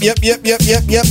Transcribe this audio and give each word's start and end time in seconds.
yep, 0.00 0.18
yep, 0.22 0.40
yep, 0.44 0.60
yep, 0.64 0.82
yep. 0.86 1.04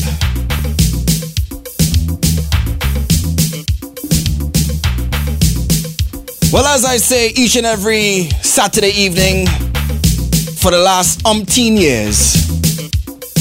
Well, 6.51 6.65
as 6.67 6.85
I 6.85 6.97
say 6.97 7.29
each 7.29 7.55
and 7.55 7.65
every 7.65 8.29
Saturday 8.43 8.91
evening 8.91 9.47
for 10.57 10.69
the 10.69 10.77
last 10.77 11.23
umpteen 11.23 11.79
years, 11.79 12.45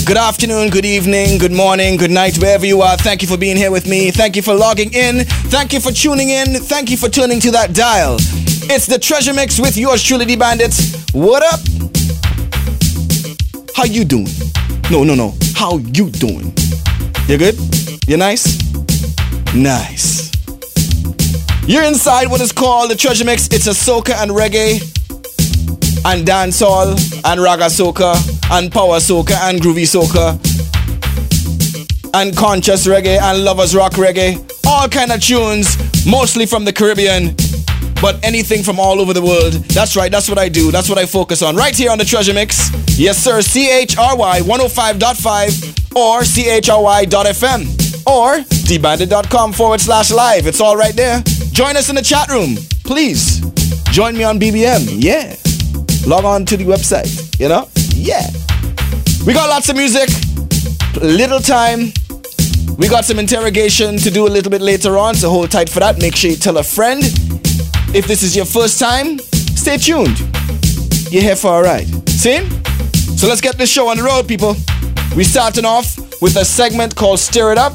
good 0.07 0.17
afternoon, 0.17 0.71
good 0.71 0.87
evening, 0.87 1.39
good 1.39 1.53
morning, 1.53 1.99
good 1.99 2.11
night, 2.11 2.39
wherever 2.39 2.65
you 2.65 2.81
are. 2.81 2.97
Thank 2.97 3.21
you 3.21 3.29
for 3.29 3.37
being 3.37 3.57
here 3.57 3.71
with 3.71 3.87
me. 3.87 4.11
Thank 4.11 4.35
you 4.35 4.43
for 4.43 4.55
logging 4.55 4.95
in. 4.95 5.27
Thank 5.51 5.75
you 5.75 5.81
for 5.81 5.93
tuning 5.93 6.31
in. 6.31 6.55
Thank 6.55 6.91
you 6.91 6.97
for 6.97 7.11
tuning 7.11 7.39
to 7.41 7.51
that 7.51 7.75
dial. 7.75 8.17
It's 8.71 8.87
the 8.87 8.99
Treasure 8.99 9.35
Mix 9.35 9.61
with 9.61 9.77
yours 9.77 10.03
truly, 10.03 10.25
the 10.25 10.37
Bandits. 10.37 11.13
What 11.13 11.43
up? 11.43 11.61
How 13.77 13.85
you 13.85 14.05
doing? 14.05 14.52
No, 14.93 15.05
no, 15.05 15.15
no. 15.15 15.33
How 15.55 15.79
you 15.79 16.11
doing? 16.11 16.53
You 17.27 17.39
good? 17.39 17.57
You 18.07 18.19
nice? 18.19 18.45
Nice. 19.55 20.31
You're 21.67 21.85
inside 21.85 22.29
what 22.29 22.43
is 22.43 22.53
called 22.53 22.91
the 22.91 22.95
Treasure 22.95 23.25
Mix. 23.25 23.47
It's 23.47 23.67
a 23.67 23.71
soca 23.71 24.13
and 24.23 24.31
reggae 24.33 24.83
and 26.05 26.27
dancehall 26.27 26.93
and 27.25 27.41
raga 27.41 27.71
soca 27.71 28.13
and 28.51 28.71
power 28.71 28.99
soca 28.99 29.35
and 29.49 29.63
groovy 29.63 29.87
soca 29.89 30.39
and 32.13 32.37
conscious 32.37 32.87
reggae 32.87 33.19
and 33.19 33.45
lovers 33.45 33.75
rock 33.75 33.93
reggae. 33.93 34.37
All 34.67 34.91
kind 34.91 35.11
of 35.11 35.23
tunes, 35.23 35.75
mostly 36.05 36.45
from 36.45 36.67
the 36.67 36.73
Caribbean, 36.73 37.35
but 38.03 38.23
anything 38.25 38.65
from 38.65 38.81
all 38.81 39.01
over 39.01 39.15
the 39.15 39.23
world. 39.23 39.53
That's 39.71 39.97
right, 39.97 40.11
that's 40.11 40.29
what 40.29 40.37
I 40.37 40.49
do. 40.49 40.73
That's 40.73 40.89
what 40.89 40.99
I 40.99 41.07
focus 41.07 41.41
on. 41.41 41.55
Right 41.55 41.75
here 41.75 41.91
on 41.91 41.99
the 41.99 42.05
Treasure 42.05 42.35
Mix. 42.35 42.69
Yes, 42.99 43.17
sir. 43.17 43.39
CHRY 43.39 44.41
105.5 44.41 45.97
or 45.97 46.23
CHRY.FM 46.23 47.83
or 48.05 48.39
dbandit.com 48.39 49.53
forward 49.53 49.81
slash 49.81 50.11
live. 50.11 50.49
It's 50.49 50.61
all 50.61 50.77
right 50.77 50.95
there. 50.97 51.23
Join 51.53 51.77
us 51.77 51.89
in 51.89 51.95
the 51.95 52.03
chat 52.03 52.29
room, 52.29 52.57
please. 52.83 53.41
Join 53.93 54.17
me 54.17 54.25
on 54.25 54.41
BBM. 54.41 54.89
Yeah. 55.01 55.37
Log 56.05 56.25
on 56.25 56.45
to 56.47 56.57
the 56.57 56.65
website, 56.65 57.39
you 57.39 57.49
know? 57.49 57.69
Yeah. 57.95 58.27
We 59.25 59.33
got 59.33 59.49
lots 59.49 59.69
of 59.69 59.77
music, 59.77 60.09
little 61.01 61.39
time. 61.39 61.93
We 62.77 62.89
got 62.89 63.05
some 63.05 63.21
interrogation 63.21 63.97
to 63.99 64.11
do 64.11 64.27
a 64.27 64.31
little 64.31 64.51
bit 64.51 64.61
later 64.61 64.99
on, 64.99 65.15
so 65.15 65.31
hold 65.31 65.53
tight 65.53 65.69
for 65.69 65.79
that. 65.79 66.01
Make 66.01 66.17
sure 66.17 66.31
you 66.31 66.37
tell 66.37 66.57
a 66.59 66.65
friend. 66.65 67.05
If 67.95 68.07
this 68.07 68.23
is 68.23 68.35
your 68.35 68.47
first 68.47 68.79
time, 68.79 69.19
stay 69.19 69.77
tuned. 69.77 70.19
You're 71.11 71.23
here 71.23 71.37
for 71.37 71.61
a 71.61 71.63
ride. 71.63 72.09
See? 72.09 72.49
So 73.19 73.29
let's 73.29 73.43
get 73.43 73.59
this 73.59 73.71
show 73.71 73.89
on 73.89 73.99
the 73.99 74.03
road, 74.03 74.27
people. 74.27 74.57
We're 75.15 75.25
starting 75.25 75.67
off 75.67 75.99
with 76.23 76.37
a 76.37 76.45
segment 76.45 76.97
called 76.97 77.19
Stir 77.19 77.53
It 77.53 77.59
Up, 77.59 77.75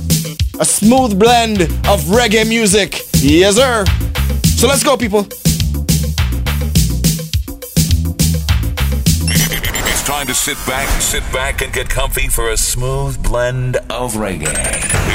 a 0.60 0.66
smooth 0.66 1.20
blend 1.20 1.62
of 1.62 2.02
reggae 2.10 2.50
music. 2.50 3.04
Yes, 3.22 3.58
sir. 3.58 3.86
So 4.58 4.68
let's 4.68 4.84
go, 4.84 4.98
people. 4.98 5.28
Time 10.18 10.26
to 10.26 10.34
sit 10.34 10.58
back, 10.66 10.90
sit 11.00 11.22
back 11.32 11.62
and 11.62 11.72
get 11.72 11.88
comfy 11.88 12.28
for 12.28 12.50
a 12.50 12.58
smooth 12.58 13.22
blend 13.22 13.76
of 13.92 14.14
reggae. 14.14 14.48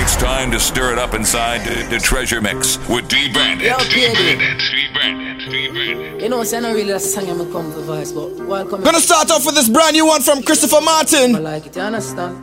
It's 0.00 0.14
time 0.14 0.52
to 0.52 0.60
stir 0.60 0.92
it 0.92 0.98
up 0.98 1.12
inside 1.12 1.66
the, 1.66 1.88
the 1.88 1.98
treasure 1.98 2.40
mix 2.40 2.78
with 2.88 3.08
D 3.08 3.32
Bandit. 3.32 3.66
Yo, 3.66 3.78
D. 3.78 4.06
Bandit. 4.14 4.60
D 4.60 4.86
Bandit. 4.94 5.50
D 5.50 5.68
Bandit. 5.70 6.22
You 6.22 6.28
know, 6.28 6.44
say 6.44 6.58
I 6.58 6.60
don't 6.60 6.74
really 6.74 6.92
that's 6.92 7.04
a 7.06 7.08
song 7.08 7.28
I'm 7.28 7.38
gonna 7.38 7.50
come 7.50 7.72
for 7.72 7.80
voice, 7.80 8.12
but 8.12 8.46
welcome. 8.46 8.84
Gonna 8.84 9.00
start 9.00 9.28
off 9.32 9.44
with 9.44 9.56
this 9.56 9.68
brand 9.68 9.94
new 9.94 10.06
one 10.06 10.22
from 10.22 10.40
Christopher 10.40 10.80
Martin. 10.80 11.34
I 11.34 11.38
like 11.40 11.66
it, 11.66 11.74
you 11.74 11.82
understand? 11.82 12.36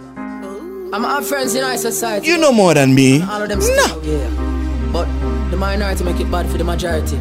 I'm 0.93 1.03
have 1.03 1.25
friends 1.25 1.55
in 1.55 1.63
our 1.63 1.77
society. 1.77 2.27
You 2.27 2.37
know 2.37 2.51
more 2.51 2.73
than 2.73 2.93
me. 2.93 3.21
all 3.21 3.41
of 3.41 3.47
them 3.47 3.59
Nah. 3.59 3.65
still 3.65 4.03
yeah. 4.03 4.91
But 4.91 5.05
the 5.49 5.55
minority 5.55 6.03
make 6.03 6.19
it 6.19 6.29
bad 6.29 6.45
for 6.47 6.57
the 6.57 6.65
majority. 6.65 7.15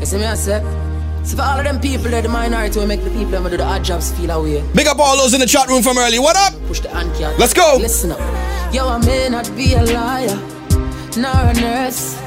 You 0.00 0.06
see 0.06 0.16
me 0.16 0.24
I 0.24 0.34
say? 0.36 0.83
So 1.24 1.36
for 1.36 1.42
all 1.42 1.58
of 1.58 1.64
them 1.64 1.80
people 1.80 2.10
that 2.10 2.22
the 2.22 2.28
minority 2.28 2.78
will 2.78 2.86
make 2.86 3.02
the 3.02 3.10
people 3.10 3.30
that 3.30 3.50
do 3.50 3.56
the 3.56 3.64
odd 3.64 3.82
jobs 3.82 4.12
feel 4.12 4.30
away. 4.30 4.62
Big 4.74 4.86
up 4.86 4.98
all 4.98 5.16
those 5.16 5.32
in 5.32 5.40
the 5.40 5.46
chat 5.46 5.68
room 5.68 5.82
from 5.82 5.96
early. 5.96 6.18
What 6.18 6.36
up? 6.36 6.52
Push 6.66 6.80
the. 6.80 6.90
Let's 7.38 7.54
go. 7.54 7.78
Listen 7.80 8.12
up. 8.12 8.20
Yo, 8.74 8.86
I 8.86 8.98
may 8.98 9.28
not 9.30 9.50
be 9.56 9.74
a 9.74 9.82
liar, 9.82 10.36
nor 11.16 11.32
a 11.32 11.54
nurse, 11.54 12.20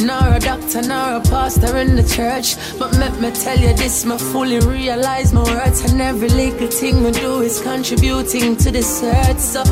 nor 0.00 0.34
a 0.34 0.40
doctor, 0.40 0.82
nor 0.82 1.16
a 1.16 1.20
pastor 1.20 1.76
in 1.76 1.94
the 1.94 2.02
church. 2.02 2.56
But 2.78 2.92
let 2.94 3.20
me 3.20 3.30
tell 3.30 3.58
you 3.58 3.74
this, 3.74 4.04
me 4.04 4.18
fully 4.18 4.58
realize 4.58 5.32
my 5.32 5.42
worth, 5.42 5.90
and 5.90 6.00
every 6.00 6.30
little 6.30 6.68
thing 6.68 7.04
we 7.04 7.12
do 7.12 7.42
is 7.42 7.60
contributing 7.60 8.56
to 8.56 8.70
this 8.72 9.02
earth. 9.04 9.38
So 9.38 9.62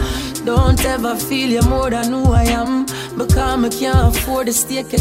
don't 0.45 0.85
ever 0.85 1.17
feel 1.17 1.49
you're 1.51 1.69
more 1.69 1.91
than 1.91 2.13
who 2.13 2.33
I 2.33 2.45
am. 2.45 2.87
Because 3.17 3.65
I 3.65 3.69
can't 3.69 4.17
afford 4.17 4.49
I 4.49 4.53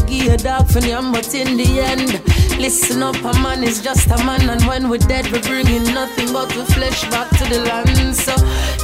give 0.07 0.33
a 0.33 0.37
dog 0.37 0.67
for 0.67 0.81
them, 0.81 1.11
but 1.11 1.33
in 1.35 1.57
the 1.57 1.79
end, 1.79 2.48
listen 2.59 3.01
up, 3.01 3.15
a 3.15 3.33
man 3.41 3.63
is 3.63 3.81
just 3.81 4.07
a 4.07 4.17
man, 4.25 4.49
and 4.49 4.61
when 4.63 4.89
we're 4.89 4.97
dead, 4.97 5.31
we're 5.31 5.41
bringing 5.41 5.83
nothing 5.93 6.31
but 6.33 6.49
the 6.49 6.65
flesh 6.73 7.09
back 7.09 7.29
to 7.37 7.43
the 7.45 7.63
land. 7.63 8.15
So 8.15 8.35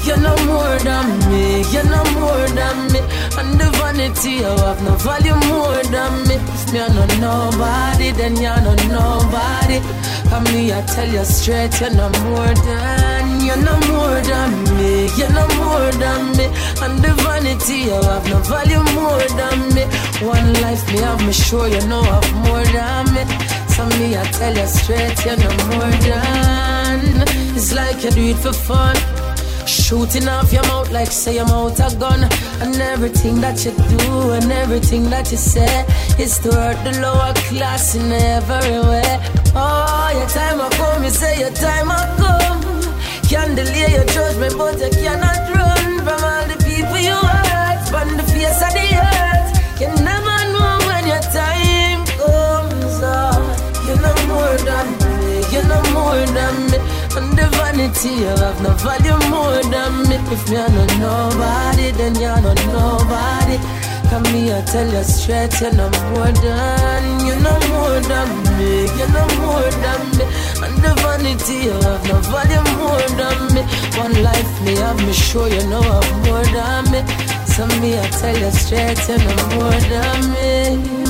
you're 0.05 0.17
no 0.17 0.35
more 0.45 0.77
than 0.79 1.07
me, 1.29 1.61
you're 1.73 1.83
no 1.83 2.03
more 2.15 2.47
than 2.55 2.77
me, 2.93 2.99
and 3.37 3.59
the 3.59 3.69
vanity 3.77 4.43
you 4.43 4.55
have 4.63 4.81
no 4.83 4.95
value 4.95 5.35
more 5.51 5.83
than 5.83 6.13
me. 6.27 6.37
Me 6.71 6.79
I 6.79 6.87
know 6.95 7.07
nobody, 7.19 8.11
then 8.11 8.35
you're 8.37 8.61
no 8.61 8.73
nobody. 8.87 9.79
Come 10.29 10.45
me, 10.45 10.73
I 10.73 10.81
tell 10.81 11.09
you 11.09 11.25
straight, 11.25 11.79
you're 11.79 11.91
no 11.91 12.09
more 12.23 12.53
than, 12.67 13.45
you're 13.45 13.57
no 13.57 13.75
more 13.91 14.21
than 14.21 14.51
me, 14.77 15.09
you're 15.17 15.31
no 15.31 15.45
more 15.59 15.91
than 16.03 16.31
me, 16.37 16.45
and 16.81 16.95
the 17.03 17.11
vanity 17.23 17.89
you 17.89 18.01
have 18.09 18.27
no 18.29 18.39
value 18.39 18.83
more 18.95 19.27
than 19.39 19.59
me. 19.75 19.83
One 20.25 20.53
life 20.61 20.85
me 20.91 20.99
have 20.99 21.25
me 21.25 21.33
sure 21.33 21.67
you 21.67 21.85
know 21.87 22.01
I 22.01 22.23
have 22.23 22.33
more 22.47 22.65
than 22.65 23.13
me. 23.13 23.64
So 23.75 23.85
me, 23.99 24.15
I 24.15 24.23
tell 24.31 24.55
you 24.55 24.67
straight, 24.67 25.25
you're 25.25 25.35
no 25.35 25.49
more 25.67 25.91
than. 26.07 27.27
It's 27.57 27.73
like 27.73 28.05
you 28.05 28.11
do 28.11 28.23
it 28.29 28.37
for 28.37 28.53
fun. 28.53 28.95
Shooting 29.67 30.29
off 30.29 30.53
your 30.53 30.63
mouth 30.63 30.91
like 30.93 31.11
say 31.11 31.37
I'm 31.37 31.49
a 31.49 31.75
gun. 31.99 32.23
And 32.61 32.73
everything 32.77 33.41
that 33.41 33.65
you 33.65 33.71
do 33.71 34.31
and 34.31 34.49
everything 34.49 35.09
that 35.09 35.29
you 35.29 35.35
say 35.35 35.85
is 36.17 36.39
to 36.39 36.53
hurt 36.53 36.79
the 36.85 37.01
lower 37.01 37.33
class 37.49 37.95
in 37.95 38.09
every 38.13 38.79
way. 38.79 39.19
Oh, 39.53 40.09
your 40.19 40.29
time 40.29 40.57
will 40.59 40.69
come, 40.69 41.03
you 41.03 41.09
say 41.09 41.37
your 41.41 41.51
time 41.51 41.87
will 41.87 42.09
come. 42.15 42.61
Can't 43.27 43.57
delay 43.57 43.91
your 43.91 44.05
judgment, 44.05 44.57
but 44.57 44.79
you 44.79 44.89
cannot 45.03 45.53
run 45.53 45.97
from 46.05 46.23
all 46.23 46.45
the 46.47 46.57
people 46.63 46.97
you 46.97 47.11
hurt. 47.11 47.93
On 47.93 48.15
the 48.15 48.23
face 48.23 48.61
of 48.67 48.71
the 48.71 48.87
earth, 49.03 49.81
you 49.81 50.05
more 56.15 56.25
than 56.33 56.55
me. 56.71 56.77
And 57.17 57.29
the 57.37 57.47
vanity 57.57 58.09
you 58.23 58.35
have 58.43 58.59
no 58.61 58.71
value 58.83 59.19
more 59.29 59.61
than 59.73 59.93
me. 60.07 60.17
If 60.33 60.49
I 60.49 60.67
know 60.73 60.87
nobody, 61.07 61.91
then 61.91 62.15
you're 62.15 62.41
not 62.41 62.59
nobody. 62.71 63.57
Come 64.09 64.23
me, 64.31 64.53
I 64.53 64.61
tell 64.61 64.87
you 64.87 65.03
straight, 65.03 65.59
you're 65.59 65.73
no 65.73 65.89
more 66.11 66.31
than, 66.45 67.03
you're 67.25 67.41
no 67.41 67.55
more 67.71 67.99
than 68.11 68.29
me, 68.57 68.85
you're 68.97 69.13
no 69.17 69.25
more 69.41 69.69
than 69.83 70.01
me. 70.17 70.25
And 70.63 70.75
the 70.83 70.91
vanity 71.01 71.57
you 71.67 71.77
have 71.87 72.03
no 72.07 72.17
value 72.31 72.65
more 72.79 73.07
than 73.19 73.39
me. 73.53 73.61
One 73.97 74.15
life 74.23 74.53
me 74.63 74.75
have 74.75 74.99
me 75.05 75.13
sure 75.13 75.49
you 75.49 75.65
know 75.67 75.81
have 75.81 76.11
more 76.25 76.45
than 76.55 76.83
me. 76.93 77.01
So 77.53 77.65
me, 77.81 77.97
I 77.97 78.07
tell 78.19 78.37
you 78.37 78.51
straight, 78.51 78.99
you're 79.07 79.17
no 79.17 79.35
more 79.55 79.79
than 79.91 80.19
me, 80.33 81.04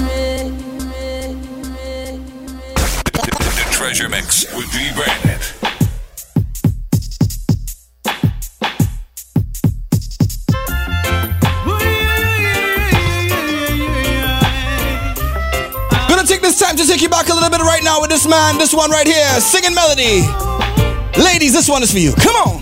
treasure 3.85 4.09
mix 4.09 4.51
with 4.55 4.65
D 4.71 4.79
Bandit. 4.97 5.53
Gonna 16.09 16.23
take 16.25 16.41
this 16.41 16.57
time 16.59 16.75
to 16.77 16.87
take 16.87 17.03
you 17.03 17.09
back 17.09 17.29
a 17.29 17.33
little 17.35 17.51
bit 17.51 17.61
right 17.61 17.83
now 17.83 18.01
with 18.01 18.09
this 18.09 18.27
man, 18.27 18.57
this 18.57 18.73
one 18.73 18.89
right 18.89 19.05
here, 19.05 19.39
singing 19.39 19.75
melody. 19.75 20.21
Ladies, 21.21 21.53
this 21.53 21.69
one 21.69 21.83
is 21.83 21.91
for 21.91 21.99
you. 21.99 22.13
Come 22.13 22.35
on. 22.37 22.54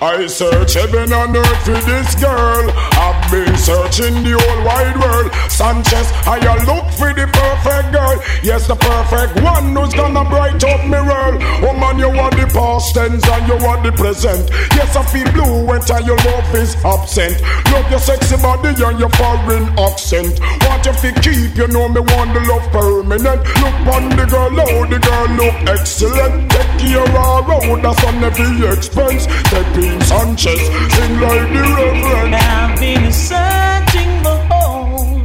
I 0.00 0.26
search 0.26 0.74
heaven 0.74 1.12
and 1.12 1.36
earth 1.36 1.64
for 1.64 1.80
this 1.82 2.14
girl. 2.16 2.70
I've 2.98 3.18
been 3.30 3.56
searching 3.56 4.14
the 4.22 4.38
whole 4.38 4.62
wide 4.64 4.96
world. 4.98 5.30
Sanchez, 5.50 6.06
I 6.26 6.38
look 6.64 6.86
for 6.94 7.10
the 7.12 7.26
perfect 7.26 7.92
girl. 7.92 8.16
Yes, 8.42 8.66
the 8.66 8.76
perfect 8.76 9.42
one 9.42 9.74
who's 9.74 9.94
gonna 9.94 10.24
bright 10.28 10.62
up 10.62 10.86
my 10.86 11.02
world. 11.02 11.42
Oh 11.66 11.74
man, 11.74 11.98
you 11.98 12.10
want 12.10 12.36
the 12.36 12.46
past 12.46 12.94
tense 12.94 13.26
and 13.26 13.44
you 13.48 13.58
want 13.64 13.82
the 13.82 13.92
present. 13.92 14.48
Yes, 14.78 14.94
I 14.94 15.02
feel 15.02 15.30
blue 15.32 15.66
when 15.66 15.82
your 16.06 16.16
love 16.16 16.54
is 16.54 16.74
absent. 16.84 17.40
Love 17.72 17.90
your 17.90 18.00
sexy 18.00 18.36
body 18.36 18.70
and 18.78 18.98
your 18.98 19.10
foreign 19.18 19.66
accent. 19.78 20.38
Want 20.62 20.86
you 20.86 20.94
to 20.94 21.10
keep, 21.20 21.56
you 21.58 21.66
know 21.68 21.88
me 21.88 22.00
want 22.00 22.32
the 22.34 22.42
love 22.46 22.66
permanent. 22.70 23.40
Look 23.60 23.78
on 23.92 24.04
the 24.14 24.24
girl, 24.30 24.54
oh 24.62 24.86
the 24.86 24.98
girl 25.02 25.28
look 25.36 25.56
excellent. 25.68 26.50
Take 26.50 26.72
care 26.78 27.02
of 27.02 27.10
her 27.10 27.40
road, 27.50 27.82
that's 27.82 28.04
on 28.04 28.22
every 28.22 28.68
expense. 28.68 29.26
Take 29.50 29.67
Sanchez, 30.08 30.60
sing 30.94 31.20
like 31.20 31.48
the 31.52 31.62
Reverend. 31.76 32.34
I've 32.34 32.78
been 32.80 33.12
searching 33.12 34.22
the 34.22 34.36
whole 34.48 35.20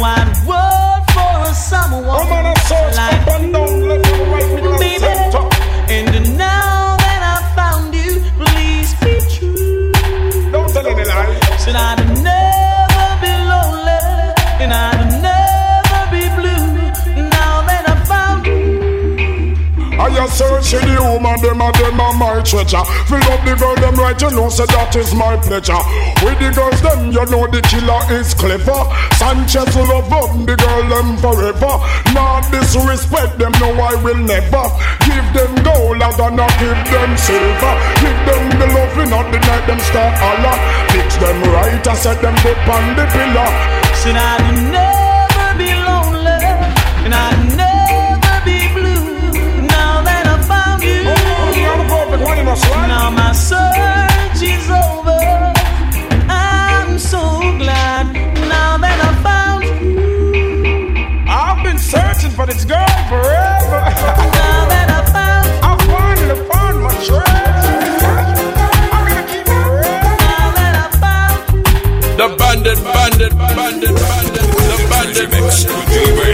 wide 0.00 0.34
world 0.48 1.02
for 1.14 1.54
someone 1.54 2.04
oh, 2.04 2.28
man, 2.28 2.46
I 2.46 2.54
search 2.68 2.96
like 2.96 3.20
up 3.22 3.40
and 3.40 3.52
down, 3.52 3.88
left 3.88 4.06
and 4.06 4.32
right, 4.32 4.54
middle 4.54 4.82
and 4.82 5.00
center. 5.00 5.44
And 5.88 6.38
now 6.38 6.96
that 6.96 7.22
I 7.34 7.54
found 7.54 7.94
you, 7.94 8.20
please 8.40 8.90
be 9.00 9.14
true. 9.34 9.92
Don't 10.50 10.68
tell 10.72 10.86
any. 10.86 11.04
Said 11.58 11.76
I'd 11.76 12.03
I 20.04 20.12
just 20.12 20.36
searching 20.36 20.84
the 20.84 21.00
woman, 21.00 21.40
them 21.40 21.64
and 21.64 21.74
them 21.80 21.96
are 21.96 22.12
my 22.20 22.36
treasure. 22.44 22.84
Fill 23.08 23.24
up 23.24 23.40
the 23.40 23.56
girl, 23.56 23.72
them 23.80 23.96
right, 23.96 24.20
you 24.20 24.36
know, 24.36 24.52
say 24.52 24.68
that 24.68 24.92
is 25.00 25.16
my 25.16 25.32
pleasure. 25.40 25.80
With 26.20 26.36
the 26.44 26.52
girls, 26.52 26.76
them, 26.84 27.08
you 27.08 27.24
know, 27.32 27.48
the 27.48 27.64
killer 27.64 28.04
is 28.12 28.36
clever. 28.36 28.84
Sanchez 29.16 29.72
will 29.72 29.88
love 29.88 30.12
up 30.12 30.28
the 30.44 30.60
girl, 30.60 30.84
them 30.92 31.16
forever. 31.24 31.80
Not 32.12 32.44
disrespect 32.52 33.40
them, 33.40 33.56
no, 33.64 33.72
I 33.80 33.96
will 34.04 34.20
never. 34.20 34.68
Give 35.08 35.24
them 35.32 35.56
gold, 35.64 35.96
I'm 35.96 36.12
gonna 36.20 36.52
give 36.60 36.80
them 36.92 37.10
silver. 37.16 37.74
Give 38.04 38.20
them 38.28 38.44
the 38.60 38.68
love, 38.76 39.08
not 39.08 39.32
the 39.32 39.40
night, 39.40 39.64
them 39.64 39.80
start 39.88 40.20
Allah. 40.20 40.56
Fix 40.92 41.16
them 41.16 41.40
right, 41.48 41.80
I 41.80 41.94
set 41.96 42.20
them 42.20 42.36
dip 42.44 42.60
on 42.68 42.84
the 42.92 43.08
pillar. 43.08 43.48
Said 44.04 44.20
I'd 44.20 44.68
never 44.68 44.93
now 52.24 53.10
my 53.10 53.32
search 53.32 54.42
is 54.42 54.70
over. 54.70 55.52
I'm 56.28 56.98
so 56.98 57.20
glad 57.58 58.12
now 58.48 58.78
that 58.78 58.98
I 59.08 59.12
found 59.26 59.64
you. 59.64 61.24
I've 61.28 61.62
been 61.64 61.78
searching 61.78 62.30
for 62.30 62.46
this 62.46 62.64
girl 62.64 62.86
forever. 63.08 63.80
Now 64.40 64.60
that 64.72 64.88
I 64.88 65.00
found 65.14 65.46
you, 65.48 65.58
I 65.62 65.72
finally 65.92 66.38
found 66.50 66.76
my 66.86 66.94
treasure. 67.06 67.82
I'm 68.92 69.04
gonna 69.08 69.24
keep 69.30 69.46
it 69.46 69.66
real. 69.76 70.12
now 70.28 70.48
that 70.58 70.74
I 70.84 70.88
found 71.02 71.36
you. 71.54 72.20
The 72.20 72.28
bandit, 72.40 72.78
bandit, 72.94 73.32
bandit, 73.38 73.94
bandit, 74.04 74.46
the 74.70 74.76
Treasure 74.84 74.88
bandit. 74.90 75.28
mix 75.30 75.64
with 75.64 75.86
D 75.88 75.96
Bandit. 76.18 76.33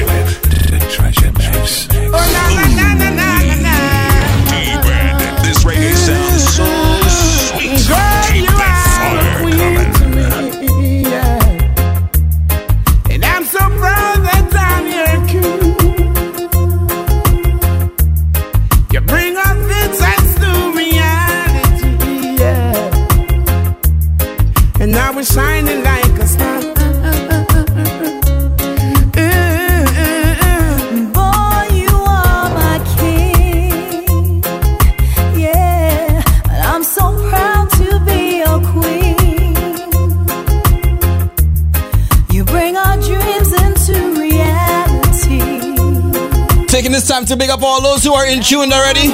Time 47.11 47.27
to 47.27 47.37
big 47.37 47.51
up 47.51 47.61
all 47.61 47.83
those 47.83 48.05
who 48.05 48.13
are 48.13 48.25
in 48.25 48.41
tune 48.41 48.73
already. 48.73 49.09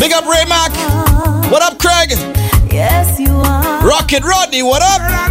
Big 0.00 0.12
up 0.12 0.24
Ray 0.24 0.46
Mac. 0.48 0.72
What 1.52 1.60
up, 1.60 1.78
Craig? 1.78 2.12
Yes, 2.72 3.20
you 3.20 3.28
are. 3.28 3.86
Rocket 3.86 4.24
Rodney, 4.24 4.62
what 4.62 4.80
up? 4.82 5.27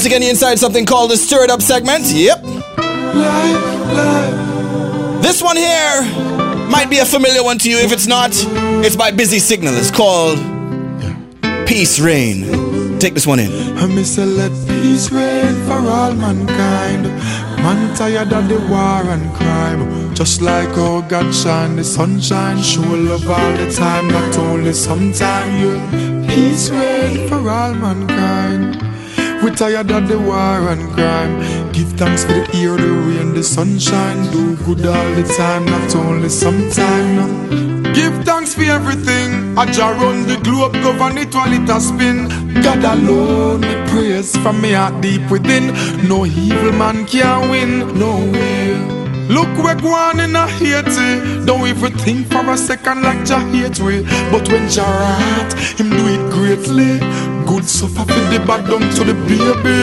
Once 0.00 0.06
again, 0.06 0.22
inside 0.22 0.58
something 0.58 0.86
called 0.86 1.10
the 1.10 1.16
Stir 1.18 1.44
It 1.44 1.50
Up 1.50 1.60
segment. 1.60 2.06
Yep. 2.06 2.40
This 5.20 5.42
one 5.42 5.58
here 5.58 6.00
might 6.70 6.86
be 6.88 7.00
a 7.00 7.04
familiar 7.04 7.44
one 7.44 7.58
to 7.58 7.68
you. 7.68 7.76
If 7.76 7.92
it's 7.92 8.06
not, 8.06 8.30
it's 8.82 8.96
by 8.96 9.10
Busy 9.10 9.38
Signal. 9.38 9.74
It's 9.74 9.90
called 9.90 10.38
Peace 11.68 12.00
Reign. 12.00 12.98
Take 12.98 13.12
this 13.12 13.26
one 13.26 13.40
in. 13.40 13.52
I 13.76 13.84
miss 13.88 14.16
a 14.16 14.24
let 14.24 14.52
peace 14.66 15.12
reign 15.12 15.54
for 15.66 15.86
all 15.86 16.14
mankind. 16.14 17.04
Man 17.60 17.94
tired 17.94 18.32
of 18.32 18.48
the 18.48 18.58
war 18.70 19.04
and 19.04 19.30
crime. 19.34 20.14
Just 20.14 20.40
like 20.40 20.70
how 20.76 21.02
God 21.02 21.30
shine 21.34 21.76
the 21.76 21.84
sunshine, 21.84 22.62
show 22.62 22.80
love 22.80 23.28
all 23.28 23.52
the 23.52 23.70
time, 23.70 24.08
not 24.08 24.38
only 24.38 24.72
sometime. 24.72 25.52
Yeah. 25.60 26.26
Peace 26.26 26.70
reign 26.70 27.28
for 27.28 27.50
all 27.50 27.74
mankind. 27.74 28.69
We 29.42 29.50
tired 29.52 29.90
of 29.90 30.06
the 30.06 30.18
war 30.18 30.68
and 30.68 30.90
crime. 30.92 31.72
Give 31.72 31.88
thanks 31.92 32.24
for 32.24 32.32
the 32.32 32.56
air, 32.56 32.76
the 32.76 32.92
rain, 32.92 33.32
the 33.32 33.42
sunshine. 33.42 34.30
Do 34.30 34.54
good 34.56 34.84
all 34.84 35.14
the 35.14 35.24
time, 35.34 35.64
not 35.64 35.96
only 35.96 36.28
sometime. 36.28 37.82
Give 37.94 38.12
thanks 38.24 38.52
for 38.52 38.64
everything. 38.64 39.56
I 39.56 39.64
jar 39.72 39.94
run 39.94 40.26
the 40.26 40.36
globe, 40.44 40.74
govern 40.74 41.16
it 41.16 41.34
while 41.34 41.52
it 41.52 41.70
a 41.70 41.80
spin. 41.80 42.28
God 42.62 42.84
alone, 42.84 43.62
me 43.62 43.74
praise 43.88 44.36
from 44.36 44.60
me 44.60 44.72
heart 44.72 45.00
deep 45.00 45.30
within. 45.30 45.72
No 46.06 46.26
evil 46.26 46.72
man 46.72 47.06
can 47.06 47.48
win, 47.50 47.98
no 47.98 48.16
way. 48.32 49.00
Look 49.30 49.48
we're 49.62 49.80
going 49.80 50.18
in 50.18 50.34
a 50.34 50.44
Haiti 50.48 51.46
Don't 51.46 51.64
even 51.68 51.96
think 51.98 52.26
for 52.32 52.44
a 52.50 52.56
second 52.56 53.02
like 53.02 53.24
Jah 53.24 53.38
hate 53.52 53.78
we 53.78 54.02
But 54.28 54.48
when 54.50 54.68
Jah 54.68 54.82
rat, 54.82 55.52
him 55.78 55.88
do 55.90 56.04
it 56.08 56.32
greatly 56.32 56.98
Good 57.50 57.68
suffer 57.68 58.04
for 58.04 58.20
the 58.30 58.38
bad 58.46 58.64
down 58.70 58.94
to 58.94 59.02
the 59.02 59.14
baby. 59.26 59.80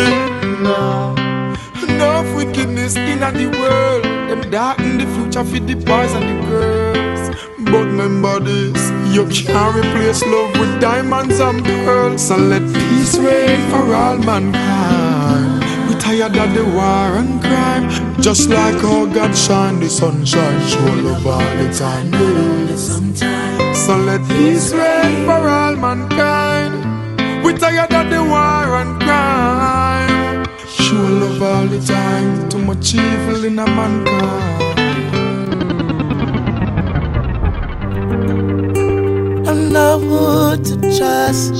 No 0.63 1.13
Enough 1.83 2.33
wickedness 2.37 2.95
in 2.95 3.19
the 3.19 3.47
world. 3.59 4.05
Them 4.29 4.49
darken 4.49 4.99
the 4.99 5.05
future 5.15 5.43
for 5.43 5.59
the 5.59 5.75
boys 5.75 6.13
and 6.13 6.23
the 6.31 6.47
girls. 6.47 7.35
But 7.65 7.83
remember 7.91 8.39
this 8.39 8.81
You 9.13 9.27
can't 9.27 9.75
replace 9.75 10.23
love 10.23 10.57
with 10.57 10.79
diamonds 10.79 11.41
and 11.41 11.61
pearls. 11.65 12.25
So 12.25 12.37
let 12.37 12.63
peace 12.73 13.17
reign 13.17 13.69
for 13.69 13.93
all 13.93 14.17
mankind. 14.17 15.59
We 15.89 15.95
tired 15.99 16.37
of 16.37 16.53
the 16.53 16.63
war 16.63 17.19
and 17.19 17.41
crime. 17.41 18.21
Just 18.21 18.47
like 18.49 18.79
how 18.79 19.07
God 19.07 19.35
shine 19.35 19.81
the 19.81 19.89
sunshine 19.89 20.61
Show 20.69 20.93
love 21.03 21.27
all 21.27 21.51
the 21.59 21.67
time. 21.77 22.13
So 23.75 23.97
let 23.97 24.25
peace 24.29 24.71
reign 24.71 25.25
for 25.25 25.49
all 25.49 25.75
mankind 25.75 26.26
We 27.47 27.53
tired 27.53 27.93
of 27.93 28.09
the 28.09 28.21
war 28.21 28.75
and 28.75 29.01
crime 29.01 30.45
Show 30.67 30.95
love 30.95 31.41
all 31.41 31.65
the 31.65 31.79
time 31.79 32.49
Too 32.49 32.57
much 32.57 32.93
evil 32.93 33.45
in 33.45 33.57
a 33.57 33.65
mankind 33.65 34.27
I 39.47 39.53
know 39.53 39.97
who 39.97 40.61
to 40.61 40.75
trust, 40.97 41.53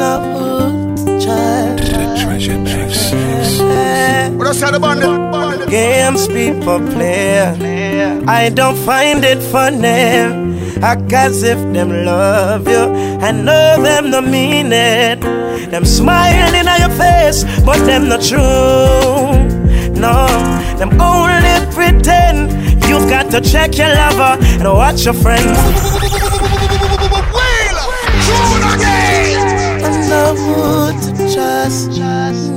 know 0.00 0.18
who 0.34 0.96
to 0.96 1.24
trust. 1.24 2.20
Treasure 2.20 2.58
Mix. 2.58 3.10
What 4.36 4.48
else 4.48 4.60
the 4.60 4.78
band? 4.78 5.70
Games 5.70 6.28
people 6.28 6.80
play, 6.92 7.40
I 8.26 8.50
don't 8.50 8.76
find 8.76 9.24
it 9.24 9.42
funny. 9.42 10.44
Act 10.82 11.10
as 11.10 11.42
if 11.42 11.55
them 11.76 12.06
love 12.06 12.66
you, 12.66 12.84
I 13.20 13.32
know 13.32 13.82
them 13.82 14.10
no 14.10 14.22
mean 14.22 14.72
it. 14.72 15.20
Them 15.70 15.84
smiling 15.84 16.66
at 16.66 16.80
your 16.80 16.88
face, 16.96 17.44
but 17.66 17.78
them 17.84 18.08
not 18.08 18.22
true. 18.22 18.40
No, 19.92 20.26
them 20.78 20.98
only 21.00 21.56
pretend. 21.74 22.52
You've 22.88 23.10
got 23.10 23.30
to 23.32 23.42
check 23.42 23.76
your 23.76 23.88
lover 23.88 24.38
and 24.40 24.64
watch 24.64 25.04
your 25.04 25.14
friends. 25.14 25.58
I 29.84 29.90
know 30.08 30.34
who 30.34 30.92
to 31.02 31.34
trust, 31.34 31.90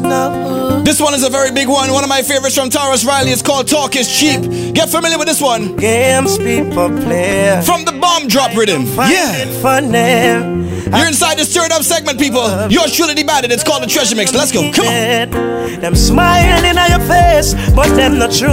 know 0.01 0.48
This 0.89 0.99
one 0.99 1.13
is 1.13 1.23
a 1.23 1.29
very 1.29 1.51
big 1.51 1.67
one. 1.67 1.93
One 1.93 2.03
of 2.03 2.09
my 2.09 2.23
favorites 2.23 2.55
from 2.55 2.71
Tarrus 2.71 3.05
Riley. 3.05 3.29
It's 3.29 3.43
called 3.43 3.67
Talk 3.67 3.95
is 3.95 4.09
Cheap. 4.09 4.73
Get 4.73 4.89
familiar 4.89 5.19
with 5.19 5.27
this 5.27 5.39
one. 5.39 5.75
games 5.75 6.39
people 6.39 6.89
play. 6.89 7.61
From 7.63 7.85
the 7.85 7.91
bomb 7.91 8.27
drop 8.27 8.57
rhythm. 8.57 8.85
Yeah. 8.97 9.45
funny. 9.61 10.89
You're 10.89 11.07
inside 11.07 11.37
the 11.37 11.45
stirred 11.45 11.71
up 11.71 11.83
segment, 11.83 12.17
people. 12.17 12.41
You're 12.71 12.87
truly 12.87 13.23
bandit. 13.23 13.51
It's 13.51 13.63
called 13.63 13.83
the 13.83 13.87
Treasure 13.87 14.15
Mix. 14.15 14.33
Let's 14.33 14.51
go. 14.51 14.71
Come 14.71 14.87
on. 14.87 15.35
on. 15.35 15.79
Them 15.79 15.93
smiling 15.93 16.75
at 16.75 16.89
your 16.89 17.07
face, 17.07 17.53
but 17.75 17.95
them 17.95 18.17
not 18.17 18.31
true. 18.31 18.49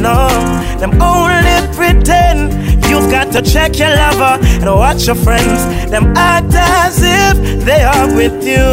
No, 0.00 0.28
them 0.80 0.96
only 1.02 1.76
pretend. 1.76 2.69
You've 2.90 3.08
got 3.08 3.30
to 3.34 3.40
check 3.40 3.78
your 3.78 3.88
lover 3.88 4.44
and 4.44 4.64
watch 4.64 5.06
your 5.06 5.14
friends. 5.14 5.90
Them 5.90 6.12
act 6.16 6.52
as 6.52 6.98
if 7.00 7.64
they 7.64 7.82
are 7.84 8.08
with 8.16 8.44
you. 8.44 8.66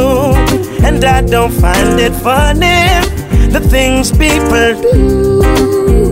And 0.83 1.05
I 1.05 1.21
don't 1.21 1.51
find 1.51 1.99
it 1.99 2.13
funny. 2.13 2.89
The 3.51 3.59
things 3.59 4.11
people 4.11 4.81
do. 4.81 6.06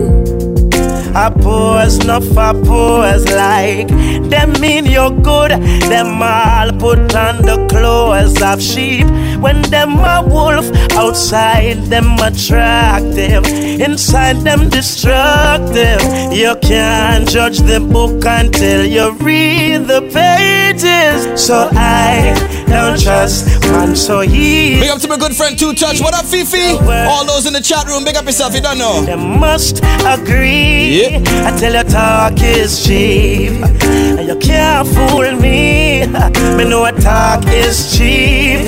I 1.16 1.30
pose, 1.30 2.04
not 2.04 2.22
for 2.22 2.52
pose 2.62 3.24
like. 3.32 3.88
Them 4.28 4.52
mean 4.60 4.84
you're 4.84 5.10
good 5.10 5.50
Them 5.50 6.20
all 6.20 6.70
put 6.72 7.14
on 7.14 7.40
the 7.40 7.66
clothes 7.70 8.42
of 8.42 8.60
sheep. 8.60 9.06
When 9.40 9.62
them 9.62 9.92
a 9.98 10.22
wolf 10.22 10.70
Outside 10.92 11.84
them 11.84 12.18
attractive 12.18 13.46
Inside 13.80 14.38
them 14.42 14.68
destructive 14.68 16.02
You 16.32 16.54
can't 16.60 17.26
judge 17.28 17.58
the 17.58 17.80
book 17.80 18.24
until 18.26 18.84
you 18.84 19.12
read 19.12 19.86
the 19.86 20.02
pages 20.66 21.40
So 21.40 21.68
I 21.72 22.34
don't 22.66 23.00
trust 23.00 23.46
man 23.72 23.94
so 23.94 24.20
he 24.20 24.80
Big 24.80 24.90
up 24.90 25.00
to 25.00 25.08
my 25.08 25.16
good 25.16 25.34
friend 25.34 25.58
Two 25.58 25.72
Touch. 25.74 26.00
What 26.00 26.14
up, 26.14 26.24
Fifi? 26.24 26.78
All 27.08 27.24
those 27.24 27.46
in 27.46 27.52
the 27.52 27.60
chat 27.60 27.86
room, 27.86 28.04
big 28.04 28.16
up 28.16 28.24
yourself. 28.24 28.54
You 28.54 28.60
don't 28.60 28.78
know. 28.78 29.02
They 29.02 29.16
must 29.16 29.80
agree. 30.04 31.00
Yeah. 31.00 31.46
I 31.46 31.56
tell 31.58 31.74
you, 31.74 31.82
talk 31.84 32.40
is 32.40 32.84
cheap. 32.84 33.52
And 34.18 34.26
you 34.28 34.36
can't 34.36 34.86
fool 34.88 35.32
me. 35.40 36.06
Me 36.56 36.68
know 36.68 36.84
a 36.84 36.92
talk 36.92 37.44
is 37.46 37.96
cheap. 37.96 38.66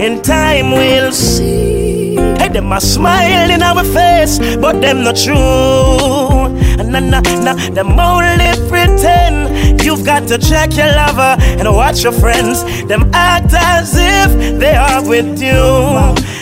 In 0.00 0.22
time 0.22 0.72
we'll 0.72 1.12
see. 1.12 2.16
Hey, 2.38 2.48
them 2.48 2.72
a 2.72 2.80
smile 2.80 3.50
in 3.50 3.62
our 3.62 3.84
face, 3.84 4.38
but 4.56 4.80
them 4.80 5.02
not 5.04 5.16
true. 5.16 6.37
Nah, 6.78 7.00
nah, 7.00 7.20
nah, 7.42 7.54
them 7.70 7.98
only 7.98 8.50
pretend. 8.68 9.82
You've 9.82 10.04
got 10.04 10.28
to 10.28 10.38
check 10.38 10.76
your 10.76 10.86
lover 10.86 11.36
and 11.40 11.68
watch 11.74 12.02
your 12.02 12.12
friends. 12.12 12.62
Them 12.84 13.10
act 13.12 13.52
as 13.52 13.94
if 13.94 14.58
they 14.58 14.74
are 14.76 15.06
with 15.06 15.42
you. 15.42 15.58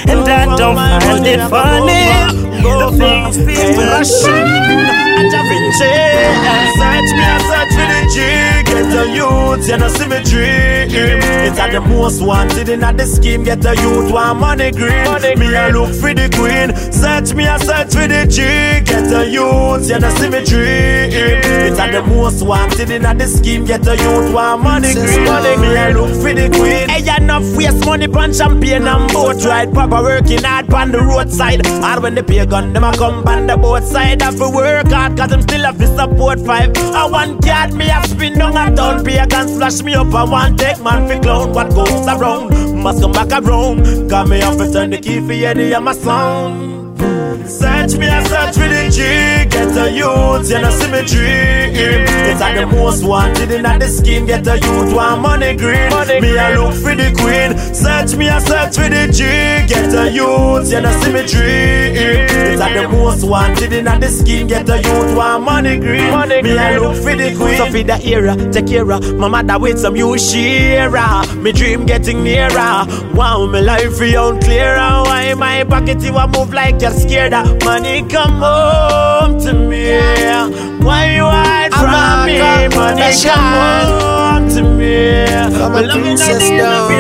And 0.08 0.28
I 0.28 0.56
don't 0.56 0.76
find 0.76 1.26
it 1.26 1.40
funny. 1.48 2.06
The 2.62 2.90
things 2.98 3.38
people 3.38 3.86
Search 6.76 7.10
me, 7.16 7.24
I 7.24 7.38
search 7.48 7.72
for 7.74 7.86
the. 7.88 8.35
Get 8.86 9.08
a 9.08 9.10
youth, 9.10 9.68
you 9.68 9.78
know, 9.78 9.88
dream. 10.22 11.18
It's 11.42 11.58
at 11.58 11.72
the 11.72 11.80
most 11.80 12.22
wanted 12.22 12.68
in 12.68 12.80
the 12.80 13.04
scheme. 13.04 13.42
Get 13.42 13.64
a 13.64 13.74
youth, 13.74 14.12
want 14.12 14.38
money 14.38 14.70
green. 14.70 15.38
Me, 15.38 15.56
I 15.56 15.70
look 15.70 15.90
for 15.90 16.14
the 16.14 16.30
queen. 16.30 16.70
Search 16.92 17.34
me, 17.34 17.48
I 17.48 17.58
search 17.58 17.92
for 17.92 18.06
the 18.06 18.26
G. 18.30 18.42
Get 18.86 19.12
a 19.12 19.26
youth, 19.26 19.90
you 19.90 19.98
know, 19.98 20.44
dream. 20.44 21.10
It's 21.66 21.78
at 21.80 21.90
the 21.90 22.02
most 22.02 22.46
wanted 22.46 22.90
in 22.90 23.02
the 23.02 23.26
scheme. 23.26 23.64
Get 23.64 23.86
a 23.88 23.96
youth, 23.96 24.32
want 24.32 24.62
money 24.62 24.94
green. 24.94 25.24
Me, 25.60 25.76
I 25.76 25.90
look 25.90 26.14
for 26.22 26.32
the 26.32 26.48
queen. 26.54 26.88
Hey, 26.88 27.02
enough 27.16 27.56
waste 27.56 27.84
money 27.84 28.06
on 28.06 28.32
champagne 28.32 28.86
and 28.86 29.12
boat 29.12 29.44
ride. 29.44 29.74
Papa 29.74 30.00
working 30.00 30.44
hard 30.44 30.72
on 30.72 30.92
the 30.92 31.00
roadside. 31.00 31.66
And 31.66 32.02
when 32.02 32.14
the 32.14 32.22
pay 32.22 32.46
gun, 32.46 32.72
them 32.72 32.84
a 32.84 32.96
come 32.96 33.26
on 33.26 33.48
the 33.48 33.56
boat 33.56 33.82
side. 33.82 34.22
Have 34.22 34.36
to 34.36 34.48
work 34.48 34.88
hard, 34.88 35.16
cause 35.16 35.30
them 35.30 35.42
still 35.42 35.62
have 35.62 35.78
to 35.78 35.86
support 35.88 36.38
five. 36.40 36.76
I 36.94 37.06
want 37.06 37.44
card, 37.44 37.74
me 37.74 37.90
a 37.90 38.02
spin 38.06 38.38
down 38.38 38.56
a 38.56 38.75
town. 38.76 39.04
Pagans 39.04 39.56
flash 39.56 39.82
me 39.82 39.94
up. 39.94 40.14
I 40.14 40.24
want 40.24 40.58
take 40.58 40.80
man 40.82 41.08
for 41.08 41.18
clown. 41.22 41.52
What 41.52 41.70
goes 41.70 42.06
around 42.06 42.76
must 42.82 43.00
come 43.00 43.12
back 43.12 43.32
around. 43.32 44.08
Got 44.08 44.28
me 44.28 44.42
off, 44.42 44.58
turn 44.72 44.90
the 44.90 44.98
key 44.98 45.20
for 45.20 45.32
Eddie 45.32 45.72
and 45.72 45.84
my 45.84 45.92
sound. 45.94 46.75
Search 47.48 47.96
me, 47.96 48.08
I 48.08 48.22
search 48.24 48.54
for 48.56 48.68
the 48.68 48.90
G. 48.90 49.46
Get 49.48 49.76
a 49.76 49.90
youth, 49.90 50.50
you 50.50 50.58
know, 50.58 51.02
dream. 51.06 52.02
It's 52.26 52.40
at 52.42 52.58
the 52.58 52.66
most 52.66 53.04
wanted 53.04 53.52
in 53.52 53.62
the 53.62 53.86
scheme. 53.86 54.26
Get 54.26 54.46
a 54.48 54.58
youth, 54.58 54.92
want 54.92 55.22
money 55.22 55.54
green. 55.54 55.88
Me, 56.20 56.36
I 56.36 56.56
look 56.56 56.74
for 56.74 56.94
the 56.94 57.14
queen. 57.14 57.56
Search 57.72 58.16
me, 58.16 58.28
I 58.28 58.40
search 58.40 58.74
for 58.74 58.90
the 58.90 59.06
G. 59.12 59.22
Get 59.70 59.94
a 59.94 60.10
youth, 60.10 60.72
you 60.72 60.80
know 60.80 60.90
symmetry. 61.00 61.94
It's 61.94 62.60
at 62.60 62.74
the 62.74 62.88
most 62.88 63.22
wanted 63.22 63.72
in 63.72 63.84
the 63.84 64.08
scheme. 64.08 64.48
Get 64.48 64.68
a 64.68 64.78
youth, 64.78 65.16
one 65.16 65.44
money 65.44 65.78
green. 65.78 66.10
Money 66.10 66.42
me 66.42 66.58
I 66.58 66.78
look 66.78 66.96
for 66.96 67.14
the 67.14 67.32
queen. 67.36 67.56
So 67.58 67.66
for 67.66 67.82
the 67.82 68.00
era, 68.04 68.34
take 68.52 68.66
care 68.66 68.90
of 68.90 69.14
my 69.14 69.28
mother 69.28 69.58
with 69.58 69.78
some 69.78 69.94
you 69.94 70.18
share. 70.18 70.90
Me 71.36 71.52
dream 71.52 71.86
getting 71.86 72.24
nearer. 72.24 72.86
Wow, 73.14 73.46
my 73.46 73.60
life 73.60 73.98
beyond 74.00 74.42
clearer. 74.42 75.04
Why 75.06 75.34
my 75.34 75.62
pocket 75.62 76.02
you 76.02 76.12
move 76.12 76.52
like 76.52 76.80
you're 76.82 76.90
scared? 76.90 77.35
Money 77.64 78.02
come 78.08 78.40
home 78.40 79.38
to 79.40 79.52
me. 79.52 79.98
Why 80.84 81.14
you 81.16 81.24
hide 81.24 81.72
from 81.72 82.26
me? 82.26 82.38
Money 82.74 83.12
come 83.22 83.52
home 83.60 84.48
to 84.50 84.62
me. 84.62 85.24
I'm 85.24 85.74
a 85.74 85.76
princess 85.92 86.48
now. 86.50 86.88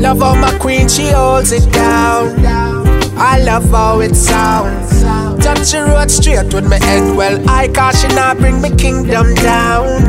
Love 0.00 0.18
how 0.20 0.34
my 0.34 0.56
queen, 0.58 0.88
she 0.88 1.08
holds 1.10 1.50
it 1.50 1.70
down. 1.72 2.34
I 3.16 3.38
love 3.42 3.68
how 3.70 4.00
it 4.00 4.14
sounds. 4.14 5.02
Touch 5.54 5.70
the 5.70 5.84
road 5.84 6.10
straight 6.10 6.52
with 6.52 6.68
my 6.68 6.84
head 6.84 7.16
well. 7.16 7.38
I 7.48 7.68
caution, 7.68 8.10
I 8.18 8.34
bring 8.34 8.60
my 8.60 8.70
kingdom 8.70 9.34
down. 9.34 10.02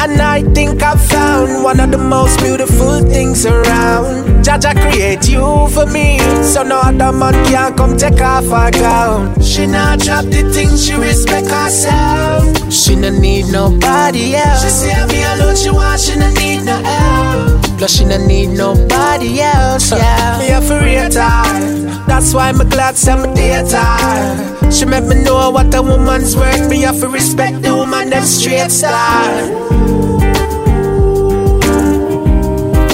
And 0.00 0.20
I 0.20 0.42
think 0.52 0.82
I've 0.82 1.00
found 1.00 1.62
one 1.62 1.78
of 1.78 1.92
the 1.92 1.98
most 1.98 2.40
beautiful 2.40 3.00
things 3.00 3.46
around. 3.46 4.42
Jaja 4.44 4.74
create 4.74 5.28
you 5.28 5.68
for 5.68 5.86
me, 5.86 6.18
so 6.42 6.64
no 6.64 6.80
other 6.80 7.12
man 7.12 7.34
can 7.46 7.76
come 7.76 7.96
take 7.96 8.20
off 8.20 8.46
her 8.46 8.70
gown. 8.72 9.40
She 9.40 9.66
not 9.66 10.00
drop 10.00 10.24
the 10.24 10.42
things, 10.52 10.84
she 10.84 10.94
respect 10.94 11.46
herself. 11.46 12.72
She 12.72 12.96
no 12.96 13.10
need 13.10 13.52
nobody 13.52 14.34
else. 14.34 14.64
She 14.64 14.70
say 14.70 15.06
me 15.06 15.22
alone, 15.22 15.56
she 15.56 15.70
want, 15.70 16.00
she 16.00 16.18
no 16.18 16.28
need 16.32 16.64
no 16.64 16.76
help. 16.82 17.63
Plus 17.84 17.98
she 17.98 18.04
no 18.06 18.16
need 18.16 18.46
nobody 18.46 19.42
else, 19.42 19.92
yeah. 19.92 20.38
Me 20.38 20.48
a 20.48 20.60
for 20.62 20.80
rate 20.80 21.12
her. 21.12 22.06
That's 22.06 22.32
why 22.32 22.48
I'm 22.48 22.66
glad 22.70 22.96
some 22.96 23.34
date 23.34 23.72
her. 23.72 24.70
She 24.72 24.86
make 24.86 25.04
me 25.04 25.22
know 25.22 25.50
what 25.50 25.74
a 25.74 25.82
woman's 25.82 26.34
worth. 26.34 26.70
Me 26.70 26.80
have 26.80 26.98
to 27.00 27.08
respect 27.08 27.60
the 27.60 27.74
woman 27.74 28.08
them 28.08 28.24
straight 28.24 28.70
star. 28.70 29.28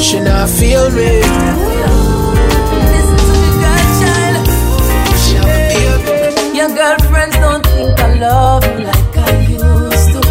She 0.03 0.18
not 0.18 0.48
feel 0.48 0.90
me. 0.90 1.22
She 5.22 5.37
feel 5.70 5.98
me. 6.03 6.59
Your 6.59 6.70
girlfriends 6.74 7.37
don't 7.37 7.64
think 7.64 8.00
I 8.00 8.14
love 8.18 8.64
you 8.64 8.87
like 8.90 9.16
I 9.16 9.31
used 9.46 10.11
to. 10.14 10.22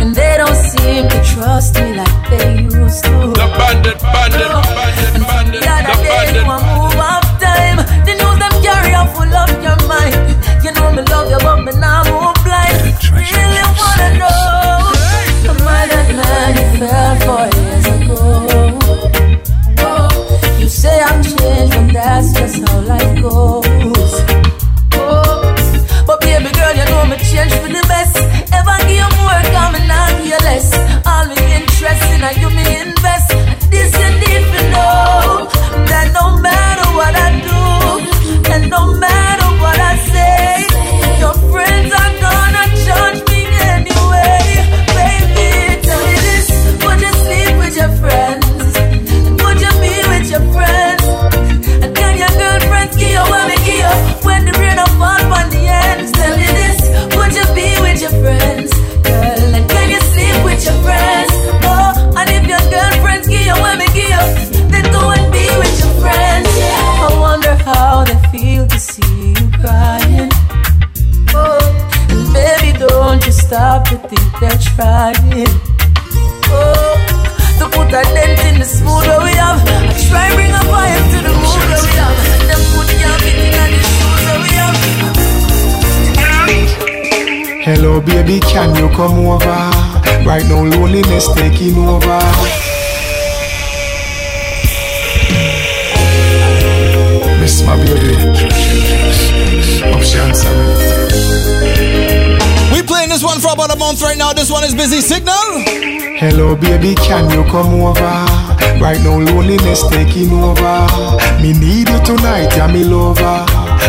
And 0.00 0.14
they 0.14 0.36
don't 0.38 0.56
seem 0.56 1.06
to 1.06 1.22
trust 1.34 1.74
me 1.74 1.96
like 1.96 2.17
they 2.30 2.62
used 2.62 3.04
to. 3.04 3.14
The 3.38 3.46
bandit, 3.58 3.98
bandit, 4.00 4.52
bandit, 4.76 5.14
bandit, 5.28 5.62
The 5.62 5.72
the 5.88 5.94
bandit. 6.08 6.34
you 6.34 6.50
a 6.50 6.58
move 6.68 7.00
off 7.10 7.26
time. 7.40 7.78
The 8.06 8.12
news 8.20 8.38
them 8.42 8.54
carry 8.62 8.92
up 8.94 9.08
full 9.16 9.34
of 9.42 9.50
your 9.62 9.78
mind. 9.88 10.14
You 10.64 10.70
know 10.72 10.88
me 10.92 11.02
love 11.12 11.28
you, 11.32 11.38
but 11.44 11.58
me 11.64 11.72
now 11.80 12.02
move 12.10 12.36
blind. 12.44 12.76
Really 13.12 13.62
wanna 13.78 14.08
know 14.18 14.92
I 15.70 15.86
that 15.86 16.08
man 16.18 16.50
you 16.56 16.66
fell 16.78 17.14
for 17.24 17.44
years 17.56 17.86
ago? 17.94 18.20
Oh, 19.80 20.58
you 20.58 20.68
say 20.68 21.00
I'm 21.00 21.22
changed, 21.22 21.72
but 21.74 21.92
that's 21.92 22.32
just 22.32 22.56
how 22.68 22.80
life 22.80 23.22
goes. 23.22 23.57
And 32.28 32.42
you 32.42 32.57
stop 73.48 73.88
to 73.88 73.96
think 73.96 74.28
they're 74.40 74.60
trying. 74.76 75.48
Oh, 76.52 76.96
to 77.58 77.64
put 77.72 77.88
a 77.88 78.02
dent 78.12 78.40
in 78.44 78.58
the 78.60 78.64
smooth 78.66 79.06
where 79.08 79.22
we 79.24 79.32
have. 79.40 79.64
I 79.64 79.96
try 80.04 80.28
bring 80.36 80.52
a 80.52 80.62
fire 80.68 81.02
to 81.12 81.18
the 81.26 81.32
mood 81.32 81.64
where 81.72 81.80
we 81.88 81.92
have. 81.96 82.16
Them 82.48 82.62
put 82.76 82.88
your 83.02 83.16
feet 83.24 83.40
in 83.40 83.70
the 83.72 83.80
shoes 83.88 84.20
where 84.28 84.40
we 84.44 84.50
have. 84.60 84.76
Hello, 87.64 87.92
baby, 88.02 88.36
can 88.40 88.76
you 88.76 88.88
come 88.94 89.16
over? 89.24 89.60
Right 90.28 90.44
now, 90.50 90.64
loneliness 90.64 91.26
taking 91.32 91.76
over. 91.78 92.20
Miss 97.40 97.62
my 97.64 97.76
baby. 97.80 98.12
Option 99.88 100.34
seven. 100.34 101.67
This 103.18 103.26
one 103.26 103.40
for 103.40 103.50
about 103.50 103.74
a 103.74 103.76
month 103.76 104.00
right 104.00 104.16
now. 104.16 104.32
This 104.32 104.48
one 104.48 104.62
is 104.62 104.76
Busy 104.76 105.00
Signal. 105.00 105.34
Hello, 106.22 106.54
baby, 106.54 106.94
can 106.94 107.28
you 107.34 107.42
come 107.50 107.74
over? 107.82 107.98
Right 108.78 109.02
now, 109.02 109.18
loneliness 109.18 109.82
taking 109.90 110.30
over. 110.30 110.86
Me 111.42 111.50
need 111.50 111.88
you 111.88 111.98
tonight, 112.06 112.54
yeah, 112.54 112.70
me 112.70 112.84
lover. 112.84 113.42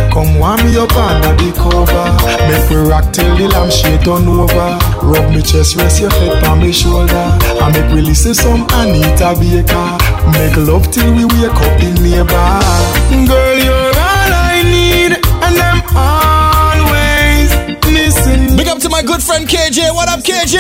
Come 0.10 0.40
warm 0.40 0.58
me 0.66 0.74
up 0.82 0.90
under 0.98 1.38
the 1.38 1.54
cover. 1.54 2.10
Make 2.50 2.74
we 2.74 2.78
rock 2.90 3.14
till 3.14 3.38
the 3.38 3.48
lampshade 3.54 4.02
turn 4.02 4.26
over. 4.26 4.80
Rub 5.06 5.30
me 5.30 5.44
chest, 5.44 5.76
rest 5.76 6.02
your 6.02 6.10
head 6.10 6.44
on 6.46 6.58
me 6.58 6.74
shoulder. 6.74 7.30
And 7.62 7.72
make 7.78 7.94
we 7.94 8.02
listen 8.02 8.34
some 8.34 8.66
Anita 8.82 9.38
Baker. 9.38 9.90
Make 10.34 10.58
love 10.58 10.90
till 10.90 11.14
we 11.14 11.26
wake 11.38 11.54
up 11.54 11.78
in 11.86 11.94
neighbor. 12.02 12.50
Girl, 13.30 13.58
you're 13.62 13.94
all 13.94 14.34
I 14.42 14.66
need, 14.66 15.22
and 15.22 15.56
I'm 15.62 15.86
always 15.94 17.54
missing. 17.94 18.58
Big 18.58 18.68
up 18.68 18.80
to 18.80 18.89
my 19.00 19.06
good 19.06 19.24
friend 19.24 19.48
KJ. 19.48 19.96
What 19.96 20.10
up, 20.10 20.20
KJ? 20.20 20.60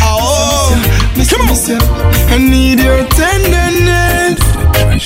Oh, 0.00 0.72
come 1.28 1.50
on. 1.52 1.56
I 2.32 2.38
need 2.38 2.80
your 2.80 3.04
tenderness. 3.12 4.40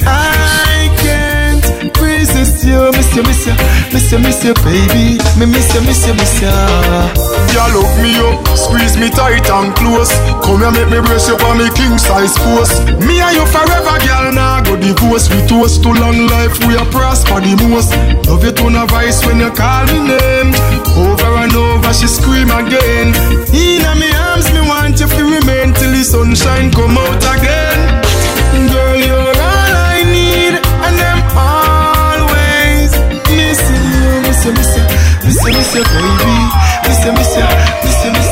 I 0.06 0.86
can't 1.02 1.66
resist 1.98 2.62
you, 2.62 2.78
miss 2.92 3.10
you, 3.16 3.22
miss 3.26 3.46
you, 3.46 3.54
miss 3.90 4.12
you, 4.12 4.18
miss 4.22 4.44
you, 4.44 4.54
baby. 4.62 5.18
Me 5.34 5.50
miss 5.50 5.74
you, 5.74 5.82
miss 5.82 6.06
you, 6.06 6.14
miss 6.14 6.40
you. 6.40 6.54
Ya 7.50 7.66
look 7.74 7.90
me 7.98 8.14
up, 8.22 8.38
squeeze 8.54 8.94
me 8.96 9.10
tight 9.10 9.50
and 9.50 9.74
close. 9.74 10.14
Come 10.46 10.62
here, 10.62 10.70
make 10.70 10.90
me 10.94 11.00
brace 11.02 11.26
you 11.26 11.34
on 11.50 11.58
me 11.58 11.66
king 11.74 11.98
size 11.98 12.38
post. 12.38 12.86
Me 13.02 13.18
and 13.18 13.34
you 13.34 13.46
forever, 13.50 13.98
girl. 14.06 14.30
Nah 14.30 14.62
go 14.62 14.76
divorce. 14.76 15.26
We 15.26 15.42
toast 15.50 15.82
to 15.82 15.90
long 15.90 16.28
life, 16.30 16.54
we 16.66 16.76
are 16.76 16.86
prosper 16.94 17.40
the 17.42 17.58
most. 17.66 17.90
Love 18.30 18.44
you 18.44 18.52
tone 18.52 18.76
of 18.76 18.90
voice 18.90 19.26
when 19.26 19.40
you 19.40 19.50
call 19.50 19.86
me 19.90 20.14
name. 20.14 20.54
Over 20.94 21.29
and 21.42 21.54
over, 21.56 21.92
she 21.92 22.06
scream 22.06 22.50
again. 22.50 23.08
In 23.56 23.82
me 23.98 24.08
arms, 24.28 24.48
me 24.52 24.60
want 24.60 25.00
you 25.00 25.08
to 25.08 25.22
remain 25.24 25.72
till 25.72 25.92
the 25.92 26.04
sunshine 26.04 26.70
come 26.70 26.98
out 26.98 27.22
again. 27.34 27.80
Girl, 28.68 28.96
you're 28.96 29.34
all 29.48 29.72
I 29.94 30.04
need, 30.04 30.54
and 30.60 30.96
I'm 31.10 31.22
always 31.32 32.92
missing 33.32 33.84
you, 33.92 34.08
miss 34.26 34.44
you, 34.44 34.52
miss 34.52 34.72
you, 34.76 34.84
miss 35.24 35.74
you, 35.74 35.84
baby, 35.84 36.36
miss 36.86 37.00
you, 37.04 37.12
miss 37.16 37.32
you, 37.36 38.29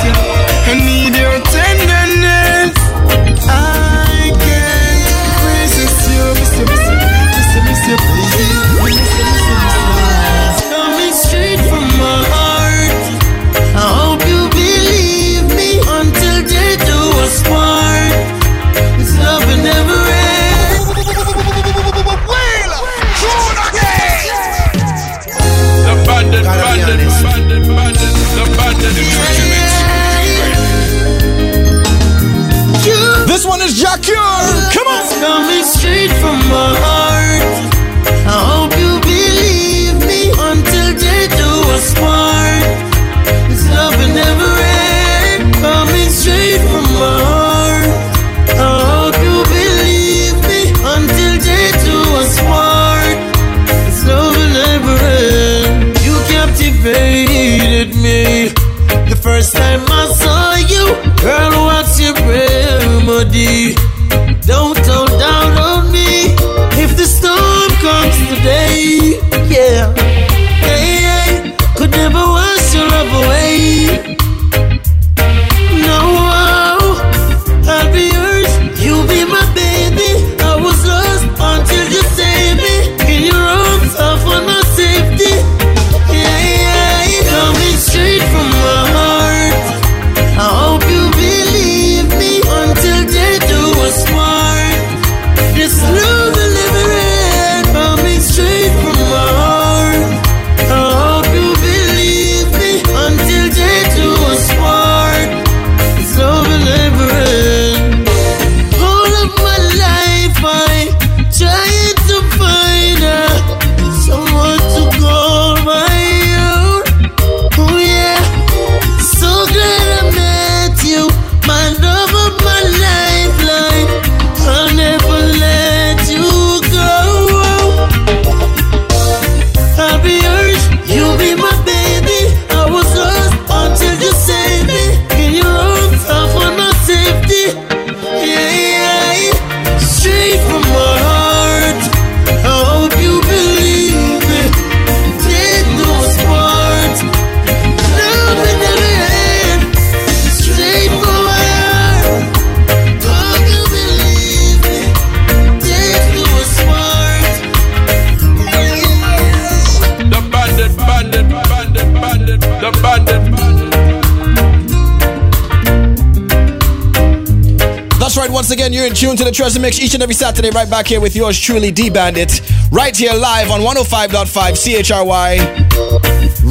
the 169.28 169.34
Treasure 169.34 169.60
Mix 169.60 169.78
each 169.78 169.92
and 169.92 170.02
every 170.02 170.14
Saturday, 170.14 170.48
right 170.50 170.70
back 170.70 170.86
here 170.86 171.02
with 171.02 171.14
yours 171.14 171.38
truly, 171.38 171.70
D 171.70 171.90
Bandit, 171.90 172.40
right 172.72 172.96
here 172.96 173.12
live 173.12 173.50
on 173.50 173.60
105.5 173.60 174.24
CHRY 174.56 175.36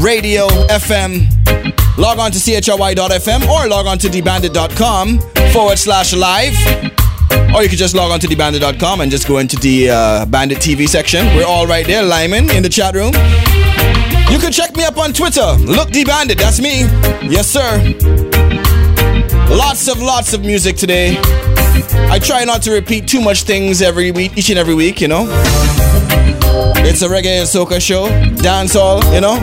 Radio 0.04 0.48
FM. 0.68 1.26
Log 1.98 2.20
on 2.20 2.32
to 2.32 2.40
chry.fm 2.40 3.48
or 3.50 3.68
log 3.68 3.88
on 3.88 3.98
to 3.98 4.08
dbandit.com 4.10 5.20
forward 5.52 5.80
slash 5.80 6.14
live. 6.14 6.54
Or 7.56 7.64
you 7.64 7.70
could 7.70 7.80
just 7.80 7.96
log 7.96 8.12
on 8.12 8.20
to 8.20 8.28
dbandit.com 8.28 9.02
and 9.02 9.10
just 9.10 9.28
go 9.28 9.40
into 9.40 9.56
the 9.56 9.90
uh, 9.90 10.26
Bandit 10.28 10.60
TV 10.60 10.88
section. 10.88 11.26
We're 11.36 11.48
all 11.48 11.66
right 11.66 11.88
there, 11.88 12.04
Lyman, 12.04 12.52
in 12.52 12.62
the 12.62 12.70
chat 12.70 12.94
room. 12.94 13.14
You 14.32 14.38
can 14.38 14.52
check 14.52 14.76
me 14.76 14.84
up 14.84 14.98
on 14.98 15.14
Twitter. 15.14 15.54
Look, 15.62 15.90
D 15.90 16.06
Bandit, 16.06 16.38
that's 16.38 16.62
me. 16.62 16.82
Yes, 17.28 17.48
sir. 17.48 17.80
Lots 19.50 19.88
of 19.88 20.00
lots 20.00 20.34
of 20.34 20.42
music 20.42 20.76
today. 20.76 21.16
I 22.10 22.20
try 22.20 22.44
not 22.46 22.62
to 22.64 22.72
repeat 22.72 23.08
too 23.08 23.22
much 23.22 23.44
things 23.44 23.82
every 23.82 24.12
week, 24.12 24.38
each 24.38 24.50
and 24.50 24.58
every 24.58 24.74
week, 24.74 25.02
you 25.02 25.08
know. 25.08 25.28
It's 26.80 27.02
a 27.02 27.08
reggae 27.08 27.40
and 27.40 27.48
soca 27.48 27.80
show, 27.82 28.08
dancehall, 28.38 29.04
you 29.14 29.22
know. 29.22 29.38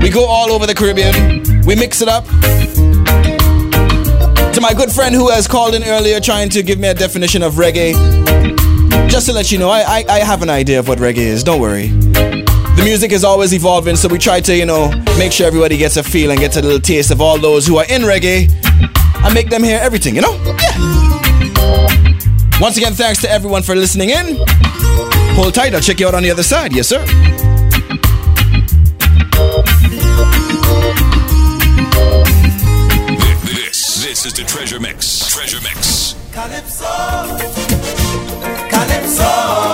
We 0.00 0.08
go 0.10 0.24
all 0.24 0.50
over 0.50 0.66
the 0.66 0.74
Caribbean. 0.74 1.64
We 1.66 1.74
mix 1.74 2.00
it 2.00 2.08
up. 2.08 2.24
To 4.54 4.60
my 4.60 4.72
good 4.72 4.90
friend 4.90 5.14
who 5.14 5.28
has 5.30 5.46
called 5.46 5.74
in 5.74 5.84
earlier 5.84 6.20
trying 6.20 6.48
to 6.50 6.62
give 6.62 6.78
me 6.78 6.88
a 6.88 6.94
definition 6.94 7.42
of 7.42 7.54
reggae, 7.54 7.92
just 9.10 9.26
to 9.26 9.32
let 9.32 9.52
you 9.52 9.58
know, 9.58 9.68
I, 9.68 9.80
I, 9.80 10.04
I 10.08 10.18
have 10.20 10.42
an 10.42 10.50
idea 10.50 10.78
of 10.78 10.88
what 10.88 10.98
reggae 10.98 11.18
is. 11.18 11.44
Don't 11.44 11.60
worry. 11.60 11.88
The 11.88 12.82
music 12.84 13.10
is 13.12 13.24
always 13.24 13.52
evolving, 13.52 13.96
so 13.96 14.08
we 14.08 14.18
try 14.18 14.40
to, 14.40 14.56
you 14.56 14.64
know, 14.64 14.90
make 15.18 15.32
sure 15.32 15.46
everybody 15.46 15.76
gets 15.76 15.96
a 15.96 16.02
feel 16.02 16.30
and 16.30 16.38
gets 16.38 16.56
a 16.56 16.62
little 16.62 16.80
taste 16.80 17.10
of 17.10 17.20
all 17.20 17.38
those 17.38 17.66
who 17.66 17.76
are 17.78 17.86
in 17.88 18.02
reggae 18.02 18.48
and 19.24 19.34
make 19.34 19.50
them 19.50 19.62
hear 19.64 19.78
everything, 19.80 20.14
you 20.14 20.22
know? 20.22 20.55
Yeah. 22.56 22.62
Once 22.62 22.76
again, 22.76 22.94
thanks 22.94 23.20
to 23.22 23.30
everyone 23.30 23.62
for 23.62 23.74
listening 23.74 24.10
in. 24.10 24.36
Hold 25.34 25.54
tight, 25.54 25.74
I'll 25.74 25.80
check 25.80 26.00
you 26.00 26.08
out 26.08 26.14
on 26.14 26.22
the 26.22 26.30
other 26.30 26.42
side. 26.42 26.74
Yes, 26.74 26.88
sir. 26.88 27.04
This, 33.44 34.04
this 34.04 34.26
is 34.26 34.32
the 34.32 34.44
Treasure 34.46 34.80
Mix. 34.80 35.28
Treasure 35.34 35.60
Mix. 35.62 36.14
Calypso, 36.32 36.84
Calypso, 37.38 38.68
Calypso 38.70 39.65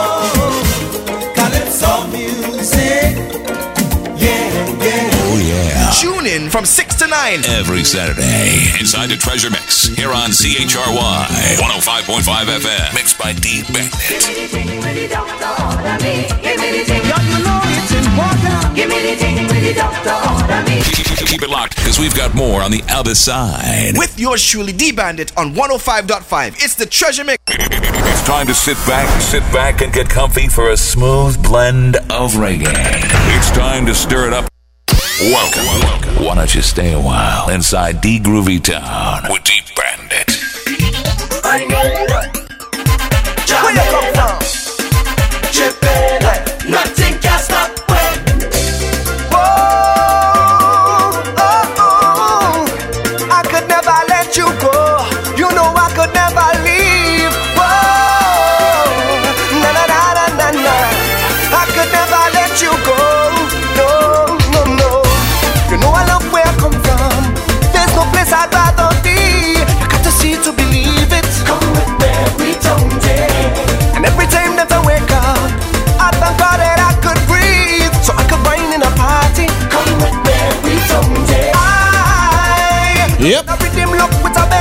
from 6.53 6.67
6 6.67 6.95
to 6.97 7.07
9. 7.07 7.45
Every 7.47 7.83
Saturday, 7.83 8.69
inside 8.79 9.09
the 9.09 9.17
Treasure 9.17 9.49
Mix, 9.49 9.87
here 9.87 10.12
on 10.12 10.29
CHRY 10.29 11.57
105.5 11.57 12.23
FM, 12.23 12.95
mixed 12.95 13.19
by 13.19 13.33
D 13.33 13.62
Bandit. 13.73 13.91
Keep, 20.93 21.27
keep 21.27 21.43
it 21.43 21.49
locked, 21.49 21.77
because 21.77 21.99
we've 21.99 22.15
got 22.15 22.35
more 22.35 22.61
on 22.61 22.71
the 22.71 22.83
other 22.91 23.15
side. 23.15 23.97
With 23.97 24.21
yours 24.21 24.45
truly, 24.45 24.75
D 24.75 24.93
Bandit 24.93 25.35
on 25.38 25.55
105.5. 25.55 26.62
It's 26.62 26.75
the 26.75 26.85
Treasure 26.85 27.25
Mix. 27.25 27.43
It's 27.49 28.27
time 28.27 28.47
to 28.47 28.55
sit 28.55 28.77
back, 28.87 29.09
sit 29.23 29.43
back, 29.55 29.81
and 29.81 29.91
get 29.91 30.11
comfy 30.11 30.49
for 30.49 30.69
a 30.69 30.77
smooth 30.77 31.43
blend 31.43 31.97
of 31.97 32.35
reggae. 32.35 32.67
It's 33.38 33.51
time 33.53 33.87
to 33.87 33.95
stir 33.95 34.27
it 34.27 34.35
up. 34.35 34.53
Welcome, 35.30 35.64
welcome. 35.78 36.24
Why 36.24 36.35
don't 36.35 36.52
you 36.52 36.62
stay 36.62 36.94
a 36.94 36.98
while 37.00 37.48
inside 37.48 38.00
D 38.00 38.18
Groovy 38.18 38.61
Town 38.61 39.22
with 39.30 39.44
D 39.44 39.52
Bandit? 39.76 40.26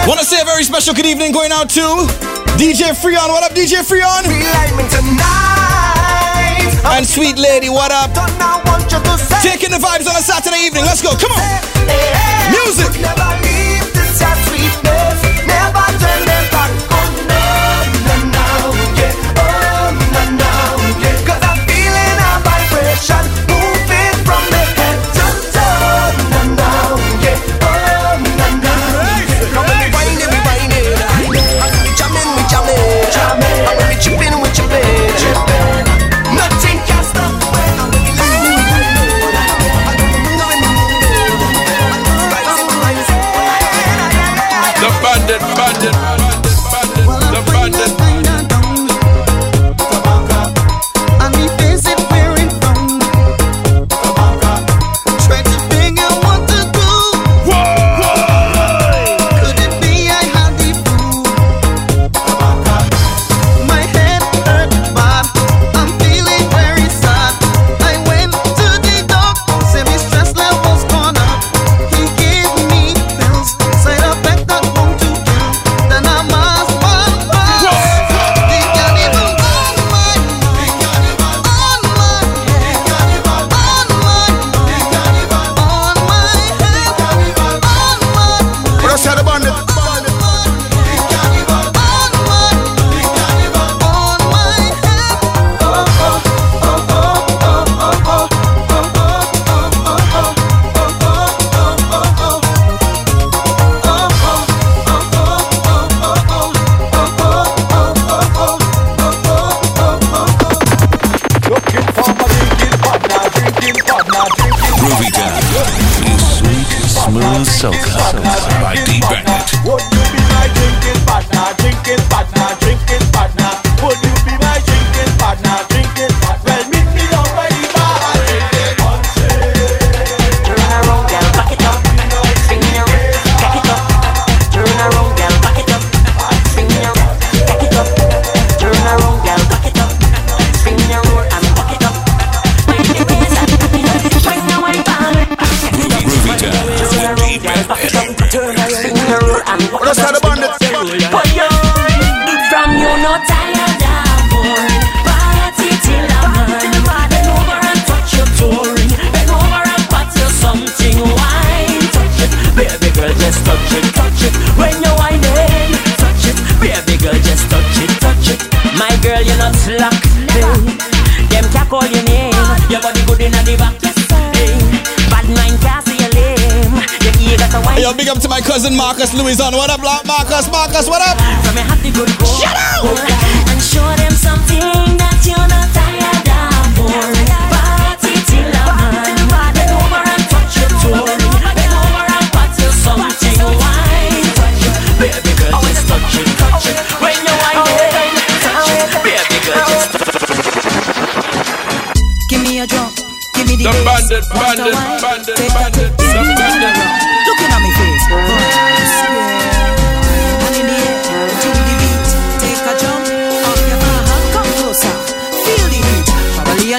Want 0.07 0.19
to 0.19 0.25
say 0.25 0.41
a 0.41 0.45
very 0.45 0.63
special 0.63 0.95
good 0.95 1.05
evening 1.05 1.31
going 1.31 1.51
out 1.51 1.69
to 1.69 1.81
DJ 2.57 2.89
Freon. 2.97 3.29
What 3.29 3.43
up, 3.43 3.51
DJ 3.51 3.85
Freon? 3.85 4.23
tonight. 4.89 5.21
And 6.97 7.05
sweet 7.05 7.37
lady, 7.37 7.69
what 7.69 7.91
up? 7.91 8.09
I 8.15 8.61
want 8.65 8.91
you 8.91 8.97
to 8.97 9.17
say, 9.17 9.51
Taking 9.51 9.69
the 9.69 9.77
vibes 9.77 10.09
on 10.09 10.15
a 10.15 10.21
Saturday 10.21 10.65
evening. 10.65 10.85
Let's 10.85 11.03
go. 11.03 11.11
Come 11.15 11.31
on. 11.31 11.41
Music. 12.49 13.50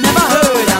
Never 0.02 0.20
heard 0.20 0.71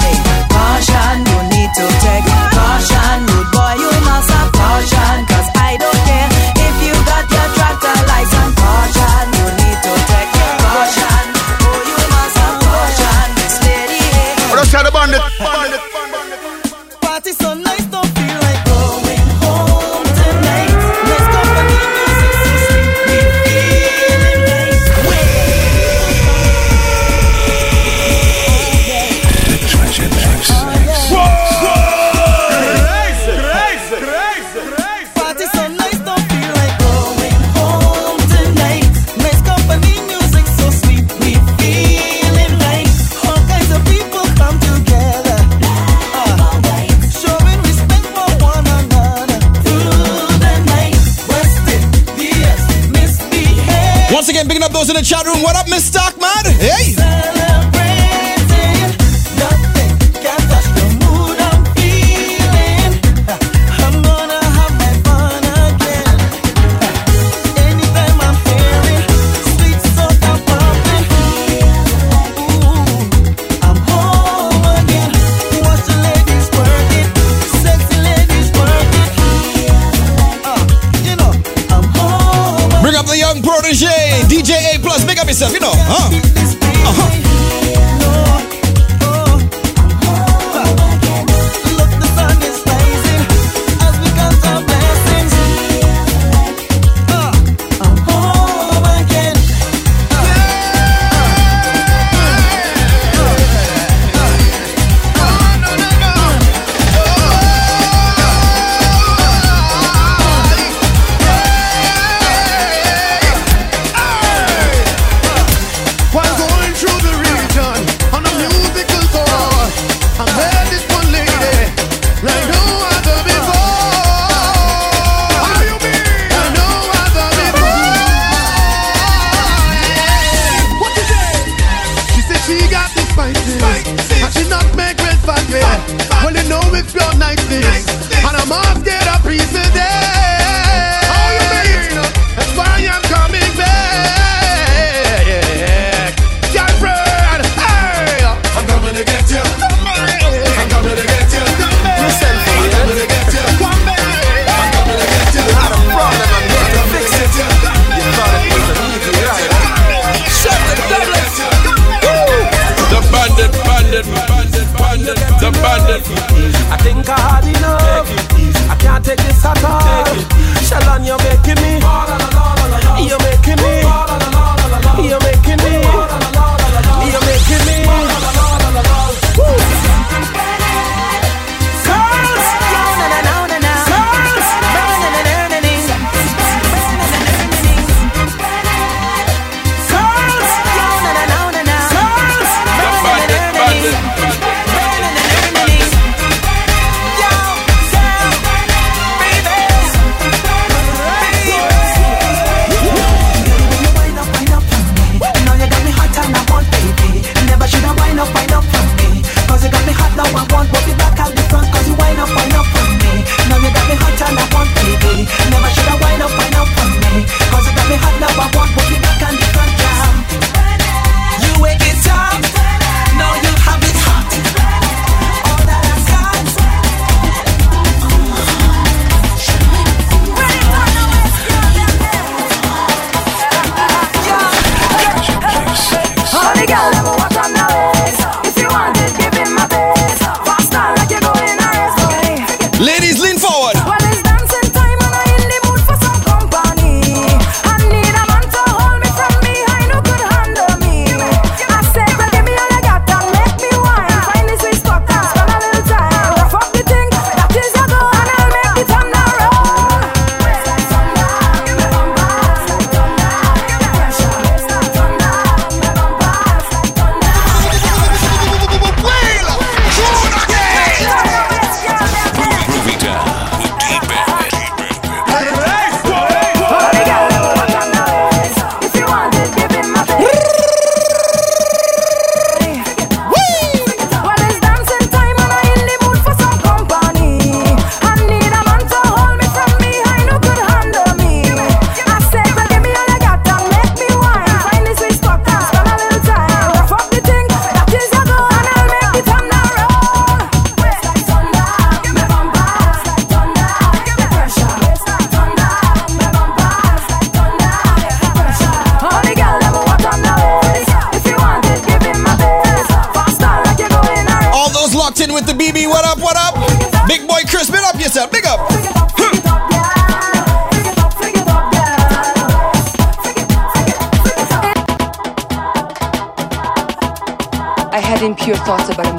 had 328.64 329.11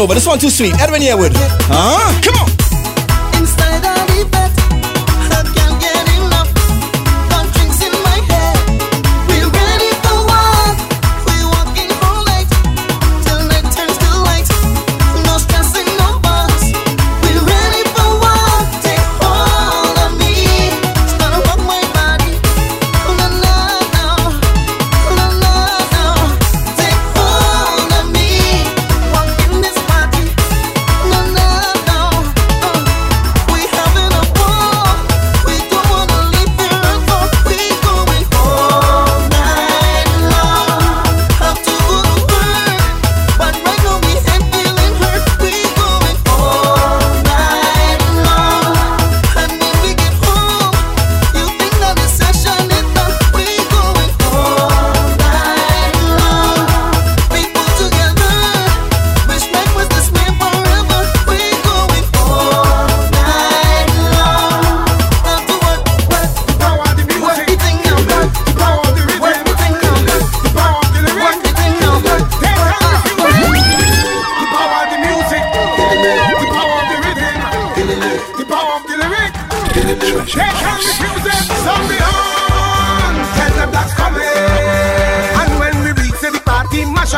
over, 0.00 0.14
this 0.14 0.26
one 0.26 0.38
too 0.38 0.50
sweet. 0.50 0.74
Edwin 0.80 1.02
Yearwood. 1.02 1.32
Huh? 1.68 1.99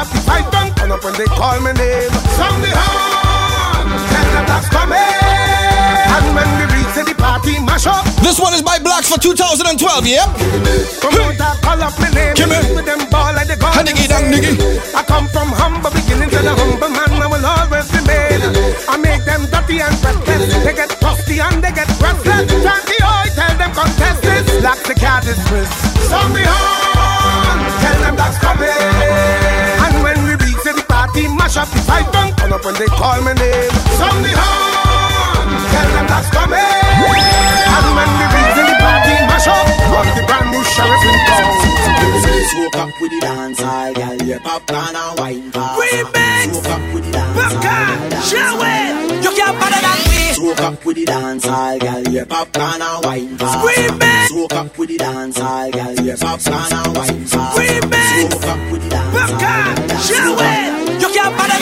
Turn 0.03 0.91
up 0.91 1.05
when 1.05 1.15
they 1.15 1.31
call 1.31 1.61
my 1.63 1.71
name. 1.79 2.11
Sound 2.35 2.59
the 2.59 2.75
horn, 2.75 3.87
tell 3.87 4.29
them 4.35 4.45
that's 4.51 4.67
coming. 4.67 4.99
And 4.99 6.27
when 6.35 6.49
we 6.59 6.65
reach 6.75 6.91
the 6.99 7.15
party, 7.15 7.63
mash 7.63 7.87
up. 7.87 8.03
This 8.19 8.41
one 8.43 8.51
is 8.51 8.67
by 8.67 8.83
Blaxx 8.83 9.07
for 9.07 9.21
2012, 9.23 9.79
yeah? 10.11 10.27
Come 10.99 11.15
Promoter 11.15 11.55
call 11.63 11.79
up 11.87 11.95
my 12.03 12.11
name. 12.11 12.35
With 12.75 12.83
them 12.83 12.99
ball 13.15 13.31
like 13.31 13.47
the 13.47 13.55
dang 13.55 14.27
niggy. 14.27 14.59
I 14.91 15.07
come 15.07 15.31
from 15.31 15.55
humble 15.55 15.95
beginnings 15.95 16.35
and 16.35 16.51
a 16.51 16.55
humble 16.59 16.91
man. 16.91 17.23
I 17.23 17.31
will 17.31 17.47
always 17.47 17.87
remain. 17.95 18.43
I 18.91 18.99
make 18.99 19.23
them 19.23 19.47
dirty 19.55 19.87
and 19.87 19.95
breathless. 20.03 20.51
They 20.67 20.75
get 20.75 20.91
rusty 20.99 21.39
and 21.39 21.63
they 21.63 21.71
get 21.71 21.87
breathless. 22.03 22.51
Turn 22.51 22.83
the 22.91 22.99
oil, 23.07 23.31
tell 23.39 23.55
them 23.55 23.71
contest 23.71 24.19
this. 24.27 24.51
Lock 24.67 24.83
the 24.83 24.99
dismiss. 24.99 25.71
Sound 26.11 26.35
the 26.35 26.43
horn, 26.43 27.59
tell 27.87 27.99
them 28.03 28.15
that's 28.19 28.39
coming. 28.43 29.42
Party, 31.13 31.29
mash 31.29 31.57
up 31.59 31.69
the 31.69 31.79
fight. 31.85 32.09
Turn 32.39 32.53
up 32.53 32.65
when 32.65 32.75
they 32.75 32.87
call 32.87 33.21
my 33.21 33.35
name. 33.35 33.71
Sound 34.01 34.25
the 34.25 34.33
horn, 34.33 35.45
tell 35.69 35.89
them 35.93 36.07
that's 36.09 36.31
coming. 36.33 36.57
And 36.57 37.87
when 37.93 38.09
we 38.17 38.25
reach 38.33 38.57
the 38.57 38.65
party, 38.81 39.13
mash 39.29 39.45
up. 39.45 39.69
Rock 39.93 40.09
the 40.17 40.25
brand 40.25 40.49
new 40.49 40.65
sheriff 40.65 41.05
in 41.05 41.17
town. 41.29 41.53
Smoke 42.53 42.77
up 42.77 42.91
with 43.01 43.13
the 43.13 43.21
dance 43.21 43.61
hall, 43.61 43.93
girl. 43.93 44.17
Your 44.25 44.41
Popcaan 44.41 44.95
and 44.97 45.19
wine 45.21 45.51
bar. 45.51 45.77
Remix. 45.77 46.49
Smoke 46.49 46.73
up 46.73 46.95
with 46.95 47.05
the 47.05 47.13
dance 47.13 47.37
hall. 47.37 47.61
Popcaan, 47.61 47.97
show 48.25 48.65
it. 48.65 49.25
You 49.25 49.31
can't 49.37 49.57
better 49.61 49.81
than 49.85 49.99
me. 50.09 50.33
Smoke 50.33 50.61
up 50.61 50.85
with 50.85 50.97
the 50.97 51.05
dance 51.05 51.45
hall, 51.45 51.79
girl. 51.79 52.09
Your 52.09 52.25
Popcaan 52.25 52.81
and 52.81 53.05
wine 53.05 53.37
bar. 53.37 53.69
Remix. 53.69 54.29
Smoke 54.29 54.55
up 54.55 54.79
with 54.79 54.89
the 54.89 54.97
dance 54.97 55.39
hall, 55.39 55.71
girl. 55.71 55.93
Your 55.93 56.17
Popcaan 56.17 56.73
and 56.73 56.97
wine 56.97 57.25
bar. 57.29 57.53
Remix. 57.53 58.33
Smoke 58.33 58.49
up 58.49 58.73
with 58.73 58.83
the 58.83 58.89
dance 58.89 59.13
hall. 59.13 59.29
Popcaan, 59.29 59.77
show 60.09 60.82
it. 61.25 61.62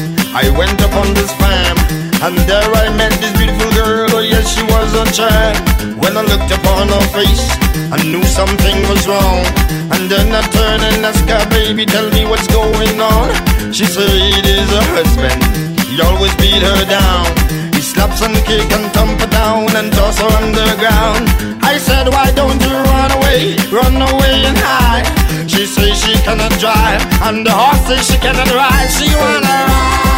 I 0.33 0.47
went 0.55 0.79
up 0.79 0.95
on 0.95 1.13
this 1.13 1.31
farm. 1.35 1.77
And 2.23 2.37
there 2.47 2.71
I 2.71 2.87
met 2.95 3.11
this 3.19 3.35
beautiful 3.35 3.67
girl, 3.75 4.07
oh 4.15 4.23
yes, 4.23 4.47
she 4.55 4.63
was 4.63 4.93
a 4.95 5.03
child. 5.11 5.59
When 5.99 6.15
I 6.15 6.23
looked 6.23 6.53
upon 6.55 6.87
her 6.87 7.05
face, 7.11 7.43
I 7.91 7.99
knew 8.07 8.23
something 8.23 8.77
was 8.87 9.03
wrong. 9.09 9.43
And 9.91 10.07
then 10.07 10.31
I 10.31 10.39
turned 10.55 10.83
and 10.87 11.03
asked 11.03 11.27
her, 11.27 11.43
baby, 11.49 11.85
tell 11.85 12.07
me 12.15 12.23
what's 12.23 12.47
going 12.47 13.01
on. 13.01 13.27
She 13.73 13.83
said 13.83 14.07
it 14.07 14.45
is 14.45 14.69
her 14.71 14.87
husband, 14.95 15.41
he 15.89 15.99
always 15.99 16.31
beat 16.39 16.63
her 16.63 16.85
down. 16.87 17.27
He 17.75 17.81
slaps 17.81 18.21
and 18.21 18.37
kicks 18.47 18.71
and 18.71 18.87
thump 18.95 19.19
her 19.19 19.27
down 19.27 19.67
and 19.75 19.91
toss 19.91 20.21
her 20.21 20.31
underground. 20.39 21.27
I 21.59 21.75
said, 21.75 22.07
why 22.07 22.31
don't 22.31 22.61
you 22.61 22.71
run 22.71 23.11
away, 23.19 23.57
run 23.67 23.99
away 23.99 24.47
and 24.47 24.59
hide? 24.61 25.09
She 25.49 25.65
says 25.65 25.99
she 25.99 26.15
cannot 26.23 26.55
drive, 26.61 27.03
and 27.27 27.43
the 27.43 27.51
horse 27.51 27.83
says 27.83 28.07
she 28.07 28.17
cannot 28.21 28.47
ride. 28.55 28.87
She 28.93 29.11
wanna 29.11 29.57
ride. 29.67 30.10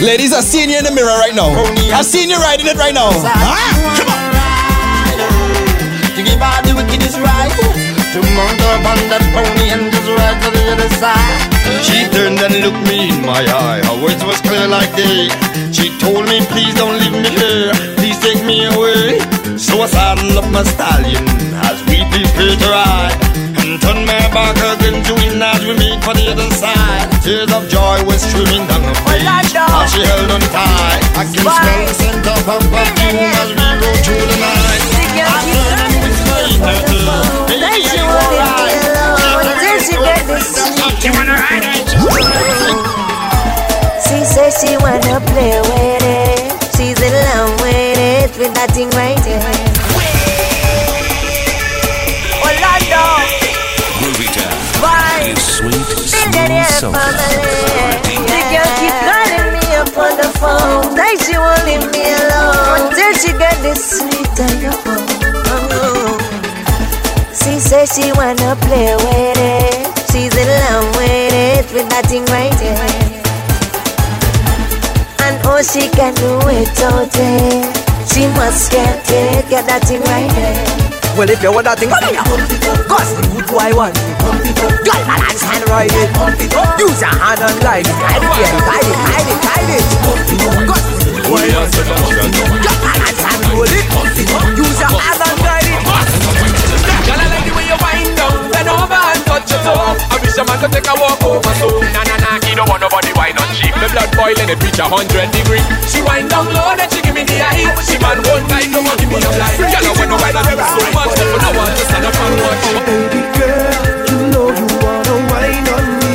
Ladies, 0.00 0.32
I 0.32 0.40
seen 0.40 0.70
you 0.70 0.78
in 0.78 0.84
the 0.84 0.92
mirror 0.92 1.16
right 1.18 1.34
now. 1.34 1.50
I 1.92 2.02
seen 2.02 2.28
you 2.28 2.36
riding 2.36 2.66
it 2.66 2.76
right 2.76 2.94
now. 2.94 3.10
Ah, 3.24 3.72
come 3.96 4.08
on. 4.12 4.26
To 6.16 6.20
give 6.24 6.40
her 6.40 6.58
the 6.64 6.72
wickedest 6.76 7.18
ride 7.20 7.52
To 8.12 8.20
mount 8.36 8.60
up 8.72 8.84
on 8.88 9.00
that 9.12 9.24
pony 9.36 9.68
and 9.72 9.92
just 9.92 10.08
ride 10.08 10.40
to 10.44 10.48
the 10.52 10.64
other 10.72 10.90
side. 10.96 11.40
She 11.84 12.08
turned 12.12 12.40
and 12.40 12.60
looked 12.64 12.88
me 12.88 13.12
in 13.12 13.20
my 13.24 13.44
eye. 13.44 13.84
Her 13.84 14.00
words 14.02 14.24
was 14.24 14.40
clear 14.40 14.68
like 14.68 14.92
day. 14.96 15.28
She 15.72 15.92
told 15.98 16.24
me 16.28 16.40
please 16.52 16.74
don't 16.74 16.96
leave 16.96 17.12
me 17.12 17.28
here. 17.36 17.72
Please 17.96 18.18
take 18.20 18.44
me 18.44 18.64
away. 18.64 19.20
So 19.56 19.80
I 19.80 19.86
saddled 19.86 20.36
up 20.36 20.50
my 20.52 20.62
stallion 20.62 21.24
As 21.64 21.80
we 21.88 22.04
prepare 22.12 22.56
to 22.56 22.68
ride 22.68 23.25
Turned 23.66 24.06
my 24.06 24.14
back 24.30 24.54
against 24.54 25.10
the 25.10 25.14
wind 25.18 25.42
As 25.42 25.58
we 25.66 25.74
made 25.74 25.98
for 25.98 26.14
the 26.14 26.30
other 26.30 26.46
side 26.54 27.10
Tears 27.18 27.50
of 27.50 27.66
joy 27.66 27.98
were 28.06 28.14
streaming 28.14 28.62
down 28.70 28.86
her 28.86 28.94
face 29.10 29.26
As 29.26 29.90
she 29.90 30.06
held 30.06 30.30
on 30.30 30.40
tight 30.54 31.02
I 31.18 31.26
can 31.26 31.42
smell 31.42 31.82
the 31.82 31.94
scent 31.98 32.26
of 32.30 32.46
her 32.46 32.62
perfume 32.62 33.26
As 33.26 33.50
we 33.50 33.66
go 33.82 33.90
through 34.06 34.22
the 34.22 34.38
night 34.38 34.86
I 35.18 35.42
to? 35.42 37.06
You 41.06 41.12
wanna 41.12 41.34
it? 41.34 41.88
She 44.06 44.24
says 44.24 44.54
she 44.60 44.76
wanna 44.78 45.20
play 45.26 45.60
with 45.60 46.02
it. 46.02 46.45
Says 67.66 67.90
she 67.98 68.12
wanna 68.14 68.54
play 68.62 68.94
with 68.94 69.38
it. 69.42 69.74
She's 70.14 70.30
in 70.38 70.46
love 70.46 70.86
with 70.94 71.34
it, 71.34 71.66
with 71.74 71.90
that 71.90 72.06
thing 72.06 72.22
right 72.30 72.54
there. 72.62 72.78
And 75.26 75.34
oh, 75.50 75.58
she 75.66 75.90
can 75.90 76.14
do 76.14 76.38
it 76.46 76.70
all 76.86 77.10
day. 77.10 77.66
She 78.06 78.30
must 78.38 78.70
get 78.70 79.02
it, 79.10 79.50
get 79.50 79.66
that 79.66 79.82
thing 79.82 79.98
right 80.06 80.30
there. 80.38 80.62
Well, 81.18 81.26
if 81.26 81.42
you 81.42 81.50
want 81.50 81.66
that 81.66 81.82
thing, 81.82 81.90
come 81.90 82.06
here. 82.06 82.22
Cause 82.86 83.10
the 83.18 83.26
good 83.34 83.50
boy 83.50 83.74
want. 83.74 83.98
Girl, 84.86 85.02
balance 85.02 85.42
and 85.50 85.66
ride 85.66 85.90
it. 85.90 86.10
Use 86.78 87.02
your 87.02 87.10
hand 87.18 87.42
and 87.42 87.56
glide 87.58 87.82
it. 87.82 87.98
Glide 87.98 88.22
it. 88.22 88.30
Glide 88.62 88.86
it, 88.86 88.94
glide 88.94 89.26
it, 89.26 89.38
glide 89.42 89.74
it. 89.74 89.82
Cause 90.06 90.22
the 90.22 90.38
good 90.38 91.18
boy 91.26 91.50
want 91.50 91.74
it. 91.74 91.82
Girl, 92.62 92.78
balance 92.78 93.26
and 93.26 93.42
roll 93.50 93.66
it. 93.66 93.90
Use 94.54 94.78
your 94.78 94.94
hand 95.02 95.18
and 95.18 95.34
glide 95.42 95.55
your 99.50 99.60
toe. 99.62 99.76
I 99.76 100.16
wish 100.22 100.36
a 100.38 100.42
man 100.44 100.58
could 100.60 100.72
take 100.72 100.88
a 100.88 100.94
walk 100.96 101.22
over 101.24 101.54
so. 101.60 101.68
Nah, 101.94 102.04
nah, 102.06 102.18
nah, 102.22 102.36
he 102.46 102.54
don't 102.54 102.68
want 102.68 102.80
nobody 102.82 103.12
wine 103.16 103.36
on 103.38 103.48
cheap. 103.56 103.74
The 103.76 103.88
blood 103.92 104.10
boiling, 104.16 104.48
it 104.50 104.58
reach 104.62 104.78
a 104.78 104.86
hundred 104.86 105.28
degree. 105.32 105.62
She 105.86 106.02
wind 106.02 106.30
down 106.30 106.50
low, 106.52 106.74
then 106.76 106.88
she 106.90 107.00
give 107.02 107.14
me 107.14 107.24
the 107.24 107.38
eye. 107.40 107.66
She 107.84 107.96
man 107.98 108.18
one 108.26 108.44
night, 108.50 108.68
don't 108.72 108.84
want 108.84 108.98
give 108.98 109.10
me 109.10 109.18
a 109.22 109.30
lie. 109.36 109.56
Girl, 109.58 109.86
I 109.86 109.92
want 109.94 110.10
to 110.10 110.16
wine 110.20 110.36
on 110.36 110.44
you 110.50 110.58
so 110.58 110.82
much, 110.94 111.12
but 111.16 111.42
I 111.42 111.50
want 111.54 111.72
to 111.72 111.82
stand 111.86 112.04
up 112.06 112.16
and 112.16 112.36
watch. 112.42 112.64
Baby 112.86 113.20
girl, 113.36 113.72
you 114.10 114.18
know 114.32 114.48
you 114.52 114.66
wanna 114.82 115.14
wine 115.30 115.68
on 115.74 115.84
me. 116.00 116.14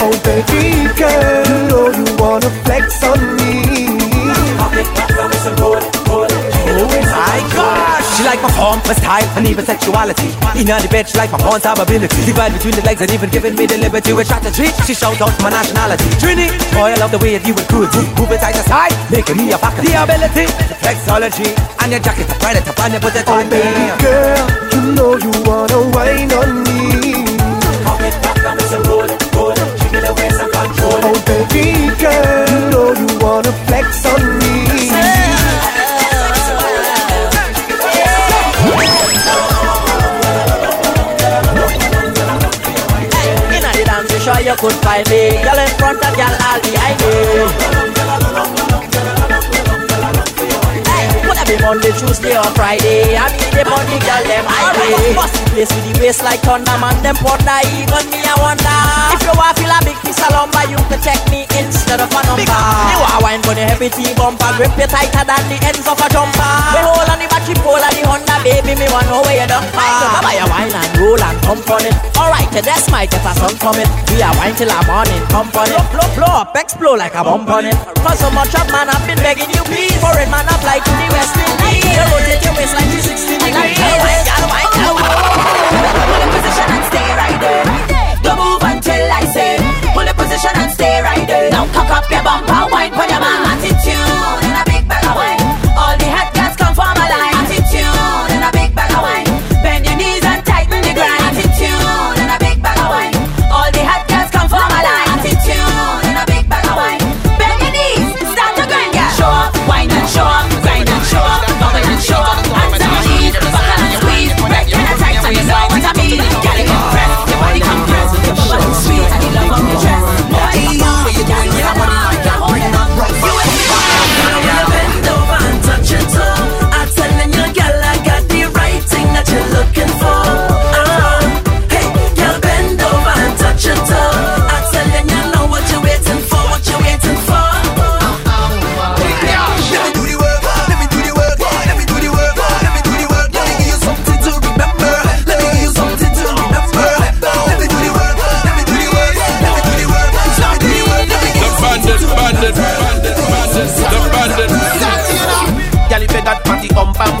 Oh 0.00 0.12
baby 0.24 0.88
girl, 0.96 1.47
like 8.28 8.44
my 8.44 8.52
form, 8.52 8.76
my 8.84 8.92
style, 8.92 9.24
and 9.40 9.48
even 9.48 9.64
sexuality. 9.64 10.28
In 10.60 10.68
the 10.68 10.88
bed, 10.92 11.08
she 11.08 11.16
like 11.16 11.32
my 11.32 11.40
pawn 11.40 11.64
ability. 11.64 12.20
Divide 12.28 12.52
between 12.52 12.76
the 12.76 12.84
legs 12.84 13.00
and 13.00 13.10
even 13.10 13.30
giving 13.30 13.56
me 13.56 13.64
the 13.64 13.78
liberty 13.80 14.12
with 14.12 14.28
strategy. 14.28 14.68
She 14.84 14.92
shout 14.92 15.16
out 15.24 15.32
my 15.40 15.48
nationality. 15.48 16.04
Trini, 16.20 16.52
boy, 16.76 16.92
I 16.92 16.96
love 17.00 17.10
the 17.10 17.18
way 17.24 17.40
that 17.40 17.44
you 17.48 17.56
and 17.56 17.68
cruelty. 17.72 18.04
Move 18.20 18.28
it 18.36 18.44
side 18.44 18.52
to 18.52 18.64
side, 18.68 18.92
making 19.08 19.40
me 19.40 19.48
a 19.56 19.58
faculty. 19.58 19.88
The 19.88 20.04
ability, 20.04 20.44
the 20.68 20.76
flexology, 20.76 21.48
and 21.80 21.88
your 21.88 22.04
jacket, 22.04 22.28
it 22.28 22.68
up 22.68 22.78
and 22.84 22.92
you 22.92 23.00
put 23.00 23.16
it 23.16 23.28
on 23.32 23.48
me. 23.48 23.64
Girl, 24.04 24.44
you 24.76 24.82
know 24.92 25.16
you 25.16 25.32
wanna 25.48 25.88
wine 25.96 26.28
on 26.36 26.68
me. 26.68 27.24
Oh 31.00 31.16
baby 31.24 31.96
girl, 31.96 32.44
you 32.52 32.60
know 32.68 32.92
you 32.92 33.08
wanna 33.24 33.52
flex 33.64 34.04
on 34.04 34.20
me. 34.36 34.37
Could 44.58 44.74
find 44.82 45.06
me. 45.08 45.38
Girl 45.46 45.54
in 45.54 45.70
front 45.78 46.02
of 46.02 46.12
girl 46.18 46.34
all 46.42 46.58
behind 46.58 46.98
me. 46.98 47.14
Hey, 50.82 51.06
I 51.22 51.56
Monday, 51.62 51.94
Tuesday 51.94 52.34
or 52.34 52.50
Friday? 52.58 53.14
I 53.14 53.30
be 53.38 53.46
the 53.54 53.62
money 53.70 54.02
girl 54.02 54.22
them 54.26 54.44
high 54.50 54.74
way. 54.74 55.14
Bust 55.14 55.38
the 55.38 55.42
place 55.54 55.70
with 55.70 55.86
the 55.86 55.92
waist 56.02 56.26
like 56.26 56.42
thunder 56.42 56.74
man. 56.82 56.98
Them 57.06 57.14
ponder 57.22 57.62
even 57.70 58.04
me 58.10 58.18
I 58.26 58.34
wonder. 58.42 58.78
If 59.14 59.22
you 59.22 59.34
want 59.38 59.54
feel 59.54 59.70
a 59.70 59.78
big 59.86 59.98
lumber, 60.32 60.64
you 60.68 60.78
check 61.02 61.20
me 61.30 61.46
instead 61.56 62.00
of 62.00 62.10
a 62.10 62.20
number. 62.26 62.44
You 62.44 62.98
want 63.00 63.22
wine 63.22 63.42
for 63.42 63.54
the 63.54 63.64
heavy 63.64 63.88
T 63.88 64.12
bumper, 64.14 64.50
grip 64.58 64.74
you 64.76 64.88
tighter 64.88 65.24
than 65.24 65.42
the 65.48 65.56
ends 65.64 65.86
of 65.86 65.98
a 65.98 66.08
jumper. 66.10 66.52
We 66.74 66.80
hold 66.82 67.08
on 67.08 67.18
the 67.18 67.26
battery 67.30 67.56
pole 67.62 67.80
and 67.80 67.94
the 67.94 68.02
Honda, 68.04 68.36
baby, 68.44 68.74
me 68.76 68.86
want 68.90 69.06
know 69.08 69.22
where 69.22 69.38
you 69.38 69.48
done. 69.48 69.64
So 69.68 70.06
buy 70.20 70.36
a 70.38 70.46
wine 70.50 70.72
and 70.72 70.92
roll 70.98 71.20
and 71.20 71.38
pump 71.42 71.68
on 71.70 71.84
it. 71.86 71.94
Alright, 72.18 72.50
that's 72.52 72.90
my 72.90 73.06
get 73.06 73.24
a 73.24 73.32
sun 73.38 73.54
from 73.56 73.78
it. 73.78 73.88
We 74.12 74.22
are 74.22 74.34
wine 74.36 74.54
till 74.58 74.68
the 74.68 74.80
morning, 74.86 75.22
pump 75.32 75.54
on 75.56 75.70
it. 75.70 75.80
Blow, 75.94 76.08
blow 76.18 76.32
up, 76.42 76.56
explode 76.56 76.98
like 76.98 77.14
a 77.14 77.22
bump 77.22 77.48
on 77.48 77.66
it. 77.66 77.76
For 78.02 78.14
so 78.18 78.28
much 78.30 78.52
of 78.54 78.66
man, 78.70 78.90
I've 78.90 79.04
been 79.06 79.18
begging 79.22 79.50
you, 79.54 79.62
please. 79.64 79.96
For 80.02 80.12
it, 80.18 80.28
man, 80.28 80.46
apply 80.46 80.82
to 80.82 80.92
the 80.98 81.08
West 81.14 81.36
Indies. 81.38 81.84
You 81.86 82.04
rotate 82.10 82.42
your 82.44 82.54
waist 82.58 82.74
like 82.74 82.88
360 82.90 83.38
degrees. 83.38 83.78
Girl, 83.78 83.98
wine, 84.02 84.70
girl, 84.76 84.94
wine, 84.98 85.37
position 90.38 90.62
and 90.62 90.72
stay 90.72 91.02
right 91.02 91.26
there. 91.26 91.50
Now 91.50 91.66
cock 91.72 91.90
up 91.90 92.10
your 92.10 92.22
bumper, 92.22 92.70
wine 92.70 92.92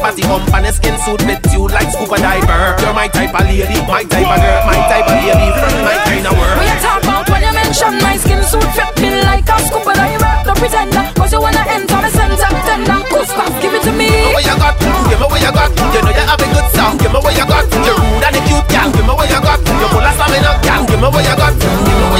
and 0.08 0.24
hump 0.24 0.48
and 0.54 0.66
a 0.66 0.72
skin 0.72 0.96
suit 1.04 1.20
fits 1.20 1.52
you 1.52 1.68
like 1.68 1.90
scuba 1.92 2.16
diver. 2.16 2.76
You're 2.80 2.94
my 2.94 3.08
type 3.08 3.34
of 3.34 3.44
lady, 3.44 3.76
my 3.84 4.04
type 4.08 4.24
of 4.24 4.38
girl, 4.40 4.60
my 4.64 4.78
type 4.88 5.04
of 5.04 5.20
from 5.60 5.74
my 5.84 5.96
kind 6.08 6.26
of 6.26 6.32
world. 6.32 6.56
What 6.56 6.64
you 6.64 6.78
talk 6.80 7.02
about 7.04 7.24
when 7.28 7.42
you 7.44 7.52
mention 7.52 7.92
my 8.00 8.16
skin 8.16 8.42
suit 8.44 8.68
fit 8.72 8.92
me 9.02 9.10
like 9.28 9.44
a 9.44 9.56
scuba 9.68 9.92
diver? 9.92 10.34
No 10.48 10.52
pretender, 10.56 11.04
cause 11.12 11.32
you 11.32 11.40
wanna 11.40 11.62
enter 11.68 12.00
the 12.00 12.10
center 12.10 12.36
tender. 12.64 12.98
Cough, 13.38 13.54
give 13.62 13.74
it 13.74 13.82
to 13.82 13.92
me. 13.92 14.10
What 14.34 14.44
you 14.44 14.56
got? 14.56 14.74
Give 14.80 15.20
me 15.20 15.26
what 15.28 15.40
you 15.40 15.52
got. 15.52 15.70
You 15.70 16.00
know 16.02 16.10
you 16.10 16.24
have 16.26 16.40
a 16.40 16.46
good 16.50 16.68
song. 16.74 16.96
Give 16.98 17.12
me 17.12 17.20
what 17.22 17.36
you 17.36 17.46
got. 17.46 17.64
You're 17.70 17.94
rude 17.94 18.24
and 18.26 18.34
a 18.34 18.40
cute 18.48 18.66
gal. 18.66 18.90
Give 18.90 19.06
me 19.06 19.12
what 19.14 19.30
you 19.30 19.40
got. 19.40 19.60
You're 19.62 19.90
full 19.92 20.02
of 20.02 20.14
stamina, 20.18 20.52
gal. 20.66 20.82
Give 20.88 20.98
me 20.98 21.06
what 21.06 21.22
you 21.22 21.36
got. 21.38 21.52
Give 21.54 21.70
me 21.70 21.78
what 21.78 21.86
you 21.86 22.10
got. 22.10 22.17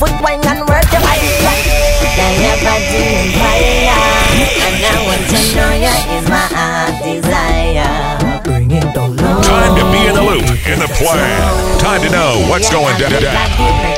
Foot 0.00 0.16
wine 0.24 0.40
and 0.48 0.64
work 0.64 0.88
your 0.88 1.04
body. 1.04 1.28
Girl, 2.16 2.34
your 2.40 2.56
body 2.64 3.04
is 3.20 3.36
fire, 3.36 4.00
and 4.64 4.80
I 4.80 4.96
want 5.04 5.24
to 5.28 5.40
know 5.52 5.72
you 5.76 5.94
is 6.16 6.26
my 6.32 6.46
heart 6.56 6.96
desire. 7.04 8.40
Bring 8.40 8.72
it 8.72 8.88
down 8.96 9.12
low. 9.20 9.44
Time 9.44 9.76
to 9.76 9.84
be 9.92 10.00
in 10.08 10.14
the 10.16 10.24
loop, 10.24 10.48
in 10.64 10.80
the 10.80 10.88
plan. 10.96 11.44
Time 11.84 12.00
to 12.00 12.08
know 12.08 12.40
what's 12.48 12.72
going 12.72 12.96
down. 12.96 13.12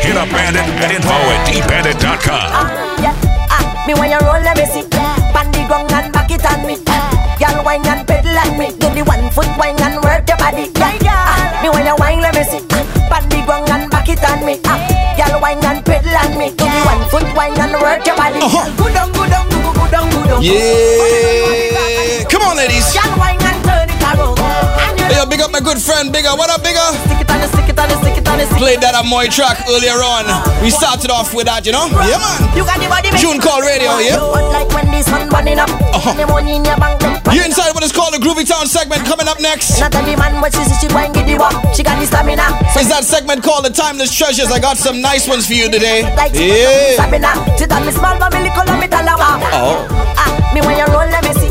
Hit 0.03 0.19
up 0.19 0.27
Bandit 0.35 0.67
at 0.83 0.91
info 0.91 1.15
at 1.15 1.47
dbandit.com. 1.47 2.51
Yeah, 2.99 3.15
ah, 3.55 3.63
me 3.87 3.95
when 3.95 4.11
you 4.11 4.19
roll, 4.27 4.43
let 4.43 4.59
me 4.59 4.67
see. 4.67 4.83
Pan 4.91 5.47
the 5.55 5.63
ground 5.71 5.95
and 5.95 6.13
back 6.13 6.31
it 6.35 6.43
on 6.43 6.67
me. 6.67 6.83
Y'all 7.39 7.63
wine 7.65 7.87
and 7.87 8.03
pedal 8.07 8.35
at 8.35 8.51
me. 8.59 8.75
Do 8.75 8.91
the 8.91 9.07
one 9.07 9.31
foot 9.31 9.51
wine 9.55 9.79
and 9.79 10.03
work 10.03 10.27
your 10.27 10.37
body. 10.39 10.67
Yeah, 10.75 10.99
yeah. 10.99 11.63
Me 11.63 11.71
when 11.71 11.87
you 11.87 11.95
wine, 11.95 12.21
let 12.21 12.35
me 12.35 12.43
see. 12.43 12.72
It 14.13 14.23
on 14.29 14.45
me. 14.45 14.61
Ah, 14.69 14.79
y'all 15.17 15.41
wine 15.41 15.65
and 15.65 15.85
pedal 15.85 16.13
at 16.13 16.37
me. 16.37 16.51
Do 16.53 16.65
the 16.69 16.81
one 16.85 17.03
foot 17.09 17.27
wine 17.35 17.57
and 17.59 17.73
work 17.81 18.05
your 18.07 18.17
body. 18.17 18.41
Good 18.77 18.97
on, 18.97 19.09
good 19.13 19.33
on, 19.33 19.49
good 19.49 19.65
on, 19.65 19.75
good 19.75 19.95
on, 19.97 20.11
good 20.13 20.31
on. 20.33 20.43
Yeah. 20.43 22.25
Come 22.29 22.43
on, 22.43 22.57
ladies. 22.57 22.95
Y'all 22.95 23.09
wine 23.19 23.41
and 23.41 23.59
turn 23.65 23.89
it 23.89 24.03
around. 24.05 24.39
Hey, 25.09 25.17
yo, 25.17 25.27
big 25.27 25.41
up 25.41 25.51
my 25.51 25.61
good 25.61 25.81
friend, 25.81 26.13
Bigger. 26.13 26.37
What 26.37 26.51
up, 26.51 26.63
Bigger? 26.63 26.85
stick 27.09 27.21
it 27.25 27.31
on, 27.31 27.49
stick 27.49 27.69
it 27.69 27.79
on, 27.79 27.89
stick 28.03 28.19
it 28.19 28.22
Played 28.33 28.81
that 28.81 28.95
Amoy 28.95 29.27
track 29.29 29.59
earlier 29.69 29.99
on. 30.01 30.25
We 30.63 30.71
started 30.71 31.11
off 31.11 31.35
with 31.35 31.47
that, 31.51 31.67
you 31.67 31.73
know? 31.75 31.91
Yeah, 32.07 32.17
man. 32.23 32.39
You 32.57 32.63
got 32.65 32.79
the 32.79 32.87
body 32.89 33.11
June 33.19 33.43
Call 33.43 33.59
Radio, 33.61 33.99
yeah? 33.99 34.17
Uh-huh. 35.93 36.15
You 37.35 37.43
inside 37.45 37.75
what 37.75 37.83
is 37.83 37.91
called 37.93 38.15
the 38.15 38.23
Groovy 38.23 38.47
Town 38.47 38.67
segment 38.71 39.03
coming 39.05 39.27
up 39.27 39.41
next. 39.43 39.79
Is 42.79 42.89
that 42.89 43.03
segment 43.05 43.43
called 43.43 43.65
the 43.67 43.75
Timeless 43.75 44.15
Treasures? 44.15 44.51
I 44.51 44.59
got 44.63 44.79
some 44.79 45.03
nice 45.03 45.27
ones 45.29 45.47
for 45.47 45.55
you 45.59 45.67
today. 45.71 46.07
Yeah. 46.39 46.97
Oh. 49.53 49.87
Ah, 50.17 50.31
me 50.55 50.61
when 50.63 50.79
you 50.79 50.87
roll 50.89 51.05
let 51.11 51.23
me 51.27 51.33
see. 51.37 51.51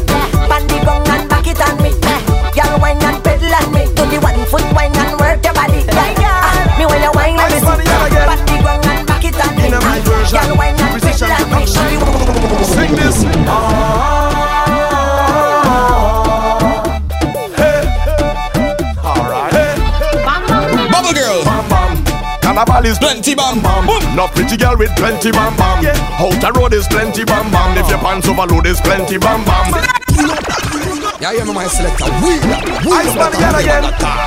Pandy 0.50 0.80
gong 0.88 1.04
and 1.12 1.28
back 1.30 1.46
it 1.46 1.60
on 1.60 1.76
me. 1.84 1.92
Eh, 1.92 2.22
girl 2.56 2.80
wine 2.80 2.98
and 3.04 3.20
pedal 3.24 3.52
on 3.54 3.68
me. 3.76 3.84
Do 3.94 4.04
the 4.08 4.18
one 4.24 4.40
foot 4.48 4.64
wine 4.74 4.96
and 4.96 5.20
my 9.84 10.00
version. 10.00 10.58
Musician 10.92 11.30
production. 11.38 11.92
Sing 12.66 12.96
this. 12.96 13.18
Carnival 22.42 22.86
is 22.86 22.98
plenty 23.00 23.34
bam 23.34 23.62
bam. 23.62 23.86
Boom. 23.88 24.16
Not 24.16 24.32
pretty 24.34 24.58
girl 24.58 24.78
with 24.78 24.94
plenty 24.98 25.32
bam 25.32 25.56
bam. 25.56 25.84
Yeah. 25.84 25.96
Outer 26.20 26.52
road 26.60 26.74
is 26.74 26.88
plenty 26.88 27.24
bam 27.24 27.50
bam. 27.50 27.78
If 27.78 27.90
your 27.90 28.00
pants 28.00 28.28
overload 28.28 28.68
is 28.68 28.82
plenty 28.82 29.18
bam 29.18 29.46
bam. 29.46 30.01
Yeah, 31.22 31.34
you 31.34 31.46
know 31.46 31.54
my 31.54 31.68
selector. 31.68 32.06
We 32.26 32.42
Ice 32.98 33.14
man 33.14 33.32
again 33.32 33.54
again. 33.54 33.84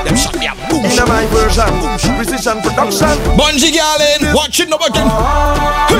In 0.07 0.99
a 1.01 1.07
my 1.07 1.27
version. 1.27 1.67
Precision 2.15 2.63
production. 2.63 3.19
Bungee 3.35 3.75
girl 3.75 3.99
in. 3.99 4.33
Watch 4.33 4.61
it 4.61 4.69
now 4.69 4.77
again. 4.77 5.09
Ah, 5.11 5.91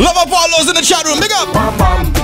Love 0.00 0.16
up 0.16 0.32
all 0.32 0.48
those 0.58 0.68
in 0.68 0.74
the 0.74 0.82
chat 0.82 1.04
room. 1.04 1.20
Big 1.20 1.30
up. 1.30 1.52
Bam 1.54 1.78
bam. 1.78 2.17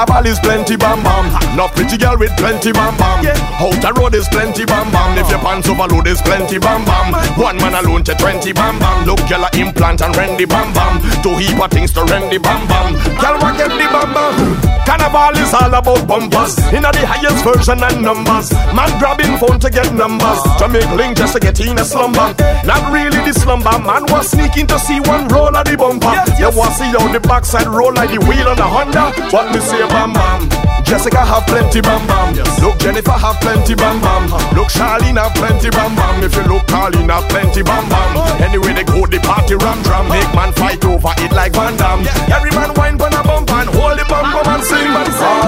Carnival 0.00 0.32
is 0.32 0.38
plenty 0.40 0.76
bam 0.76 1.02
bam. 1.02 1.28
No 1.56 1.68
pretty 1.68 1.98
girl 1.98 2.16
with 2.16 2.34
plenty 2.38 2.72
bam 2.72 2.96
bam. 2.96 3.22
Yeah. 3.22 3.36
Outer 3.60 3.92
road 4.00 4.14
is 4.14 4.26
plenty 4.28 4.64
bam 4.64 4.90
bam. 4.90 5.18
If 5.18 5.28
your 5.28 5.40
pants 5.40 5.68
overload 5.68 6.06
is 6.06 6.22
plenty 6.22 6.58
bam 6.58 6.86
bam. 6.86 7.12
One 7.36 7.58
man 7.58 7.74
alone 7.74 8.04
to 8.04 8.14
twenty 8.14 8.54
bam 8.54 8.78
bam. 8.78 9.04
Look 9.04 9.20
girl 9.28 9.44
a 9.44 9.50
implant 9.60 10.00
and 10.00 10.14
rendy 10.14 10.48
bam 10.48 10.72
bam. 10.72 11.04
Two 11.22 11.36
heap 11.36 11.60
of 11.60 11.70
things 11.70 11.92
to 11.92 12.00
rendy 12.08 12.40
bam 12.40 12.66
bam. 12.66 12.94
Girl 13.20 13.36
get 13.60 13.68
the 13.68 13.86
bam 13.92 14.14
bam. 14.16 14.80
Carnival 14.88 15.36
is 15.36 15.52
all 15.52 15.74
about 15.74 16.08
bumpers. 16.08 16.56
In 16.72 16.80
the 16.80 17.04
highest 17.04 17.44
version 17.44 17.84
and 17.84 18.00
numbers. 18.00 18.52
Man 18.72 18.88
grabbing 18.98 19.36
phone 19.36 19.60
to 19.60 19.68
get 19.68 19.92
numbers. 19.92 20.40
To 20.64 20.68
make 20.68 20.88
link 20.96 21.18
just 21.18 21.34
to 21.34 21.40
get 21.40 21.60
in 21.60 21.78
a 21.78 21.84
slumber. 21.84 22.32
Not 22.64 22.88
really 22.90 23.20
the 23.28 23.34
slumber. 23.36 23.76
Man 23.84 24.08
was 24.08 24.30
sneaking 24.30 24.66
to 24.68 24.78
see 24.78 25.00
one 25.00 25.28
roll 25.28 25.54
of 25.54 25.64
the 25.68 25.76
bumper. 25.76 26.16
You 26.40 26.48
want 26.56 26.72
see 26.72 26.88
how 26.88 27.04
the 27.12 27.20
backside 27.20 27.68
roll 27.68 27.92
like 27.92 28.08
the 28.08 28.24
wheel 28.24 28.48
on 28.48 28.58
a 28.58 28.64
Honda. 28.64 29.12
What 29.28 29.52
me 29.52 29.60
say 29.60 29.89
bam 29.90 30.12
bam. 30.12 30.48
Jessica 30.84 31.22
have 31.24 31.46
plenty 31.46 31.80
bam 31.80 32.06
bam. 32.06 32.34
Look 32.62 32.78
Jennifer 32.78 33.12
have 33.12 33.40
plenty 33.40 33.74
bam 33.74 34.00
bam. 34.00 34.30
Look 34.56 34.68
Charlene 34.68 35.18
have 35.18 35.34
plenty 35.34 35.70
bam 35.70 35.94
bam. 35.94 36.22
If 36.22 36.34
you 36.34 36.42
look 36.42 36.66
Carlene 36.66 37.10
have 37.10 37.28
plenty 37.28 37.62
bam 37.62 37.88
bam. 37.88 38.16
Anyway 38.42 38.72
they 38.72 38.84
go 38.84 39.06
the 39.06 39.18
party 39.20 39.54
ram 39.54 39.82
drum. 39.82 40.08
Make 40.08 40.32
man 40.34 40.52
fight 40.52 40.84
over 40.84 41.12
it 41.18 41.32
like 41.32 41.52
Van 41.52 41.76
Damme. 41.76 42.06
Every 42.32 42.50
man 42.50 42.74
wine 42.74 42.98
pon 42.98 43.14
a 43.14 43.22
bump 43.22 43.50
and 43.50 43.70
hold 43.70 43.98
the 43.98 44.04
bum 44.08 44.32
bum 44.32 44.46
and 44.54 44.64
sing. 44.64 44.90
And 44.90 45.12
sing. 45.18 45.40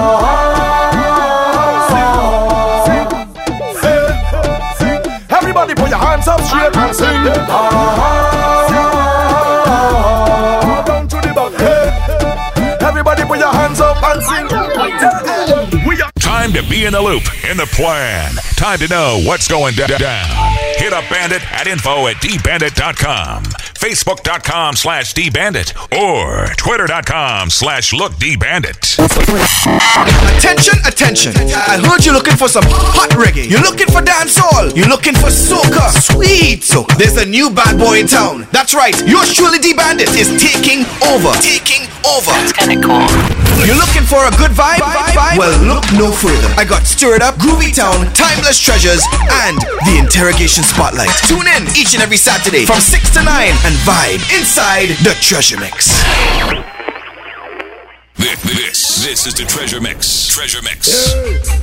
Everybody 5.29 5.75
put 5.75 5.89
your 5.89 5.99
hands 5.99 6.27
up 6.27 6.41
straight 6.41 6.75
and 6.75 6.95
sing. 6.95 7.23
Down 7.23 8.62
Time 16.53 16.63
to 16.65 16.69
be 16.69 16.85
in 16.85 16.93
the 16.93 17.01
loop, 17.01 17.23
in 17.49 17.57
the 17.57 17.65
plan. 17.65 18.29
Time 18.57 18.77
to 18.77 18.87
know 18.87 19.19
what's 19.25 19.47
going 19.47 19.73
da- 19.73 19.87
down. 19.87 20.29
Hit 20.77 20.93
up 20.93 21.03
Bandit 21.09 21.41
at 21.51 21.65
info 21.65 22.05
at 22.05 22.17
dbandit.com, 22.17 23.41
facebook.com 23.73 24.75
slash 24.75 25.15
dbandit, 25.15 25.73
or 25.97 26.53
twitter.com 26.53 27.49
slash 27.49 27.91
lookdbandit. 27.91 28.99
Attention, 30.37 30.77
attention. 30.85 31.33
I 31.57 31.81
heard 31.81 32.05
you're 32.05 32.13
looking 32.13 32.37
for 32.37 32.47
some 32.47 32.65
hot 32.67 33.09
reggae. 33.17 33.49
You're 33.49 33.61
looking 33.65 33.87
for 33.87 34.01
dancehall. 34.05 34.77
You're 34.77 34.89
looking 34.89 35.15
for 35.15 35.33
soca. 35.33 35.89
Sweet 35.89 36.61
soca. 36.61 36.95
There's 36.99 37.17
a 37.17 37.25
new 37.25 37.49
bad 37.49 37.79
boy 37.79 38.01
in 38.01 38.07
town. 38.07 38.47
That's 38.51 38.75
right. 38.75 38.93
Yours 39.07 39.33
truly, 39.33 39.57
D 39.57 39.73
Bandit, 39.73 40.09
is 40.09 40.29
taking 40.37 40.85
over. 41.09 41.33
Taking 41.41 41.89
over. 42.05 42.29
That's 42.29 42.53
kind 42.53 42.77
of 42.77 42.85
cool. 42.85 43.43
You're 43.65 43.77
looking 43.79 44.03
for 44.03 44.19
a 44.19 44.31
good 44.35 44.51
vibe? 44.51 44.81
Well, 45.37 45.55
look 45.63 45.85
no 45.93 46.11
further. 46.11 46.42
I 46.57 46.65
got 46.65 46.83
Stir 46.83 47.15
It 47.15 47.21
Up, 47.21 47.35
Groovy 47.35 47.73
Town, 47.73 48.11
Timeless 48.13 48.59
Treasures, 48.59 49.03
and 49.45 49.57
the 49.87 49.97
Interrogation 49.99 50.63
Spotlight. 50.63 51.09
Tune 51.27 51.47
in 51.47 51.63
each 51.75 51.93
and 51.93 52.03
every 52.03 52.17
Saturday 52.17 52.65
from 52.65 52.79
6 52.79 53.13
to 53.13 53.23
9 53.23 53.27
and 53.27 53.75
vibe 53.87 54.21
inside 54.37 54.89
the 55.03 55.15
Treasure 55.21 55.59
Mix. 55.59 55.89
This, 58.15 58.41
this, 58.43 59.05
this 59.05 59.27
is 59.27 59.33
the 59.33 59.45
Treasure 59.45 59.81
Mix. 59.81 60.27
Treasure 60.27 60.61
Mix. 60.61 61.13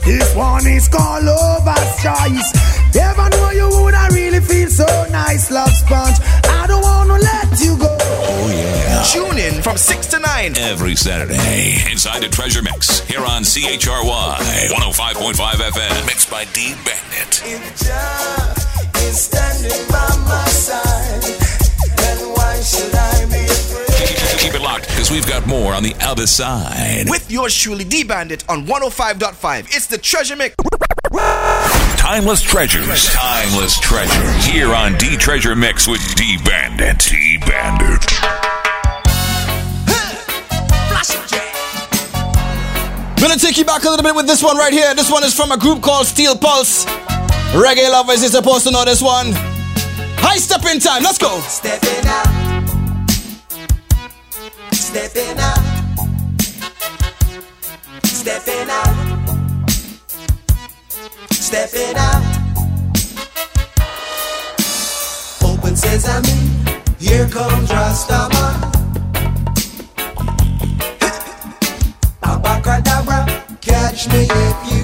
This 0.05 0.35
one 0.35 0.66
is 0.66 0.89
called 0.89 1.24
Lover's 1.24 2.03
Choice. 2.03 2.49
Never 2.95 3.28
know 3.31 3.51
you 3.51 3.68
woulda 3.68 4.09
really 4.12 4.41
feel 4.41 4.68
so 4.68 4.87
nice, 5.11 5.51
love 5.51 5.70
sponge. 5.70 6.16
I 6.45 6.66
don't 6.66 6.83
wanna 6.83 7.18
let 7.22 7.61
you 7.61 7.76
go. 7.78 7.97
Oh, 8.01 8.51
yeah. 8.53 8.80
Tune 9.05 9.39
in 9.39 9.63
from 9.63 9.77
6 9.77 10.07
to 10.09 10.19
9. 10.19 10.57
Every 10.59 10.95
Saturday, 10.95 11.79
inside 11.91 12.23
the 12.23 12.29
Treasure 12.29 12.63
Mix, 12.63 13.01
here 13.01 13.25
on 13.25 13.43
CHRY 13.43 14.39
105.5 14.69 15.35
FM, 15.35 16.07
mixed 16.07 16.31
by 16.31 16.45
D 16.53 16.75
Bandit. 16.85 17.43
If 17.45 17.83
Jah 17.83 18.55
is 19.01 19.21
standing 19.23 19.89
by 19.89 20.07
my 20.29 20.45
side, 20.49 21.23
then 21.97 22.19
why 22.35 22.61
should 22.61 22.95
I 22.95 23.25
be 23.27 23.45
afraid? 23.47 24.39
Keep 24.39 24.55
it 24.55 24.63
locked, 24.63 24.87
because 24.89 25.11
we've 25.11 25.27
got 25.27 25.47
more 25.47 25.73
on 25.73 25.83
the 25.83 25.95
other 26.03 26.27
side. 26.27 27.09
With 27.09 27.31
yours 27.31 27.57
truly, 27.57 27.85
D 27.85 28.05
Bandit 28.05 28.45
on 28.49 28.67
105.5. 28.67 29.75
It's 29.75 29.87
the 29.87 29.99
Treasure 29.99 30.37
Mix. 30.37 30.55
Timeless 31.97 32.43
treasures. 32.43 33.09
Timeless 33.09 33.81
treasures. 33.81 34.45
Here 34.45 34.75
on 34.75 34.97
D 34.99 35.17
Treasure 35.17 35.57
Mix 35.57 35.89
with 35.89 36.01
D 36.17 36.39
Bandit. 36.45 36.99
D 36.99 37.39
Bandit. 37.39 38.50
Gonna 43.21 43.37
take 43.37 43.59
you 43.59 43.66
back 43.66 43.85
a 43.85 43.91
little 43.91 44.03
bit 44.03 44.14
with 44.14 44.27
this 44.27 44.43
one 44.43 44.57
right 44.57 44.73
here. 44.73 44.95
This 44.95 45.11
one 45.11 45.23
is 45.25 45.35
from 45.35 45.53
a 45.53 45.59
group 45.59 45.83
called 45.83 46.07
Steel 46.07 46.35
Pulse. 46.35 46.87
Reggae 47.53 47.91
lovers 47.91 48.23
is 48.23 48.33
supposed 48.33 48.64
to 48.64 48.71
know 48.71 48.83
this 48.83 49.03
one. 49.03 49.33
High 50.16 50.39
step 50.39 50.64
in 50.64 50.81
time, 50.81 51.03
let's 51.03 51.18
go. 51.18 51.39
Stepping 51.41 52.07
out, 52.07 52.27
stepping 54.73 55.39
out, 55.39 55.59
stepping 58.05 58.71
out, 58.71 59.71
stepping 61.31 61.97
out. 61.97 62.23
Open 65.45 65.77
sesame, 65.77 66.31
here 66.99 67.29
comes 67.29 67.68
Rastaman. 67.68 68.70
Me. 74.09 74.27
if 74.31 74.73
you 74.73 74.80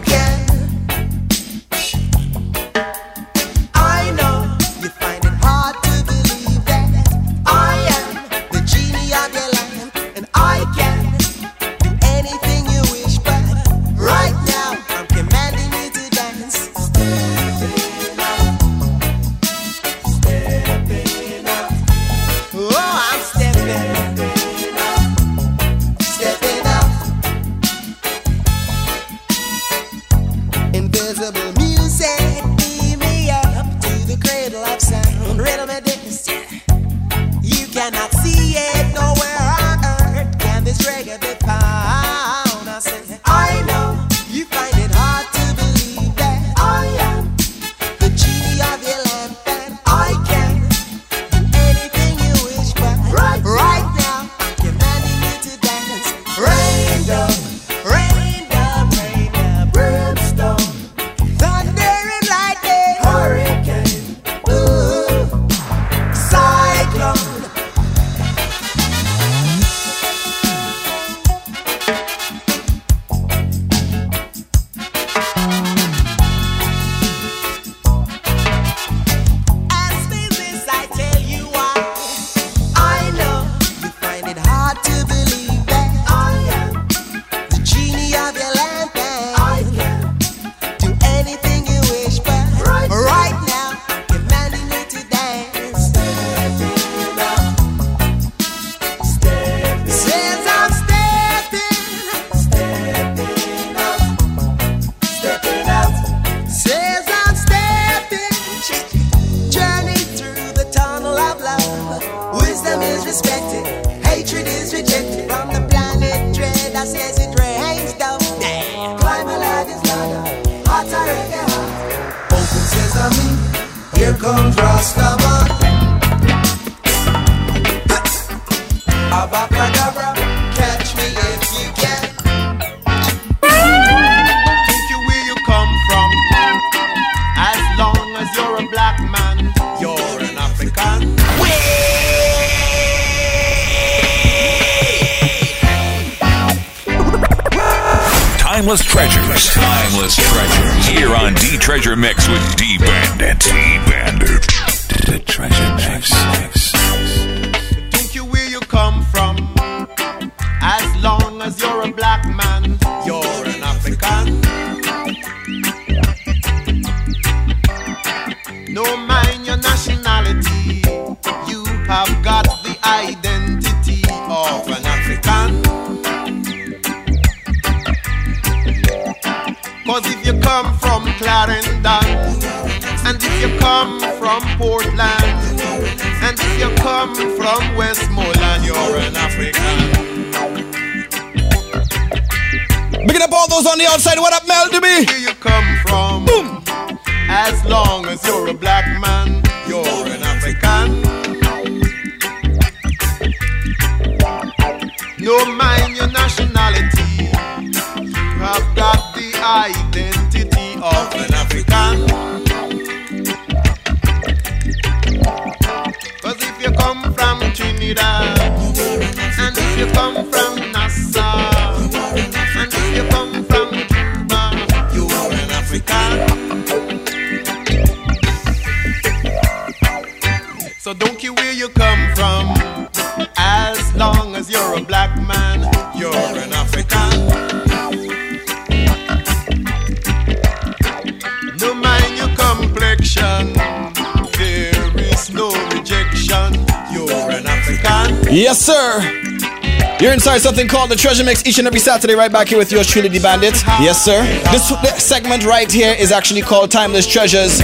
something 250.57 250.75
called 250.75 250.91
the 250.91 250.97
Treasure 250.97 251.23
Mix 251.23 251.45
each 251.45 251.59
and 251.59 251.67
every 251.67 251.79
Saturday, 251.81 252.15
right 252.15 252.33
back 252.33 252.49
here 252.49 252.57
with 252.57 252.73
yours 252.73 252.87
truly, 252.87 253.11
the 253.11 253.21
Bandits. 253.21 253.63
Yes, 253.79 254.03
sir. 254.03 254.23
This, 254.51 255.05
segment 255.05 255.45
right 255.45 255.71
here 255.71 255.95
is 255.99 256.11
actually 256.11 256.41
called 256.41 256.71
Timeless 256.71 257.07
Treasures. 257.07 257.61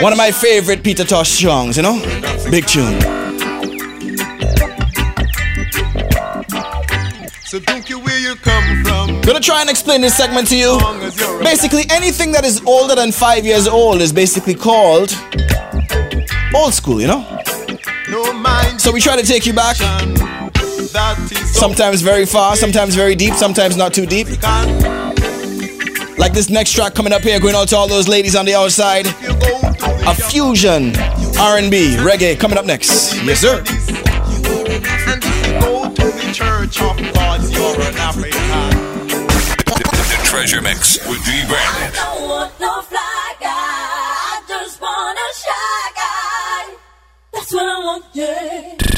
One 0.00 0.10
of 0.10 0.16
my 0.16 0.30
favorite 0.30 0.82
Peter 0.82 1.04
Tosh 1.04 1.28
songs, 1.28 1.76
you 1.76 1.82
know? 1.82 2.00
Big 2.50 2.66
tune. 2.66 2.98
So 7.44 7.58
don't 7.58 7.90
you 7.90 7.98
where 7.98 8.18
you 8.18 8.34
come 8.36 8.82
from. 8.82 9.20
Gonna 9.20 9.38
try 9.38 9.60
and 9.60 9.68
explain 9.68 10.00
this 10.00 10.16
segment 10.16 10.48
to 10.48 10.56
you. 10.56 10.78
Basically, 11.44 11.84
anything 11.90 12.32
that 12.32 12.46
is 12.46 12.62
older 12.64 12.94
than 12.94 13.12
five 13.12 13.44
years 13.44 13.68
old 13.68 14.00
is 14.00 14.14
basically 14.14 14.54
called 14.54 15.14
old 16.54 16.72
school, 16.72 17.02
you 17.02 17.06
know? 17.06 17.20
So 18.78 18.90
we 18.90 19.02
try 19.02 19.20
to 19.20 19.26
take 19.26 19.44
you 19.44 19.52
back 19.52 19.76
Sometimes 20.88 22.00
very 22.02 22.24
far, 22.24 22.56
sometimes 22.56 22.94
very 22.94 23.14
deep, 23.14 23.34
sometimes 23.34 23.76
not 23.76 23.92
too 23.92 24.06
deep. 24.06 24.26
Like 26.18 26.32
this 26.32 26.48
next 26.48 26.72
track 26.72 26.94
coming 26.94 27.12
up 27.12 27.22
here, 27.22 27.38
going 27.38 27.54
out 27.54 27.68
to 27.68 27.76
all 27.76 27.88
those 27.88 28.08
ladies 28.08 28.34
on 28.34 28.44
the 28.46 28.54
outside. 28.54 29.06
A 29.06 30.14
fusion 30.14 30.96
R&B 31.38 31.96
reggae 31.98 32.38
coming 32.38 32.58
up 32.58 32.64
next. 32.64 33.14
Yes, 33.22 33.40
sir. 33.40 33.62
The 40.02 40.20
Treasure 40.24 40.62
Mix 40.62 40.98
with 41.06 41.24
D. 41.24 41.44
Brandon. 41.46 41.92
That's 47.32 47.52
what 47.52 47.62
I 47.62 47.78
want, 47.78 48.04
yeah. 48.14 48.97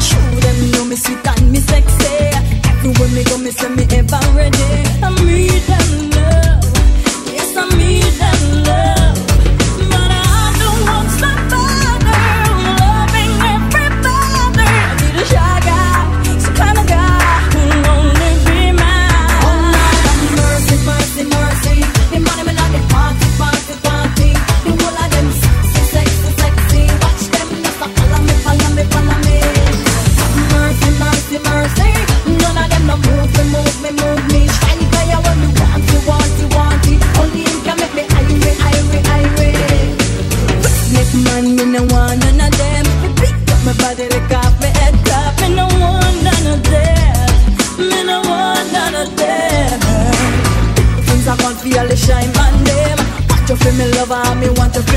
Show 0.00 0.24
them 0.44 0.70
know 0.72 0.84
me 0.84 0.96
sweet 0.96 1.26
and 1.26 1.52
me 1.52 1.58
sexy. 1.60 2.06
Everywhere 2.70 3.08
me 3.16 3.24
go, 3.24 3.38
me 3.38 3.50
say 3.50 3.68
me 3.68 3.84
ever 3.90 4.20
ready. 4.36 4.64
I 5.02 5.10
meet 5.24 5.66
them. 5.66 5.83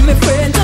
me 0.08 0.14
friend. 0.22 0.57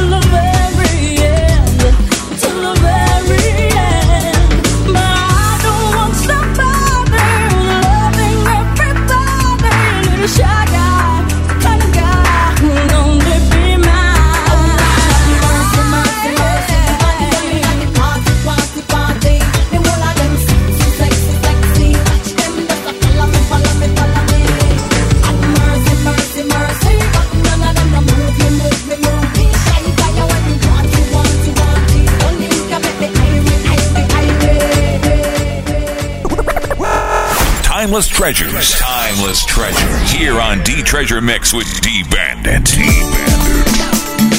Timeless 37.94 38.08
Treasures. 38.08 38.72
Timeless 38.72 39.46
Treasure. 39.46 40.18
Here 40.18 40.42
on 40.42 40.64
D 40.64 40.82
Treasure 40.82 41.22
Mix 41.22 41.54
with 41.54 41.68
D 41.82 42.02
Bandit. 42.10 42.66
D 42.66 42.82
Bandit. 42.82 44.34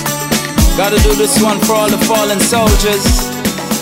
Gotta 0.76 0.98
do 1.04 1.14
this 1.14 1.40
one 1.40 1.60
for 1.60 1.74
all 1.74 1.88
the 1.88 1.98
fallen 1.98 2.40
soldiers, 2.40 3.06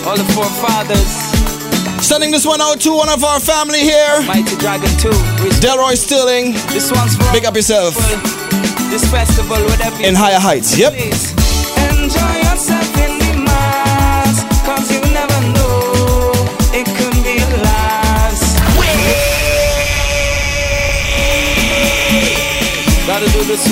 all 0.05 0.15
the 0.15 0.29
forefathers. 0.37 2.05
Sending 2.05 2.29
this 2.29 2.45
one 2.45 2.61
out 2.61 2.81
to 2.81 2.93
one 2.93 3.09
of 3.09 3.23
our 3.23 3.39
family 3.39 3.79
here. 3.79 4.21
Mighty 4.27 4.55
Dragon 4.57 4.89
2. 4.99 5.09
Delroy 5.57 5.97
Stilling. 5.97 6.51
This 6.69 6.91
one's 6.91 7.15
for 7.15 7.31
Big 7.31 7.45
up 7.45 7.55
yourself. 7.55 7.95
This 8.91 9.09
festival, 9.09 9.57
whatever. 9.57 10.03
In 10.03 10.13
higher 10.13 10.37
heights. 10.37 10.77
Yep. 10.77 10.93
Please. 10.93 11.32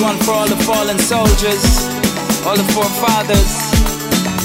one 0.02 0.18
for 0.26 0.32
all 0.32 0.48
the 0.48 0.56
fallen 0.64 0.98
soldiers, 0.98 1.62
all 2.44 2.56
the 2.56 2.66
forefathers. 2.74 3.52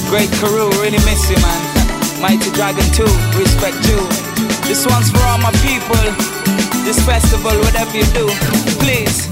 Great 0.10 0.30
Karu, 0.38 0.70
really 0.82 1.02
miss 1.10 1.30
you, 1.30 1.38
man. 1.42 1.62
Mighty 2.22 2.52
Dragon 2.52 2.86
2, 2.94 3.04
respect 3.34 3.78
you. 3.90 3.98
This 4.70 4.86
one's 4.86 5.10
for 5.10 5.24
all 5.26 5.40
my 5.40 5.52
people. 5.66 6.06
This 6.86 7.00
festival, 7.06 7.58
whatever 7.66 7.98
you 7.98 8.06
do, 8.14 8.28
please 8.84 9.26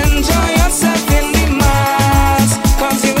enjoy 0.00 0.48
yourself 0.60 1.02
in 1.18 1.26
the 1.36 1.46
mass. 1.60 2.56
Cause 2.80 3.04
you 3.04 3.15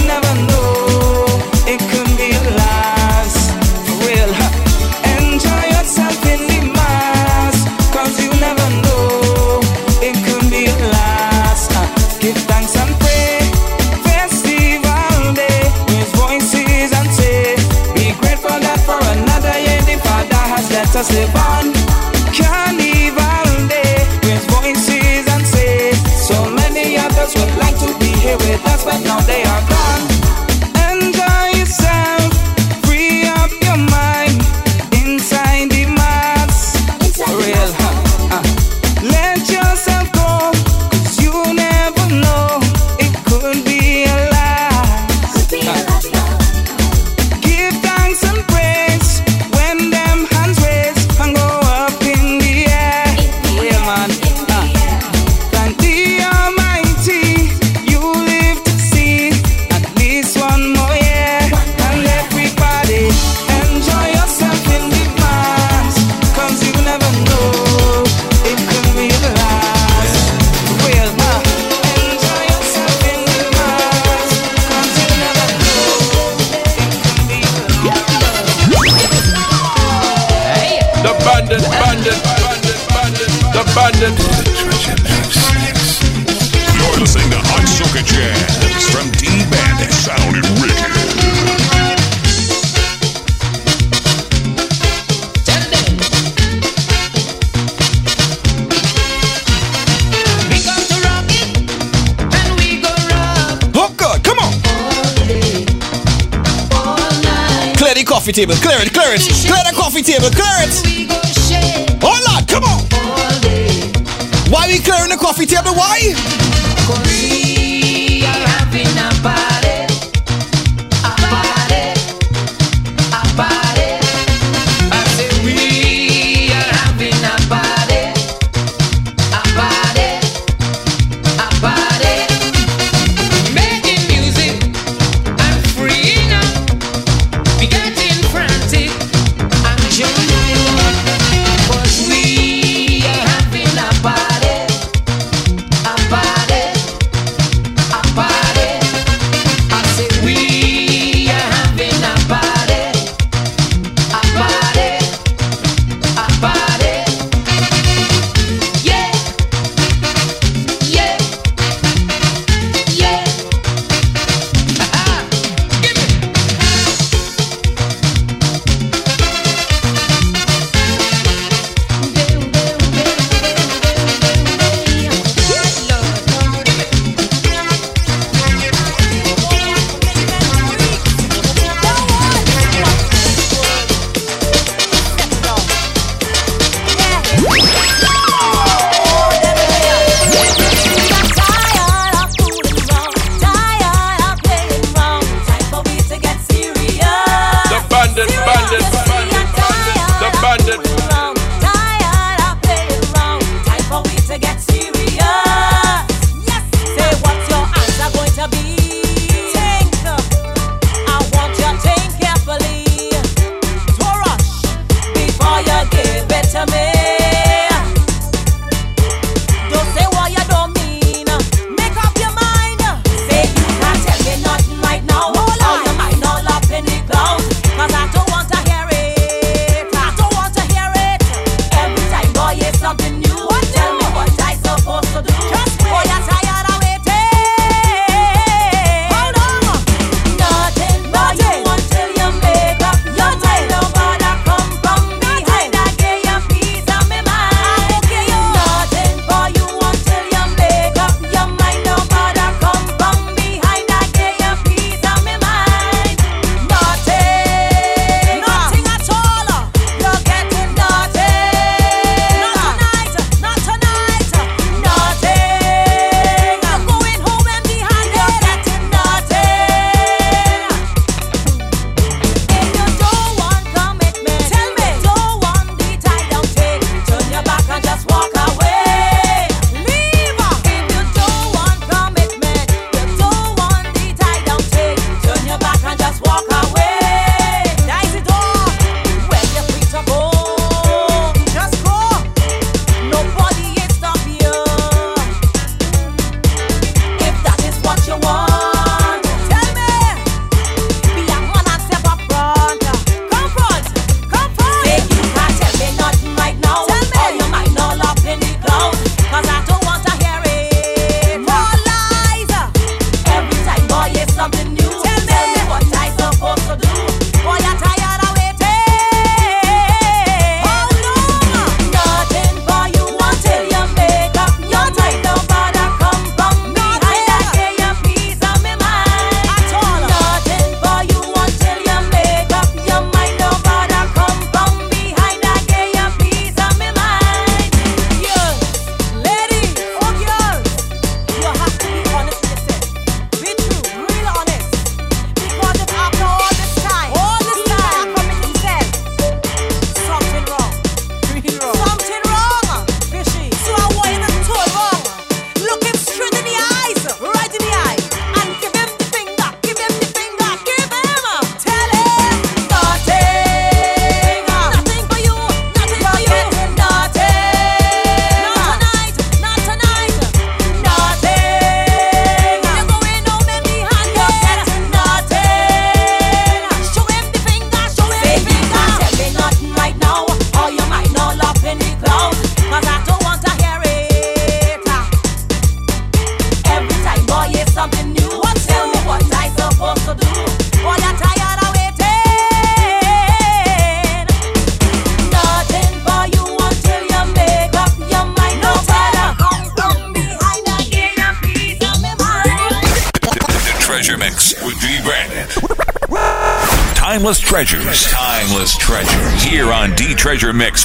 to 20.96 21.04
slip 21.04 21.34
on. 21.50 21.72
Can't 22.32 22.78
day 23.68 23.96
with 24.24 24.44
voices 24.56 25.24
and 25.28 25.46
say 25.46 25.92
so 26.28 26.50
many 26.50 26.96
others 26.96 27.34
would 27.36 27.54
like 27.58 27.76
to 27.84 27.88
be 27.98 28.10
here 28.24 28.38
with 28.38 28.64
us, 28.64 28.82
but 28.84 29.00
now 29.04 29.20
they 29.20 29.45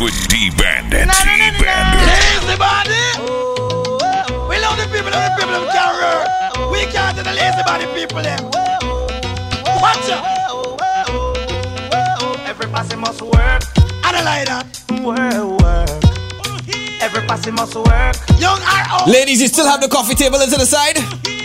with 0.02 0.28
D 0.28 0.50
Bandit. 0.58 1.06
D 1.06 1.30
Bandit. 1.62 2.10
Lazy 2.10 2.58
body. 2.58 3.06
We 4.50 4.58
love 4.58 4.76
the 4.78 4.90
people, 4.90 5.14
love 5.14 5.30
the 5.30 5.34
people 5.38 5.54
them 5.54 5.70
can 5.70 5.92
work. 6.02 6.72
We 6.74 6.86
can't 6.90 7.16
do 7.16 7.22
the 7.24 7.32
lazy 7.32 7.62
body 7.64 7.86
people 7.94 8.22
them. 8.22 8.50
Watch 9.78 10.10
out. 10.10 10.26
Every 12.50 12.66
passy 12.68 12.96
must 12.96 13.22
work. 13.22 13.62
I 14.04 14.12
don't 14.12 14.26
like 14.26 14.48
that. 14.50 14.66
Work, 15.06 15.62
work. 15.62 15.90
Every 17.02 17.22
passy 17.28 17.52
must 17.52 17.76
work. 17.76 18.16
Young 18.40 18.60
R.O. 18.60 19.10
Ladies, 19.10 19.42
you 19.42 19.48
still 19.48 19.68
have 19.68 19.82
the 19.82 19.88
coffee 19.88 20.16
table 20.16 20.40
to 20.40 20.50
the 20.50 20.66
side? 20.66 20.98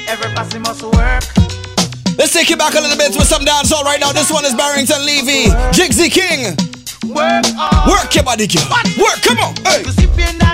Every 0.08 0.32
passy 0.32 0.58
must 0.58 0.82
work. 0.82 1.24
Let's 2.16 2.32
take 2.32 2.50
it 2.50 2.58
back 2.58 2.74
a 2.74 2.80
little 2.80 2.96
bit 2.96 3.14
with 3.14 3.28
some 3.28 3.44
dancehall 3.44 3.84
right 3.84 4.00
now. 4.00 4.12
This 4.12 4.30
one 4.30 4.46
is 4.46 4.54
Barrington 4.54 5.04
Levy, 5.04 5.52
Jigsy 5.76 6.10
King. 6.10 6.65
Work 7.86 8.14
your 8.14 8.24
body, 8.24 8.46
girl. 8.46 8.64
Work, 8.98 9.22
come 9.22 9.38
on. 9.38 9.54
Hey. 9.64 10.45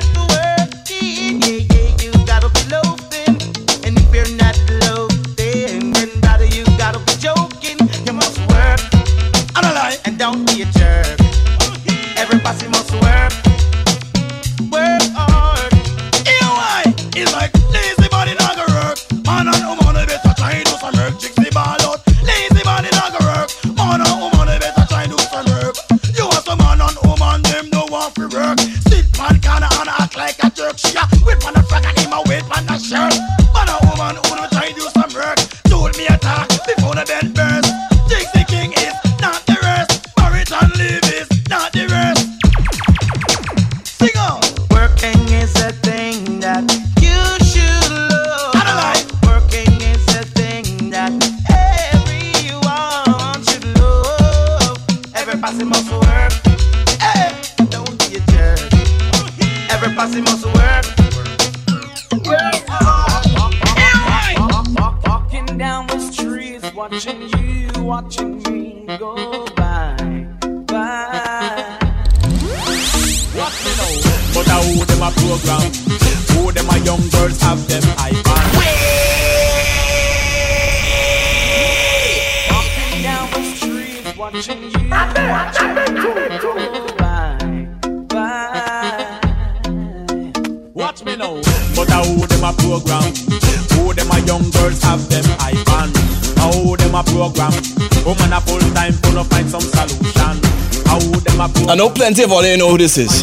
Plenty 102.12 102.24
of 102.28 102.32
all 102.32 102.44
you 102.44 102.58
know 102.58 102.68
who 102.68 102.76
this 102.76 102.98
is. 102.98 103.22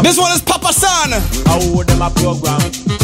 This 0.00 0.16
one 0.16 0.32
is 0.32 0.40
Papa 0.40 0.72
San. 0.72 1.12
How 1.44 1.60
them 1.60 2.00
a 2.00 2.08
program? 2.08 2.56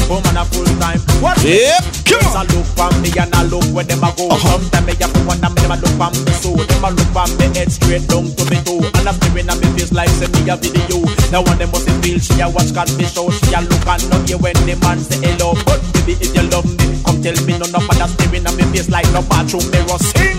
Woman 0.08 0.32
a 0.32 0.48
full 0.48 0.64
time. 0.80 0.96
What? 1.20 1.36
Yep, 1.44 2.08
come 2.08 2.24
on. 2.32 2.48
look 2.48 2.64
for 2.72 2.88
me 3.04 3.12
and 3.12 3.28
I 3.36 3.44
look 3.44 3.64
where 3.76 3.84
them 3.84 4.00
a 4.00 4.08
go. 4.16 4.32
Uh-huh. 4.32 4.56
Sometimes 4.56 4.86
me 4.88 4.96
have 4.96 5.12
to 5.12 5.20
wonder 5.28 5.52
me 5.52 5.60
them 5.60 5.72
a 5.72 5.76
look 5.76 5.92
for 6.00 6.08
me 6.08 6.32
so 6.40 6.56
them 6.56 6.84
a 6.84 6.88
look 6.88 7.10
for 7.12 7.28
me 7.36 7.52
head 7.52 7.68
straight 7.68 8.08
down 8.08 8.32
to 8.32 8.42
me 8.48 8.56
toe. 8.64 8.80
And 8.80 9.04
I'm 9.04 9.16
staring 9.20 9.44
at 9.52 9.60
me 9.60 9.68
face 9.76 9.92
like 9.92 10.08
send 10.08 10.32
me 10.32 10.48
a 10.48 10.56
video. 10.56 11.04
Now 11.28 11.44
one 11.44 11.60
them 11.60 11.68
must 11.68 11.84
feel 12.00 12.16
she 12.16 12.40
a 12.40 12.48
watch 12.48 12.72
me 12.96 13.04
show. 13.04 13.28
She 13.28 13.52
a 13.52 13.60
look 13.60 13.84
and 13.84 14.00
not 14.08 14.24
hear 14.24 14.40
when 14.40 14.56
the 14.64 14.72
man 14.80 15.04
say 15.04 15.20
hello. 15.20 15.52
But 15.68 15.84
baby 16.00 16.16
if 16.16 16.32
you 16.32 16.48
love 16.48 16.64
me, 16.64 16.96
come 17.04 17.20
tell 17.20 17.36
me 17.44 17.60
none 17.60 17.76
of 17.76 17.84
that 17.92 18.08
staring 18.16 18.48
at 18.48 18.56
me 18.56 18.64
face 18.72 18.88
like 18.88 19.04
no 19.12 19.20
bathroom 19.28 19.68
mirror. 19.68 20.00
Sing. 20.00 20.29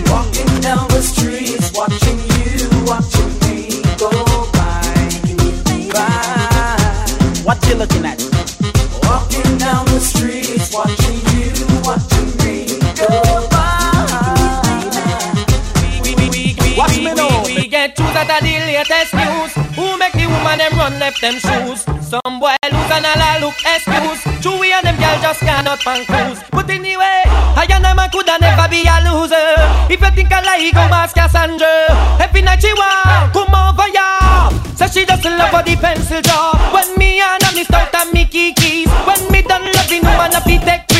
Latest 18.72 19.14
news. 19.14 19.52
Who 19.76 19.96
make 19.98 20.12
the 20.12 20.26
woman 20.26 20.58
them 20.58 20.72
run 20.76 20.98
left 20.98 21.20
them 21.20 21.36
shoes? 21.38 21.84
Some 22.00 22.40
boy 22.40 22.56
lose 22.64 22.92
and 22.92 23.06
all 23.06 23.40
look 23.40 23.58
excuse. 23.64 24.20
Chewy 24.42 24.72
and 24.72 24.86
them 24.86 24.96
girl 24.96 25.18
just 25.20 25.40
cannot 25.40 25.80
pan 25.80 26.04
cruise. 26.04 26.40
But 26.50 26.68
anyway, 26.70 27.22
I 27.56 27.66
and 27.70 27.84
them 27.84 27.98
a 27.98 28.08
coulda 28.08 28.36
never 28.40 28.68
be 28.68 28.84
a 28.88 28.96
loser. 29.04 29.56
If 29.92 30.00
you 30.00 30.10
think 30.16 30.32
I 30.32 30.40
lie, 30.42 30.70
go 30.72 30.80
ask 30.92 31.14
Cassandra. 31.14 31.88
Every 32.20 32.42
night 32.42 32.60
she 32.60 32.72
want 32.72 33.32
come 33.32 33.54
over 33.54 33.88
ya. 33.92 34.48
So 34.76 34.86
she 34.88 35.04
just 35.06 35.24
love 35.24 35.50
for 35.50 35.62
the 35.62 35.76
pencil 35.76 36.20
jaw. 36.22 36.56
When 36.72 36.88
me 36.98 37.20
and 37.20 37.44
me 37.54 37.64
start 37.64 37.94
and 37.94 38.12
me 38.12 38.24
kikis. 38.26 38.88
When 39.06 39.20
me 39.32 39.42
done 39.42 39.64
loving 39.72 40.02
woman 40.04 40.32
fi 40.44 40.56
take 40.64 40.91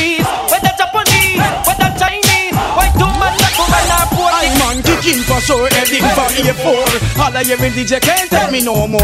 for 5.24 5.40
sure, 5.40 5.68
heading 5.70 6.02
for 6.16 6.28
A4. 6.40 7.18
All 7.20 7.36
I 7.36 7.44
hear 7.44 7.56
is 7.64 7.74
DJ 7.74 8.00
can't 8.00 8.30
tell 8.30 8.50
me 8.50 8.60
no 8.62 8.86
more. 8.86 9.00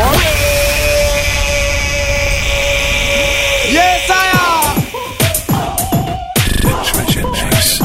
Yes, 3.71 4.11
I 4.11 4.27
am. 4.35 4.83
Treasure 6.85 7.29
Mix. 7.29 7.79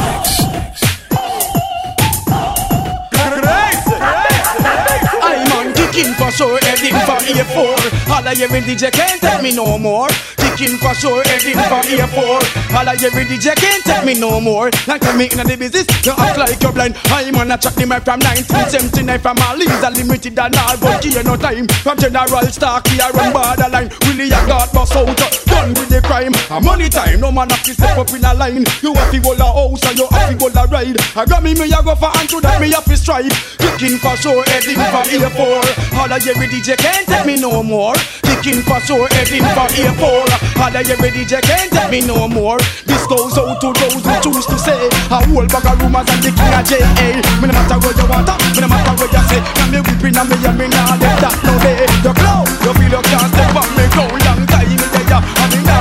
I 5.22 5.46
man 5.50 5.74
kicking 5.74 6.14
for 6.14 6.32
sure, 6.32 6.60
heading 6.62 6.96
for 7.06 7.20
A4. 7.20 8.10
All 8.10 8.28
I 8.28 8.36
hear 8.36 8.56
is 8.56 8.64
DJ 8.66 8.92
can't 8.92 9.22
tell 9.22 9.42
me 9.42 9.52
no 9.56 9.78
more. 9.78 10.10
Kicking 10.54 10.78
for 10.78 10.94
sure, 10.94 11.24
heading 11.26 11.58
for 11.66 11.82
A4. 11.82 12.78
All 12.78 12.90
I 12.90 12.94
is 12.94 13.10
DJ 13.10 13.56
can't 13.58 13.84
tell 13.84 14.06
me 14.06 14.14
no 14.14 14.40
more. 14.40 14.70
Like 14.86 15.02
tell 15.02 15.18
me 15.18 15.26
in 15.26 15.42
the 15.42 15.58
business, 15.58 15.90
you 16.06 16.14
act 16.14 16.38
like 16.38 16.62
you're 16.62 16.72
blind. 16.72 16.94
I'm 17.10 17.34
on 17.42 17.50
a 17.50 17.58
chat 17.58 17.74
the 17.74 17.90
mic 17.90 18.06
from 18.06 18.22
1979 18.22 19.18
from 19.18 19.42
is 19.66 19.82
a 19.82 19.90
limited 19.90 20.38
and 20.38 20.54
all, 20.54 20.78
but 20.78 21.02
give 21.02 21.26
no 21.26 21.34
time. 21.38 21.66
From 21.82 21.98
General 21.98 22.46
Starkey, 22.54 23.02
I 23.02 23.10
run 23.18 23.34
borderline. 23.34 23.90
Willie, 24.06 24.30
I 24.30 24.46
got 24.46 24.70
bust 24.70 24.94
out, 24.94 25.10
done 25.50 25.74
with 25.74 25.90
the 25.90 26.06
crime. 26.06 26.38
A 26.54 26.62
money 26.62 26.86
time, 26.86 27.18
no 27.18 27.32
man 27.32 27.50
have 27.50 27.64
to 27.66 27.74
step 27.74 27.98
up 27.98 28.14
in 28.14 28.22
a 28.22 28.34
line. 28.38 28.62
You 28.86 28.94
have 28.94 29.10
to 29.10 29.20
go 29.26 29.34
a 29.34 29.42
house 29.42 29.82
and 29.90 29.98
you 29.98 30.06
have 30.06 30.30
to 30.30 30.36
go 30.38 30.54
a 30.54 30.64
ride. 30.70 31.02
I 31.18 31.26
got 31.26 31.42
me, 31.42 31.58
me 31.58 31.74
a 31.74 31.82
go 31.82 31.98
for 31.98 32.14
and 32.14 32.30
to 32.30 32.38
that 32.46 32.62
me 32.62 32.70
have 32.78 32.86
to 32.86 32.98
strive. 32.98 33.34
Kicking 33.58 33.98
for 33.98 34.14
sure, 34.22 34.46
heading 34.54 34.78
for 34.78 35.02
A4. 35.02 35.98
All 35.98 36.14
I 36.14 36.22
is 36.22 36.30
DJ 36.30 36.78
can't 36.78 37.10
tell 37.10 37.26
me 37.26 37.42
no 37.42 37.64
more. 37.64 37.98
Kicking 38.22 38.62
for 38.62 38.78
sure, 38.86 39.10
heading 39.18 39.42
for 39.58 39.66
A4. 39.82 40.43
All 40.60 40.74
I 40.74 40.84
hear 40.84 40.98
DJ 40.98 41.42
can't 41.42 41.72
tell 41.72 41.90
me 41.90 42.02
no 42.02 42.28
more. 42.28 42.60
This 42.86 43.04
goes 43.08 43.38
out 43.38 43.60
to 43.62 43.70
those 43.74 44.04
who 44.04 44.14
choose 44.24 44.46
to 44.48 44.58
say 44.58 44.90
a 45.12 45.18
whole 45.28 45.48
bag 45.48 45.66
of 45.66 45.82
rumors 45.82 46.08
and 46.10 46.22
the 46.24 46.32
king 46.32 46.54
of 46.54 46.64
J.A. 46.66 47.08
Me 47.42 47.46
no 47.50 47.54
matter 47.54 47.78
what 47.80 47.96
you 47.96 48.08
want, 48.08 48.30
me 48.30 48.60
no 48.62 48.68
matter 48.68 48.94
what 48.98 49.12
you 49.12 49.24
say. 49.30 49.42
Now 49.42 49.68
me 49.72 49.80
whipping 49.82 50.18
and 50.18 50.28
me 50.30 50.36
and 50.40 50.58
me 50.58 50.66
nah 50.68 50.96
let 51.00 51.18
that 51.22 51.36
no 51.44 51.54
day. 51.62 51.86
You 52.04 52.14
glow, 52.14 52.44
you 52.64 52.72
feel 52.78 52.94
you 52.94 53.02
can't 53.04 53.30
step 53.32 53.56
on 53.56 53.70
me 53.76 53.86
go 53.92 54.04
long 54.06 54.42
time 54.48 54.70
me 54.70 54.88
there, 54.92 55.08
yeah. 55.10 55.44
And 55.44 55.73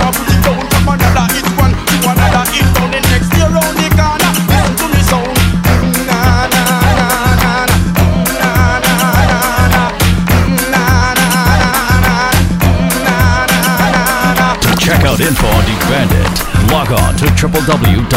out 15.13 15.21
info 15.21 15.45
on 15.45 15.61
D 15.69 15.77
Bandit, 15.93 16.25
log 16.73 16.89
on 16.89 17.13
to 17.21 17.29
www.dbandit.com. 17.37 18.09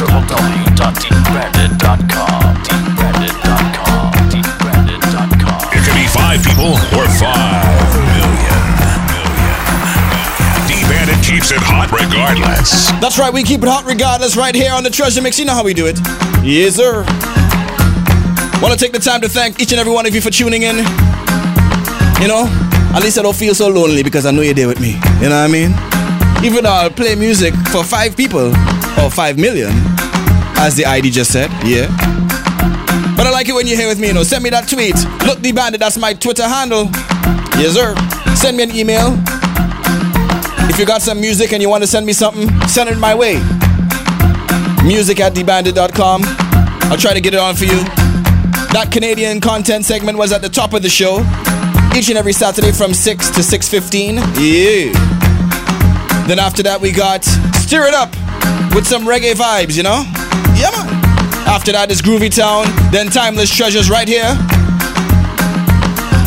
www.dbandit.com. 0.00 2.40
Dbandit.com. 2.64 4.12
Dbandit.com. 4.32 5.60
It 5.76 5.80
could 5.84 5.92
be 5.94 6.08
five 6.08 6.40
people 6.40 6.72
or 6.96 7.04
five 7.20 7.68
million. 8.16 8.64
D 10.64 10.72
Bandit 10.88 11.20
keeps 11.20 11.52
it 11.52 11.60
hot 11.60 11.92
regardless. 11.92 12.88
That's 13.00 13.18
right, 13.18 13.32
we 13.32 13.42
keep 13.42 13.62
it 13.62 13.68
hot 13.68 13.84
regardless 13.84 14.36
right 14.36 14.54
here 14.54 14.72
on 14.72 14.84
the 14.84 14.90
Treasure 14.90 15.20
Mix. 15.20 15.38
You 15.38 15.44
know 15.44 15.52
how 15.52 15.64
we 15.64 15.74
do 15.74 15.84
it. 15.86 15.98
Yes, 16.42 16.76
sir. 16.76 17.04
Want 18.62 18.72
to 18.72 18.78
take 18.82 18.92
the 18.92 18.98
time 19.00 19.20
to 19.20 19.28
thank 19.28 19.60
each 19.60 19.72
and 19.72 19.80
every 19.80 19.92
one 19.92 20.06
of 20.06 20.14
you 20.14 20.22
for 20.22 20.30
tuning 20.30 20.62
in. 20.62 20.76
You 22.22 22.28
know, 22.28 22.48
at 22.94 23.02
least 23.02 23.18
I 23.18 23.22
don't 23.22 23.34
feel 23.34 23.54
so 23.54 23.68
lonely 23.68 24.02
because 24.02 24.24
I 24.24 24.30
know 24.30 24.42
you're 24.42 24.54
there 24.54 24.68
with 24.68 24.80
me. 24.80 24.92
You 25.20 25.28
know 25.28 25.42
what 25.42 25.48
I 25.48 25.48
mean? 25.48 25.74
Even 26.44 26.64
though 26.64 26.70
I'll 26.70 26.90
play 26.90 27.14
music 27.16 27.52
for 27.72 27.82
five 27.82 28.16
people 28.16 28.54
or 29.02 29.10
five 29.10 29.36
million, 29.36 29.72
as 30.58 30.76
the 30.76 30.84
ID 30.86 31.10
just 31.10 31.32
said. 31.32 31.50
Yeah. 31.64 31.88
But 33.16 33.26
I 33.26 33.30
like 33.30 33.48
it 33.48 33.54
when 33.54 33.66
you're 33.66 33.76
here 33.76 33.88
with 33.88 33.98
me, 33.98 34.08
you 34.08 34.14
know. 34.14 34.22
Send 34.22 34.44
me 34.44 34.50
that 34.50 34.68
tweet. 34.68 34.94
Look 35.26 35.40
the 35.40 35.52
bandit, 35.52 35.80
that's 35.80 35.98
my 35.98 36.14
Twitter 36.14 36.46
handle. 36.46 36.84
Yes, 37.58 37.74
sir. 37.74 37.94
Send 38.36 38.56
me 38.56 38.62
an 38.62 38.70
email. 38.74 39.18
If 40.70 40.78
you 40.78 40.86
got 40.86 41.02
some 41.02 41.20
music 41.20 41.52
and 41.52 41.62
you 41.62 41.68
want 41.68 41.82
to 41.82 41.86
send 41.86 42.06
me 42.06 42.12
something, 42.12 42.48
send 42.68 42.90
it 42.90 42.98
my 42.98 43.14
way. 43.14 43.34
Music 44.84 45.20
at 45.20 45.34
dbandit.com. 45.34 46.22
I'll 46.90 46.96
try 46.96 47.14
to 47.14 47.20
get 47.20 47.34
it 47.34 47.40
on 47.40 47.54
for 47.56 47.64
you. 47.64 47.82
That 48.74 48.90
Canadian 48.92 49.40
content 49.40 49.84
segment 49.84 50.18
was 50.18 50.32
at 50.32 50.42
the 50.42 50.48
top 50.48 50.74
of 50.74 50.82
the 50.82 50.88
show. 50.88 51.22
Each 51.94 52.08
and 52.08 52.18
every 52.18 52.32
Saturday 52.32 52.72
from 52.72 52.92
6 52.92 53.30
to 53.30 53.40
6.15. 53.40 54.16
Yeah. 54.36 54.92
Then 56.26 56.38
after 56.38 56.62
that 56.64 56.80
we 56.80 56.90
got 56.90 57.24
Stir 57.54 57.86
It 57.86 57.94
Up 57.94 58.10
with 58.74 58.86
some 58.86 59.04
reggae 59.04 59.34
vibes, 59.34 59.76
you 59.76 59.84
know? 59.84 60.02
Yeah, 60.58 60.70
man. 60.70 60.88
After 61.46 61.70
that 61.72 61.92
is 61.92 62.02
Groovy 62.02 62.34
Town, 62.34 62.66
then 62.90 63.10
Timeless 63.10 63.54
Treasures 63.54 63.90
right 63.90 64.08
here. 64.08 64.28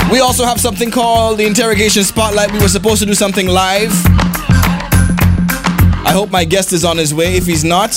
We 0.10 0.22
also 0.22 0.45
have 0.45 0.61
something 0.61 0.89
called 0.89 1.38
the 1.38 1.45
Interrogation 1.45 2.03
Spotlight. 2.03 2.53
We 2.53 2.60
were 2.60 2.69
supposed 2.69 3.02
to 3.02 3.06
do 3.06 3.14
something 3.14 3.48
live. 3.48 3.91
I 6.06 6.11
hope 6.14 6.31
my 6.31 6.45
guest 6.45 6.72
is 6.72 6.85
on 6.85 6.98
his 6.98 7.14
way. 7.14 7.35
If 7.35 7.45
he's 7.45 7.65
not, 7.65 7.91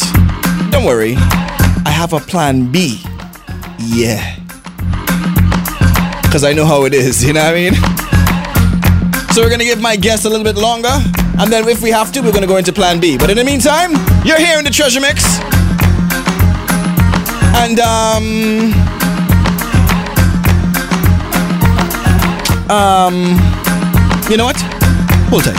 don't 0.70 0.84
worry. 0.84 1.14
I 1.86 1.90
have 1.90 2.12
a 2.12 2.18
plan 2.18 2.72
B. 2.72 3.00
Yeah. 3.78 4.39
Because 6.30 6.44
I 6.44 6.52
know 6.52 6.64
how 6.64 6.84
it 6.84 6.94
is, 6.94 7.24
you 7.26 7.32
know 7.32 7.42
what 7.42 7.54
I 7.54 7.54
mean? 7.54 7.74
So 9.34 9.42
we're 9.42 9.48
going 9.48 9.58
to 9.58 9.64
give 9.64 9.80
my 9.80 9.96
guest 9.96 10.24
a 10.26 10.28
little 10.28 10.44
bit 10.44 10.54
longer. 10.54 10.96
And 11.40 11.52
then 11.52 11.66
if 11.68 11.82
we 11.82 11.90
have 11.90 12.12
to, 12.12 12.20
we're 12.20 12.30
going 12.30 12.42
to 12.42 12.46
go 12.46 12.56
into 12.56 12.72
plan 12.72 13.00
B. 13.00 13.18
But 13.18 13.30
in 13.30 13.36
the 13.36 13.42
meantime, 13.42 13.90
you're 14.24 14.38
here 14.38 14.56
in 14.56 14.64
the 14.64 14.70
Treasure 14.70 15.00
Mix. 15.00 15.40
And, 17.58 17.80
um. 17.80 18.72
Um. 22.70 23.16
You 24.30 24.36
know 24.36 24.44
what? 24.44 24.60
Hold 25.30 25.42
tight. 25.42 25.58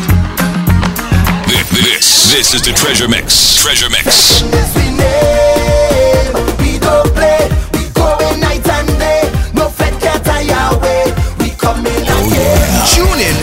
This, 1.49 1.69
this, 1.83 2.31
this 2.31 2.53
is 2.53 2.61
the 2.61 2.71
Treasure 2.71 3.09
Mix. 3.09 3.61
Treasure 3.61 3.89
Mix. 3.89 5.50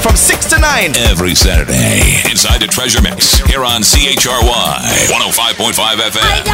From 0.08 0.16
6 0.16 0.46
to 0.46 0.58
9 0.58 0.96
every 0.96 1.34
Saturday 1.34 2.22
inside 2.30 2.62
the 2.62 2.66
Treasure 2.66 3.02
Mix 3.02 3.40
here 3.46 3.62
on 3.62 3.82
CHRY 3.82 4.80
105.5 5.12 5.74
FM. 6.00 6.44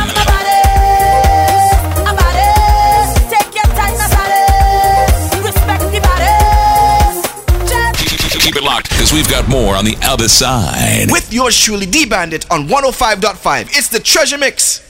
Keep 8.41 8.57
it 8.57 8.63
locked 8.65 8.91
because 8.91 9.13
we've 9.13 9.31
got 9.31 9.49
more 9.49 9.77
on 9.77 9.85
the 9.85 9.97
other 10.03 10.29
side. 10.29 11.11
With 11.11 11.33
yours 11.33 11.57
truly, 11.57 11.87
D 11.87 12.07
Bandit 12.07 12.51
on 12.51 12.67
105.5. 12.67 13.67
It's 13.71 13.89
the 13.89 14.01
Treasure 14.01 14.37
Mix. 14.39 14.81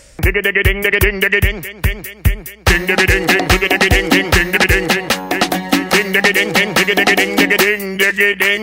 diggy 8.05 8.35
ding, 8.39 8.63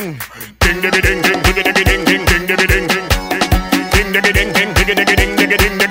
ding 0.60 0.82
diggy 0.84 1.02
ding 1.02 1.22
ding 1.26 1.42
diggy 1.42 1.64
diggy 1.64 1.84
ding 1.84 2.06
ding 2.06 2.26
ding 2.30 2.46
diggy 2.46 2.68
ding 2.68 2.88
ding, 2.88 3.08
ding 3.92 4.10
diggy 4.14 4.34
ding 4.38 4.54
ding 4.54 4.74
diggy 4.78 4.94
diggy 4.94 5.16
ding 5.18 5.36
diggy 5.36 5.58
ding. 5.58 5.91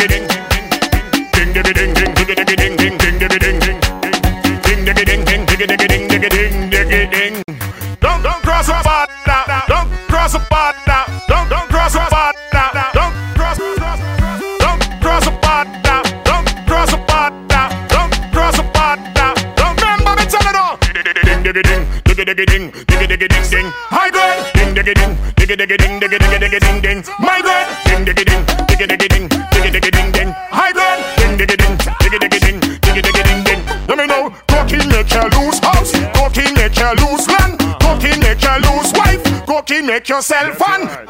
yourself 40.11 40.61
on. 40.61 41.10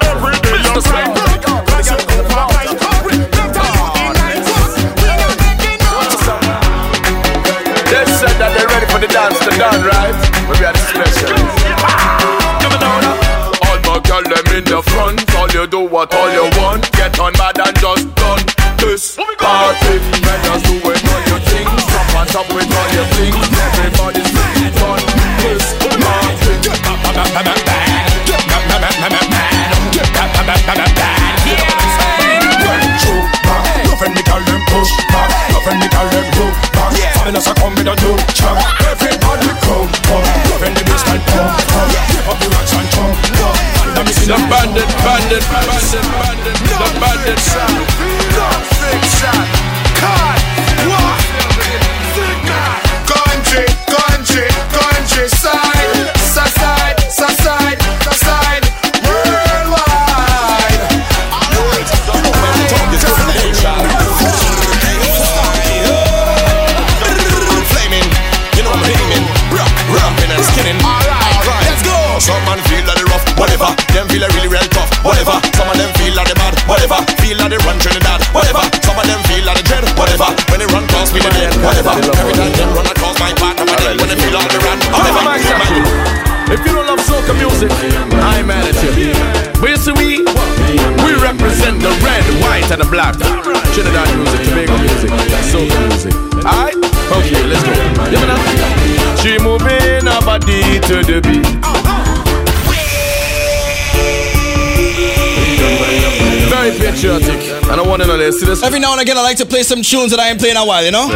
See 108.00 108.46
this? 108.46 108.62
Every 108.62 108.80
now 108.80 108.92
and 108.92 109.00
again, 109.02 109.18
I 109.18 109.22
like 109.22 109.36
to 109.38 109.46
play 109.46 109.62
some 109.62 109.82
tunes 109.82 110.10
that 110.10 110.20
I 110.20 110.30
ain't 110.32 110.40
playing 110.40 110.56
a 110.56 110.64
while, 110.64 110.80
you 110.80 110.90
know? 110.90 111.12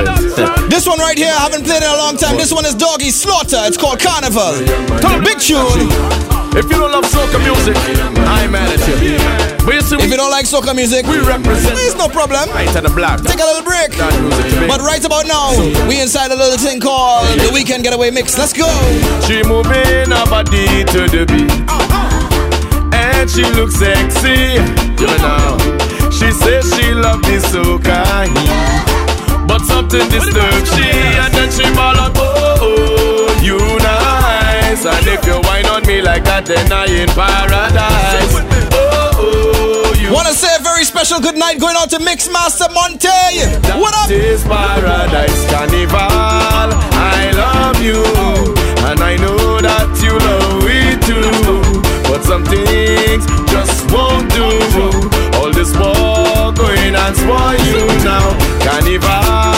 this 0.69 0.85
one 0.85 1.01
right 1.01 1.17
here, 1.17 1.33
I 1.33 1.41
haven't 1.41 1.65
played 1.65 1.81
in 1.81 1.89
a 1.89 1.97
long 1.97 2.21
time. 2.21 2.37
This 2.37 2.53
one 2.53 2.67
is 2.69 2.75
Doggy 2.75 3.09
Slaughter. 3.09 3.57
It's 3.65 3.81
called 3.81 4.01
Carnival. 4.05 4.61
Big 5.25 5.41
tune. 5.41 5.89
If 6.53 6.69
you 6.69 6.77
don't 6.77 6.93
love 6.93 7.09
soca 7.09 7.41
music, 7.41 7.73
I'm 8.29 8.53
mad 8.53 8.69
at 8.69 8.85
you. 9.01 9.17
But 9.65 9.75
you 9.75 9.81
see, 9.81 9.97
if 9.97 10.11
you 10.13 10.17
don't 10.21 10.31
like 10.31 10.45
soca 10.45 10.77
music, 10.77 11.07
we 11.07 11.25
represent. 11.25 11.73
It's 11.81 11.97
no 11.97 12.07
problem. 12.07 12.53
Right 12.53 12.69
the 12.69 12.93
block. 12.93 13.25
Take 13.25 13.41
a 13.41 13.49
little 13.49 13.65
break. 13.65 13.97
But 14.69 14.85
right 14.85 15.01
about 15.01 15.25
now, 15.25 15.57
we 15.89 16.05
inside 16.05 16.33
a 16.33 16.37
little 16.37 16.59
thing 16.61 16.81
called 16.81 17.25
the 17.41 17.49
Weekend 17.49 17.85
Getaway 17.85 18.11
Mix. 18.11 18.37
Let's 18.37 18.53
go. 18.53 18.69
She 19.25 19.41
moving 19.41 20.13
her 20.13 20.27
body 20.29 20.85
to 20.93 21.09
the 21.09 21.25
beat, 21.25 21.49
oh, 21.65 21.81
oh. 21.97 22.91
and 22.93 23.25
she 23.31 23.41
looks 23.57 23.81
sexy. 23.81 24.61
You 25.01 25.09
know. 25.25 25.74
She 26.25 26.31
says 26.33 26.65
she 26.75 26.95
love 26.95 27.21
me 27.29 27.39
so 27.39 27.79
kind, 27.79 28.33
but 29.47 29.61
something 29.61 30.09
disturbs 30.09 30.73
she, 30.75 30.89
and 31.21 31.35
then 31.35 31.51
she 31.53 31.63
ball 31.77 31.95
out, 32.01 32.17
oh, 32.17 32.57
oh, 32.65 33.41
you 33.45 33.59
nice, 33.85 34.87
and 34.87 35.07
if 35.07 35.21
you 35.27 35.37
whine 35.45 35.67
on 35.67 35.87
me 35.87 36.01
like 36.01 36.25
that, 36.25 36.47
then 36.47 36.73
I 36.73 36.87
in 36.87 37.09
paradise. 37.13 38.41
Oh, 38.73 39.13
oh, 39.21 40.15
Wanna 40.15 40.33
say 40.33 40.49
a 40.57 40.63
very 40.63 40.85
special 40.85 41.21
good 41.21 41.37
night 41.37 41.61
going 41.61 41.77
on 41.77 41.91
to 41.91 41.99
Mixmaster 41.99 42.73
Monte. 42.73 43.05
That 43.69 43.77
what 43.79 43.93
up? 43.93 44.09
This 44.09 44.43
paradise 44.45 45.45
carnival. 45.53 45.93
I 46.01 47.37
love 47.37 47.85
you, 47.85 48.01
and 48.89 49.01
I 49.01 49.17
know 49.21 49.61
that 49.61 49.93
you 50.01 50.17
love 50.17 50.65
me 50.65 50.97
too. 51.05 51.85
But 52.09 52.25
some 52.25 52.45
things 52.45 53.27
just 53.53 53.93
won't 53.93 54.33
do. 54.33 54.49
All 55.37 55.53
this 55.53 55.75
dance 57.05 57.19
for 57.21 57.53
you 57.67 57.87
now. 58.05 58.39
Carnival. 58.61 59.54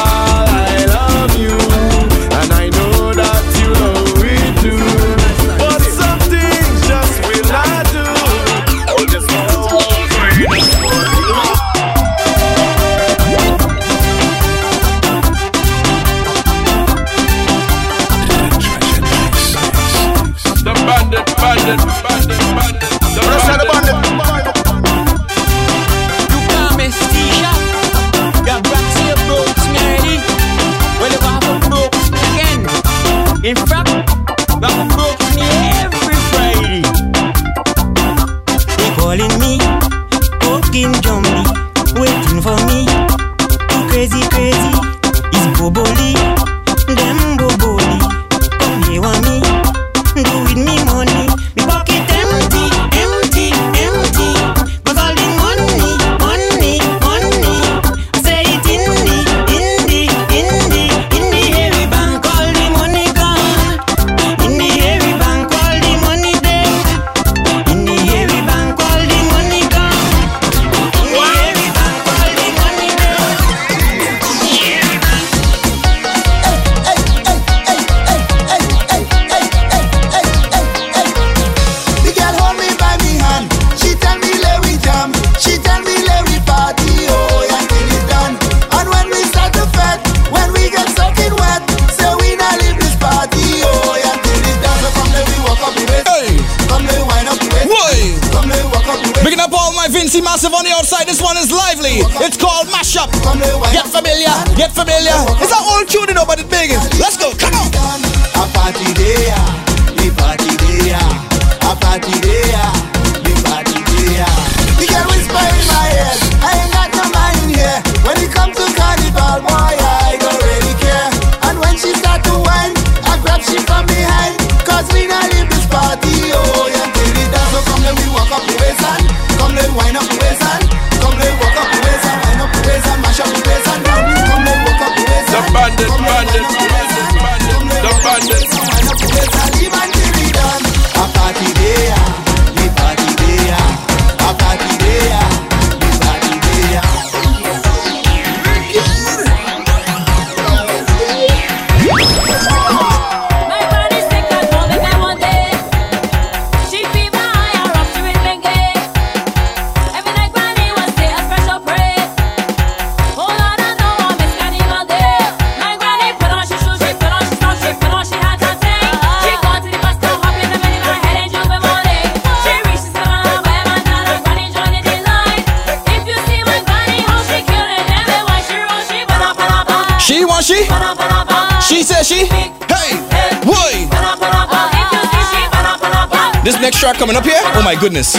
coming 186.99 187.17
up 187.17 187.25
here? 187.25 187.41
Oh 187.55 187.63
my 187.63 187.75
goodness. 187.75 188.17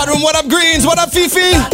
Chat 0.00 0.08
room, 0.08 0.22
what 0.22 0.34
up, 0.34 0.48
Greens? 0.48 0.86
What 0.86 0.98
up, 0.98 1.12
Fifi? 1.12 1.40
I. 1.42 1.68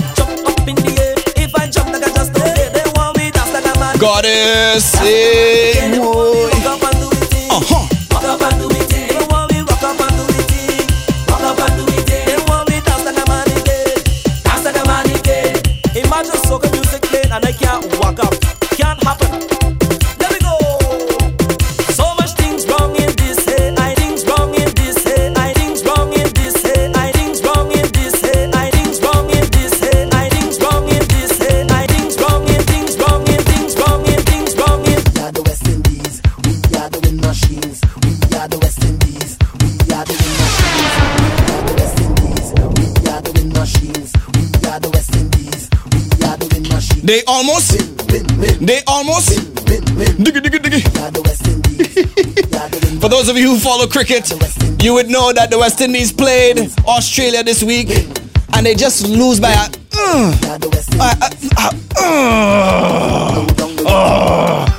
Goddess. 4.01 4.94
They 47.07 47.23
almost. 47.28 47.70
They 48.66 48.83
almost. 48.89 49.28
Diggy, 50.19 50.41
diggy, 50.43 50.59
diggy. 50.59 50.83
For 53.01 53.09
those 53.09 53.28
of 53.28 53.37
you 53.37 53.51
who 53.51 53.59
follow 53.61 53.87
cricket, 53.87 54.28
you 54.83 54.93
would 54.95 55.09
know 55.09 55.33
that 55.33 55.53
the 55.53 55.59
West 55.59 55.81
Indies 55.81 56.11
played 56.11 56.59
Australia 56.85 57.45
this 57.45 57.62
week 57.62 57.91
and 58.55 58.66
they 58.66 58.74
just 58.74 59.07
lose 59.07 59.39
by 59.39 59.53
a. 59.53 59.70
Uh, 59.95 60.35
uh, 60.99 61.15
uh, 61.57 61.70
uh. 63.87 64.76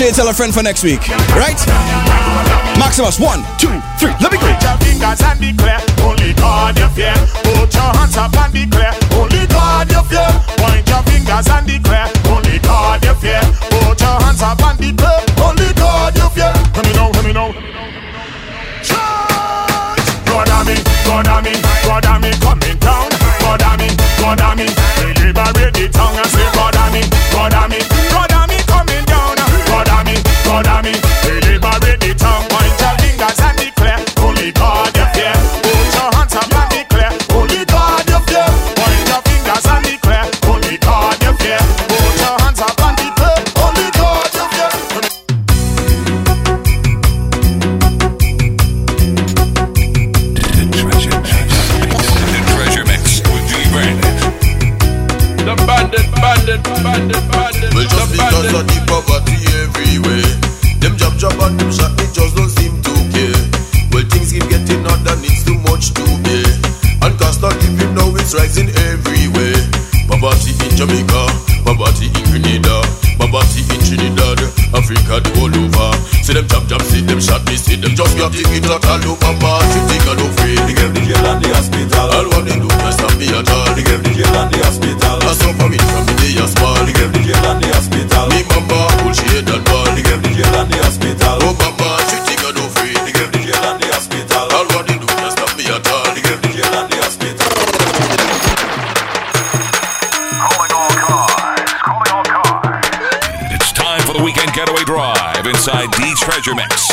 shade, 0.00 0.14
tell 0.14 0.28
a 0.28 0.32
friend 0.32 0.54
for 0.54 0.62
next 0.62 0.82
week. 0.82 1.04
Right? 1.36 1.60
Maximus, 2.80 3.20
one, 3.20 3.44
two, 3.60 3.68
three, 4.00 4.16
let 4.24 4.32
me 4.32 4.40
go. 4.40 4.48
Put 4.48 4.64
your 4.64 4.78
fingers 4.80 5.20
and 5.20 5.36
declare, 5.36 5.80
only 6.00 6.32
God 6.32 6.78
you 6.80 6.88
fear. 6.96 7.12
Put 7.44 7.68
your 7.76 7.92
hands 7.92 8.16
up 8.16 8.32
and 8.32 8.52
declare, 8.52 8.96
only 9.12 9.44
God 9.52 9.92
you 9.92 10.00
fear. 10.08 10.30
Point 10.56 10.88
your 10.88 11.02
fingers 11.04 11.48
and 11.52 11.66
declare, 11.68 12.08
only 12.32 12.56
God 12.64 13.04
you 13.04 13.14
fear. 13.20 13.44
Put 13.68 14.00
your 14.00 14.16
hands 14.24 14.40
up 14.40 14.62
and 14.64 14.78
declare, 14.80 15.20
only 15.44 15.68
God 15.76 16.16
you 16.16 16.28
fear. 16.32 16.52
Let 16.72 16.84
me 16.88 16.92
know, 16.96 17.12
let 17.12 17.24
me 17.28 17.32
know. 17.36 17.52
Charge! 18.80 20.00
God, 20.24 20.48
I 20.48 20.80
God, 21.04 21.28
I 21.28 21.44
God, 21.84 22.06
I 22.08 22.32
coming 22.40 22.78
down. 22.80 23.08
God, 23.44 23.60
I 23.60 23.76
mean, 23.76 23.94
God, 24.16 24.40
I 24.40 24.54
mean, 24.56 24.72
deliberate 24.96 25.74
the 25.76 25.92
tongue 25.92 26.16
and 26.16 26.30
say, 26.32 26.48
God, 26.56 26.76
I 26.76 27.04
God, 27.36 27.52
I 27.52 28.09
blood 30.62 30.78
of 30.78 30.84
me. 30.84 30.92
Deliberate 31.22 32.00
the 32.00 32.14
tongue. 32.16 32.49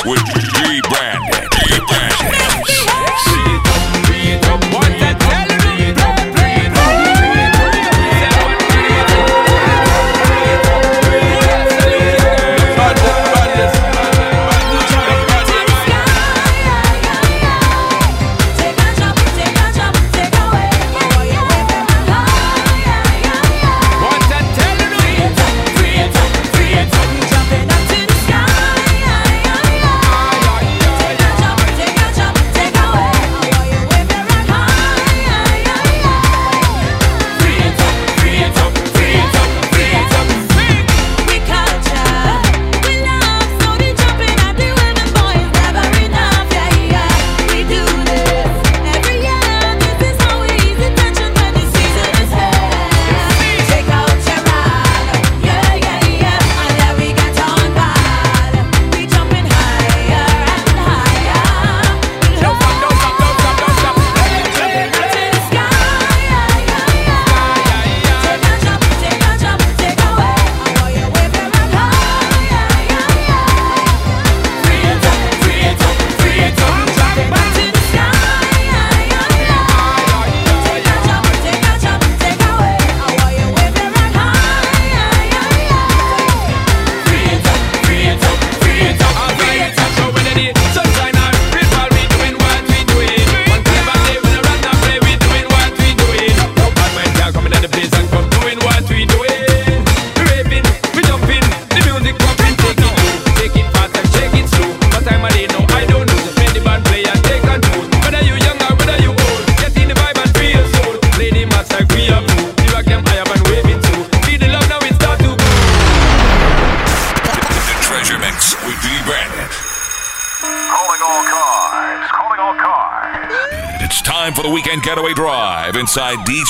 with 0.07 0.46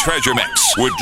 treasure 0.08 0.34
mix 0.34 0.78
with 0.78 0.94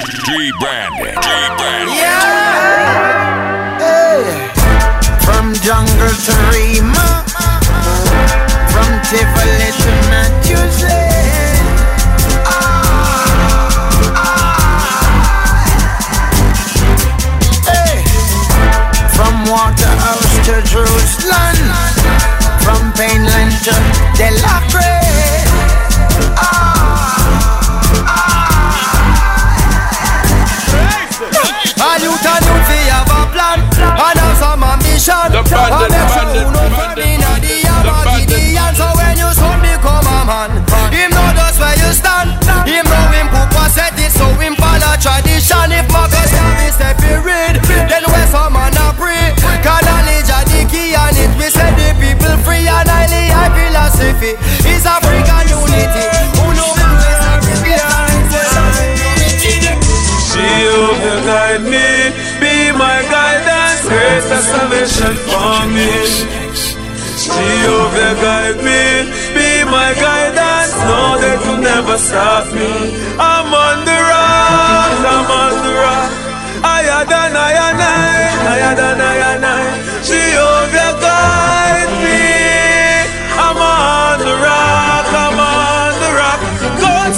Me. 82.04 83.08
I'm 83.40 83.56
on 83.56 84.20
the 84.20 84.36
rock, 84.36 85.08
I'm 85.16 85.40
on 85.40 85.96
the 86.04 86.12
rock. 86.20 86.44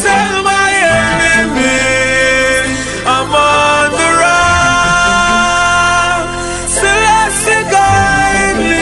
Tell 0.05 0.37
my 0.43 0.69
I'm 3.09 3.33
on 3.33 3.89
the 3.97 4.09
rock. 4.21 6.29
Me. 8.61 8.77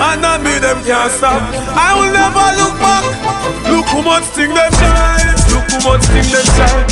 And 0.00 0.24
I 0.24 0.40
them 0.60 0.80
can't 0.88 1.12
stop. 1.12 1.42
I 1.76 1.92
will 1.98 2.12
never 2.16 2.46
look 2.60 2.74
back. 2.80 3.04
Look 3.68 3.86
who 3.92 4.00
much 4.02 4.24
thing 4.32 4.54
them 4.54 4.72
try, 4.72 5.34
Look 5.52 5.68
who 5.68 5.76
much 5.84 6.04
thing 6.06 6.24
them 6.32 6.46
shine. 6.56 6.88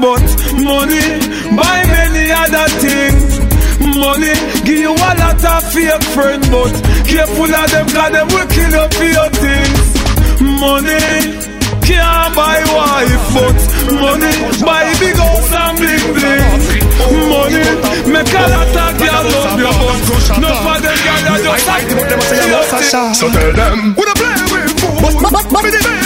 but 0.00 0.22
money 0.60 1.06
buy 1.56 1.78
many 1.88 2.30
other 2.32 2.66
things. 2.82 3.40
Money 3.96 4.34
give 4.64 4.80
you 4.80 4.92
a 4.92 5.10
lot 5.16 5.44
of 5.44 5.62
fake 5.72 6.04
friend, 6.14 6.42
but 6.50 6.72
careful 7.06 7.48
of 7.48 7.66
them, 7.70 7.86
cause 7.88 8.12
them 8.12 8.26
will 8.28 8.46
kill 8.48 8.72
you 8.76 8.86
for 8.96 9.08
your 9.16 9.30
things. 9.40 9.86
Money 10.40 11.00
can't 11.86 12.34
buy 12.36 12.60
wife, 12.76 13.24
but 13.36 13.56
money 14.00 14.32
buy 14.64 14.84
big 15.00 15.16
house 15.16 15.52
and 15.54 15.78
big 15.80 16.02
bling. 16.16 16.60
Money 17.30 17.64
make 18.12 18.32
a 18.32 18.44
lot 18.52 18.76
of 18.76 18.90
girls 19.00 19.26
love 19.32 19.58
you, 19.60 19.72
but 19.80 20.40
no 20.40 20.50
for 20.64 20.76
them 20.82 20.96
girls 21.04 21.22
that 21.24 21.40
just 21.44 21.66
like 21.68 21.88
So 23.14 23.28
tell 23.30 23.52
them, 23.52 23.94
we 23.96 24.02
don't 24.04 24.18
play 24.18 24.34
with 24.52 26.05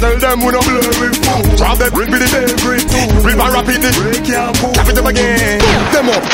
tell 0.00 0.16
them 0.16 0.40
we 0.40 0.50
no 0.50 0.60
play 0.64 0.80
with 0.80 1.20
food. 1.20 1.56
Drop 1.60 1.76
them 1.76 1.92
with 1.92 2.08
the 2.08 2.28
every 2.40 2.80
two. 2.80 3.04
River 3.20 3.48
rapid 3.52 3.84
it. 3.84 3.96
Cap 4.24 4.88
it 4.88 4.98
up 4.98 5.06
again. 5.06 5.60
Them 5.92 6.08
up. 6.08 6.24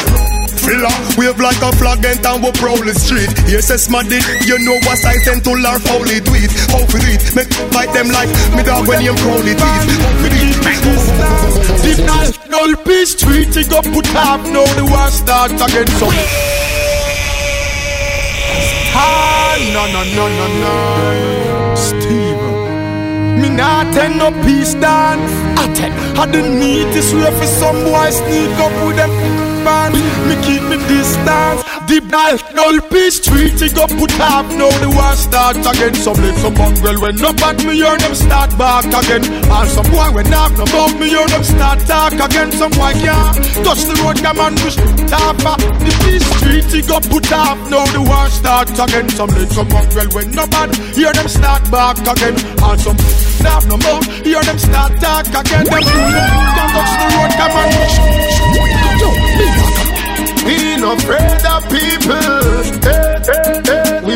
fill 0.62 0.86
up, 0.86 1.18
wave 1.18 1.38
like 1.38 1.58
a 1.62 1.70
flag 1.74 2.04
and 2.06 2.22
down 2.22 2.42
we 2.42 2.50
prowl 2.58 2.78
the 2.78 2.94
street. 2.94 3.30
Yes, 3.50 3.70
it's 3.70 3.90
my 3.90 4.06
it. 4.06 4.24
You 4.46 4.58
know 4.62 4.78
what 4.86 5.02
I 5.04 5.18
tend 5.26 5.42
to 5.44 5.52
larf 5.58 5.82
foul 5.82 6.06
they 6.06 6.22
do 6.22 6.32
it. 6.38 6.54
How 6.70 6.86
we 6.94 7.02
do 7.02 7.10
it. 7.10 7.22
Make 7.34 7.50
fight 7.74 7.90
them 7.90 8.08
like 8.14 8.30
me 8.54 8.62
dog 8.62 8.86
when 8.86 9.02
you 9.02 9.14
prowl 9.18 9.42
it. 9.42 9.58
How 9.58 9.82
we 10.22 10.30
do 10.30 10.38
it. 10.46 10.56
Signal, 11.82 12.26
null 12.46 12.72
peace 12.86 13.18
street. 13.18 13.50
It 13.58 13.72
up 13.74 13.84
put 13.90 14.06
up. 14.14 14.46
Now 14.46 14.66
the 14.78 14.86
war 14.86 15.10
start 15.10 15.58
again. 15.58 15.90
So. 15.98 16.06
Ah, 18.98 19.58
no, 19.74 19.82
no, 19.90 20.00
no, 20.14 20.24
no, 20.38 20.46
no. 20.62 21.55
Not 23.56 23.86
attend 23.86 24.18
no 24.18 24.30
peace 24.44 24.74
dance. 24.74 25.32
Attend, 25.62 25.94
I 26.18 26.30
didn't 26.30 26.58
need 26.58 26.86
this 26.94 27.12
way 27.12 27.30
for 27.38 27.46
some 27.46 27.78
boy 27.84 28.10
sneak 28.10 28.52
up 28.64 28.72
with 28.86 28.96
them 28.96 29.10
man. 29.66 29.92
Me 30.28 30.34
keep 30.46 30.62
me 30.70 30.76
distance. 30.86 31.65
Deep 31.96 32.12
dive, 32.12 32.44
no 32.52 32.78
peace 32.92 33.16
street, 33.24 33.56
it 33.56 33.72
go 33.72 33.88
put 33.88 34.12
up. 34.20 34.44
Now 34.52 34.68
the 34.84 34.92
war 34.92 35.16
start 35.16 35.56
again. 35.56 35.96
Some 35.96 36.20
little 36.20 36.52
mongrel 36.52 37.00
when 37.00 37.16
no 37.16 37.32
bad 37.32 37.56
me 37.64 37.80
hear 37.80 37.96
them 37.96 38.12
start 38.12 38.52
back 38.60 38.84
again. 38.84 39.24
And 39.24 39.68
some 39.72 39.88
boy 39.88 40.12
when 40.12 40.28
knock 40.28 40.52
no 40.60 40.68
about 40.68 40.92
me 41.00 41.08
hear 41.08 41.24
them 41.24 41.40
start 41.40 41.80
talk 41.88 42.12
again. 42.12 42.52
Some 42.52 42.76
boy 42.76 42.92
can't 43.00 43.40
touch 43.64 43.88
the 43.88 43.96
road, 44.04 44.20
come 44.20 44.44
on, 44.44 44.52
push 44.60 44.76
up. 44.76 45.40
The 45.40 45.92
peace 46.04 46.28
street, 46.36 46.68
it 46.68 46.84
go 46.84 47.00
put 47.00 47.32
up. 47.32 47.56
Now 47.72 47.88
the 47.88 48.04
war 48.04 48.28
start 48.28 48.68
again. 48.76 49.08
Some 49.16 49.32
little 49.32 49.64
mongrel 49.64 50.12
when 50.12 50.36
no 50.36 50.44
bad 50.52 50.76
hear 50.92 51.16
them 51.16 51.28
start 51.32 51.64
back 51.72 51.96
again. 51.96 52.36
And 52.60 52.76
some 52.76 53.00
knock 53.40 53.64
no 53.72 53.80
more 53.80 54.04
hear 54.20 54.44
them 54.44 54.58
start 54.60 55.00
talk 55.00 55.32
again. 55.32 55.64
Them 55.64 55.80
fool 55.80 56.12
can't 56.12 56.72
touch 56.76 56.92
the 56.92 57.06
road, 57.16 57.32
come 57.40 57.56
on, 57.56 57.68
push. 57.72 57.96
Yo, 59.00 59.85
We 60.76 60.82
not 60.82 61.02
afraid 61.02 61.40
of 61.46 61.64
people. 61.72 62.12
Hey, 62.84 63.16
hey, 63.24 63.64
hey. 63.64 64.04
We 64.04 64.14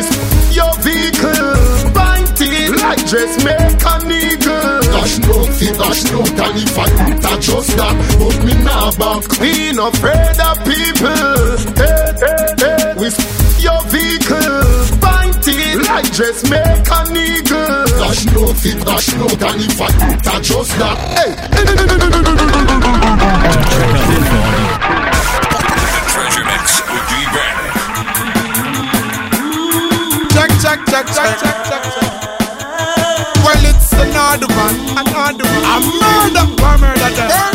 your 0.53 0.73
vehicle. 0.85 1.57
Bind 1.91 2.29
like 2.77 3.01
dressmaker 3.07 3.97
nigga. 4.05 4.81
Dash 4.93 5.17
no 5.25 5.43
fit, 5.57 5.73
dash 5.79 6.03
no 6.11 6.21
than 6.21 6.57
if 6.61 6.77
I 6.77 6.85
that 7.17 7.41
just 7.41 7.75
that. 7.77 7.95
But 8.19 8.45
me 8.45 8.53
nah 8.61 8.91
back. 8.93 9.25
We 9.41 9.71
not 9.73 9.97
afraid 9.97 10.37
of 10.37 10.61
people. 10.61 11.57
Hey, 11.81 12.13
hey, 12.21 12.53
hey. 12.61 12.93
We 12.93 13.09
your 13.57 13.81
vehicle. 13.89 15.01
Bind 15.01 15.41
like 15.89 16.13
dressmaker 16.13 17.03
nigga. 17.09 17.61
Dash 17.97 18.25
no 18.35 18.53
fit, 18.53 18.85
dash 18.85 19.09
no 19.15 19.27
than 19.27 19.61
if 19.61 19.81
I 19.81 19.89
that 20.25 20.43
just 20.43 20.77
that. 20.77 20.97
Hey. 24.77 25.07
Well, 33.43 33.65
it's 33.65 33.91
another 33.93 34.47
man, 34.47 34.75
another 34.97 35.45
man. 35.45 35.63
A 35.65 35.79
murder, 35.81 36.45
a 36.63 36.77
murder 36.77 37.15
them. 37.15 37.50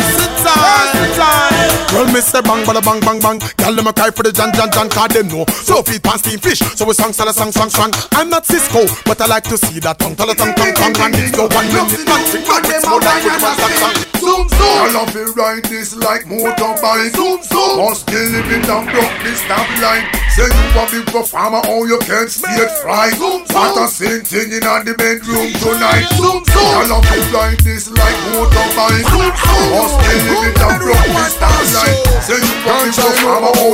Girl, 1.97 2.05
me 2.13 2.21
say 2.21 2.41
bang, 2.45 2.61
bada 2.61 2.77
bang, 2.85 2.99
bang, 3.01 3.19
bang. 3.19 3.39
Girl, 3.57 3.73
them 3.73 3.87
a 3.87 3.91
cry 3.91 4.11
for 4.11 4.21
the 4.21 4.31
Jan, 4.31 4.53
Jan, 4.53 4.69
Jan, 4.69 4.87
cause 4.87 5.09
them 5.09 5.29
know. 5.29 5.45
So 5.65 5.81
feet 5.81 6.03
pants 6.03 6.21
steam 6.21 6.37
fish, 6.37 6.59
so 6.59 6.85
we 6.85 6.93
song, 6.93 7.11
sell 7.11 7.27
a 7.27 7.33
song, 7.33 7.51
song, 7.51 7.71
song. 7.71 7.89
I'm 8.13 8.29
not 8.29 8.45
Cisco, 8.45 8.85
but 9.03 9.19
I 9.19 9.25
like 9.25 9.45
to 9.49 9.57
see 9.57 9.79
that 9.79 9.97
tongue, 9.97 10.15
tell 10.15 10.29
a 10.29 10.35
tongue, 10.35 10.53
tongue, 10.53 10.75
tongue, 10.77 10.93
and 10.93 11.15
it's 11.17 11.33
no 11.33 11.49
one 11.49 11.65
minute, 11.65 12.05
man, 12.05 12.21
sing, 12.29 12.45
man, 12.45 12.61
it's 12.69 12.85
more 12.85 13.01
like 13.01 13.23
good 13.25 13.41
man, 13.41 13.57
song, 13.57 13.73
song. 13.81 14.07
Zoom 14.27 14.49
zoom. 14.49 14.77
I 14.83 14.91
love 14.91 15.15
it 15.15 15.31
ride 15.39 15.65
this 15.71 15.95
like 15.95 16.25
motorbike. 16.25 17.15
Zoom 17.15 17.39
zoom. 17.47 17.79
Must 17.79 18.05
kill 18.07 18.33
it 18.35 18.47
in 18.51 18.61
down 18.67 18.85
block 18.91 19.13
this 19.23 19.39
stop 19.39 19.63
line. 19.79 20.03
Say 20.35 20.49
you 20.51 20.67
a 20.75 20.83
big 20.91 21.05
performer, 21.07 21.61
oh 21.71 21.85
you 21.85 21.97
can't 22.03 22.29
see 22.29 22.49
it 22.59 22.71
fry. 22.81 23.09
Zoom 23.15 23.45
zoom. 23.45 23.55
What 23.55 23.77
a 23.77 23.87
same 23.87 24.27
thing 24.27 24.51
in 24.51 24.61
the 24.61 24.95
bedroom 24.97 25.53
tonight. 25.61 26.11
Zoom 26.19 26.43
zoom. 26.43 26.71
I 26.75 26.83
love 26.91 27.07
it 27.07 27.25
ride 27.31 27.61
this 27.61 27.87
like 27.87 28.19
motorbike. 28.33 29.05
Zoom 29.05 29.31
zoom. 29.31 29.67
Must 29.79 29.95
kill 30.03 30.25
it 30.27 30.47
in 30.49 30.53
down 30.59 30.75
block 30.81 31.05
this 31.07 31.33
stop 31.37 31.55
line. 31.55 31.86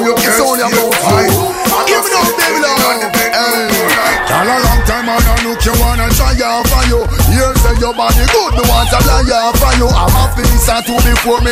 You 0.03 0.13
you. 0.69 0.85
Give 1.83 2.05
it 2.05 2.13
up, 2.13 2.29
baby, 2.37 2.61
a 4.45 4.57
long 4.61 4.81
time 4.85 5.09
I 5.09 5.17
look 5.41 5.57
you 5.65 5.73
wanna 5.81 6.05
try 6.13 6.37
for 6.37 6.83
you. 6.85 7.01
Here 7.33 7.53
say 7.65 7.75
your 7.81 7.93
body 7.97 8.25
good, 8.29 8.53
me 8.53 8.63
want 8.69 8.89
to 8.93 8.99
fly 9.01 9.25
for 9.57 9.73
you. 9.81 9.87
I'm 9.89 10.13
a 10.13 10.23
piece 10.37 10.69
of 10.69 10.85
two 10.85 10.97
before 11.01 11.41
me 11.41 11.51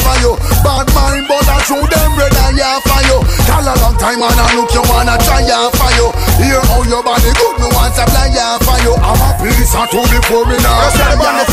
for 0.00 0.16
you. 0.24 0.32
Bad 0.64 0.88
mind, 0.96 1.28
but 1.28 1.44
I 1.44 1.60
through 1.68 1.86
them 1.86 2.16
red 2.16 2.32
eye 2.34 2.80
for 2.88 3.02
you. 3.04 3.18
All 3.52 3.68
a 3.68 3.74
long 3.84 3.96
time 4.00 4.20
I 4.24 4.48
look 4.56 4.72
you 4.72 4.84
wanna 4.88 5.16
try 5.20 5.44
for 5.76 5.90
you. 5.96 6.08
Here 6.40 6.62
how 6.72 6.82
your 6.88 7.02
body 7.04 7.30
good, 7.36 7.56
me 7.60 7.68
want 7.76 7.92
to 8.00 8.04
out 8.08 8.64
for 8.64 8.78
you. 8.80 8.96
I'm 8.96 9.20
a 9.20 9.30
piece 9.44 9.76
of 9.76 9.86
two 9.92 10.04
before 10.08 10.48
me 10.48 10.56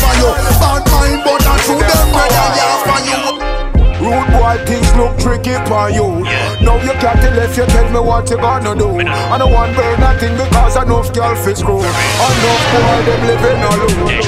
for 0.00 0.14
you. 0.16 0.30
Bad 0.60 0.82
mind, 0.88 1.20
but 1.28 1.44
I 1.44 1.54
through 1.60 1.84
them 1.84 2.08
red 2.16 2.32
eye 2.32 2.80
for 2.88 3.00
you. 3.04 3.75
Rude 4.06 4.30
boy, 4.38 4.54
things 4.70 4.86
look 4.94 5.18
tricky 5.18 5.58
for 5.66 5.90
you. 5.90 6.22
Now 6.62 6.78
you 6.78 6.94
can't 7.02 7.18
if 7.26 7.56
you 7.58 7.66
tell 7.66 7.90
me 7.90 7.98
what 7.98 8.30
you 8.30 8.36
gonna 8.38 8.70
do. 8.78 9.02
I 9.02 9.34
don't 9.34 9.50
want 9.50 9.74
burn 9.74 9.98
nothing 9.98 10.38
because 10.38 10.78
enough 10.78 11.10
girl 11.10 11.34
fit 11.34 11.58
screw. 11.58 11.82
Enough 11.82 12.64
boy, 12.70 12.98
them 13.02 13.22
living 13.26 13.62
alone. 13.66 14.22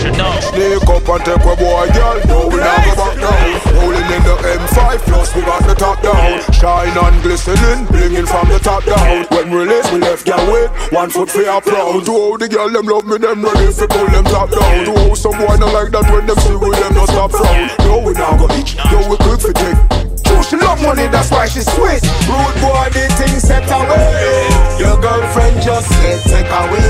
Sneak 0.51 0.83
up 0.83 1.07
and 1.07 1.23
take 1.23 1.47
a 1.47 1.55
boy, 1.55 1.87
girl. 1.95 2.19
No, 2.27 2.51
we 2.51 2.59
not 2.59 2.83
go 2.83 2.93
back 2.99 3.15
down. 3.23 3.47
Rolling 3.79 4.09
in 4.11 4.23
the 4.27 4.37
M5 4.59 4.99
plus 5.07 5.31
we 5.37 5.43
got 5.43 5.63
the 5.63 5.75
top 5.79 6.03
down. 6.03 6.43
Shine 6.51 6.99
and 6.99 7.23
glistening, 7.23 7.87
blinging 7.87 8.27
from 8.27 8.51
the 8.51 8.59
top 8.59 8.83
down. 8.83 9.31
When 9.31 9.51
we 9.51 9.63
release, 9.63 9.87
we 9.93 10.01
left 10.03 10.27
girl 10.27 10.43
with 10.51 10.75
one 10.91 11.11
foot 11.11 11.31
for 11.31 11.47
a 11.47 11.61
proud. 11.63 12.03
To 12.03 12.13
all 12.13 12.37
the 12.37 12.49
girl 12.49 12.69
them 12.69 12.87
love 12.87 13.07
me, 13.07 13.19
them 13.19 13.47
ready 13.47 13.71
to 13.71 13.87
pull 13.87 14.11
them 14.11 14.25
top 14.27 14.51
down. 14.51 14.91
To 14.91 14.93
all 15.07 15.15
some 15.15 15.39
boy 15.39 15.55
not 15.55 15.71
like 15.71 15.95
that 15.95 16.11
when 16.11 16.27
them 16.27 16.39
see 16.43 16.59
with 16.59 16.75
them 16.83 16.95
no 16.99 17.07
stop 17.07 17.31
from. 17.31 17.47
No, 17.87 18.03
we 18.03 18.11
not 18.19 18.43
go 18.43 18.51
itch. 18.59 18.75
No, 18.91 19.07
we 19.07 19.17
quick 19.23 19.39
for 19.39 19.55
take. 19.69 20.24
True, 20.24 20.43
she 20.43 20.57
love 20.57 20.81
money, 20.82 21.07
that's 21.09 21.31
why 21.31 21.47
she 21.47 21.61
sweet. 21.61 22.03
Rude 22.28 22.57
boy, 22.61 22.89
the 22.93 23.05
thing 23.16 23.39
set 23.40 23.69
away. 23.69 24.49
Your 24.78 24.97
girlfriend 25.01 25.61
just 25.62 25.89
said 25.89 26.20
take 26.24 26.51
away. 26.51 26.89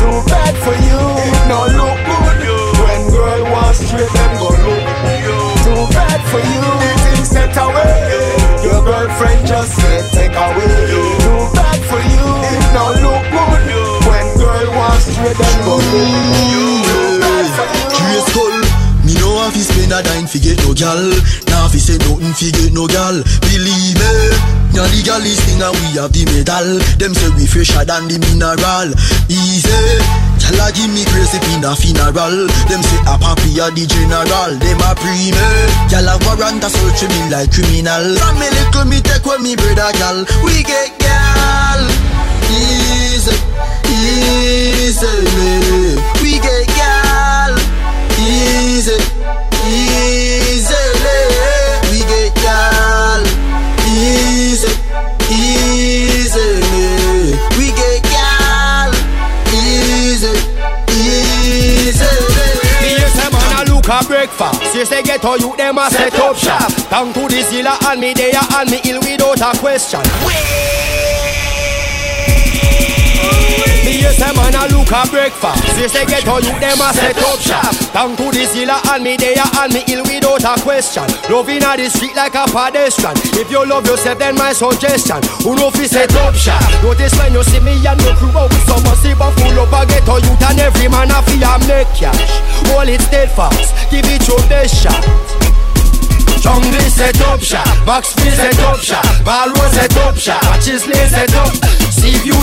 Too 0.00 0.18
bad 0.28 0.54
for 0.64 0.76
you, 0.86 1.00
no 1.48 1.60
look 1.78 1.98
good. 2.08 2.36
When 2.84 3.00
girl 3.10 3.42
wants 3.52 3.80
straight, 3.84 4.10
them 4.12 4.32
go 4.40 4.50
look. 4.64 4.84
Too 5.64 5.82
bad 5.94 6.20
for 6.30 6.40
you, 6.40 6.62
the 6.82 6.90
thing 7.04 7.24
set 7.24 7.56
away. 7.56 8.36
Your 8.64 8.80
girlfriend 8.84 9.46
just 9.46 9.72
said 9.76 10.04
take 10.12 10.36
away. 10.36 10.72
Too 11.22 11.40
bad 11.54 11.80
for 11.90 12.00
you, 12.12 12.26
no 12.76 12.84
look 13.04 13.24
good. 13.32 13.60
When 14.08 14.26
girl 14.38 14.68
wants 14.76 15.06
straight, 15.12 15.36
them 15.36 15.58
go 15.64 15.76
look. 15.76 16.84
Too 16.88 17.20
bad 17.20 17.46
for 17.56 18.52
you. 18.52 18.57
Me 19.08 19.16
know 19.16 19.40
if 19.48 19.56
you 19.56 19.64
spend 19.64 19.88
a 19.88 20.04
dime 20.04 20.28
fi 20.28 20.36
get 20.36 20.60
no 20.60 20.76
gal. 20.76 21.00
Now 21.48 21.64
if 21.64 21.72
you 21.72 21.80
say 21.80 21.96
nothing 22.04 22.36
fi 22.36 22.52
get 22.52 22.76
no 22.76 22.84
gal. 22.84 23.16
Believe 23.40 23.96
me 23.96 24.12
Now 24.76 24.84
the 24.84 25.00
gal 25.00 25.24
is 25.24 25.40
thing 25.48 25.64
and 25.64 25.72
we 25.80 25.96
have 25.96 26.12
the 26.12 26.28
medal. 26.28 26.76
Them 27.00 27.16
say 27.16 27.32
we 27.32 27.48
fresher 27.48 27.88
than 27.88 28.04
the 28.04 28.20
mineral. 28.20 28.92
Easy. 29.32 29.72
Gal 30.44 30.60
a 30.60 30.68
give 30.76 30.92
me 30.92 31.08
crazy 31.08 31.40
in 31.56 31.64
a 31.64 31.72
funeral. 31.72 32.52
Them 32.68 32.84
say 32.84 33.00
a 33.08 33.16
papi 33.16 33.56
a 33.56 33.72
the 33.72 33.88
general. 33.88 34.52
Them 34.60 34.84
a 34.84 34.92
pre 34.92 35.32
me. 35.32 35.46
Gal 35.88 36.04
a 36.04 36.20
warrant 36.28 36.60
a 36.60 36.68
search 36.68 37.08
me 37.08 37.32
like 37.32 37.48
criminal. 37.48 38.12
From 38.12 38.36
me 38.36 38.52
little 38.60 38.84
me 38.84 39.00
take 39.00 39.24
with 39.24 39.40
me 39.40 39.56
brother 39.56 39.88
gal. 39.96 40.20
We 40.44 40.60
get 40.68 40.92
gal. 41.00 41.80
Easy 42.52 43.32
Easy 43.88 45.08
We 46.20 46.36
get 46.44 46.68
gal 46.76 46.97
Easy, 48.28 48.92
easily 49.64 51.20
we 51.90 51.98
get 52.04 52.36
y'all. 52.44 53.24
Easy, 53.88 54.68
easily 55.32 56.60
we 57.56 57.72
get 57.72 58.04
y'all. 58.12 58.92
Easy, 59.48 60.28
easily. 60.92 62.50
Yes, 62.84 63.16
a 63.16 63.30
man 63.32 63.66
a 63.66 63.74
look 63.74 63.88
a 63.88 64.04
breakfast. 64.06 64.74
Yes, 64.74 64.90
they 64.90 65.02
get 65.02 65.24
all 65.24 65.38
you 65.38 65.56
them 65.56 65.78
a 65.78 65.90
set 65.90 66.14
up 66.20 66.36
shop. 66.36 66.70
Down 66.90 67.14
to 67.14 67.28
the 67.28 67.42
zilla 67.48 67.78
and 67.86 67.98
me 67.98 68.12
there 68.12 68.32
and 68.56 68.70
me 68.70 68.80
ill 68.84 69.00
without 69.00 69.56
a 69.56 69.58
question. 69.58 70.00
Yes, 73.98 74.22
a 74.22 74.30
man 74.30 74.54
a 74.54 74.70
look 74.70 74.94
a 74.94 75.02
breakfast. 75.10 75.58
They 75.74 76.06
get 76.06 76.28
all 76.30 76.38
you 76.38 76.54
them 76.62 76.78
a 76.78 76.94
set 76.94 77.18
up 77.18 77.40
shop. 77.42 77.74
Down 77.90 78.14
to 78.14 78.30
the 78.30 78.46
zilla 78.46 78.78
and 78.94 79.02
me 79.02 79.18
there 79.18 79.42
and 79.42 79.74
me 79.74 79.82
ill 79.90 80.06
without 80.06 80.46
a 80.46 80.54
question. 80.62 81.02
Loving 81.26 81.66
a 81.66 81.74
the 81.74 81.90
street 81.90 82.14
like 82.14 82.38
a 82.38 82.46
pedestrian. 82.46 83.18
If 83.34 83.50
you 83.50 83.66
love 83.66 83.86
yourself, 83.86 84.18
then 84.22 84.36
my 84.38 84.54
suggestion. 84.54 85.18
Who 85.42 85.58
know 85.58 85.70
fi 85.74 85.90
set 85.90 86.14
up 86.14 86.34
shop? 86.38 86.62
Notice 86.82 87.18
when 87.18 87.34
you 87.34 87.42
see 87.42 87.58
me 87.58 87.74
and 87.82 87.98
no 87.98 88.14
crew 88.14 88.30
out 88.38 88.54
with 88.54 88.62
some 88.70 88.82
massive 88.86 89.18
and 89.18 89.34
full 89.34 89.58
up 89.66 89.74
a 89.74 89.82
ghetto 89.90 90.16
youth 90.22 90.46
and 90.46 90.60
every 90.62 90.86
man 90.86 91.10
a 91.10 91.18
fi 91.26 91.42
a 91.42 91.52
make 91.66 91.90
cash. 91.98 92.38
Hold 92.70 92.88
it 92.88 93.02
steadfast, 93.02 93.74
give 93.90 94.06
it 94.06 94.22
your 94.30 94.38
best 94.46 94.78
shot. 94.78 95.02
Jungle 96.38 96.70
set 96.94 97.20
up 97.26 97.40
shop, 97.40 97.66
Max 97.84 98.14
Free 98.14 98.30
set 98.30 98.58
up 98.60 98.78
shop, 98.78 99.02
Balro 99.26 99.58
set 99.74 99.96
up 99.98 100.14
shop, 100.16 100.40
Chisley 100.62 100.94
set 101.10 101.34
up, 101.34 101.50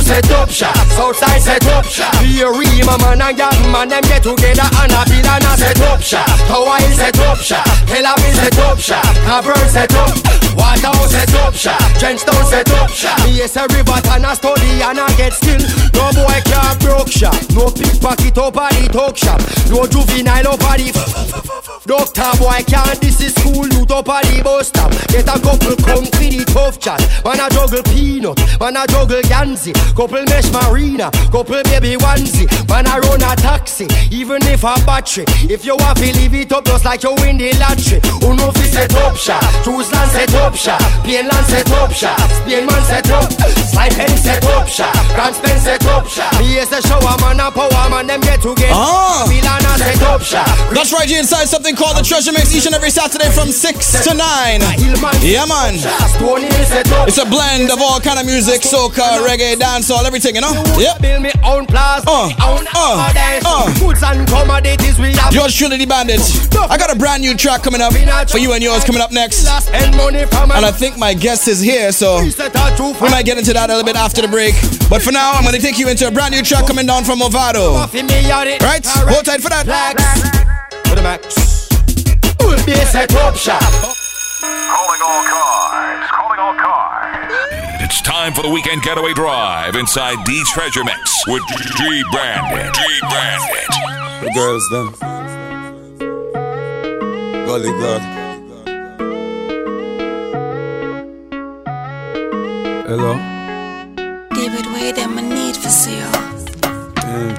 set 0.05 0.29
up 0.31 0.49
shop, 0.49 0.75
Southside 0.93 1.41
set 1.41 1.65
up 1.73 1.85
shop. 1.85 2.13
A 2.21 2.45
real 2.45 2.85
man 3.01 3.21
and 3.21 3.37
young 3.37 3.71
man, 3.73 3.89
them 3.89 4.03
get 4.05 4.21
together 4.21 4.69
and 4.85 4.93
a 4.93 5.01
build 5.09 5.25
and 5.25 5.43
a 5.43 5.51
set 5.57 5.81
up 5.81 6.01
shop. 6.01 6.29
Hill 6.45 6.93
set 6.93 7.19
up 7.25 7.37
shop, 7.41 7.65
Tel 7.89 8.05
Aviv 8.05 8.33
set 8.37 8.59
up 8.59 8.77
shop, 8.77 9.03
Cavern 9.25 9.67
set 9.69 9.93
up, 9.97 10.13
Waterhouse 10.53 11.11
set 11.11 11.33
up 11.41 11.53
shop, 11.53 11.81
Trenchtown 11.97 12.45
set 12.45 12.69
up 12.77 12.89
shop. 12.89 13.17
Me 13.25 13.41
yes 13.41 13.57
a 13.57 13.65
river 13.73 13.99
and 14.13 14.25
a 14.25 14.35
study 14.35 14.81
and 14.85 14.99
a 15.01 15.05
get 15.17 15.33
skill. 15.33 15.61
No 15.97 16.13
boy 16.13 16.37
can't 16.45 16.79
broke 16.79 17.09
shop, 17.09 17.35
no 17.57 17.73
pickpocket 17.73 18.37
over 18.37 18.69
the 18.77 18.87
talk 18.93 19.17
shop, 19.17 19.41
no 19.73 19.87
juvenile 19.89 20.53
over 20.53 20.77
the 20.77 20.93
Doctor 21.85 22.31
boy 22.37 22.61
can't 22.65 22.99
this 23.01 23.21
is 23.21 23.33
school 23.33 23.65
up 23.95 24.09
at 24.09 24.23
the 24.25 24.43
bus 24.43 24.67
stop. 24.67 24.91
Get 25.07 25.29
a 25.29 25.39
couple 25.39 25.75
come 25.79 26.05
for 26.05 26.27
the 26.27 26.43
tough 26.51 26.79
chat. 26.79 26.99
Man 27.23 27.39
a 27.39 27.47
juggle 27.49 27.83
peanut, 27.83 28.37
man 28.59 28.75
a 28.75 28.85
juggle 28.87 29.21
Yanzi, 29.31 29.71
couple 29.95 30.23
mesh 30.27 30.51
marina, 30.51 31.09
couple 31.31 31.63
baby 31.63 31.95
onesie. 31.97 32.45
Man 32.67 32.85
a 32.85 32.99
run 33.07 33.23
a 33.23 33.35
taxi, 33.35 33.87
even 34.11 34.43
if 34.43 34.63
a 34.63 34.75
battery. 34.85 35.25
If 35.49 35.65
you 35.65 35.75
want 35.77 35.97
to 35.97 36.11
leave 36.19 36.35
it 36.35 36.51
up 36.51 36.65
just 36.65 36.85
like 36.85 37.03
you 37.03 37.15
win 37.23 37.37
the 37.37 37.53
lottery. 37.57 38.03
Who 38.21 38.35
know 38.35 38.51
fi 38.51 38.67
set 38.67 38.93
up 38.95 39.15
shop, 39.15 39.41
Cruise 39.63 39.91
land 39.91 40.11
set 40.11 40.33
up 40.35 40.55
shop, 40.55 40.81
Plain 41.03 41.27
land 41.27 41.45
set 41.47 41.71
up 41.71 41.91
shop, 41.91 42.19
Spain 42.43 42.65
man 42.67 42.83
set 42.83 43.09
up, 43.09 43.31
Slide 43.31 43.91
Penny 43.95 44.17
set 44.17 44.43
up 44.45 44.67
shop, 44.67 44.93
Grand 45.15 45.35
Spend 45.35 45.61
set 45.61 45.85
up 45.87 46.07
shop. 46.07 46.31
Me 46.39 46.57
is 46.57 46.71
a 46.71 46.81
shower 46.81 47.15
man 47.21 47.39
a 47.39 47.49
power 47.51 47.89
man 47.89 48.07
them 48.07 48.21
get 48.21 48.41
together. 48.41 48.75
Ah. 48.75 49.25
Set 49.75 50.01
up 50.03 50.21
shop. 50.21 50.47
That's 50.73 50.93
right, 50.93 51.07
you 51.09 51.19
inside 51.19 51.45
something 51.45 51.75
called 51.75 51.97
the 51.97 52.03
Treasure 52.03 52.31
Mix 52.31 52.55
each 52.55 52.65
and 52.65 52.75
every 52.75 52.89
Saturday 52.89 53.29
from 53.31 53.51
6 53.51 54.03
to 54.03 54.13
9. 54.13 54.61
Yeah, 55.21 55.45
man. 55.45 55.75
It's 57.07 57.17
a 57.17 57.25
blend 57.25 57.71
of 57.71 57.79
all 57.81 57.99
kind 57.99 58.19
of 58.19 58.25
music, 58.25 58.61
soca, 58.61 59.19
reggae, 59.27 59.59
dancehall, 59.85 60.05
everything, 60.05 60.35
you 60.35 60.41
know? 60.41 60.51
Yep. 60.77 61.01
Build 61.01 61.21
me 61.23 61.31
own 61.43 61.65
place, 61.65 62.03
Uh, 62.07 62.29
own 62.43 62.65
uh, 62.73 63.07
orders. 63.07 63.43
uh. 63.45 63.73
Goods 63.79 64.03
and 64.03 64.27
commodities 64.27 64.97
we 64.99 65.13
have. 65.13 65.33
Yours 65.33 65.55
truly, 65.55 65.77
the 65.77 65.85
bandit. 65.85 66.19
I 66.69 66.77
got 66.77 66.91
a 66.91 66.95
brand 66.97 67.21
new 67.21 67.35
track 67.35 67.63
coming 67.63 67.81
up 67.81 67.93
for 68.29 68.37
you 68.37 68.53
and 68.53 68.63
yours 68.63 68.83
coming 68.83 69.01
up 69.01 69.11
next. 69.11 69.47
And 69.73 69.95
money 69.95 70.25
from 70.25 70.51
And 70.51 70.65
I 70.65 70.71
think 70.71 70.97
my 70.97 71.13
guest 71.13 71.47
is 71.47 71.59
here, 71.61 71.91
so 71.91 72.21
we 72.23 73.09
might 73.09 73.25
get 73.25 73.37
into 73.37 73.53
that 73.53 73.69
a 73.69 73.73
little 73.73 73.85
bit 73.85 73.95
after 73.95 74.21
the 74.21 74.27
break. 74.27 74.55
But 74.89 75.01
for 75.01 75.11
now, 75.11 75.31
I'm 75.33 75.43
going 75.43 75.55
to 75.55 75.61
take 75.61 75.77
you 75.77 75.89
into 75.89 76.07
a 76.07 76.11
brand 76.11 76.33
new 76.33 76.41
track 76.41 76.67
coming 76.67 76.85
down 76.85 77.03
from 77.03 77.19
Ovado. 77.19 77.75
Right? 78.61 78.85
Hold 78.85 79.25
tight 79.25 79.41
for 79.41 79.49
that. 79.49 79.65
For 80.87 80.95
the 80.95 81.01
max. 81.01 81.69
Will 82.39 82.63
be 82.65 82.73
set 82.85 83.13
up 83.15 83.35
shop. 83.35 83.61
Calling 83.61 85.01
all 85.01 85.23
cars. 85.25 85.44
Calling 87.85 88.01
all 88.01 88.01
cars. 88.01 88.01
It's 88.01 88.01
time 88.01 88.33
for 88.33 88.41
the 88.41 88.49
weekend 88.49 88.81
getaway 88.83 89.13
drive 89.13 89.75
inside 89.75 90.25
D 90.25 90.43
Treasure 90.45 90.83
Mix 90.83 91.27
with 91.27 91.43
D 91.77 92.03
Bandit. 92.11 92.73
D 92.73 92.79
Bandit. 93.01 93.69
The 94.21 94.31
girls 94.33 94.67
them. 94.69 94.95
Golly 97.45 97.71
God. 97.71 98.01
Hello. 102.87 103.15
David, 104.33 104.65
where 104.67 104.93
them 104.93 105.17
I 105.17 105.21
need 105.21 105.55
for 105.55 105.69
see 105.69 105.97
you. 105.97 106.09
Yeah. 106.97 107.33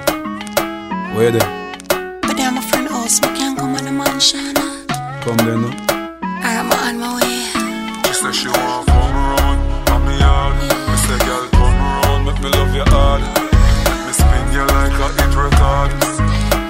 Where 1.14 1.30
they? 1.30 1.38
But 2.22 2.40
I'm 2.40 2.58
a 2.58 2.62
friend 2.62 2.88
house, 2.88 3.20
we 3.20 3.28
can't 3.36 3.58
come 3.58 3.74
on 3.74 3.84
the 3.84 3.92
mansion. 3.92 4.54
Come 5.22 5.36
there 5.38 5.58
now. 5.58 5.72
I'm 6.42 6.72
on 6.72 6.98
my 6.98 7.14
way. 7.16 7.46
She 8.06 8.14
say 8.14 8.32
she 8.32 8.48
want 8.48 9.05
you 12.76 12.84
hard. 12.92 13.22
Me 14.06 14.12
spin 14.12 14.46
you 14.52 14.64
like 14.68 14.92
a 15.00 15.08
hit 15.16 15.32
record. 15.32 15.90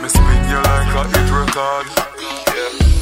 Me 0.03 0.09
spin 0.09 0.43
you 0.47 0.61
like 0.62 0.95
a 0.95 1.03
hit 1.11 1.31
record. 1.35 1.87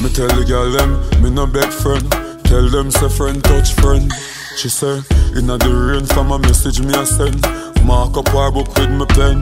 Me 0.01 0.09
tell 0.09 0.31
the 0.33 0.43
girl 0.47 0.71
them, 0.71 0.91
me 1.21 1.29
no 1.29 1.45
beg 1.45 1.71
friend. 1.71 2.09
Tell 2.45 2.67
them 2.69 2.89
say 2.89 3.09
friend 3.09 3.43
touch 3.43 3.73
friend. 3.73 4.11
She 4.57 4.69
say, 4.69 5.01
inna 5.37 5.57
the 5.57 5.69
rain 5.69 6.05
from 6.07 6.31
a 6.31 6.39
message 6.39 6.81
me 6.81 6.93
a 6.95 7.05
send. 7.05 7.41
Mark 7.85 8.17
up 8.17 8.33
our 8.33 8.51
book 8.51 8.73
with 8.75 8.89
me 8.89 9.05
pen. 9.13 9.41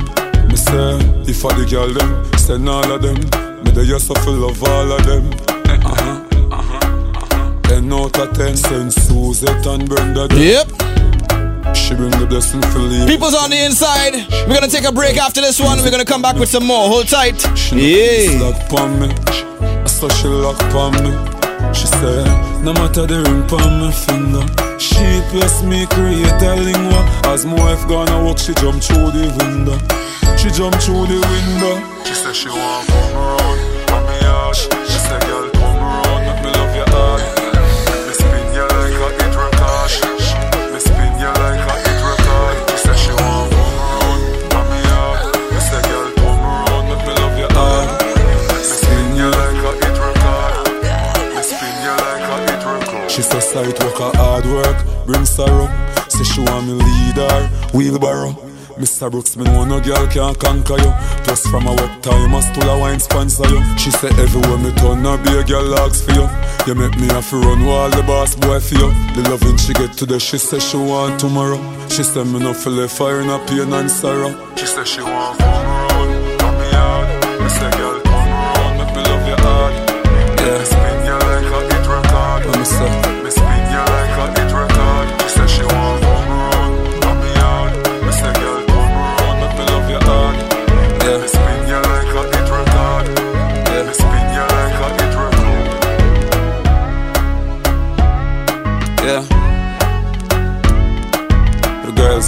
Me 0.49 0.57
say, 0.57 0.99
if 1.23 1.45
I 1.45 1.53
the 1.57 1.65
girl 1.69 1.87
them, 1.87 2.11
send 2.37 2.67
all 2.67 2.91
of 2.91 3.01
them. 3.01 3.15
Me 3.63 3.71
the 3.71 3.85
just 3.85 4.07
to 4.11 4.29
love 4.29 4.61
all 4.63 4.91
of 4.91 5.05
them. 5.05 5.31
Uh-huh. 5.85 6.25
uh 6.51 7.61
Ten 7.61 7.93
out 7.93 8.17
of 8.19 8.35
ten, 8.35 8.57
send 8.57 8.91
Suzette 8.91 9.65
and 9.67 9.87
Brenda. 9.87 10.27
Them. 10.27 10.37
Yep. 10.37 10.83
She 11.75 11.95
bring 11.95 12.11
the 12.11 12.25
blessing 12.25 12.61
for 12.71 12.79
leave. 12.79 13.07
People's 13.07 13.35
on 13.35 13.49
the 13.49 13.57
inside. 13.65 14.13
We're 14.47 14.55
gonna 14.55 14.67
take 14.67 14.85
a 14.85 14.91
break 14.91 15.17
after 15.17 15.41
this 15.41 15.59
one. 15.59 15.79
We're 15.79 15.91
gonna 15.91 16.05
come 16.05 16.21
back 16.21 16.35
with 16.35 16.49
some 16.49 16.65
more. 16.65 16.87
Hold 16.87 17.07
tight. 17.07 17.43
Yeah. 17.73 18.39
Lock 18.39 18.69
pon 18.69 18.99
me. 18.99 19.09
I 19.09 19.85
saw 19.85 20.07
she 20.09 20.27
lock 20.27 20.59
pon 20.71 20.93
me. 21.03 21.11
She 21.73 21.87
said, 21.87 22.27
no 22.63 22.73
matter 22.73 23.07
the 23.07 23.23
ring 23.23 23.47
pon 23.47 23.79
my 23.81 23.91
finger. 23.91 24.45
She 24.77 25.21
plus 25.31 25.63
me 25.63 25.85
create 25.87 26.41
a 26.41 26.55
lingua. 26.55 27.01
As 27.25 27.45
my 27.45 27.55
wife 27.55 27.87
gonna 27.87 28.23
walk, 28.23 28.37
she 28.37 28.53
jump 28.55 28.81
through 28.83 29.11
the 29.11 29.31
window. 29.41 29.77
She 30.37 30.49
jump 30.51 30.75
through 30.75 31.07
the 31.07 31.19
window. 31.19 31.75
She 32.05 32.13
said 32.13 32.35
she 32.35 32.49
want 32.49 32.87
come 32.87 33.15
around, 33.15 33.59
She 53.13 53.21
say 53.21 53.39
sight 53.41 53.79
work 53.79 53.99
a 53.99 54.17
hard 54.17 54.43
work, 54.47 55.05
bring 55.05 55.23
sorrow. 55.23 55.69
Say 56.09 56.23
she 56.23 56.41
want 56.41 56.65
me 56.65 56.73
lead 56.73 57.17
her, 57.17 57.47
wheelbarrow. 57.71 58.31
Mr. 58.81 59.11
Brooks, 59.11 59.37
me 59.37 59.43
know 59.43 59.65
no 59.65 59.79
girl 59.79 60.07
can 60.07 60.33
conquer 60.33 60.81
you. 60.81 60.91
Plus 61.23 61.45
from 61.45 61.67
a 61.67 61.75
work 61.75 62.01
time, 62.01 62.33
I 62.33 62.39
still 62.39 62.67
a 62.67 62.79
wine 62.79 62.99
sponsor 62.99 63.47
you. 63.49 63.61
She 63.77 63.91
say 63.91 64.07
everywhere 64.17 64.57
me 64.57 64.71
turn, 64.77 65.05
I 65.05 65.21
be 65.21 65.29
a 65.37 65.43
girl 65.43 65.63
logs 65.63 66.01
for 66.01 66.11
you. 66.13 66.27
You 66.65 66.73
make 66.73 66.97
me 66.97 67.05
have 67.09 67.29
to 67.29 67.35
run 67.37 67.63
while 67.63 67.91
the 67.91 68.01
boss 68.01 68.33
boy 68.33 68.59
for 68.59 68.73
you. 68.81 68.89
The 69.13 69.29
loving 69.29 69.57
she 69.57 69.73
get 69.73 69.93
today, 69.93 70.17
she 70.17 70.39
say 70.39 70.57
she 70.57 70.77
want 70.77 71.19
tomorrow. 71.19 71.61
She 71.89 72.01
say 72.01 72.23
me 72.23 72.39
no 72.39 72.51
feel 72.55 72.87
fire 72.87 73.21
in 73.21 73.29
a 73.29 73.37
pain 73.45 73.71
and 73.73 73.91
sorrow. 73.91 74.33
She 74.55 74.65
say 74.65 74.85
she 74.85 75.01
want 75.03 75.39
around, 75.39 76.39
come 76.39 76.57
me 76.57 76.71
hard. 76.71 77.41
Me 77.43 77.49
say 77.49 77.69
girl 77.77 77.92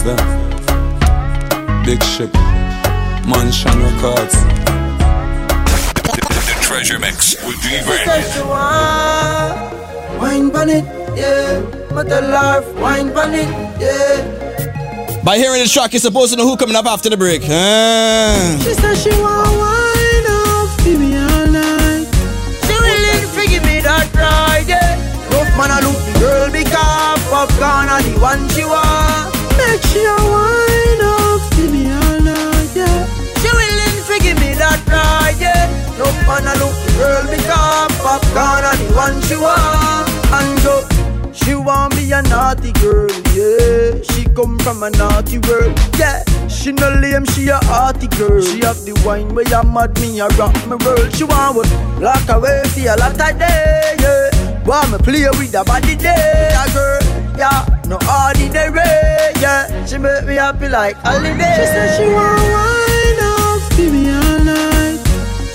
The 0.06 0.14
them. 0.14 1.84
Big 1.84 2.04
ship. 2.04 2.32
Mansion 3.26 3.74
records. 3.82 4.36
The 6.46 6.56
Treasure 6.62 7.00
Mix 7.00 7.34
with 7.44 7.60
D 7.64 7.70
Say 7.70 8.06
Bandit. 8.06 8.32
she 8.32 8.42
want 8.42 9.74
wine 10.22 10.52
pon 10.52 10.70
yeah. 10.70 11.60
Me 11.90 12.04
tell 12.08 12.22
her 12.22 12.62
wine 12.80 13.12
pon 13.14 13.34
yeah. 13.34 15.24
By 15.24 15.38
hearing 15.40 15.58
this 15.58 15.74
track, 15.74 15.94
you're 15.94 16.00
supposed 16.00 16.32
to 16.34 16.38
know 16.38 16.46
who 16.48 16.56
coming 16.56 16.76
up 16.76 16.86
after 16.86 17.10
the 17.10 17.18
break. 17.18 17.42
Ah. 17.50 18.60
She 18.62 18.74
said 18.76 18.96
she 18.96 19.10
want 19.10 19.58
wine 19.58 20.28
off, 20.30 20.78
give 20.86 21.00
me 21.00 21.18
all 21.18 21.48
night. 21.48 22.06
She 22.68 22.74
willing 22.78 23.26
to 23.34 23.50
give 23.50 23.64
me 23.64 23.80
that 23.82 24.08
ride, 24.14 24.68
yeah. 24.68 25.02
Rough 25.34 25.50
man 25.58 25.72
a 25.72 25.82
look 25.82 25.98
the 26.06 26.20
girl 26.20 26.52
because 26.52 27.22
popcaan 27.34 27.90
a 27.90 28.04
the 28.04 28.20
one 28.20 28.48
she 28.50 28.66
want. 28.66 29.05
She 29.90 30.04
a 30.04 30.16
wine 30.16 31.02
off, 31.04 31.44
give 31.56 31.72
me 31.72 31.92
all 31.92 32.20
night, 32.22 32.72
yeah. 32.76 33.06
She 33.42 33.50
willing 33.52 33.98
to 34.08 34.16
give 34.24 34.40
me 34.40 34.54
that 34.56 34.82
ride, 34.88 35.40
yeah. 35.40 35.68
Rough 36.00 36.20
man 36.28 36.48
a 36.48 36.54
look 36.60 36.76
girl 36.98 37.24
because 37.30 37.92
popcaan 38.04 38.64
a 38.66 38.72
the 38.78 38.94
one 38.96 39.22
she 39.24 39.36
want. 39.36 40.10
And 40.32 40.64
go. 40.64 40.84
She 41.34 41.54
want 41.54 41.96
me 41.96 42.12
a 42.12 42.22
naughty 42.24 42.72
girl, 42.74 43.12
yeah. 43.36 44.02
She 44.12 44.26
come 44.36 44.58
from 44.60 44.84
a 44.84 44.90
naughty 44.92 45.40
world, 45.40 45.78
yeah. 46.00 46.24
She 46.48 46.72
no 46.72 46.90
lame, 46.90 47.26
she 47.26 47.50
a 47.50 47.58
hearty 47.66 48.08
girl. 48.08 48.42
She 48.42 48.60
have 48.66 48.84
the 48.86 49.00
wine 49.06 49.36
where 49.36 49.48
you 49.48 49.64
mad 49.64 50.00
me, 50.02 50.20
a 50.20 50.28
rock 50.40 50.56
my 50.68 50.76
world. 50.84 51.14
She 51.14 51.24
want 51.24 51.56
what 51.58 51.70
lock 52.02 52.28
away 52.30 52.64
for 52.74 52.80
a 52.82 52.96
lot 52.98 53.12
of 53.20 53.40
day, 53.40 53.96
yeah. 54.00 54.64
Want 54.66 54.92
me 54.92 54.98
play 54.98 55.28
with 55.38 55.52
the 55.52 55.64
body 55.64 55.96
day, 55.96 56.50
a 56.56 56.66
girl, 56.74 57.00
yeah, 57.38 57.66
no 57.88 57.98
ordinary, 58.08 58.82
yeah. 59.42 59.86
She 59.86 59.98
make 59.98 60.26
me 60.26 60.36
happy 60.36 60.70
like 60.70 60.96
holiday. 60.98 61.56
She 61.58 61.66
said 61.66 61.98
she 61.98 62.06
want 62.12 62.42
wine 62.42 63.22
up, 63.22 63.62
give 63.78 63.92
me 63.94 64.10
all 64.10 64.40
night. 64.44 65.00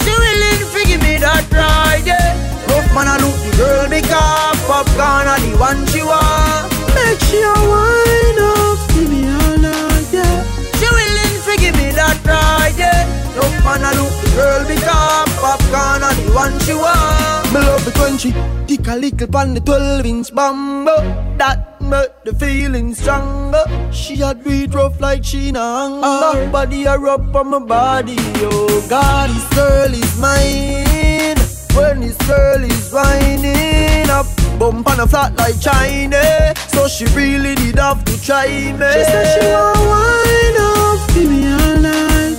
She 0.02 0.12
willing 0.12 0.62
to 0.72 0.80
give 0.86 1.02
me 1.02 1.18
that 1.18 1.46
ride, 1.52 2.06
yeah. 2.06 2.36
Rough 2.68 2.88
man, 2.94 3.08
I 3.08 3.16
look 3.18 3.36
the 3.42 3.50
girl 3.58 3.88
because 3.88 4.58
popcaan 4.68 5.26
are 5.26 5.40
the 5.40 5.52
one 5.58 5.86
she 5.90 6.02
want. 6.02 6.70
Make 6.94 7.20
she 7.26 7.40
a 7.42 7.54
wine 7.70 8.40
up, 8.40 8.78
give 8.94 9.10
me 9.10 9.26
all 9.26 9.56
night, 9.58 10.08
yeah. 10.14 10.44
She 10.78 10.86
willing 10.86 11.34
to 11.46 11.52
give 11.58 11.74
me 11.76 11.90
that 11.98 12.18
ride, 12.24 12.78
yeah. 12.78 13.06
Rough 13.34 13.58
man, 13.64 13.82
I 13.82 13.92
look 13.98 14.14
the 14.22 14.30
girl 14.38 14.62
because 14.70 15.30
popcaan 15.42 16.02
are 16.06 16.14
the 16.14 16.26
one 16.32 16.54
she 16.62 16.74
want. 16.74 17.52
Me 17.52 17.58
love 17.58 17.84
the 17.84 17.90
country, 17.92 18.30
dick 18.66 18.86
a 18.86 18.94
little 18.94 19.26
pan 19.26 19.54
the 19.54 19.60
12 19.60 20.06
inch 20.06 20.34
bambo. 20.34 20.94
That 21.36 21.69
make 21.90 22.24
the 22.24 22.32
feeling 22.34 22.94
stronger. 22.94 23.64
She 23.92 24.16
had 24.16 24.44
beat 24.44 24.72
rough 24.72 25.00
like 25.00 25.24
she 25.24 25.50
na 25.50 25.88
hunger. 25.88 26.50
Body 26.50 26.84
a 26.84 26.96
rub 26.96 27.34
on 27.34 27.48
my 27.50 27.58
body, 27.58 28.16
oh 28.18 28.86
God, 28.88 29.30
this 29.30 29.48
girl 29.54 29.92
is 29.92 30.12
mine. 30.18 31.36
When 31.74 32.00
this 32.00 32.16
girl 32.26 32.62
is 32.62 32.92
whining 32.92 34.08
up, 34.08 34.26
bump 34.58 34.88
on 34.88 35.00
a 35.00 35.06
flat 35.06 35.36
like 35.36 35.60
China. 35.60 36.54
So 36.68 36.86
she 36.86 37.04
really 37.06 37.54
did 37.56 37.78
have 37.78 38.04
to 38.04 38.14
try 38.22 38.46
me. 38.46 38.90
She 38.94 39.04
said 39.10 39.26
she 39.34 39.46
want 39.50 39.78
wine 39.90 40.58
up, 40.70 41.00
give 41.14 41.30
me 41.30 41.42
all 41.52 41.76
night. 41.90 42.38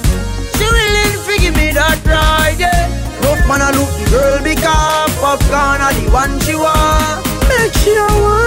She 0.55 0.65
willing 0.75 1.15
to 1.27 1.33
give 1.43 1.55
me 1.55 1.71
that 1.73 1.99
ride, 2.05 2.59
yeah. 2.59 2.87
Rough 3.23 3.43
man, 3.47 3.61
I 3.61 3.71
look 3.71 3.91
the 3.99 4.05
girl 4.11 4.37
be 4.43 4.55
because 4.55 5.11
popcaan 5.19 5.79
are 5.79 5.93
the 5.93 6.09
one 6.11 6.39
she 6.39 6.55
want. 6.55 7.25
Make 7.49 7.73
she 7.83 7.91
a 7.95 8.07
wine 8.23 8.40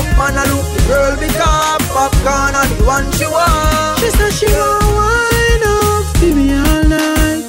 yeah. 0.00 0.10
Rough 0.10 0.18
man, 0.18 0.36
I 0.36 0.44
look 0.48 0.66
the 0.72 0.80
girl 0.88 1.16
because 1.16 1.82
popcaan 1.92 2.54
are 2.54 2.66
the 2.66 2.84
one 2.84 3.10
she 3.12 3.26
want. 3.26 3.98
She 4.00 4.08
said 4.10 4.32
she 4.32 4.46
want 4.46 4.84
wine 4.96 5.64
up, 5.64 6.04
give 6.20 6.36
me 6.36 6.52
all 6.54 6.84
night. 6.88 7.44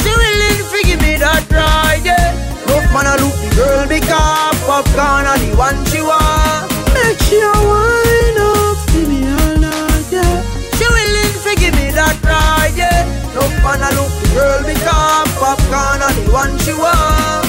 She 0.00 0.10
willing 0.10 0.60
to 0.70 0.78
give 0.86 1.00
me 1.02 1.16
that 1.20 1.44
ride, 1.50 2.04
yeah. 2.04 2.32
Rough 2.68 2.88
man, 2.92 3.06
I 3.06 3.16
look 3.20 3.36
the 3.36 3.48
girl 3.56 3.84
because 3.88 4.56
popcaan 4.64 5.26
are 5.28 5.38
the 5.38 5.52
one 5.56 5.76
she 5.86 6.00
want. 6.00 6.72
Make 6.94 7.20
she 7.28 7.38
a 7.40 7.52
wine 7.52 8.38
up, 8.40 8.78
give 8.92 9.08
me 9.08 9.20
all 9.28 9.56
night, 9.60 10.08
yeah. 10.12 10.40
She 10.76 10.86
willing 10.88 11.34
to 11.44 11.52
give 11.60 11.74
me 11.76 11.90
that 11.92 12.16
ride, 12.24 12.76
yeah. 12.76 13.04
Rough 13.36 13.56
man, 13.60 13.82
I 13.84 13.90
look 13.92 14.12
the 14.24 14.28
girl 14.32 14.60
because 14.64 15.28
popcaan 15.36 16.00
are 16.00 16.14
the 16.16 16.24
one 16.32 16.56
she 16.64 16.72
want. 16.72 17.48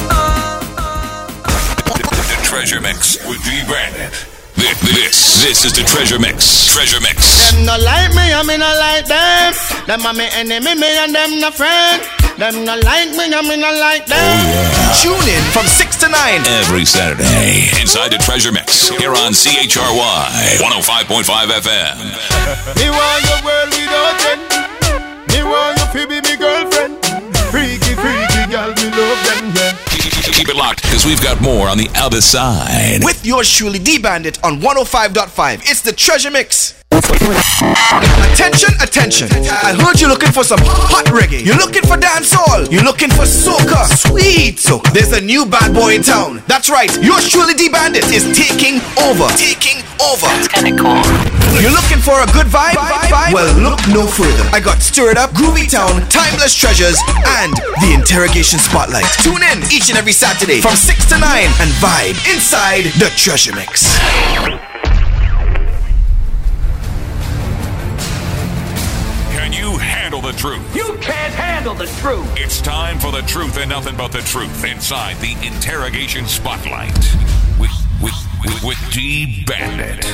The 2.32 2.38
Treasure 2.44 2.82
Mix 2.82 3.18
with 3.26 3.42
D 3.44 3.64
Bandit. 3.68 4.31
This, 4.62 4.78
this, 4.94 5.18
this 5.42 5.66
is 5.66 5.74
the 5.74 5.82
Treasure 5.82 6.20
Mix. 6.20 6.70
Treasure 6.70 7.02
Mix. 7.02 7.50
Them 7.52 7.66
no 7.66 7.76
like 7.82 8.14
me, 8.14 8.30
I 8.30 8.46
me 8.46 8.58
no 8.62 8.70
like 8.78 9.10
them. 9.10 9.54
Them 9.90 10.06
are 10.06 10.14
me 10.14 10.30
enemy, 10.38 10.78
me 10.78 10.86
and 11.02 11.14
them 11.14 11.42
no 11.42 11.50
friend. 11.50 11.98
Them 12.38 12.62
no 12.64 12.78
like 12.86 13.10
me, 13.18 13.26
I 13.34 13.42
me 13.42 13.58
no 13.58 13.74
like 13.82 14.06
them. 14.06 14.22
Oh, 14.22 15.02
Tune 15.02 15.26
in 15.34 15.44
from 15.50 15.66
6 15.66 15.98
to 16.06 16.08
9 16.10 16.46
every 16.62 16.86
Saturday 16.86 17.74
inside 17.82 18.14
the 18.14 18.22
Treasure 18.22 18.52
Mix 18.54 18.90
here 19.02 19.18
on 19.18 19.34
CHRY 19.34 20.62
105.5 20.62 21.26
FM. 21.58 21.98
Me 22.78 22.88
want 22.94 23.22
your 23.26 23.42
world 23.42 23.70
without 23.74 24.22
end. 24.30 24.46
Me 25.34 25.42
want 25.42 25.74
you 25.82 25.88
to 25.90 26.02
be 26.06 26.22
me 26.22 26.38
girlfriend. 26.38 27.02
Freaky, 27.50 27.98
freaky 27.98 28.44
girl, 28.54 28.70
me 28.78 28.88
love 28.94 29.20
them, 29.26 29.44
yeah. 29.58 29.91
Keep 30.02 30.50
it 30.50 30.56
locked 30.56 30.82
because 30.82 31.06
we've 31.06 31.22
got 31.22 31.40
more 31.42 31.68
on 31.68 31.78
the 31.78 31.90
other 31.96 32.22
side. 32.22 33.04
With 33.04 33.24
yours 33.24 33.52
truly, 33.52 33.78
D 33.78 34.00
Bandit 34.00 34.44
on 34.44 34.60
105.5. 34.60 35.62
It's 35.70 35.82
the 35.82 35.92
Treasure 35.92 36.32
Mix. 36.32 36.81
Attention, 36.92 38.74
attention. 38.82 39.30
I 39.64 39.78
heard 39.80 40.02
you're 40.02 40.10
looking 40.10 40.32
for 40.32 40.44
some 40.44 40.60
hot 40.62 41.06
reggae. 41.08 41.46
You're 41.46 41.58
looking 41.58 41.84
for 41.84 41.96
dancehall. 41.96 42.72
You're 42.72 42.84
looking 42.84 43.10
for 43.10 43.24
soca. 43.24 43.88
Sweet 43.88 44.58
soca. 44.58 44.92
There's 44.92 45.14
a 45.14 45.22
new 45.22 45.46
bad 45.46 45.74
boy 45.74 45.96
in 45.96 46.04
town. 46.04 46.44
That's 46.48 46.70
right. 46.70 46.92
Yours 47.02 47.30
truly, 47.30 47.54
D 47.54 47.70
Bandit, 47.70 48.04
is 48.12 48.28
taking 48.36 48.84
over. 49.00 49.30
Taking 49.40 49.80
over. 50.04 50.28
That's 50.28 50.48
kind 50.48 50.68
of 50.68 50.76
cool. 50.76 51.00
You're 51.62 51.72
looking 51.72 52.02
for 52.04 52.20
a 52.20 52.28
good 52.36 52.48
vibe? 52.48 52.76
Well, 53.32 53.54
look 53.62 53.80
no 53.88 54.08
further. 54.08 54.44
I 54.52 54.60
got 54.60 54.82
Stirred 54.82 55.18
Up, 55.18 55.32
Groovy 55.32 55.70
Town, 55.70 56.02
Timeless 56.10 56.56
Treasures, 56.56 57.00
and 57.40 57.54
the 57.80 57.94
Interrogation 57.94 58.60
Spotlight. 58.60 59.08
Tune 59.24 59.44
in 59.44 59.64
each 59.72 59.90
and 59.90 59.98
every 59.98 60.14
Saturday 60.14 60.60
from 60.60 60.76
6 60.76 61.06
to 61.10 61.20
9 61.20 61.24
and 61.24 61.70
vibe 61.80 62.18
inside 62.34 62.86
the 63.00 63.12
Treasure 63.16 63.56
Mix. 63.56 64.71
Handle 70.12 70.30
the 70.30 70.38
truth? 70.38 70.76
You 70.76 70.98
can't 71.00 71.34
handle 71.34 71.74
the 71.74 71.86
truth. 72.02 72.28
It's 72.36 72.60
time 72.60 73.00
for 73.00 73.14
the 73.14 73.22
truth 73.22 73.58
and 73.58 73.70
nothing 73.70 73.96
but 73.96 74.12
the 74.12 74.20
truth 74.20 74.66
inside 74.66 75.16
the 75.22 75.38
Interrogation 75.48 76.26
Spotlight 76.26 76.98
with, 77.58 77.72
with, 78.02 78.14
with, 78.44 78.64
with 78.64 78.92
D 78.92 79.46
Bandit. 79.48 80.06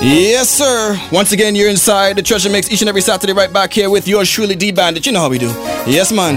Yes, 0.00 0.48
sir. 0.48 0.96
Once 1.10 1.32
again, 1.32 1.56
you're 1.56 1.68
inside 1.68 2.14
the 2.14 2.22
Treasure 2.22 2.48
Mix 2.48 2.70
each 2.70 2.80
and 2.80 2.88
every 2.88 3.02
Saturday, 3.02 3.32
right 3.32 3.52
back 3.52 3.72
here 3.72 3.90
with 3.90 4.06
yours 4.06 4.30
truly, 4.30 4.54
D 4.54 4.70
Bandit. 4.70 5.06
You 5.06 5.12
know 5.12 5.20
how 5.20 5.28
we 5.28 5.38
do. 5.38 5.48
Yes, 5.88 6.12
man. 6.12 6.36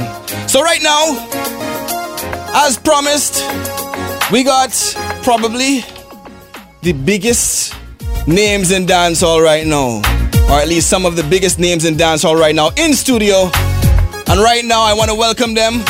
So, 0.50 0.64
right 0.64 0.82
now, 0.82 1.30
as 2.66 2.80
promised, 2.80 3.36
we 4.32 4.44
got 4.44 4.72
probably 5.22 5.86
the 6.82 6.94
biggest 6.94 7.76
names 8.28 8.72
in 8.72 8.86
dancehall 8.86 9.44
right 9.44 9.66
now, 9.68 9.98
or 10.50 10.60
at 10.60 10.68
least 10.68 10.90
some 10.90 11.06
of 11.06 11.16
the 11.16 11.24
biggest 11.24 11.60
names 11.60 11.86
in 11.86 11.96
dancehall 11.96 12.40
right 12.40 12.56
now 12.56 12.70
in 12.78 12.94
studio. 12.94 13.50
And 14.28 14.40
right 14.42 14.64
now, 14.64 14.82
I 14.82 14.94
want 14.94 15.10
to 15.10 15.16
welcome 15.16 15.54
them. 15.54 15.84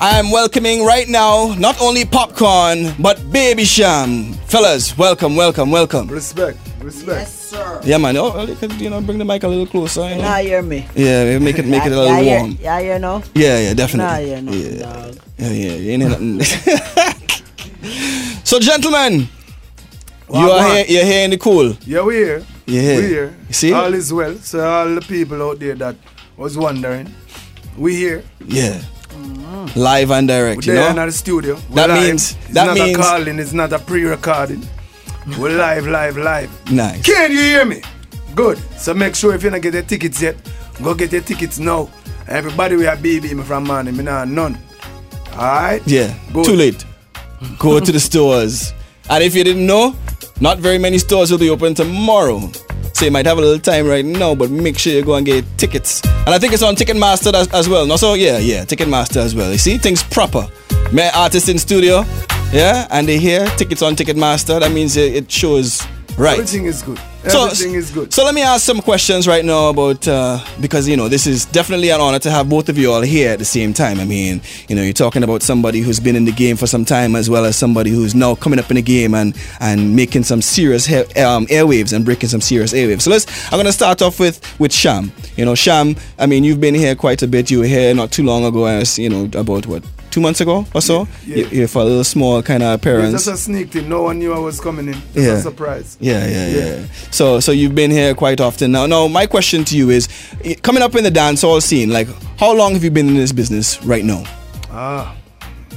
I 0.00 0.18
am 0.18 0.30
welcoming 0.30 0.84
right 0.84 1.08
now 1.08 1.54
not 1.58 1.80
only 1.80 2.04
Popcaan, 2.04 3.00
but 3.02 3.30
Baby 3.32 3.64
Cham. 3.64 4.32
Fellas, 4.46 4.96
welcome, 4.96 5.34
welcome, 5.36 5.70
welcome. 5.70 6.08
Respect, 6.08 6.58
respect. 6.80 7.20
Yes, 7.20 7.48
sir. 7.50 7.80
Yeah, 7.84 7.98
man. 7.98 8.16
Oh, 8.16 8.30
well, 8.30 8.48
you 8.48 8.54
could, 8.54 8.72
you 8.80 8.90
know, 8.90 9.00
bring 9.00 9.18
the 9.18 9.24
mic 9.24 9.42
a 9.42 9.48
little 9.48 9.66
closer. 9.66 10.08
You 10.08 10.16
know? 10.16 10.22
Now 10.22 10.36
hear 10.36 10.62
me. 10.62 10.86
Yeah, 10.94 11.38
make 11.38 11.58
it 11.58 11.66
make 11.66 11.84
it 11.84 11.92
a 11.92 11.98
little 11.98 12.22
yeah, 12.22 12.40
warm. 12.40 12.58
Yeah, 12.60 12.78
you 12.78 12.98
know. 12.98 13.22
Yeah, 13.34 13.58
yeah, 13.58 13.74
definitely. 13.74 14.12
Nah, 14.12 14.18
yeah, 14.18 14.40
no, 14.40 14.52
yeah. 14.52 15.12
yeah, 15.38 15.50
yeah, 15.50 15.74
you 15.74 15.90
ain't 15.92 16.04
nothing. 16.04 16.42
so, 18.44 18.58
gentlemen, 18.60 19.28
you 20.32 20.50
are 20.50 20.74
here. 20.74 20.84
You're 20.88 21.04
here 21.04 21.24
in 21.24 21.30
the 21.30 21.38
cool. 21.38 21.76
Yeah, 21.86 22.02
we 22.02 22.16
here. 22.16 22.44
You 22.66 22.80
here? 22.80 23.00
We 23.00 23.06
here. 23.08 23.36
You 23.48 23.54
see? 23.54 23.72
All 23.72 23.92
is 23.94 24.12
well. 24.12 24.34
So 24.36 24.64
all 24.66 24.94
the 24.94 25.00
people 25.02 25.42
out 25.42 25.58
there 25.58 25.74
that 25.76 25.96
was 26.36 26.56
wondering, 26.56 27.12
we 27.76 27.94
here. 27.96 28.24
Yeah. 28.46 28.80
Mm-hmm. 29.10 29.78
Live 29.78 30.10
and 30.10 30.26
direct. 30.28 30.66
We're 30.66 30.72
you 30.74 30.78
there 30.80 30.94
know. 30.94 31.02
in 31.02 31.06
the 31.08 31.12
studio. 31.12 31.54
We're 31.70 31.74
That 31.76 31.88
live. 31.90 32.02
means- 32.08 32.36
it's 32.44 32.54
that 32.54 32.66
not 32.66 32.74
means- 32.76 32.98
a 32.98 33.02
calling. 33.02 33.38
It's 33.38 33.52
not 33.52 33.72
a 33.72 33.78
pre-recording. 33.78 34.66
We're 35.38 35.56
live, 35.66 35.86
live, 35.86 36.16
live. 36.16 36.50
Nice. 36.72 37.02
Can 37.04 37.30
you 37.32 37.38
hear 37.38 37.64
me? 37.64 37.82
Good. 38.34 38.58
So 38.78 38.92
make 38.94 39.14
sure 39.14 39.34
if 39.34 39.42
you 39.44 39.50
don't 39.50 39.60
get 39.60 39.74
your 39.74 39.82
tickets 39.84 40.20
yet, 40.20 40.36
go 40.82 40.94
get 40.94 41.12
your 41.12 41.22
tickets 41.22 41.58
now. 41.58 41.88
Everybody 42.26 42.76
we 42.76 42.84
have 42.84 42.98
BB 42.98 43.34
me 43.34 43.42
from 43.44 43.64
morning, 43.64 43.96
me 43.96 44.02
nah 44.04 44.24
none. 44.24 44.58
Alright? 45.32 45.82
Yeah. 45.86 46.14
Good. 46.32 46.44
Too 46.46 46.56
late. 46.56 46.84
Go 47.58 47.78
to 47.80 47.92
the 47.92 48.00
stores. 48.10 48.72
And 49.10 49.22
if 49.22 49.34
you 49.34 49.44
didn't 49.44 49.66
know, 49.66 49.94
not 50.40 50.58
very 50.58 50.78
many 50.78 50.98
stores 50.98 51.30
will 51.30 51.38
be 51.38 51.50
open 51.50 51.74
tomorrow. 51.74 52.50
So 52.92 53.04
you 53.04 53.10
might 53.10 53.26
have 53.26 53.38
a 53.38 53.40
little 53.40 53.58
time 53.58 53.86
right 53.86 54.04
now, 54.04 54.34
but 54.34 54.50
make 54.50 54.78
sure 54.78 54.92
you 54.92 55.02
go 55.02 55.14
and 55.14 55.26
get 55.26 55.44
tickets. 55.58 56.02
And 56.04 56.28
I 56.34 56.38
think 56.38 56.52
it's 56.52 56.62
on 56.62 56.76
Ticketmaster 56.76 57.32
as, 57.34 57.48
as 57.52 57.68
well. 57.68 57.86
No, 57.86 57.96
so 57.96 58.14
yeah, 58.14 58.38
yeah, 58.38 58.64
Ticketmaster 58.64 59.16
as 59.16 59.34
well. 59.34 59.50
You 59.50 59.58
see, 59.58 59.78
things 59.78 60.02
proper. 60.02 60.48
My 60.92 61.10
artist 61.10 61.48
in 61.48 61.58
studio, 61.58 62.04
yeah, 62.52 62.86
and 62.90 63.08
they 63.08 63.18
hear 63.18 63.46
tickets 63.56 63.82
on 63.82 63.96
Ticketmaster. 63.96 64.60
That 64.60 64.70
means 64.70 64.96
it, 64.96 65.14
it 65.14 65.30
shows 65.30 65.84
right. 66.18 66.38
Everything 66.38 66.66
is 66.66 66.82
good. 66.82 66.98
So- 67.28 67.46
is 67.46 67.90
good. 67.90 68.12
So 68.12 68.22
let 68.24 68.34
me 68.34 68.42
ask 68.42 68.64
some 68.64 68.82
questions 68.82 69.26
right 69.26 69.44
now 69.44 69.70
about 69.70 70.06
uh, 70.06 70.44
because 70.60 70.86
you 70.86 70.96
know 70.96 71.08
this 71.08 71.26
is 71.26 71.46
definitely 71.46 71.88
an 71.90 72.00
honor 72.00 72.18
to 72.18 72.30
have 72.30 72.48
both 72.50 72.68
of 72.68 72.76
you 72.76 72.92
all 72.92 73.00
here 73.00 73.30
at 73.30 73.38
the 73.38 73.44
same 73.46 73.72
time. 73.72 73.98
I 73.98 74.04
mean, 74.04 74.42
you 74.68 74.76
know, 74.76 74.82
you're 74.82 74.92
talking 74.92 75.22
about 75.22 75.42
somebody 75.42 75.80
who's 75.80 75.98
been 76.00 76.16
in 76.16 76.26
the 76.26 76.32
game 76.32 76.56
for 76.56 76.66
some 76.66 76.84
time 76.84 77.16
as 77.16 77.30
well 77.30 77.44
as 77.46 77.56
somebody 77.56 77.90
who's 77.90 78.14
now 78.14 78.34
coming 78.34 78.58
up 78.58 78.70
in 78.70 78.76
the 78.76 78.82
game 78.82 79.14
and 79.14 79.34
and 79.60 79.96
making 79.96 80.24
some 80.24 80.42
serious 80.42 80.84
he- 80.84 80.96
um, 81.22 81.46
airwaves 81.46 81.92
and 81.94 82.04
breaking 82.04 82.28
some 82.28 82.42
serious 82.42 82.72
airwaves. 82.74 83.02
So 83.02 83.10
let's. 83.10 83.26
I'm 83.50 83.58
gonna 83.58 83.72
start 83.72 84.02
off 84.02 84.20
with 84.20 84.38
with 84.60 84.70
Cham. 84.72 85.12
You 85.36 85.46
know, 85.46 85.54
Cham. 85.54 85.96
I 86.18 86.26
mean, 86.26 86.44
you've 86.44 86.60
been 86.60 86.74
here 86.74 86.94
quite 86.94 87.22
a 87.22 87.26
bit. 87.26 87.50
You 87.50 87.60
were 87.60 87.66
here 87.66 87.94
not 87.94 88.10
too 88.12 88.22
long 88.24 88.44
ago, 88.44 88.66
as 88.66 88.98
you 88.98 89.08
know, 89.08 89.24
about 89.38 89.66
what 89.66 89.82
two 90.14 90.20
months 90.20 90.40
ago 90.40 90.64
or 90.74 90.80
so. 90.80 91.08
Yeah. 91.26 91.36
You, 91.36 91.46
you 91.48 91.66
for 91.66 91.82
a 91.82 91.84
little 91.84 92.04
small 92.04 92.40
kind 92.42 92.62
of 92.62 92.68
Yeah, 92.68 92.74
appearance. 92.74 93.12
just 93.12 93.26
a 93.26 93.36
sneak 93.36 93.70
thing. 93.70 93.88
No 93.88 94.02
one 94.02 94.18
knew 94.20 94.32
I 94.32 94.38
was 94.38 94.60
coming 94.60 94.86
in. 94.86 94.94
Just 94.94 95.16
Yeah. 95.16 95.32
a 95.32 95.40
surprise. 95.40 95.96
Yeah, 96.00 96.26
yeah, 96.26 96.46
yeah, 96.48 96.86
So, 97.10 97.40
so 97.40 97.50
you've 97.52 97.74
been 97.74 97.90
here 97.90 98.14
quite 98.14 98.40
often 98.40 98.70
now. 98.72 98.86
Now, 98.86 99.08
my 99.08 99.26
question 99.26 99.64
to 99.64 99.76
you 99.76 99.90
is, 99.90 100.08
coming 100.62 100.82
up 100.82 100.94
in 100.94 101.02
the 101.04 101.10
dance 101.10 101.34
dancehall 101.34 101.60
scene, 101.62 101.90
like, 101.90 102.06
how 102.38 102.52
long 102.54 102.74
have 102.74 102.84
you 102.84 102.90
been 102.90 103.08
in 103.08 103.16
this 103.16 103.32
business 103.32 103.82
right 103.84 104.04
now? 104.04 104.22
Ah, 104.70 105.16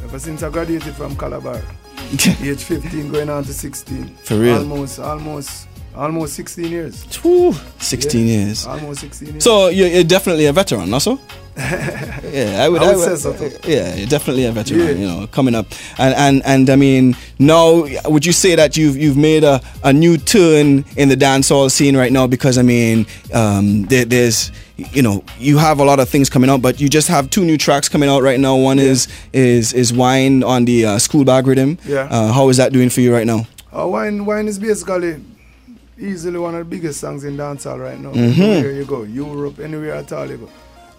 ever 0.04 0.20
since 0.20 0.44
I 0.44 0.50
graduated 0.50 0.94
from 0.94 1.16
Calabar, 1.16 1.62
age 2.44 2.64
15 2.64 3.12
going 3.12 3.30
on 3.30 3.44
to 3.46 3.54
16. 3.54 4.08
For 4.24 4.36
real? 4.38 4.58
Almost, 4.60 5.00
almost, 5.00 5.67
almost 5.98 6.34
16 6.36 6.70
years. 6.70 7.04
Whew, 7.22 7.54
16 7.80 8.28
Yeah, 8.28 8.34
years. 8.34 8.66
Almost 8.66 9.02
16 9.02 9.28
years. 9.30 9.44
So 9.44 9.68
you're, 9.70 9.88
you're 9.88 10.04
definitely 10.04 10.46
a 10.46 10.54
veteran, 10.54 10.94
also. 10.94 11.20
yeah, 11.58 12.58
I 12.64 12.70
would. 12.70 12.84
I 12.84 12.96
would 12.96 13.04
say 13.04 13.16
so. 13.16 13.60
Yeah, 13.68 13.96
you're 13.96 14.08
definitely 14.08 14.46
a 14.46 14.52
veteran. 14.52 14.80
Yeah. 14.80 14.90
You 14.92 15.08
know, 15.08 15.28
coming 15.28 15.56
up, 15.56 15.66
and 15.98 16.14
and 16.14 16.46
and 16.46 16.70
I 16.70 16.76
mean, 16.76 17.16
now 17.40 17.88
would 18.06 18.28
you 18.28 18.32
say 18.32 18.54
that 18.54 18.78
you've 18.78 18.96
you've 18.96 19.18
made 19.18 19.44
a, 19.44 19.60
a 19.84 19.92
new 19.92 20.18
turn 20.18 20.86
in 20.98 21.10
the 21.10 21.16
dancehall 21.16 21.72
scene 21.72 21.98
right 21.98 22.12
now? 22.12 22.28
Because 22.28 22.60
I 22.60 22.62
mean, 22.62 23.08
um, 23.34 23.86
there, 23.86 24.06
there's 24.06 24.52
you 24.78 25.02
know 25.02 25.24
you 25.40 25.58
have 25.58 25.80
a 25.80 25.84
lot 25.84 26.00
of 26.00 26.08
things 26.08 26.30
coming 26.30 26.48
out, 26.52 26.62
but 26.62 26.80
you 26.80 26.90
just 26.90 27.08
have 27.08 27.32
two 27.32 27.44
new 27.44 27.58
tracks 27.58 27.90
coming 27.90 28.08
out 28.08 28.22
right 28.22 28.40
now. 28.40 28.56
One 28.56 28.78
is 28.78 29.08
is 29.34 29.74
is 29.74 29.92
wine 29.92 30.44
on 30.44 30.66
the 30.66 30.86
uh, 30.86 31.00
school 31.00 31.26
bag 31.26 31.48
rhythm. 31.48 31.80
Yeah. 31.88 32.08
Uh, 32.12 32.32
how 32.34 32.50
is 32.50 32.58
that 32.58 32.72
doing 32.72 32.92
for 32.92 33.02
you 33.02 33.12
right 33.12 33.26
now? 33.26 33.48
Uh, 33.76 33.88
wine, 33.88 34.26
wine 34.26 34.48
is 34.48 34.60
basically 34.60 35.22
easily 36.00 36.40
one 36.40 36.54
of 36.56 36.60
the 36.60 36.66
biggest 36.76 37.00
songs 37.00 37.24
in 37.24 37.38
dancehall 37.38 37.80
right 37.82 38.00
now. 38.00 38.12
Mhm. 38.12 38.38
Anywhere 38.40 38.72
you 38.72 38.86
go, 38.86 39.04
Europe, 39.04 39.60
anywhere 39.60 39.96
at 39.96 40.12
all 40.12 40.30
you 40.30 40.38
go. 40.38 40.50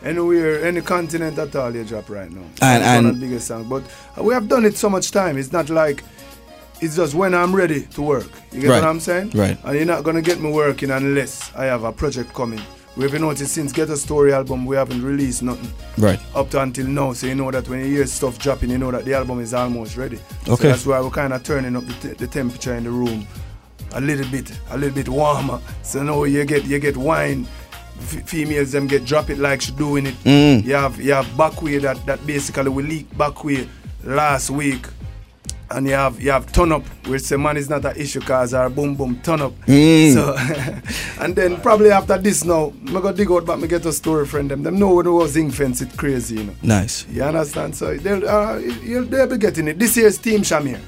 Anywhere, 0.05 0.65
any 0.65 0.81
continent 0.81 1.39
at 1.39 1.55
all 1.57 1.75
you 1.75 1.85
drop 1.85 2.09
right 2.09 2.31
now. 2.31 2.43
And- 2.62 2.83
it's 2.83 2.95
one 2.95 3.07
of 3.07 3.15
the 3.20 3.27
biggest 3.27 3.47
songs. 3.49 3.66
But 3.69 3.83
we 4.25 4.33
have 4.35 4.49
done 4.49 4.65
it 4.65 4.77
so 4.77 4.89
much 4.89 5.11
time. 5.11 5.37
It's 5.39 5.53
not 5.53 5.69
like 5.70 6.05
it's 6.81 6.95
just 6.97 7.15
when 7.15 7.35
I'm 7.35 7.55
ready 7.55 7.83
to 7.95 8.03
work. 8.03 8.29
You 8.53 8.61
get 8.61 8.70
Right. 8.70 8.83
what 8.83 8.89
I'm 8.89 9.01
saying? 9.01 9.33
Right. 9.35 9.59
And 9.65 9.77
you're 9.77 9.85
not 9.85 10.05
gonna 10.05 10.23
get 10.23 10.41
me 10.41 10.53
working 10.53 10.91
unless 10.91 11.51
I 11.57 11.65
have 11.65 11.83
a 11.85 11.93
project 11.93 12.33
coming. 12.35 12.61
We've 12.97 13.12
noticed 13.20 13.55
since 13.55 13.73
Ghetto 13.73 13.95
Story 13.95 14.33
album, 14.33 14.66
we 14.66 14.75
haven't 14.77 15.05
released 15.05 15.43
nothing 15.43 15.70
Right. 15.99 16.19
up 16.35 16.51
to 16.51 16.61
until 16.61 16.87
now. 16.87 17.12
So 17.12 17.27
you 17.29 17.35
know 17.37 17.51
that 17.53 17.69
when 17.69 17.81
you 17.81 17.87
hear 17.87 18.07
stuff 18.07 18.39
dropping, 18.39 18.70
you 18.70 18.79
know 18.79 18.91
that 18.91 19.05
the 19.05 19.15
album 19.15 19.41
is 19.41 19.55
almost 19.55 19.97
ready. 19.97 20.19
So 20.47 20.53
Okay. 20.55 20.69
that's 20.69 20.85
why 20.87 21.01
we're 21.01 21.11
kind 21.11 21.33
of 21.33 21.43
turning 21.45 21.77
up 21.77 21.85
the, 22.01 22.15
the 22.15 22.27
temperature 22.27 22.75
in 22.75 22.85
the 22.85 22.91
room 22.91 23.27
a 23.93 24.01
little 24.01 24.27
bit, 24.31 24.51
a 24.70 24.77
little 24.77 24.94
bit 24.94 25.09
warmer. 25.09 25.60
So 25.82 26.02
now 26.02 26.24
you 26.24 26.44
get 26.44 26.65
you 26.65 26.78
get 26.78 26.97
wine. 26.97 27.47
F- 28.01 28.28
females 28.28 28.70
them 28.73 28.86
get 28.86 29.05
drop 29.05 29.28
it 29.28 29.39
like 29.39 29.60
she 29.60 29.73
doing 29.73 30.06
it. 30.06 30.15
Mm. 30.24 30.65
You 30.65 30.74
have 30.74 31.01
you 31.01 31.12
have 31.12 31.27
backway 31.36 31.81
that 31.82 32.05
that 32.06 32.24
basically 32.27 32.69
we 32.69 32.82
leak 32.82 33.10
backway 33.16 33.69
last 34.05 34.51
week. 34.51 34.86
And 35.70 35.86
you 35.86 35.93
have 35.93 36.19
you 36.23 36.31
have 36.31 36.51
turn 36.51 36.73
up, 36.73 36.86
which 37.06 37.23
say 37.23 37.36
man 37.36 37.59
is 37.59 37.69
not 37.69 37.85
an 37.85 37.94
issue 37.94 38.20
cause 38.20 38.55
our 38.55 38.70
boom 38.70 38.94
boom 38.94 39.20
turn 39.23 39.43
up. 39.43 39.52
Mm. 39.66 40.15
So 40.15 40.35
and 41.23 41.36
then 41.36 41.60
probably 41.60 41.90
after 41.90 42.16
this 42.16 42.43
now, 42.43 42.73
me 42.81 42.93
go 42.93 43.12
dig 43.12 43.31
out 43.31 43.44
but 43.44 43.59
me 43.59 43.69
get 43.69 43.85
a 43.85 43.93
story 43.93 44.24
friend 44.27 44.51
them. 44.51 44.62
Them 44.62 44.78
know 44.78 44.94
when 44.94 45.06
it 45.06 45.10
was 45.10 45.32
zinc 45.32 45.52
fence 45.52 45.82
it 45.82 45.94
crazy, 45.97 46.36
you 46.36 46.44
know. 46.44 46.55
Nice. 46.62 47.06
You 47.09 47.23
understand? 47.23 47.77
So 47.77 47.97
they'll 47.98 48.27
uh, 48.27 48.60
they'll 48.60 49.27
be 49.27 49.36
getting 49.36 49.69
it. 49.69 49.78
This 49.78 49.94
year's 49.98 50.16
Team 50.16 50.43
Cham 50.43 50.65
here. 50.66 50.81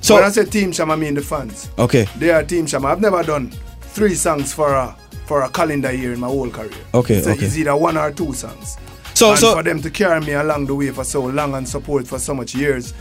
So- 0.00 0.14
when 0.14 0.24
I 0.24 0.30
say 0.30 0.44
Team 0.44 0.72
Cham, 0.72 0.90
I 0.90 0.96
mean 0.96 1.14
the 1.14 1.20
fans. 1.22 1.68
Okay. 1.78 2.06
They 2.18 2.30
are 2.30 2.42
Team 2.42 2.66
Cham. 2.66 2.84
I've 2.86 3.00
never 3.00 3.22
done 3.22 3.50
three 3.80 4.14
songs 4.14 4.52
for 4.52 4.72
a 4.74 4.96
for 5.26 5.42
a 5.42 5.48
calendar 5.50 5.92
year 5.92 6.14
in 6.14 6.20
my 6.20 6.26
whole 6.26 6.48
career. 6.48 6.70
Okay, 6.94 7.20
So 7.20 7.32
okay. 7.32 7.44
it's 7.44 7.56
either 7.58 7.76
one 7.76 7.98
or 7.98 8.10
two 8.10 8.32
songs. 8.32 8.78
So- 9.12 9.30
and 9.32 9.38
so- 9.38 9.54
for 9.54 9.62
them 9.62 9.82
to 9.82 9.90
carry 9.90 10.20
me 10.22 10.32
along 10.32 10.66
the 10.66 10.74
way 10.74 10.90
for 10.90 11.04
so 11.04 11.22
long 11.26 11.54
and 11.54 11.68
support 11.68 12.06
for 12.06 12.18
so 12.18 12.32
much 12.34 12.54
years, 12.54 12.94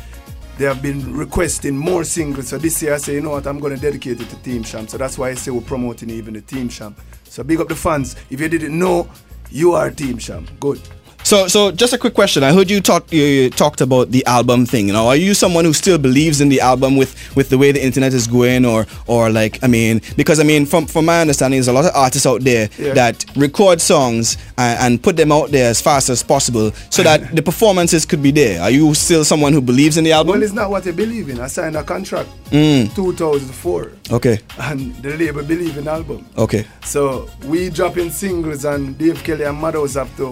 they 0.57 0.65
have 0.65 0.81
been 0.81 1.15
requesting 1.15 1.77
more 1.77 2.03
singles. 2.03 2.49
So 2.49 2.57
this 2.57 2.81
year 2.81 2.95
I 2.95 2.97
say, 2.97 3.13
you 3.13 3.21
know 3.21 3.29
what, 3.29 3.47
I'm 3.47 3.59
gonna 3.59 3.77
dedicate 3.77 4.19
it 4.19 4.29
to 4.29 4.35
Team 4.37 4.63
Cham. 4.63 4.87
So 4.89 4.97
that's 4.97 5.17
why 5.17 5.29
I 5.29 5.35
say 5.35 5.51
we're 5.51 5.61
promoting 5.61 6.09
even 6.09 6.33
the 6.33 6.41
Team 6.41 6.67
Cham. 6.67 6.95
So 7.29 7.43
big 7.43 7.61
up 7.61 7.69
the 7.69 7.75
fans. 7.75 8.15
If 8.29 8.41
you 8.41 8.49
didn't 8.49 8.77
know, 8.77 9.07
you 9.49 9.71
are 9.73 9.89
Team 9.89 10.17
Cham. 10.17 10.47
Good. 10.59 10.81
So, 11.27 11.49
so 11.49 11.71
just 11.71 11.91
a 11.91 11.97
quick 11.97 12.13
question. 12.13 12.41
I 12.41 12.53
heard 12.53 12.69
you 12.71 12.79
talk 12.79 13.11
you, 13.11 13.49
talked 13.49 13.81
about 13.81 14.11
the 14.11 14.25
album 14.25 14.65
thing. 14.65 14.87
You 14.87 14.93
know, 14.93 15.07
are 15.09 15.15
you 15.17 15.33
someone 15.33 15.65
who 15.65 15.73
still 15.73 15.97
believes 15.97 16.39
in 16.39 16.47
the 16.47 16.61
album 16.61 16.95
with 16.95 17.11
with 17.35 17.49
the 17.49 17.57
way 17.57 17.73
the 17.73 17.83
internet 17.83 18.13
is 18.13 18.27
going, 18.27 18.63
or 18.63 18.85
or 19.07 19.29
like 19.29 19.61
I 19.61 19.67
mean, 19.67 19.99
because 20.15 20.39
I 20.39 20.43
mean, 20.43 20.65
from 20.65 20.85
from 20.85 21.03
my 21.03 21.19
understanding, 21.19 21.57
there's 21.57 21.67
a 21.67 21.73
lot 21.73 21.83
of 21.83 21.91
artists 21.93 22.25
out 22.25 22.45
there 22.45 22.69
Yeah. 22.79 22.93
that 22.93 23.25
record 23.35 23.81
songs 23.81 24.37
and, 24.57 24.79
and 24.79 25.03
put 25.03 25.17
them 25.17 25.33
out 25.33 25.51
there 25.51 25.69
as 25.69 25.81
fast 25.81 26.07
as 26.09 26.23
possible, 26.23 26.71
so 26.89 27.03
that 27.03 27.19
the 27.35 27.41
performances 27.41 28.05
could 28.05 28.23
be 28.23 28.31
there. 28.31 28.61
Are 28.61 28.71
you 28.71 28.93
still 28.93 29.25
someone 29.25 29.51
who 29.51 29.59
believes 29.59 29.97
in 29.97 30.05
the 30.05 30.13
album? 30.13 30.31
Well, 30.31 30.43
it's 30.43 30.53
not 30.53 30.69
what 30.69 30.85
you 30.85 30.93
believe 30.93 31.27
in. 31.27 31.41
I 31.41 31.47
signed 31.47 31.75
a 31.75 31.83
contract 31.83 32.29
Mm. 32.51 32.95
2004, 32.95 33.91
Okay, 34.11 34.39
and 34.59 34.95
the 35.03 35.17
label 35.17 35.43
believe 35.43 35.77
in 35.77 35.89
album. 35.89 36.25
okay, 36.37 36.65
So 36.85 37.27
we 37.43 37.69
dropping 37.69 38.11
singles, 38.11 38.63
and 38.63 38.97
Dave 38.97 39.21
Kelly 39.25 39.43
and 39.43 39.59
Madhouse 39.59 39.95
have 39.95 40.15
to 40.15 40.31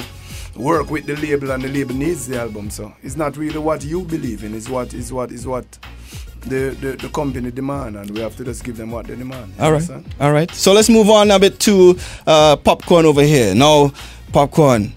work 0.56 0.90
with 0.90 1.06
the 1.06 1.16
label, 1.18 1.52
and 1.52 1.64
the 1.64 1.68
label 1.68 1.96
needs 1.96 2.28
the 2.28 2.40
album. 2.40 2.70
So 2.70 2.94
it's 3.04 3.16
not 3.16 3.38
really 3.38 3.60
what 3.60 3.84
you 3.84 4.02
believe 4.02 4.44
in. 4.44 4.54
It's 4.54 4.70
what 4.70 4.94
is 4.94 5.12
what 5.12 5.32
is 5.32 5.46
what 5.46 5.66
the, 6.42 6.76
the 6.80 6.96
the 6.96 7.10
company 7.10 7.52
demand, 7.52 7.98
and 7.98 8.10
we 8.12 8.22
have 8.22 8.36
to 8.38 8.44
just 8.44 8.64
give 8.64 8.78
them 8.78 8.92
what 8.92 9.08
they 9.08 9.16
demand. 9.16 9.54
All 9.60 9.72
right, 9.72 9.82
understand? 9.82 10.16
all 10.20 10.32
right. 10.32 10.52
So 10.52 10.74
let's 10.74 10.90
move 10.90 11.10
on 11.10 11.32
a 11.32 11.40
bit 11.40 11.60
to 11.62 11.98
uh, 12.28 12.56
popcaan 12.58 13.04
over 13.04 13.22
here. 13.22 13.56
Now, 13.56 13.92
popcaan, 14.32 14.92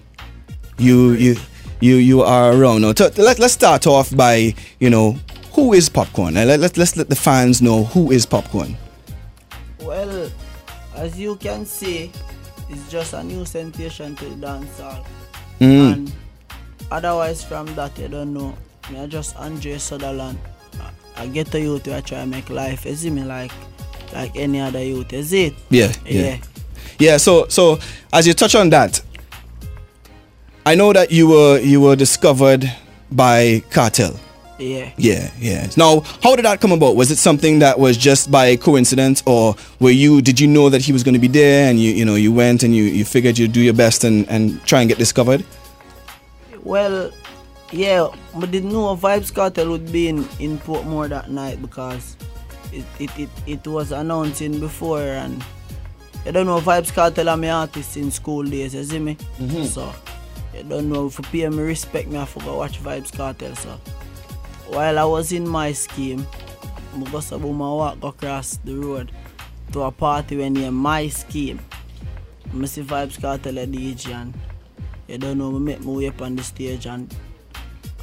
you 0.77 1.11
you 1.11 1.35
you 1.81 1.95
you 1.95 2.21
are 2.21 2.53
around. 2.53 2.81
Now, 2.81 2.93
t- 2.93 3.09
let, 3.21 3.39
let's 3.39 3.53
start 3.53 3.87
off 3.87 4.15
by 4.15 4.53
you 4.79 4.89
know 4.89 5.17
who 5.53 5.73
is 5.73 5.89
popcaan. 5.89 6.33
Let, 6.33 6.59
let, 6.59 6.77
let's 6.77 6.95
let 6.95 7.09
the 7.09 7.15
fans 7.15 7.61
know 7.61 7.85
who 7.85 8.11
is 8.11 8.25
popcaan. 8.25 8.75
Well, 9.81 10.29
as 10.95 11.17
you 11.17 11.35
can 11.37 11.65
see, 11.65 12.11
it's 12.69 12.91
just 12.91 13.13
a 13.13 13.23
new 13.23 13.45
sensation 13.45 14.15
to 14.17 14.25
the 14.25 14.47
dancehall. 14.47 15.03
Mm. 15.59 15.93
And 15.93 16.13
otherwise 16.91 17.43
from 17.43 17.67
that 17.75 17.97
you 17.97 18.07
don't 18.07 18.33
know. 18.33 18.55
Me 18.91 18.99
I 18.99 19.07
just 19.07 19.35
Andre 19.37 19.77
Sutherland. 19.77 20.39
I, 21.15 21.23
I 21.23 21.27
get 21.27 21.53
a 21.53 21.59
youth 21.59 21.87
I 21.87 22.01
try 22.01 22.19
to 22.19 22.25
make 22.25 22.49
life 22.49 22.85
easy 22.85 23.09
me 23.09 23.23
like 23.23 23.51
like 24.13 24.35
any 24.35 24.59
other 24.59 24.83
youth, 24.83 25.13
is 25.13 25.33
it? 25.33 25.53
Yeah, 25.69 25.91
yeah, 26.05 26.37
yeah. 26.97 27.17
So 27.17 27.47
so 27.47 27.79
as 28.11 28.25
you 28.25 28.33
touch 28.33 28.55
on 28.55 28.69
that, 28.71 29.01
I 30.65 30.75
know 30.75 30.93
that 30.93 31.11
you 31.11 31.27
were 31.27 31.59
you 31.59 31.81
were 31.81 31.95
discovered 31.95 32.71
by 33.11 33.63
Kartel. 33.69 34.19
Yeah. 34.59 34.91
Yeah, 34.97 35.31
yeah. 35.39 35.69
Now, 35.77 36.01
how 36.21 36.35
did 36.35 36.43
that 36.45 36.59
come 36.59 36.73
about? 36.73 36.95
Was 36.97 37.11
it 37.11 37.17
something 37.17 37.59
that 37.59 37.79
was 37.79 37.95
just 37.97 38.29
by 38.29 38.55
coincidence, 38.57 39.23
or 39.25 39.55
were 39.79 39.89
you? 39.89 40.21
Did 40.21 40.39
you 40.39 40.47
know 40.47 40.69
that 40.69 40.81
he 40.81 40.91
was 40.91 41.01
going 41.01 41.13
to 41.13 41.19
be 41.19 41.29
there, 41.29 41.69
and 41.69 41.79
you, 41.79 41.91
you 41.91 42.03
know, 42.05 42.15
you 42.15 42.33
went 42.33 42.63
and 42.63 42.75
you, 42.75 42.83
you 42.83 43.05
figured 43.05 43.37
you'd 43.37 43.53
do 43.53 43.61
your 43.61 43.73
best 43.73 44.03
and, 44.03 44.27
and 44.29 44.61
try 44.65 44.81
and 44.81 44.89
get 44.89 44.97
discovered? 44.97 45.45
Well, 46.63 47.11
yeah, 47.71 48.07
but 48.35 48.51
didn't 48.51 48.73
know 48.73 48.95
Vybz 48.95 49.31
Kartel 49.31 49.69
would 49.69 49.91
be 49.91 50.09
in, 50.09 50.27
in 50.39 50.57
Portmore 50.59 51.07
that 51.09 51.29
night 51.31 51.61
because 51.61 52.17
it, 52.73 52.83
it, 52.99 53.17
it, 53.17 53.29
it 53.47 53.67
was 53.67 53.91
announcing 53.91 54.59
before 54.59 55.01
and 55.01 55.43
I 56.25 56.31
don't 56.31 56.45
know 56.47 56.59
Vybz 56.59 56.91
Kartel 56.91 57.29
are 57.29 57.37
my 57.37 57.49
artists 57.51 57.95
in 57.95 58.11
school 58.11 58.43
days, 58.43 58.73
you 58.75 58.83
see 58.83 58.99
me? 58.99 59.15
Mhm. 59.37 59.65
So 59.65 59.93
I 60.57 60.63
don't 60.63 60.89
know 60.89 61.07
if 61.07 61.17
you 61.17 61.23
pay 61.25 61.49
me 61.49 61.61
respect 61.63 62.07
me 62.09 62.17
I 62.17 62.25
forgot 62.25 62.57
watch 62.57 62.81
Vybz 62.83 63.11
Kartel 63.11 63.55
so 63.55 63.79
while 64.71 64.99
I 64.99 65.03
was 65.03 65.31
in 65.31 65.47
my 65.47 65.71
scheme, 65.71 66.25
I 66.93 66.97
boom, 66.97 67.61
I 67.61 67.69
walk 67.69 68.03
across 68.03 68.57
the 68.63 68.75
road 68.75 69.11
to 69.71 69.81
a 69.81 69.91
party 69.91 70.37
when 70.37 70.53
near 70.53 70.71
my 70.71 71.07
scheme. 71.07 71.59
I 72.53 72.65
see 72.65 72.81
Vybz 72.83 73.19
Kartel 73.19 73.61
a 73.63 73.67
DJ 73.67 74.13
and 74.13 74.33
you 75.07 75.17
don't 75.17 75.37
know, 75.37 75.51
me 75.51 75.59
make 75.59 75.83
my 75.83 75.91
way 75.91 76.07
up 76.07 76.21
on 76.21 76.35
the 76.35 76.43
stage 76.43 76.85
and 76.87 77.13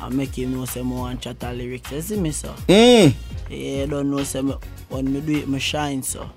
I 0.01 0.09
make 0.09 0.37
him 0.37 0.55
know 0.55 0.65
say 0.65 0.83
me 0.83 0.95
want 0.95 1.21
chat 1.23 1.43
a 1.43 1.53
lyrics. 1.53 1.91
You 1.93 2.01
see 2.01 2.21
me 2.21 2.31
so? 2.33 2.49
Mm. 2.69 3.15
Yeah, 3.49 3.57
you 3.57 3.87
don't 3.87 4.11
know 4.11 4.23
say 4.25 4.43
me, 4.43 4.55
when 4.89 5.13
me 5.13 5.21
do 5.21 5.37
it, 5.39 5.49
me 5.49 5.59
shine 5.59 6.03
so. 6.03 6.31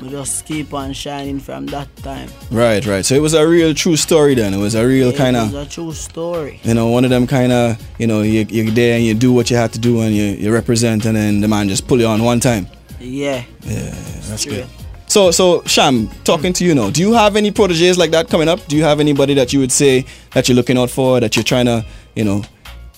Me 0.00 0.08
just 0.10 0.46
keep 0.46 0.72
on 0.72 0.92
shining 0.92 1.38
from 1.40 1.66
that 1.66 1.94
time. 1.96 2.28
Right, 2.50 2.84
right. 2.86 3.04
So 3.04 3.14
it 3.14 3.20
was 3.20 3.34
a 3.34 3.46
real 3.46 3.74
true 3.74 3.96
story 3.96 4.34
then. 4.34 4.54
It 4.54 4.58
was 4.58 4.74
a 4.74 4.86
real 4.86 5.10
Yeah, 5.12 5.18
kind 5.18 5.36
It 5.36 5.40
of, 5.40 5.52
was 5.52 5.66
a 5.66 5.70
true 5.70 5.92
story. 5.92 6.60
you 6.62 6.74
know, 6.74 6.88
one 6.88 7.04
of 7.04 7.10
them 7.10 7.26
kind 7.26 7.52
of, 7.52 7.76
you 7.98 8.06
know, 8.06 8.22
you, 8.22 8.46
you're 8.48 8.70
there 8.70 8.96
and 8.96 9.04
you 9.04 9.14
do 9.14 9.32
what 9.32 9.50
you 9.50 9.56
have 9.56 9.72
to 9.72 9.78
do 9.78 10.00
and 10.00 10.14
you, 10.14 10.24
you 10.24 10.52
represent, 10.52 11.04
and 11.04 11.16
then 11.16 11.40
the 11.40 11.48
man 11.48 11.68
just 11.68 11.86
pull 11.86 12.00
you 12.00 12.06
on 12.06 12.22
one 12.24 12.40
time. 12.40 12.66
Yeah. 12.98 13.44
Yeah, 13.62 13.90
that's 14.28 14.42
Straight. 14.42 14.56
good. 14.56 14.66
So, 15.06 15.30
so 15.32 15.62
Cham, 15.62 16.08
talking 16.24 16.52
to 16.54 16.64
you 16.64 16.74
now, 16.74 16.88
do 16.90 17.00
you 17.00 17.12
have 17.12 17.34
any 17.36 17.50
proteges 17.50 17.98
like 17.98 18.12
that 18.12 18.28
coming 18.30 18.48
up? 18.48 18.64
Do 18.68 18.76
you 18.76 18.84
have 18.84 19.00
anybody 19.00 19.34
that 19.34 19.52
you 19.52 19.58
would 19.60 19.72
say 19.72 20.06
that 20.34 20.48
you're 20.48 20.54
looking 20.56 20.78
out 20.78 20.88
for, 20.88 21.18
that 21.20 21.34
you're 21.36 21.42
trying 21.42 21.66
to, 21.66 21.84
you 22.14 22.24
know, 22.24 22.42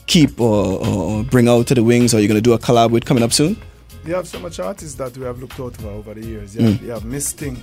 keep 0.07 0.39
or, 0.41 0.79
or, 0.79 0.87
or 1.21 1.25
bring 1.25 1.49
out 1.49 1.67
to 1.69 1.75
the 1.75 1.83
wings, 1.83 2.13
or 2.15 2.19
you're 2.21 2.29
gonna 2.29 2.41
do 2.43 2.53
a 2.53 2.59
collab 2.59 2.91
with 2.91 3.05
coming 3.07 3.23
up 3.23 3.33
soon? 3.33 3.57
You 4.05 4.15
have 4.15 4.27
so 4.27 4.41
much 4.41 4.59
artists 4.59 4.95
that 4.97 5.17
we 5.17 5.25
have 5.25 5.41
looked 5.41 5.61
out 5.61 5.77
for 5.77 5.89
over 5.89 6.15
the 6.15 6.27
years. 6.27 6.57
You 6.57 6.63
have, 6.67 6.81
Mm. 6.81 6.89
have 6.89 7.05
Miss 7.05 7.33
Thing, 7.33 7.57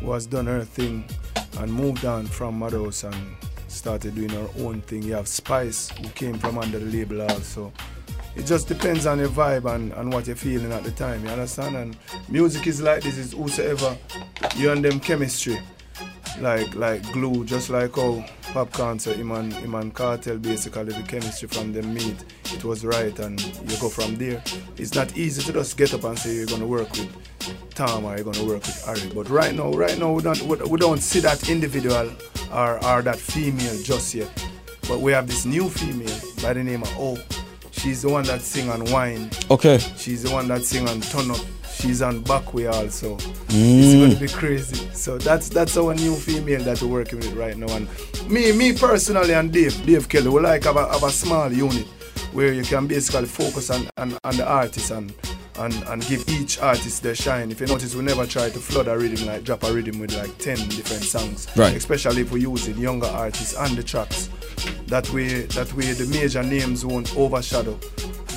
who 0.00 0.12
has 0.12 0.26
done 0.26 0.46
her 0.46 0.64
thing 0.64 1.04
and 1.58 1.72
moved 1.72 2.04
on 2.04 2.26
from 2.26 2.58
Madhouse 2.58 3.02
and 3.04 3.16
started 3.68 4.14
doing 4.14 4.30
her 4.30 4.46
own 4.60 4.80
thing. 4.82 5.02
You 5.02 5.14
have 5.14 5.26
Spice, 5.26 5.88
who 5.90 6.08
came 6.10 6.38
from 6.38 6.58
under 6.58 6.78
the 6.78 6.86
label 6.86 7.22
also. 7.22 7.72
It 8.36 8.46
just 8.46 8.66
depends 8.68 9.06
on 9.06 9.18
your 9.18 9.28
vibe 9.28 9.66
and, 9.74 9.92
and 9.92 10.12
what 10.12 10.26
you're 10.26 10.36
feeling 10.36 10.72
at 10.72 10.84
the 10.84 10.90
time, 10.92 11.22
you 11.24 11.30
understand? 11.30 11.76
And 11.76 11.96
music 12.28 12.66
is 12.66 12.80
like 12.80 13.02
this, 13.02 13.18
is 13.18 13.32
whosoever 13.32 13.96
you 14.56 14.70
and 14.70 14.82
them 14.84 15.00
chemistry. 15.00 15.58
Like 16.40 16.74
like 16.74 17.02
glue, 17.12 17.44
just 17.44 17.70
like 17.70 17.94
how 17.96 18.24
Pop 18.52 18.74
him 18.76 19.30
and, 19.30 19.52
him 19.52 19.74
and 19.74 19.94
Kartel 19.94 20.36
basically 20.38 20.84
the 20.84 21.02
chemistry 21.04 21.48
from 21.48 21.72
them 21.72 21.94
meet. 21.94 22.16
It 22.52 22.64
was 22.64 22.84
right 22.84 23.18
and 23.18 23.40
you 23.40 23.76
go 23.78 23.88
from 23.88 24.16
there. 24.16 24.42
It's 24.76 24.94
not 24.94 25.16
easy 25.16 25.40
to 25.42 25.52
just 25.52 25.76
get 25.78 25.94
up 25.94 26.04
and 26.04 26.18
say 26.18 26.34
you're 26.34 26.46
gonna 26.46 26.66
work 26.66 26.90
with 26.90 27.08
Tom 27.74 28.04
or 28.04 28.14
you're 28.16 28.24
gonna 28.24 28.44
work 28.44 28.60
with 28.60 28.84
Harry. 28.84 29.10
But 29.14 29.30
right 29.30 29.54
now, 29.54 29.72
right 29.72 29.98
now 29.98 30.12
we 30.12 30.22
don't 30.22 30.42
we, 30.42 30.56
we 30.56 30.78
don't 30.78 31.00
see 31.00 31.20
that 31.20 31.48
individual 31.48 32.10
or, 32.52 32.84
or 32.84 33.00
that 33.02 33.16
female 33.16 33.82
just 33.82 34.14
yet. 34.14 34.28
But 34.88 35.00
we 35.00 35.12
have 35.12 35.26
this 35.26 35.46
new 35.46 35.70
female 35.70 36.20
by 36.42 36.52
the 36.52 36.62
name 36.62 36.82
of 36.82 36.98
O. 36.98 37.18
She's 37.70 38.02
the 38.02 38.10
one 38.10 38.24
that 38.24 38.42
sing 38.42 38.68
on 38.68 38.84
Wine. 38.92 39.30
Okay. 39.50 39.78
She's 39.96 40.24
the 40.24 40.30
one 40.30 40.46
that 40.48 40.62
sing 40.62 40.86
on 40.88 41.00
Turn 41.00 41.30
Up. 41.30 41.40
She's 41.74 42.02
on 42.02 42.22
Backway 42.22 42.72
also. 42.72 43.16
It's 43.16 43.54
Mm. 43.54 44.08
gonna 44.08 44.20
be 44.20 44.28
crazy. 44.28 44.88
So 44.94 45.18
that's 45.18 45.48
that's 45.48 45.76
our 45.76 45.94
new 45.94 46.14
female 46.14 46.62
that 46.64 46.80
we're 46.82 46.88
working 46.88 47.18
with 47.18 47.32
right 47.34 47.56
now. 47.56 47.74
And 47.74 47.88
me, 48.30 48.52
me 48.52 48.72
personally 48.72 49.34
and 49.34 49.52
Dave, 49.52 49.84
Dave 49.84 50.08
Kelly, 50.08 50.28
we 50.28 50.40
like 50.40 50.64
have 50.64 50.76
a, 50.76 50.86
have 50.92 51.02
a 51.02 51.10
small 51.10 51.50
unit 51.52 51.86
where 52.32 52.52
you 52.52 52.62
can 52.62 52.86
basically 52.86 53.26
focus 53.26 53.68
on, 53.70 53.88
on, 53.96 54.16
on 54.24 54.36
the 54.36 54.46
artist 54.46 54.90
and, 54.90 55.12
and 55.62 55.74
and 55.88 56.06
give 56.06 56.28
each 56.28 56.60
artist 56.60 57.02
their 57.02 57.14
shine. 57.14 57.50
If 57.50 57.60
you 57.60 57.66
notice, 57.66 57.94
we 57.94 58.02
never 58.02 58.26
try 58.26 58.50
to 58.50 58.58
flood 58.58 58.88
a 58.88 58.96
rhythm 58.98 59.26
like 59.26 59.44
drop 59.44 59.62
a 59.64 59.72
rhythm 59.72 59.98
with 60.00 60.14
like 60.16 60.36
ten 60.38 60.56
different 60.68 61.04
songs. 61.04 61.46
Right. 61.56 61.74
Especially 61.76 62.22
if 62.22 62.30
we 62.32 62.40
use 62.42 62.68
it 62.68 62.76
younger 62.76 63.06
artists 63.06 63.54
and 63.56 63.76
the 63.76 63.82
tracks. 63.82 64.28
That 64.86 65.08
way, 65.10 65.42
that 65.56 65.72
way 65.74 65.92
the 65.92 66.06
major 66.06 66.42
names 66.42 66.84
won't 66.84 67.16
overshadow 67.16 67.78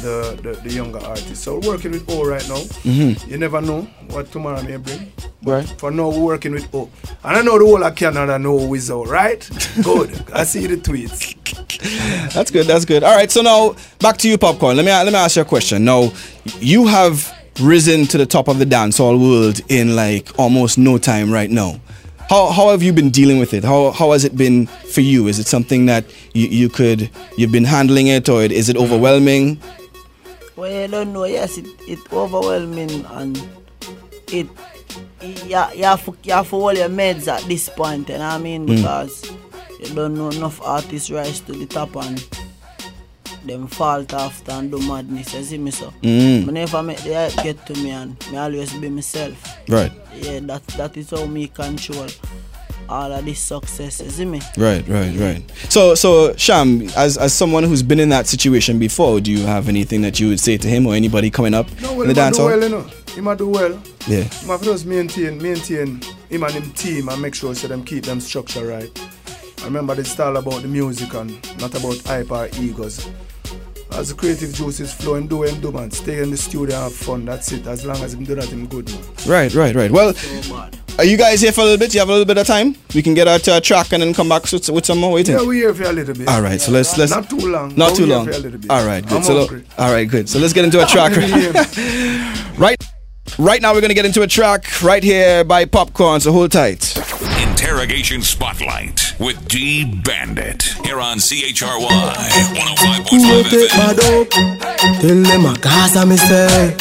the, 0.01 0.39
the, 0.41 0.59
the 0.63 0.73
younger 0.73 0.99
artists. 0.99 1.39
So 1.43 1.59
we're 1.59 1.67
working 1.73 1.91
with 1.91 2.09
O 2.09 2.25
right 2.25 2.47
now. 2.47 2.55
Mhm. 2.83 3.27
You 3.27 3.37
never 3.37 3.61
know 3.61 3.81
what 4.09 4.31
tomorrow 4.31 4.61
may 4.63 4.77
bring. 4.77 5.11
Right. 5.43 5.67
For 5.77 5.91
now, 5.91 6.09
we're 6.09 6.19
working 6.23 6.53
with 6.53 6.73
O. 6.73 6.89
And 7.23 7.37
I 7.37 7.41
know 7.41 7.59
the 7.59 7.65
whole 7.65 7.83
of 7.83 7.95
Canada 7.95 8.39
know 8.39 8.57
who 8.57 8.73
is 8.75 8.89
O, 8.89 9.03
right? 9.05 9.47
Good. 9.83 10.31
I 10.33 10.43
see 10.43 10.65
the 10.67 10.77
tweets. 10.77 11.35
That's 12.33 12.49
good. 12.51 12.65
That's 12.65 12.85
good. 12.85 13.03
All 13.03 13.15
right. 13.15 13.29
So 13.29 13.41
now 13.41 13.75
back 13.99 14.17
to 14.17 14.29
you, 14.29 14.37
popcaan. 14.37 14.75
Let 14.75 14.85
me 14.85 14.91
let 14.91 15.05
me 15.07 15.15
ask 15.15 15.35
you 15.35 15.41
a 15.43 15.45
question. 15.45 15.83
Now, 15.85 16.11
you 16.59 16.87
have 16.87 17.33
risen 17.61 18.05
to 18.07 18.17
the 18.17 18.25
top 18.25 18.47
of 18.47 18.59
the 18.59 18.65
dancehall 18.65 19.19
world 19.19 19.61
in 19.69 19.95
like 19.95 20.37
almost 20.37 20.77
no 20.77 20.97
time 20.97 21.31
right 21.31 21.49
now. 21.49 21.79
How, 22.29 22.49
how 22.49 22.69
have 22.69 22.81
you 22.81 22.91
been 22.91 23.11
dealing 23.11 23.39
with 23.39 23.53
it? 23.53 23.63
How, 23.63 23.91
how 23.91 24.11
has 24.11 24.23
it 24.23 24.35
been 24.35 24.65
for 24.65 25.01
you? 25.01 25.27
Is 25.27 25.37
it 25.37 25.45
something 25.45 25.85
that 25.85 26.05
you, 26.33 26.47
you 26.47 26.69
could 26.69 27.09
you've 27.37 27.51
been 27.51 27.65
handling 27.65 28.07
it, 28.07 28.27
or 28.29 28.41
is 28.41 28.67
it 28.67 28.77
overwhelming? 28.77 29.59
Well, 30.55 30.71
you 30.71 30.87
don't 30.87 31.13
know. 31.13 31.25
Yes, 31.25 31.57
it 31.57 31.67
it 31.87 31.99
overwhelming 32.11 33.05
and 33.05 33.37
it 34.31 34.47
you, 35.21 35.35
you 35.75 35.83
have 35.83 36.05
to, 36.05 36.15
you 36.23 36.33
have 36.33 36.49
hold 36.49 36.77
your 36.77 36.89
meds 36.89 37.27
at 37.27 37.43
this 37.47 37.69
point. 37.69 38.09
You 38.09 38.17
know 38.17 38.27
what 38.27 38.33
I 38.33 38.37
mean? 38.39 38.67
Mm. 38.67 38.77
Because 38.77 39.31
you 39.79 39.93
don't 39.93 40.15
know 40.15 40.29
enough 40.29 40.61
artists 40.63 41.11
rise 41.11 41.41
to 41.41 41.51
the 41.51 41.65
top 41.67 41.95
and 41.95 42.27
them 43.45 43.67
fall 43.67 44.05
after 44.13 44.51
and 44.51 44.71
do 44.71 44.79
madness. 44.87 45.33
You 45.33 45.43
see 45.43 45.57
me 45.57 45.71
so? 45.71 45.93
Mm. 46.01 46.45
Me 46.47 46.51
never 46.53 46.83
make 46.83 46.99
the 46.99 47.13
hype 47.13 47.43
get 47.43 47.65
to 47.67 47.73
me 47.75 47.91
and 47.91 48.15
me 48.31 48.37
always 48.37 48.73
be 48.73 48.89
myself. 48.89 49.57
Right. 49.69 49.91
Yeah, 50.15 50.39
that 50.41 50.65
that 50.77 50.97
is 50.97 51.09
how 51.11 51.25
me 51.25 51.47
control 51.47 52.07
all 52.87 53.11
of 53.11 53.25
this 53.25 53.39
success. 53.39 53.99
You 54.01 54.09
see 54.11 54.25
me? 54.25 54.41
Right, 54.57 54.87
right, 54.87 55.15
right. 55.17 55.41
So, 55.69 55.95
so 55.95 56.33
Cham, 56.33 56.83
as 56.95 57.17
as 57.17 57.33
someone 57.33 57.63
who's 57.63 57.81
been 57.83 57.99
in 57.99 58.09
that 58.09 58.27
situation 58.27 58.77
before, 58.79 59.19
do 59.21 59.31
you 59.31 59.45
have 59.45 59.67
anything 59.69 60.01
that 60.03 60.19
you 60.19 60.29
would 60.29 60.39
say 60.39 60.57
to 60.57 60.67
him 60.67 60.85
or 60.85 60.93
anybody 60.93 61.29
coming 61.31 61.53
up 61.53 61.67
No, 61.81 61.91
in 61.91 61.97
well, 61.97 62.07
the 62.07 62.13
he 62.13 62.13
might 62.13 62.13
dance 62.13 62.37
do 62.37 62.41
hall? 62.43 62.51
well, 62.51 62.61
you 62.63 62.69
know. 62.69 62.85
He 63.15 63.21
might 63.21 63.37
do 63.37 63.47
well. 63.49 63.81
Yeah. 64.07 64.23
He 64.23 64.45
might 64.47 64.61
just 64.61 64.85
maintain, 64.85 65.41
maintain 65.41 66.01
him 66.29 66.43
and 66.43 66.51
him 66.51 66.71
team 66.73 67.07
and 67.09 67.21
make 67.21 67.33
sure 67.33 67.55
so 67.55 67.67
them 67.67 67.83
keep 67.83 68.03
them 68.03 68.19
structure 68.19 68.67
right. 68.67 68.91
I 69.61 69.65
remember 69.65 69.99
it's 69.99 70.19
all 70.19 70.35
about 70.37 70.61
the 70.61 70.67
music 70.67 71.11
and 71.15 71.31
not 71.59 71.73
about 71.73 71.97
hype 72.05 72.29
or 72.31 72.49
egos. 72.59 73.09
As 73.91 74.09
the 74.09 74.15
creative 74.15 74.53
juices 74.53 74.93
flow 74.93 75.15
and 75.15 75.29
do 75.29 75.43
him 75.43 75.61
do 75.61 75.71
man. 75.71 75.91
Stay 75.91 76.21
in 76.21 76.31
the 76.31 76.37
studio, 76.37 76.75
have 76.75 76.93
fun. 76.93 77.25
That's 77.25 77.51
it. 77.51 77.65
As 77.67 77.85
long 77.85 77.97
as 77.97 78.13
him 78.13 78.23
do 78.23 78.35
that, 78.35 78.45
him 78.45 78.67
good 78.67 78.89
man. 78.91 79.01
Right, 79.27 79.53
right, 79.53 79.75
right. 79.75 79.91
Well, 79.91 80.13
are 80.97 81.03
you 81.05 81.17
guys 81.17 81.41
here 81.41 81.51
for 81.51 81.61
a 81.61 81.63
little 81.65 81.77
bit? 81.77 81.93
You 81.93 81.99
have 81.99 82.09
a 82.09 82.11
little 82.11 82.25
bit 82.25 82.37
of 82.37 82.47
time? 82.47 82.75
We 82.93 83.01
can 83.01 83.13
get 83.13 83.27
out 83.27 83.41
to 83.41 83.57
a 83.57 83.61
track 83.61 83.91
and 83.93 84.01
then 84.01 84.13
come 84.13 84.29
back 84.29 84.51
with, 84.51 84.69
with 84.69 84.85
some 84.85 84.99
more. 84.99 85.11
What 85.11 85.27
you 85.27 85.37
Yeah, 85.37 85.45
we 85.45 85.57
here 85.57 85.73
for 85.73 85.83
a 85.83 85.91
little 85.91 86.15
bit. 86.15 86.27
All 86.27 86.41
right, 86.41 86.59
so 86.59 86.71
let's 86.71 86.97
let's 86.97 87.11
Not 87.11 87.29
too 87.29 87.51
long. 87.51 87.75
Not 87.75 87.95
too 87.95 88.05
long. 88.05 88.25
for 88.25 88.31
a 88.31 88.37
little 88.37 88.59
bit. 88.59 88.69
All 88.71 88.85
right, 88.85 89.03
good. 89.05 89.17
I'm 89.17 89.23
so 89.23 89.39
hungry. 89.39 89.65
all 89.77 89.91
right, 89.91 90.09
good. 90.09 90.27
So 90.29 90.39
let's 90.39 90.53
get 90.53 90.65
into 90.65 90.81
a 90.81 90.85
track. 90.87 91.15
right, 92.57 92.77
right 93.37 93.61
now 93.61 93.73
we're 93.73 93.81
gonna 93.81 93.93
get 93.93 94.05
into 94.05 94.21
a 94.21 94.27
track 94.27 94.81
right 94.81 95.03
here 95.03 95.43
by 95.43 95.65
Popcaan. 95.65 96.21
So 96.21 96.31
hold 96.31 96.51
tight. 96.51 97.34
Interrogation 97.65 98.21
Spotlight 98.21 99.15
with 99.19 99.47
D 99.47 99.85
Bandit 99.85 100.61
here 100.85 100.99
on 100.99 101.17
CHRY 101.17 102.13
105.5 102.53 103.09
Who 103.09 103.43
take 103.49 103.71
FM. 103.71 103.75
bad 103.75 103.99
up? 104.05 104.29
Tell 105.01 105.23
them 105.23 105.45
a 105.49 105.57
Gaza 105.59 106.05
me 106.05 106.15
say. 106.15 106.77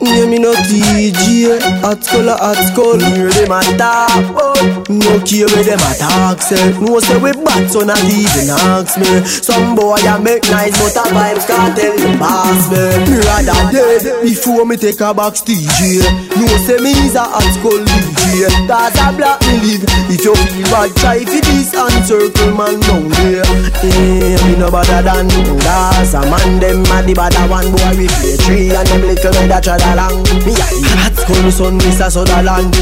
Yeah, 0.00 0.24
me 0.26 0.38
no 0.38 0.54
TG, 0.54 1.60
hot 1.82 2.02
skull 2.02 2.30
a 2.30 2.34
hot 2.34 2.56
skull. 2.64 2.98
Hear 2.98 3.28
them 3.28 3.52
a 3.52 3.60
talk, 3.76 4.24
but 4.34 4.88
no 4.88 5.20
care 5.20 5.46
where 5.52 5.62
them 5.62 5.84
a 5.84 5.92
talk. 6.00 6.40
Say, 6.40 6.72
no 6.80 6.98
say 7.00 7.20
we 7.20 7.32
bad, 7.44 7.70
so 7.70 7.80
not 7.80 8.02
even 8.08 8.48
ask 8.48 8.98
me. 8.98 9.20
Some 9.28 9.76
boy 9.76 10.00
a 10.00 10.18
make 10.18 10.48
nice, 10.48 10.80
but 10.80 10.96
a 10.96 11.12
vibes 11.12 11.46
can't 11.46 11.76
tell 11.76 11.92
the 11.92 12.16
boss 12.18 12.72
me. 12.72 12.80
Me 13.04 13.20
rather 13.20 13.70
dead 13.70 14.22
before 14.24 14.64
me 14.64 14.78
take 14.78 15.00
a 15.00 15.12
box 15.12 15.42
TG. 15.42 16.00
No 16.40 16.46
say 16.64 16.78
me 16.80 16.92
is 17.04 17.14
a 17.16 17.22
hot 17.22 17.44
skull 17.60 17.84
DJ. 18.22 18.48
Cause 18.68 18.96
a 18.98 19.12
black 19.16 19.40
me 19.42 19.58
live. 19.60 19.84
If 20.08 20.24
you 20.24 20.34
feel 20.34 20.66
bad, 20.70 20.90
try 20.96 21.24
for 21.24 21.42
this 21.42 21.74
and 21.74 22.04
circle 22.04 22.52
man 22.54 22.78
down 22.86 23.08
there. 23.18 23.44
Yeah, 23.82 24.38
me 24.46 24.56
no 24.56 24.70
better 24.70 25.02
than 25.02 25.28
Gaza 25.58 26.22
man. 26.30 26.60
Them 26.60 26.86
a 26.86 27.02
the 27.02 27.14
better 27.14 27.44
one 27.50 27.70
boy 27.72 27.92
we 27.98 28.06
play 28.06 28.36
three 28.38 28.70
and 28.70 28.86
them 28.86 29.02
little 29.02 29.32
red 29.32 29.50
a 29.50 29.58
trot 29.60 29.82
along. 29.82 30.22
Me 30.46 30.54
a 30.54 30.66
hot 31.02 31.14
skull 31.18 31.50
son, 31.50 31.78
Mr. 31.80 32.10
Sutherland. 32.10 32.74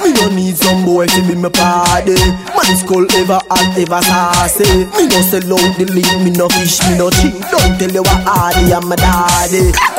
Me 0.00 0.12
no 0.12 0.28
need 0.30 0.56
some 0.56 0.84
boy 0.84 1.06
to 1.06 1.20
be 1.26 1.34
my 1.34 1.48
party. 1.48 2.16
Man 2.54 2.76
skull 2.76 3.06
ever 3.16 3.40
hot, 3.50 3.76
ever 3.76 4.02
saucy. 4.02 4.86
Me 4.96 5.04
no 5.08 5.20
sell 5.20 5.52
out 5.52 5.76
the 5.76 5.84
link, 5.92 6.08
me 6.24 6.30
no 6.30 6.48
fish, 6.48 6.80
me 6.88 6.96
no 6.96 7.10
cheat. 7.10 7.34
Don't 7.50 7.78
tell 7.78 7.90
you 7.90 8.02
what 8.02 8.22
hardy 8.24 8.72
I'm 8.72 8.88
my 8.88 8.96
daddy. 8.96 9.95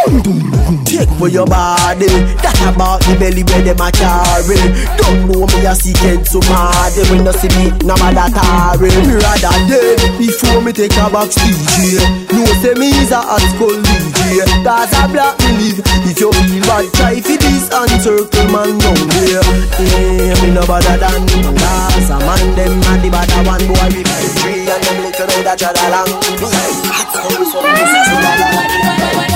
Take 0.88 1.12
for 1.20 1.28
your 1.28 1.44
body. 1.44 2.08
That 2.40 2.56
about 2.64 3.04
the 3.04 3.20
belly 3.20 3.44
where 3.44 3.60
them 3.60 3.84
a 3.84 3.92
carry. 3.92 4.56
Don't 4.96 5.28
know 5.28 5.44
me 5.44 5.68
a 5.68 5.76
secret 5.76 6.24
so 6.24 6.40
mad. 6.48 6.96
When 7.12 7.28
you 7.28 7.36
see 7.36 7.52
me, 7.60 7.76
no 7.84 7.92
matter 8.00 8.32
tarry. 8.32 8.88
Me 9.04 9.20
rather 9.20 9.58
dead 9.68 10.00
before 10.16 10.64
me 10.64 10.72
take 10.72 10.96
a 10.96 11.12
box 11.12 11.36
DJ. 11.36 12.00
No 12.32 12.48
say 12.64 12.72
me 12.80 12.88
is 13.04 13.12
a 13.12 13.20
hot 13.20 13.44
skull 13.52 13.76
DJ. 13.76 14.48
Cause 14.64 14.96
a 14.96 15.12
black 15.12 15.36
me 15.44 15.76
live. 15.76 15.84
If 16.08 16.24
you 16.24 16.32
feel 16.32 16.64
bad, 16.64 16.88
try 16.96 17.20
for 17.20 17.36
this 17.36 17.68
and 17.68 18.00
circle 18.00 18.48
man 18.48 18.80
down 18.80 19.02
there. 19.12 19.44
Yeah, 19.76 20.40
me 20.40 20.56
no 20.56 20.64
better 20.64 20.96
than 20.96 21.20
Gaza 21.52 22.16
man. 22.24 22.44
Them 22.56 22.80
a 22.80 22.92
the 23.04 23.10
better 23.12 23.42
one 23.44 23.64
boy 23.68 23.92
we 23.92 24.08
play 24.08 24.28
three 24.40 24.72
and 24.72 24.82
them 24.88 25.04
little 25.04 25.28
a 25.28 25.68
along. 25.84 26.16
Me 26.16 26.48
a 26.48 26.64
the 26.64 26.96
hot 26.96 27.12
Mr. 27.12 27.60
Sutherland. 28.08 28.88
Wine 28.88 29.18
up 29.20 29.27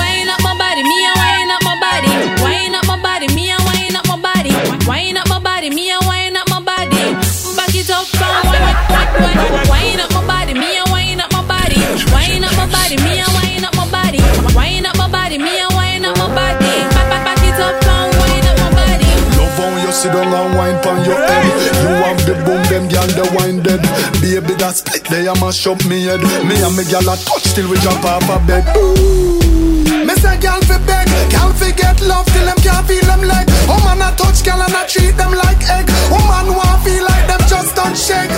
body, 5.62 5.76
me 5.76 5.92
a 5.92 5.98
wine 6.06 6.36
up 6.36 6.48
my 6.50 6.60
body. 6.60 7.14
Back 7.54 7.74
it 7.74 7.90
up, 7.90 8.06
from 8.06 8.34
wine, 8.50 8.66
wine, 8.90 9.38
wine, 9.38 9.68
wine 9.70 10.00
up 10.00 10.10
my 10.10 10.26
body, 10.26 10.54
me 10.54 10.78
a 10.78 10.84
wine 10.90 11.20
up 11.20 11.30
my 11.30 11.46
body. 11.46 11.78
Wine 12.10 12.42
up 12.42 12.56
my 12.58 12.66
body, 12.66 12.96
me 12.98 13.22
a 13.22 13.28
wine 13.30 13.64
up 13.64 13.74
my 13.76 13.86
body. 13.86 14.18
Wine 14.56 14.86
up 14.86 14.98
my 14.98 15.08
body, 15.08 15.38
me 15.38 15.60
a 15.62 15.68
wine 15.70 16.04
up 16.04 16.18
my 16.18 16.26
body. 16.34 16.66
Back, 16.98 17.38
it 17.46 17.60
up, 17.62 17.78
from 17.78 18.10
wine 18.18 18.46
up 18.50 18.58
my 18.58 18.70
body. 18.74 19.06
Love 19.38 19.54
how 19.54 19.86
you 19.86 19.92
sit 19.92 20.10
down 20.10 20.34
and 20.34 20.58
wine 20.58 20.82
pon 20.82 21.04
your 21.04 21.22
head. 21.30 21.46
You 21.78 21.94
have 22.10 22.20
the 22.26 22.34
boom, 22.42 22.62
them 22.66 22.88
gyal 22.90 23.06
the 23.14 23.26
wine 23.38 23.62
dead. 23.62 23.82
Baby 24.18 24.58
that 24.58 24.74
split, 24.74 25.04
they 25.04 25.28
a 25.28 25.34
mash 25.38 25.66
up 25.66 25.78
me 25.86 26.02
head. 26.10 26.22
Me 26.42 26.58
and 26.58 26.74
me 26.74 26.82
gyal 26.82 27.06
a 27.06 27.14
touch 27.22 27.54
till 27.54 27.70
we 27.70 27.78
jump 27.78 28.04
off 28.04 28.26
a 28.26 28.38
bed. 28.46 28.66
Ooh. 28.76 29.81
Say 30.22 30.36
gyal 30.38 30.62
fi 30.68 30.78
beg, 30.86 31.06
gyal 31.34 31.50
fi 31.58 31.72
get 31.72 32.00
love 32.00 32.26
till 32.32 32.46
them 32.46 32.58
can't 32.62 32.86
feel 32.86 33.06
them 33.10 33.22
leg. 33.26 33.46
Oh 33.66 33.80
man 33.84 34.02
a 34.06 34.14
touch 34.14 34.46
gyal 34.46 34.62
and 34.62 34.76
I 34.80 34.86
treat 34.86 35.16
them 35.16 35.32
like 35.34 35.62
egg. 35.76 35.86
Oh, 35.90 36.22
woman 36.22 36.54
want 36.54 36.78
feel 36.84 37.02
like 37.02 37.26
them 37.26 37.42
just 37.50 37.74
don't 37.74 37.96
shake. 37.96 38.30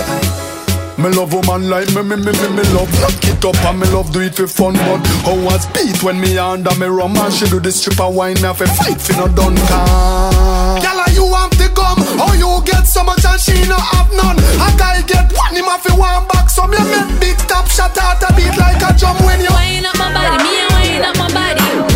Me 0.97 1.09
love 1.09 1.33
woman 1.33 1.69
like 1.69 1.93
me, 1.93 2.01
me, 2.01 2.15
me, 2.15 2.31
me, 2.31 2.49
me 2.55 2.63
love 2.73 2.89
Lock 3.01 3.21
it 3.25 3.43
up 3.43 3.65
and 3.65 3.79
me 3.81 3.87
love 3.89 4.13
do 4.13 4.21
it 4.21 4.33
for 4.33 4.47
fun 4.47 4.73
But 4.73 5.05
how 5.27 5.49
I 5.49 5.57
speed 5.57 6.01
when 6.01 6.21
me 6.21 6.37
under 6.37 6.73
me 6.75 6.87
rum 6.87 7.17
And 7.17 7.33
she 7.33 7.45
do 7.45 7.59
the 7.59 7.69
stripper 7.69 8.09
wine 8.09 8.35
Me 8.35 8.47
have 8.47 8.61
a 8.61 8.65
fight 8.65 9.01
fi 9.01 9.17
no 9.19 9.27
done 9.27 9.57
can 9.57 10.94
you 11.15 11.25
want 11.25 11.55
the 11.57 11.71
gum 11.73 11.97
How 12.19 12.33
you 12.35 12.61
get 12.65 12.85
so 12.85 13.03
much 13.03 13.23
and 13.25 13.39
she 13.39 13.55
no 13.67 13.79
have 13.79 14.11
none? 14.13 14.37
A 14.37 14.67
guy 14.77 15.01
get 15.07 15.31
one 15.31 15.55
him 15.55 15.65
have 15.65 15.85
one 15.97 16.27
back, 16.27 16.49
so 16.49 16.67
me 16.67 16.77
make 16.91 17.19
big 17.19 17.37
top 17.47 17.67
shot 17.67 17.97
out 17.97 18.21
a 18.21 18.29
beat 18.35 18.55
like 18.59 18.83
a 18.83 18.91
drum 18.99 19.17
when 19.23 19.39
you 19.39 19.49
Wine 19.49 19.85
up 19.85 19.97
my 19.97 20.11
body, 20.11 20.43
me 20.43 20.53
a 20.59 20.67
wine 20.75 21.03
up 21.07 21.15
my 21.17 21.27
body. 21.31 21.94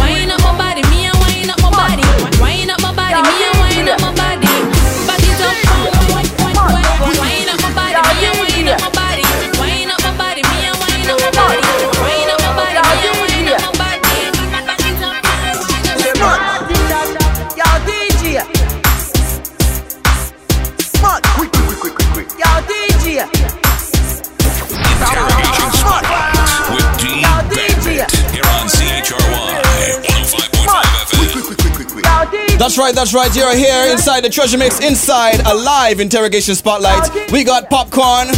That's 32.70 32.78
right, 32.78 32.94
that's 32.94 33.14
right. 33.16 33.36
You're 33.36 33.56
here 33.56 33.92
inside 33.92 34.22
the 34.22 34.30
Treasure 34.30 34.56
Mix, 34.56 34.80
inside 34.80 35.40
a 35.48 35.56
live 35.56 36.00
interrogation 36.00 36.54
spotlight. 36.54 37.10
We 37.32 37.44
got 37.44 37.68
popcaan, 37.68 38.30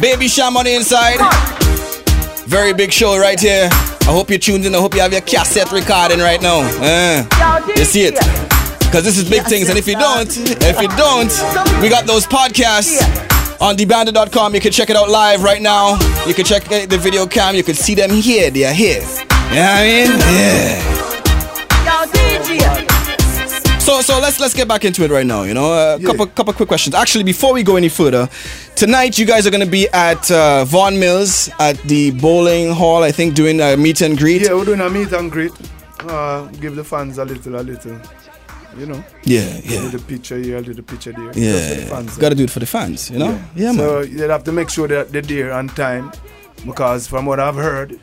baby 0.00 0.28
cham 0.28 0.56
on 0.56 0.66
the 0.66 0.76
inside. 0.76 1.18
Very 2.46 2.72
big 2.72 2.92
show 2.92 3.18
right 3.18 3.40
here. 3.40 3.68
I 3.72 4.12
hope 4.12 4.30
you're 4.30 4.38
tuned 4.38 4.64
in. 4.64 4.76
I 4.76 4.78
hope 4.78 4.94
you 4.94 5.00
have 5.00 5.10
your 5.10 5.22
cassette 5.22 5.72
recording 5.72 6.20
right 6.20 6.40
now. 6.40 6.60
Uh, 6.80 7.66
you 7.76 7.84
see 7.84 8.02
it? 8.02 8.14
Because 8.78 9.02
this 9.02 9.18
is 9.18 9.28
big 9.28 9.42
things. 9.42 9.68
And 9.68 9.76
if 9.76 9.88
you 9.88 9.98
don't, 9.98 10.30
if 10.30 10.80
you 10.80 10.86
don't, 10.90 11.82
we 11.82 11.88
got 11.88 12.06
those 12.06 12.26
podcasts 12.26 13.02
on 13.60 13.76
dbandit.com. 13.76 14.54
You 14.54 14.60
can 14.60 14.70
check 14.70 14.88
it 14.88 14.94
out 14.94 15.10
live 15.10 15.42
right 15.42 15.60
now. 15.60 15.98
You 16.28 16.34
can 16.34 16.44
check 16.44 16.70
uh, 16.70 16.86
the 16.86 16.96
video 16.96 17.26
cam. 17.26 17.56
You 17.56 17.64
can 17.64 17.74
see 17.74 17.96
them 17.96 18.10
here. 18.10 18.52
They 18.52 18.66
are 18.66 18.72
here. 18.72 19.00
You 19.00 19.02
know 19.02 19.16
what 19.16 19.80
I 19.80 19.82
mean? 19.82 20.10
Yeah. 20.38 21.08
So 23.88 24.02
so 24.02 24.20
let's 24.20 24.38
let's 24.38 24.52
get 24.52 24.68
back 24.68 24.84
into 24.84 25.02
it 25.02 25.10
right 25.10 25.24
now. 25.24 25.44
You 25.44 25.54
know, 25.54 25.72
a 25.72 25.98
couple 25.98 26.26
couple 26.26 26.52
quick 26.52 26.68
questions. 26.68 26.94
Actually, 26.94 27.24
before 27.24 27.54
we 27.54 27.62
go 27.62 27.76
any 27.76 27.88
further, 27.88 28.28
tonight 28.76 29.18
you 29.18 29.24
guys 29.24 29.46
are 29.46 29.50
going 29.50 29.64
to 29.64 29.70
be 29.70 29.88
at 29.94 30.30
uh, 30.30 30.66
Vaughan 30.66 31.00
Mills 31.00 31.48
at 31.58 31.78
the 31.84 32.10
bowling 32.10 32.70
hall. 32.70 33.02
I 33.02 33.10
think 33.12 33.34
doing 33.34 33.62
a 33.62 33.78
meet 33.78 34.02
and 34.02 34.18
greet. 34.18 34.42
Yeah, 34.42 34.52
we're 34.52 34.66
doing 34.66 34.82
a 34.82 34.90
meet 34.90 35.10
and 35.12 35.32
greet. 35.32 35.52
Uh, 36.00 36.48
give 36.60 36.76
the 36.76 36.84
fans 36.84 37.16
a 37.16 37.24
little, 37.24 37.56
a 37.56 37.62
little. 37.64 37.98
You 38.76 38.86
know. 38.88 39.02
Yeah, 39.24 39.58
yeah. 39.64 39.80
Do 39.80 39.88
the 39.96 40.04
picture 40.04 40.36
here, 40.36 40.60
do 40.60 40.74
the 40.74 40.82
picture 40.82 41.12
there. 41.12 41.32
For 41.32 41.40
the 41.40 41.46
Yeah, 41.46 41.88
fans. 41.88 42.18
got 42.18 42.28
to 42.28 42.34
do 42.34 42.44
it 42.44 42.50
for 42.50 42.60
the 42.60 42.66
fans. 42.66 43.10
You 43.10 43.20
know. 43.20 43.40
Yeah, 43.56 43.72
so 43.72 44.00
man. 44.00 44.10
you'll 44.12 44.28
have 44.28 44.44
to 44.44 44.52
make 44.52 44.68
sure 44.68 44.86
that 44.88 45.12
they're 45.12 45.22
there 45.22 45.54
on 45.54 45.70
time, 45.70 46.12
because 46.66 47.06
from 47.06 47.24
what 47.24 47.40
I've 47.40 47.56
heard, 47.56 47.98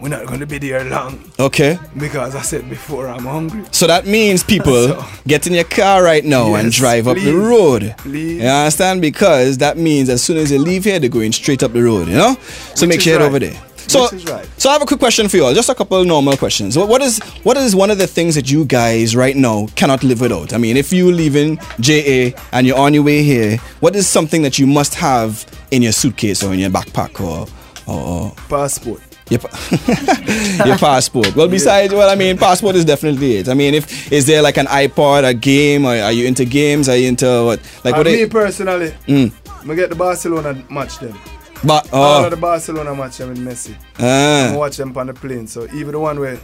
we're 0.00 0.08
not 0.08 0.26
going 0.26 0.40
to 0.40 0.46
be 0.46 0.58
there 0.58 0.84
long. 0.84 1.30
Okay. 1.38 1.78
Because 1.96 2.34
I 2.34 2.42
said 2.42 2.68
before, 2.68 3.08
I'm 3.08 3.24
hungry. 3.24 3.64
So 3.70 3.86
that 3.86 4.06
means 4.06 4.42
people 4.42 5.04
get 5.26 5.46
in 5.46 5.52
your 5.52 5.64
car 5.64 6.02
right 6.02 6.24
now 6.24 6.54
and 6.54 6.72
drive 6.72 7.06
up 7.06 7.16
the 7.16 7.24
please, 7.24 7.34
road. 7.34 7.94
please. 7.98 8.42
You 8.42 8.48
understand? 8.48 9.00
Because 9.00 9.58
that 9.58 9.76
means 9.76 10.08
as 10.08 10.22
soon 10.22 10.38
as 10.38 10.50
you 10.50 10.58
leave 10.58 10.84
here, 10.84 10.98
they're 10.98 11.10
going 11.10 11.32
straight 11.32 11.62
up 11.62 11.72
the 11.72 11.82
road. 11.82 12.08
You 12.08 12.14
know. 12.14 12.34
So 12.74 12.86
Which 12.86 12.88
make 12.88 13.00
sure 13.02 13.12
you 13.12 13.18
head 13.18 13.24
right. 13.24 13.28
over 13.28 13.38
there. 13.38 13.62
So, 13.90 14.08
right. 14.32 14.48
so 14.56 14.70
I 14.70 14.74
have 14.74 14.82
a 14.82 14.86
quick 14.86 15.00
question 15.00 15.28
for 15.28 15.36
you 15.36 15.44
all. 15.44 15.52
Just 15.52 15.68
a 15.68 15.74
couple 15.74 16.04
normal 16.04 16.36
questions. 16.36 16.78
What, 16.78 16.88
what 16.88 17.02
is 17.02 17.18
what 17.42 17.56
is 17.56 17.74
one 17.74 17.90
of 17.90 17.98
the 17.98 18.06
things 18.06 18.36
that 18.36 18.48
you 18.48 18.64
guys 18.64 19.16
right 19.16 19.34
now 19.34 19.66
cannot 19.74 20.04
live 20.04 20.20
without? 20.20 20.52
I 20.52 20.58
mean, 20.58 20.76
if 20.76 20.92
you're 20.92 21.12
leaving 21.12 21.58
JA 21.80 22.30
and 22.52 22.68
you're 22.68 22.78
on 22.78 22.94
your 22.94 23.02
way 23.02 23.24
here, 23.24 23.56
what 23.80 23.96
is 23.96 24.06
something 24.06 24.42
that 24.42 24.60
you 24.60 24.66
must 24.68 24.94
have 24.94 25.44
in 25.72 25.82
your 25.82 25.90
suitcase 25.90 26.44
or 26.44 26.52
in 26.52 26.60
your 26.60 26.70
backpack 26.70 27.20
or 27.20 27.48
or 27.92 28.30
passport? 28.48 29.00
Your, 29.30 29.40
your 30.66 30.76
passport. 30.78 31.36
Well, 31.36 31.48
besides, 31.48 31.94
well, 31.94 32.10
I 32.10 32.16
mean, 32.16 32.36
passport 32.36 32.74
is 32.74 32.84
definitely 32.84 33.36
it. 33.36 33.48
I 33.48 33.54
mean, 33.54 33.74
if 33.74 34.10
is 34.12 34.26
there 34.26 34.42
like 34.42 34.56
an 34.56 34.66
iPod, 34.66 35.26
a 35.28 35.32
game, 35.32 35.86
or 35.86 35.94
are 35.94 36.10
you 36.10 36.26
into 36.26 36.44
games? 36.44 36.88
Are 36.88 36.96
you 36.96 37.08
into 37.08 37.26
what? 37.44 37.60
Like 37.84 37.96
what? 37.96 38.06
me 38.06 38.24
They, 38.24 38.28
personally, 38.28 38.90
mm. 39.06 39.32
I 39.70 39.74
get 39.76 39.88
the 39.90 39.94
Barcelona 39.96 40.64
match 40.68 40.98
them. 40.98 41.16
But 41.62 41.92
All 41.92 42.20
of 42.20 42.26
oh, 42.26 42.30
the 42.30 42.36
Barcelona 42.36 42.94
match 42.94 43.18
them 43.18 43.28
with 43.28 43.38
Messi. 43.38 43.76
Ah. 43.98 44.52
I 44.52 44.56
watch 44.56 44.78
them 44.78 44.96
on 44.96 45.06
the 45.08 45.14
plane. 45.14 45.46
So 45.46 45.64
even 45.74 45.92
the 45.92 46.00
one 46.00 46.18
where 46.18 46.36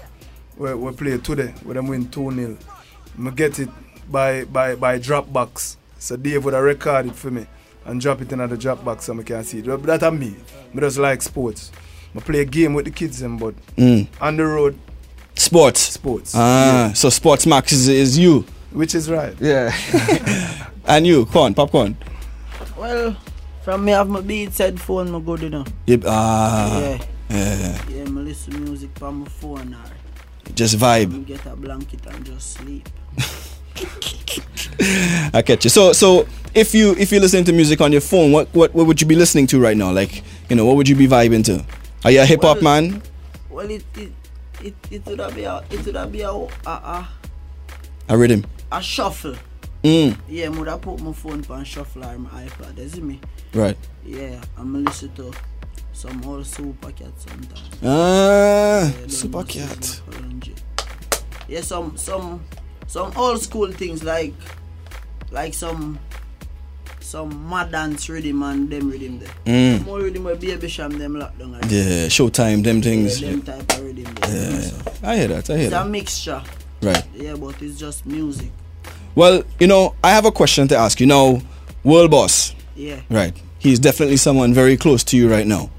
where 0.56 0.76
we 0.76 0.92
play 0.92 1.18
today, 1.18 1.54
where 1.64 1.74
them 1.74 1.88
win 1.88 2.08
2 2.08 2.30
0, 2.32 2.56
I 3.24 3.30
get 3.30 3.58
it 3.58 3.70
by 4.10 4.44
by 4.44 4.74
by 4.76 4.98
Dropbox. 4.98 5.76
So 5.98 6.16
Dave 6.16 6.44
would 6.44 6.54
have 6.54 6.62
record 6.62 7.06
it 7.06 7.14
for 7.16 7.30
me 7.30 7.46
and 7.86 8.00
drop 8.00 8.20
it 8.20 8.30
in 8.32 8.38
the 8.38 8.46
Dropbox 8.48 9.02
so 9.02 9.18
I 9.18 9.22
can 9.22 9.42
see 9.44 9.58
it. 9.60 9.66
But 9.66 9.82
that 9.84 10.02
are 10.02 10.10
me. 10.10 10.36
I 10.76 10.80
just 10.80 10.98
like 10.98 11.22
sports. 11.22 11.72
I 12.16 12.20
play 12.20 12.40
a 12.40 12.44
game 12.44 12.74
with 12.74 12.86
the 12.86 12.90
kids 12.90 13.20
them, 13.20 13.36
but 13.36 13.54
Mm. 13.76 14.06
on 14.20 14.36
the 14.36 14.46
road, 14.46 14.78
sports. 15.34 15.80
Sports. 15.80 16.32
Ah, 16.34 16.92
so 16.94 17.10
Sports 17.10 17.46
Max 17.46 17.72
is, 17.72 17.88
is 17.88 18.18
you. 18.18 18.44
which 18.72 18.94
is 18.94 19.08
right. 19.10 19.34
Yeah. 19.40 19.72
and 20.86 21.06
you, 21.06 21.26
corn, 21.26 21.54
popcaan. 21.54 21.94
Well, 22.76 23.16
from 23.64 23.84
me 23.84 23.92
I 23.94 23.98
have 23.98 24.08
my 24.08 24.20
Beats 24.20 24.58
headphone, 24.58 25.10
my 25.10 25.20
good 25.20 25.42
enough. 25.44 25.68
Yep. 25.86 26.02
Ah. 26.06 26.80
Yeah. 26.80 26.98
Yeah. 27.30 27.82
Yeah, 27.90 28.04
me 28.04 28.22
listen 28.22 28.64
music 28.64 28.90
from 28.98 29.20
my 29.20 29.28
phone 29.28 29.74
or 29.74 30.52
Just 30.54 30.76
vibe. 30.78 31.10
me 31.12 31.24
get 31.24 31.44
a 31.46 31.56
blanket 31.56 32.00
and 32.06 32.24
just 32.24 32.52
sleep. 32.54 32.88
I 35.32 35.42
catch 35.44 35.64
you. 35.64 35.70
So 35.70 35.92
so 35.92 36.26
if 36.54 36.74
you 36.74 36.94
if 36.98 37.12
you 37.12 37.20
listen 37.20 37.44
to 37.44 37.52
music 37.52 37.80
on 37.80 37.92
your 37.92 38.00
phone, 38.00 38.32
what 38.32 38.48
what 38.54 38.74
what 38.74 38.86
would 38.86 39.00
you 39.00 39.06
be 39.06 39.16
listening 39.16 39.46
to 39.48 39.60
right 39.60 39.76
now? 39.76 39.92
Like 39.92 40.22
you 40.48 40.56
know, 40.56 40.64
what 40.64 40.76
would 40.76 40.88
you 40.88 40.96
be 40.96 41.06
vibing 41.08 41.44
to? 41.46 41.64
Are 42.06 42.10
you 42.12 42.20
a 42.20 42.24
hip 42.24 42.40
hop 42.42 42.62
Well, 42.62 42.80
man? 42.82 43.02
Well, 43.50 43.68
it 43.68 43.82
it 43.96 44.12
it 44.62 44.74
it 44.92 45.04
would 45.06 45.18
have 45.18 45.34
be 45.34 45.42
a 45.42 45.64
it 45.72 45.84
would 45.84 45.96
have 45.96 46.12
be 46.12 46.20
a 46.20 46.30
a, 46.30 46.48
a, 46.70 47.08
A 48.08 48.16
rhythm. 48.16 48.46
a 48.70 48.80
shuffle. 48.80 49.34
Mm. 49.82 50.16
Yeah, 50.28 50.48
would 50.50 50.68
have 50.68 50.82
put 50.82 51.00
my 51.00 51.10
phone 51.12 51.44
on 51.50 51.64
shuffle 51.64 52.04
or 52.04 52.16
my 52.16 52.30
iPad. 52.46 52.78
You 52.78 52.88
see 52.88 53.00
me? 53.00 53.20
Right. 53.52 53.76
Yeah, 54.04 54.40
I'm 54.56 54.84
listen 54.84 55.12
to 55.16 55.32
some 55.92 56.22
old 56.24 56.46
super 56.46 56.92
cat 56.92 57.10
sometimes. 57.16 57.70
Ah, 57.82 58.86
Yeah, 59.00 59.06
super 59.08 59.42
cat. 59.42 60.00
Yeah, 61.48 61.62
some 61.62 61.96
some 61.96 62.44
some 62.86 63.10
old 63.16 63.42
school 63.42 63.72
things 63.72 64.04
like 64.04 64.32
like 65.32 65.54
some 65.54 65.98
some 67.06 67.48
mad 67.48 67.70
dance 67.70 68.08
rhythm 68.08 68.42
and 68.42 68.68
them 68.68 68.90
rhythm 68.90 69.20
there. 69.20 69.28
Mm. 69.46 69.84
More 69.86 70.00
rhythm 70.00 70.24
where 70.24 70.34
baby 70.34 70.66
cham 70.66 70.98
them 70.98 71.14
lock 71.14 71.38
down. 71.38 71.54
already. 71.54 71.74
Yeah, 71.76 72.06
Showtime, 72.08 72.64
them 72.64 72.82
things. 72.82 73.20
Yeah, 73.22 73.30
them 73.30 73.42
type 73.42 73.72
of 73.72 73.84
rhythm 73.84 74.12
there. 74.22 74.60
Yeah, 74.60 75.08
I 75.10 75.16
hear 75.16 75.28
that. 75.28 75.48
I 75.50 75.56
hear 75.56 75.66
It's 75.66 75.74
a 75.74 75.84
mixture. 75.84 76.42
Right. 76.82 77.04
Yeah, 77.14 77.34
but 77.36 77.62
it's 77.62 77.78
just 77.78 78.04
music. 78.06 78.50
Well, 79.14 79.44
you 79.60 79.66
know, 79.68 79.94
I 80.02 80.10
have 80.10 80.24
a 80.26 80.32
question 80.32 80.66
to 80.68 80.76
ask 80.76 80.98
you. 81.00 81.06
Now, 81.06 81.40
world 81.84 82.10
boss. 82.10 82.54
Yeah. 82.74 83.00
Right. 83.08 83.34
He's 83.58 83.78
definitely 83.78 84.16
someone 84.18 84.52
very 84.52 84.76
close 84.76 85.04
to 85.04 85.16
you 85.16 85.30
right 85.30 85.46
now. 85.46 85.70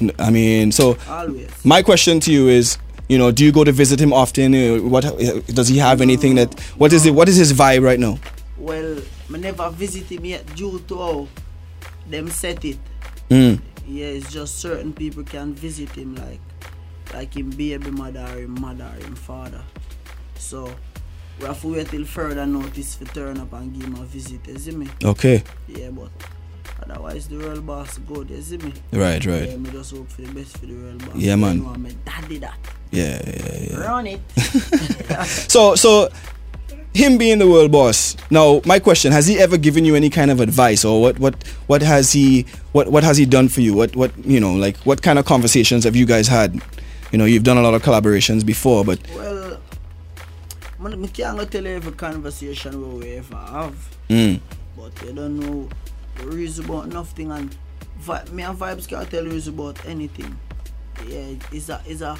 Yeah. 0.00 0.12
I 0.20 0.30
mean, 0.30 0.70
so 0.72 0.96
Always. 1.08 1.50
my 1.64 1.82
question 1.82 2.20
to 2.20 2.32
you 2.32 2.48
is, 2.48 2.78
you 3.08 3.18
know, 3.18 3.30
do 3.32 3.44
you 3.44 3.50
go 3.52 3.64
to 3.64 3.72
visit 3.72 4.00
him 4.00 4.12
often? 4.12 4.54
Uh, 4.54 4.78
What 4.88 5.02
does 5.48 5.68
he 5.68 5.78
have 5.78 6.00
anything 6.00 6.36
that? 6.36 6.58
What 6.78 6.92
is 6.92 7.04
it? 7.06 7.10
What 7.14 7.28
is 7.28 7.36
his 7.36 7.52
vibe 7.52 7.82
right 7.82 7.98
now? 8.00 8.18
Well, 8.56 8.96
I 9.32 9.38
never 9.38 9.70
visit 9.70 10.10
him 10.10 10.24
yet 10.24 10.46
due 10.54 10.78
to 10.88 10.96
how 10.98 11.28
them 12.08 12.28
set 12.30 12.64
it. 12.64 12.78
Mm. 13.30 13.60
Yeah, 13.86 14.06
it's 14.06 14.32
just 14.32 14.58
certain 14.58 14.92
people 14.92 15.24
can 15.24 15.54
visit 15.54 15.90
him 15.90 16.14
like 16.16 16.40
like 17.14 17.36
him 17.36 17.50
baby 17.50 17.90
mother 17.90 18.26
or 18.32 18.40
him 18.40 18.60
mother 18.60 18.84
or 18.84 19.04
him 19.04 19.14
father. 19.14 19.62
So 20.36 20.70
we 21.38 21.46
have 21.46 21.60
to 21.60 21.68
wait 21.72 21.88
till 21.88 22.04
further 22.04 22.46
notice 22.46 22.94
for 22.94 23.04
turn 23.06 23.38
up 23.38 23.52
and 23.52 23.72
give 23.74 23.84
him 23.84 23.94
a 23.96 24.04
visit, 24.04 24.46
you 24.46 24.58
see 24.58 24.70
me? 24.72 24.88
Okay. 25.04 25.42
Yeah, 25.68 25.90
but 25.90 26.10
otherwise 26.82 27.28
the 27.28 27.36
real 27.36 27.60
boss 27.60 27.98
good, 27.98 28.30
you 28.30 28.40
see 28.42 28.58
me? 28.58 28.72
Right, 28.92 29.24
right. 29.24 29.48
Yeah, 29.50 29.56
me 29.56 29.70
just 29.70 29.94
hope 29.94 30.08
for 30.08 30.22
the 30.22 30.32
best 30.32 30.58
for 30.58 30.66
the 30.66 30.74
real 30.74 30.98
boss. 30.98 31.16
Yeah, 31.16 31.36
man. 31.36 31.58
You 31.58 31.62
know, 31.64 31.74
my 31.74 31.94
daddy 32.04 32.38
that. 32.38 32.58
Yeah, 32.90 33.20
yeah, 33.26 33.58
yeah. 33.70 33.76
Run 33.76 34.06
it. 34.06 34.20
So, 35.48 35.74
so 35.74 36.08
him 36.96 37.18
being 37.18 37.38
the 37.38 37.48
world 37.48 37.70
boss. 37.72 38.16
Now, 38.30 38.60
my 38.64 38.78
question: 38.78 39.12
Has 39.12 39.26
he 39.26 39.38
ever 39.38 39.56
given 39.56 39.84
you 39.84 39.94
any 39.94 40.10
kind 40.10 40.30
of 40.30 40.40
advice, 40.40 40.84
or 40.84 41.00
what, 41.00 41.18
what, 41.18 41.34
what 41.66 41.82
has 41.82 42.12
he, 42.12 42.46
what, 42.72 42.88
what 42.90 43.04
has 43.04 43.16
he 43.16 43.26
done 43.26 43.48
for 43.48 43.60
you? 43.60 43.74
What, 43.74 43.94
what, 43.96 44.16
you 44.24 44.40
know, 44.40 44.54
like 44.54 44.76
what 44.78 45.02
kind 45.02 45.18
of 45.18 45.24
conversations 45.24 45.84
have 45.84 45.94
you 45.96 46.06
guys 46.06 46.28
had? 46.28 46.60
You 47.12 47.18
know, 47.18 47.24
you've 47.24 47.44
done 47.44 47.56
a 47.56 47.62
lot 47.62 47.74
of 47.74 47.82
collaborations 47.82 48.44
before, 48.44 48.84
but 48.84 48.98
Well, 49.14 49.60
I 50.82 51.06
can't 51.08 51.50
tell 51.50 51.64
you 51.64 51.70
every 51.76 51.92
conversation 51.92 52.98
we 52.98 53.12
ever 53.14 53.36
have. 53.36 53.96
mm, 54.08 54.40
But 54.76 54.92
you 55.04 55.12
don't 55.12 55.38
know 55.40 55.68
the 56.16 56.26
reason 56.26 56.64
about 56.64 56.88
nothing 56.88 57.30
and 57.30 57.56
vi- 57.98 58.24
me 58.32 58.42
and 58.42 58.58
vibes 58.58 58.88
can't 58.88 59.08
tell 59.10 59.26
you 59.26 59.40
about 59.48 59.84
anything. 59.86 60.36
Yeah, 61.06 61.34
is 61.52 61.68
a 61.70 61.80
is 61.86 62.02
a 62.02 62.18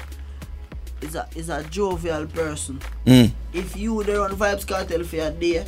is 1.01 1.15
a 1.15 1.27
is 1.35 1.49
a 1.49 1.63
jovial 1.65 2.25
person. 2.27 2.79
Mm. 3.05 3.31
If 3.53 3.75
you 3.75 4.03
there 4.03 4.21
on 4.21 4.31
Vybz 4.31 4.65
Kartel 4.65 5.05
for 5.05 5.17
a 5.17 5.31
day, 5.31 5.65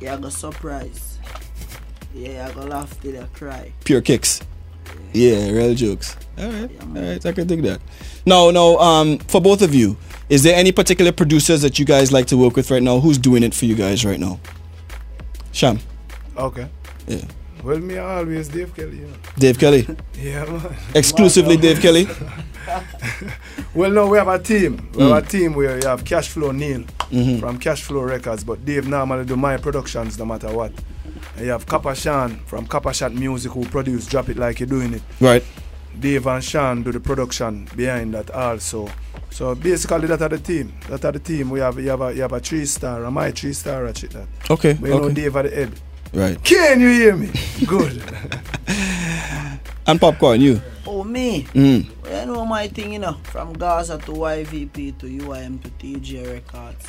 you 0.00 0.16
go 0.16 0.28
surprise. 0.28 1.18
Yeah, 2.14 2.48
I 2.48 2.54
go 2.54 2.62
laugh 2.62 3.00
till 3.00 3.20
I 3.22 3.26
cry. 3.26 3.72
Pure 3.84 4.02
kicks. 4.02 4.40
Yeah, 5.12 5.50
real 5.50 5.74
jokes. 5.74 6.16
All 6.38 6.50
right, 6.50 6.70
all 6.80 6.88
right, 6.88 7.26
I 7.26 7.32
can 7.32 7.46
dig 7.46 7.62
that. 7.62 7.80
No, 8.24 8.50
no. 8.50 8.78
um, 8.78 9.18
for 9.18 9.40
both 9.40 9.62
of 9.62 9.74
you, 9.74 9.96
is 10.28 10.42
there 10.42 10.56
any 10.56 10.72
particular 10.72 11.12
producers 11.12 11.62
that 11.62 11.78
you 11.78 11.84
guys 11.84 12.12
like 12.12 12.26
to 12.26 12.36
work 12.36 12.56
with 12.56 12.70
right 12.70 12.82
now? 12.82 13.00
Who's 13.00 13.18
doing 13.18 13.42
it 13.42 13.54
for 13.54 13.64
you 13.64 13.74
guys 13.74 14.04
right 14.04 14.20
now? 14.20 14.38
Cham. 15.52 15.78
Okay. 16.36 16.68
Yeah. 17.06 17.24
Well, 17.64 17.78
me 17.78 17.98
always 17.98 18.48
Dave 18.48 18.74
Kelly. 18.74 18.98
You 18.98 19.06
know. 19.06 19.16
Dave 19.38 19.58
Kelly. 19.58 19.86
Yeah, 20.14 20.44
man. 20.44 20.76
Exclusively 20.94 21.56
Dave 21.56 21.80
Kelly. 21.80 22.06
well, 23.74 23.90
no, 23.90 24.06
we 24.08 24.18
have 24.18 24.28
a 24.28 24.38
team. 24.38 24.88
We 24.94 25.02
have 25.02 25.12
Mm. 25.12 25.26
a 25.26 25.28
team 25.28 25.54
where 25.54 25.78
you 25.80 25.86
have 25.88 26.04
Cashflow 26.04 26.54
Neil 26.54 26.84
Mhm. 27.10 27.40
from 27.40 27.58
Cashflow 27.58 28.06
Records, 28.08 28.44
but 28.44 28.64
Dave 28.64 28.86
normally 28.86 29.24
do 29.24 29.36
my 29.36 29.56
productions 29.56 30.18
no 30.18 30.24
matter 30.24 30.48
what. 30.52 30.72
And 31.36 31.46
you 31.46 31.52
have 31.52 31.66
Kappa 31.66 31.94
Shan 31.94 32.40
from 32.46 32.66
Kappa 32.66 32.92
Shot 32.92 33.12
Music 33.14 33.52
who 33.52 33.64
produce 33.64 34.06
Drop 34.06 34.28
It 34.28 34.36
Like 34.36 34.60
You're 34.60 34.68
Doing 34.68 34.94
It. 34.94 35.02
Right. 35.20 35.44
Dave 35.98 36.26
and 36.26 36.44
Sean 36.44 36.82
do 36.82 36.92
the 36.92 37.00
production 37.00 37.66
behind 37.76 38.14
that 38.14 38.30
also. 38.30 38.88
So 39.30 39.54
basically 39.54 40.06
that 40.08 40.22
are 40.22 40.28
the 40.28 40.38
team. 40.38 40.72
That 40.88 41.04
are 41.04 41.12
the 41.12 41.18
team. 41.18 41.50
We 41.50 41.60
have 41.60 41.78
you 41.78 41.90
have 41.90 42.00
a 42.02 42.14
you 42.14 42.22
have 42.22 42.32
a 42.32 42.40
three 42.40 42.64
star, 42.66 43.04
a 43.04 43.10
my 43.10 43.30
three 43.32 43.52
star 43.52 43.86
at 43.86 43.98
shit 43.98 44.10
that. 44.12 44.26
Okay, 44.50 44.74
But 44.80 44.88
you 44.90 45.00
know. 45.00 45.08
Dave 45.10 45.36
at 45.36 45.42
the 45.44 45.50
head. 45.50 45.72
Right. 46.14 46.42
Can 46.44 46.80
you 46.80 46.88
hear 46.88 47.16
me? 47.16 47.30
Good. 47.66 48.02
And 49.86 49.98
popcaan, 50.00 50.40
you. 50.40 50.60
Oh, 50.90 51.04
me? 51.04 51.42
Mm. 51.52 51.84
You 51.84 52.26
know 52.32 52.46
my 52.46 52.66
thing, 52.66 52.94
you 52.94 52.98
know, 52.98 53.12
from 53.24 53.52
Gaza 53.52 53.98
to 53.98 54.10
YVP 54.12 54.96
to 54.98 55.06
UIM 55.06 55.60
to 55.62 55.68
TJ 55.76 56.32
Records. 56.32 56.86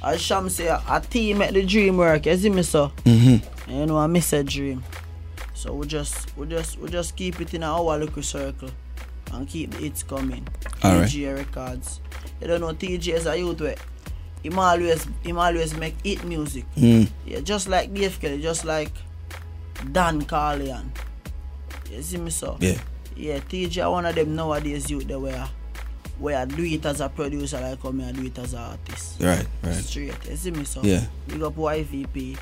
As 0.00 0.22
Cham 0.22 0.48
say, 0.48 0.68
a, 0.68 1.02
team 1.10 1.38
make 1.38 1.50
the 1.52 1.66
dream 1.66 1.96
work, 1.96 2.24
you 2.26 2.36
see 2.36 2.50
me, 2.50 2.62
so? 2.62 2.92
Mhm. 3.04 3.42
You 3.66 3.86
know, 3.86 3.98
I 3.98 4.06
miss 4.06 4.32
a 4.32 4.44
dream. 4.44 4.84
So 5.54 5.74
we 5.74 5.88
just, 5.88 6.36
we 6.36 6.46
just, 6.46 6.78
we 6.78 6.88
just 6.88 7.16
keep 7.16 7.40
it 7.40 7.52
in 7.52 7.64
our 7.64 7.98
little 7.98 8.22
circle 8.22 8.70
and 9.32 9.48
keep 9.48 9.72
the 9.72 9.78
hits 9.78 10.04
coming. 10.04 10.46
Alright. 10.84 11.08
TJ 11.10 11.34
Records. 11.36 12.00
You 12.40 12.46
don't 12.46 12.60
know, 12.60 12.72
TJ 12.72 13.08
is 13.14 13.26
a 13.26 13.36
youth 13.36 13.60
where 13.60 13.74
him 14.44 14.56
always, 14.56 15.04
him 15.24 15.38
always 15.38 15.74
make 15.76 15.96
hit 16.04 16.22
music. 16.24 16.64
Mm. 16.76 17.08
Yeah, 17.26 17.40
just 17.40 17.68
like 17.68 17.92
Dave 17.92 18.20
Kelly, 18.20 18.40
just 18.40 18.64
like 18.64 18.92
Don 19.90 20.22
Corleon. 20.22 20.90
You 21.90 22.02
see 22.02 22.18
me, 22.18 22.30
so? 22.30 22.56
Yeah. 22.60 22.78
Yeah, 23.16 23.38
TJ 23.38 23.90
one 23.90 24.06
of 24.06 24.14
them 24.14 24.34
nowadays 24.34 24.90
youth 24.90 25.06
they 25.06 25.16
where 25.16 25.48
where 26.18 26.38
I 26.38 26.44
do 26.44 26.62
it 26.62 26.84
as 26.86 27.00
a 27.00 27.08
producer 27.08 27.60
like 27.60 27.82
how 27.82 27.90
me 27.90 28.04
I 28.04 28.12
do 28.12 28.24
it 28.24 28.38
as 28.38 28.52
an 28.54 28.60
artist. 28.60 29.20
Right, 29.20 29.46
right. 29.62 29.74
Straight. 29.74 30.14
You 30.28 30.36
see 30.36 30.50
me 30.50 30.64
so? 30.64 30.82
Yeah. 30.82 31.04
Big 31.26 31.42
up 31.42 31.56
YVP, 31.56 32.38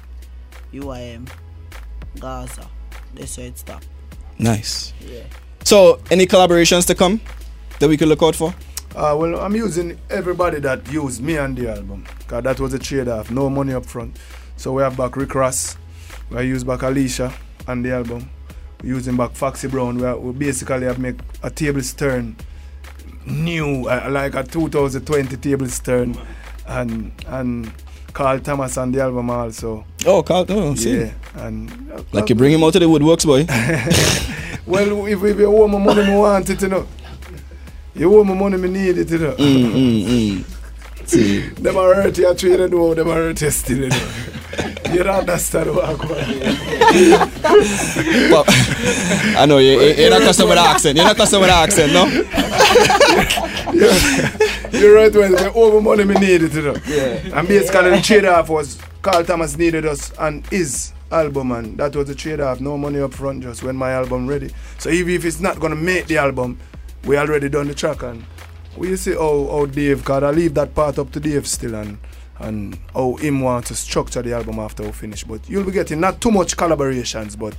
UIM, 0.73 1.29
Gaza. 2.19 2.69
That's 3.15 3.37
how 3.37 3.43
it 3.43 3.59
stop. 3.59 3.83
Nice. 4.39 4.93
Yeah. 5.01 5.23
So, 5.65 6.01
any 6.11 6.27
collaborations 6.27 6.87
to 6.87 6.95
come 6.95 7.21
that 7.79 7.89
we 7.89 7.97
could 7.97 8.09
look 8.09 8.23
out 8.23 8.35
for? 8.37 8.55
Uh, 8.95 9.15
well, 9.17 9.41
I'm 9.41 9.55
using 9.55 9.99
everybody 10.11 10.59
that 10.61 10.91
used 10.93 11.23
me 11.23 11.39
on 11.39 11.55
the 11.55 11.71
album. 11.71 12.05
Because 12.19 12.43
that 12.45 12.59
was 12.61 12.75
a 12.75 12.79
trade 12.79 13.09
off, 13.09 13.31
no 13.31 13.49
money 13.49 13.73
up 13.73 13.87
front. 13.87 14.19
So 14.57 14.73
we 14.73 14.83
have 14.83 14.97
back 14.97 15.17
Rick 15.17 15.35
Ross, 15.35 15.77
we 16.29 16.43
use 16.45 16.65
back 16.65 16.83
Alicia 16.83 17.33
on 17.69 17.83
the 17.83 17.93
album. 17.93 18.29
Using 18.83 19.17
back 19.17 19.33
Foxy 19.33 19.69
Brown. 19.69 19.97
We, 19.99 20.05
are, 20.05 20.17
we 20.17 20.33
basically 20.33 20.87
have 20.87 20.99
make 20.99 21.17
a 21.43 21.51
tables 21.51 21.93
turn 21.93 22.37
new, 23.27 23.87
uh, 23.89 24.09
like 24.11 24.35
a 24.35 24.43
2020 24.43 25.37
tables 25.37 25.79
turn. 25.81 26.17
And, 26.67 27.13
and 27.27 27.73
Carl 28.13 28.39
Thomas 28.41 28.77
on 28.77 28.93
the 28.93 29.01
album 29.01 29.31
also. 29.31 29.85
Oh, 30.07 30.23
Carl, 30.23 30.47
oh, 30.49 30.75
see. 30.75 31.01
Yeah. 31.01 31.13
And, 31.35 31.93
uh, 31.93 32.03
Like 32.13 32.29
you 32.29 32.35
bring 32.35 32.53
him 32.53 32.63
out 32.63 32.73
to 32.75 32.79
the 32.79 32.87
woodworks, 32.87 33.27
boy. 33.27 33.45
well, 34.67 35.07
if, 35.07 35.23
if 35.23 35.39
you 35.39 35.47
owe 35.47 35.69
me 35.69 35.79
money, 35.79 36.07
me 36.07 36.17
want 36.17 36.49
it, 36.51 36.63
you 36.63 36.69
know. 36.69 36.87
You 37.95 38.19
owe 38.19 38.25
me 38.25 38.35
money, 38.35 38.57
me 38.57 38.69
need 38.71 38.99
it, 38.99 39.11
you 39.11 39.19
know. 39.19 39.33
mm, 39.33 39.73
mm, 39.73 40.05
mm. 40.05 40.60
See. 41.11 41.41
Them 41.41 41.77
are 41.77 41.95
hurt 41.95 42.17
you, 42.19 42.33
three 42.35 42.53
you 42.53 42.69
know, 42.69 42.95
them 42.95 43.09
are 43.09 43.15
hurt 43.15 43.43
you 43.43 43.51
still, 43.51 43.79
you 43.79 43.89
know. 43.89 44.11
you 44.93 45.03
don't 45.03 45.21
understand 45.21 45.75
what 45.75 45.85
I'm 45.89 45.97
going 45.97 46.41
Well, 48.31 48.45
I 49.37 49.45
know 49.49 49.59
you, 49.59 49.81
you- 49.81 49.95
you're 49.95 50.11
not 50.11 50.21
custom 50.23 50.49
with 50.49 50.59
the 50.59 50.63
accent. 50.65 50.97
You're 50.97 51.07
not 51.07 51.17
custom 51.17 51.41
with 51.41 51.51
the 51.51 51.57
accent, 51.57 51.93
no? 51.93 52.07
You're 54.73 54.95
right 54.95 55.13
when 55.13 55.33
they 55.33 55.47
over 55.49 55.81
money 55.81 56.05
we 56.05 56.15
need 56.15 56.43
it, 56.43 56.53
you 56.55 56.63
know. 56.63 56.77
Yeah. 56.87 57.39
And 57.39 57.49
basically 57.49 57.91
the 57.91 58.01
trade 58.03 58.25
off 58.25 58.49
was 58.49 58.79
Carl 59.03 59.25
Thomas 59.25 59.57
needed 59.57 59.85
us 59.87 60.13
and 60.19 60.47
his 60.47 60.93
album 61.11 61.51
and 61.51 61.77
that 61.79 61.97
was 61.97 62.07
the 62.07 62.15
trade 62.15 62.41
off. 62.41 62.61
No 62.61 62.79
money 62.79 63.01
up 63.01 63.15
front 63.15 63.43
just 63.43 63.63
when 63.65 63.75
my 63.77 63.91
album 63.93 64.29
ready. 64.29 64.51
So 64.79 64.91
even 64.91 65.13
if 65.15 65.25
it's 65.25 65.41
not 65.41 65.59
gonna 65.59 65.75
make 65.77 66.07
the 66.07 66.19
album, 66.19 66.59
we 67.05 67.17
already 67.19 67.49
done 67.49 67.67
the 67.69 67.75
track 67.75 68.03
and 68.05 68.25
we 68.81 68.97
see 68.97 69.13
how, 69.13 69.47
how 69.51 69.67
Dave 69.67 70.05
cause 70.05 70.23
I 70.23 70.31
leave 70.31 70.55
that 70.55 70.75
part 70.75 70.99
up 70.99 71.13
to 71.13 71.21
Dave 71.21 71.47
still 71.47 71.75
and 71.75 71.99
and 72.39 72.79
how 72.95 73.17
him 73.17 73.43
want 73.43 73.67
to 73.67 73.75
structure 73.75 74.23
the 74.23 74.33
album 74.33 74.59
after 74.59 74.83
we 74.83 74.93
finish. 74.93 75.25
But 75.25 75.49
you'll 75.49 75.65
be 75.65 75.73
getting 75.73 76.01
not 76.01 76.21
too 76.23 76.31
much 76.31 76.57
collaborations, 76.57 77.39
but 77.39 77.55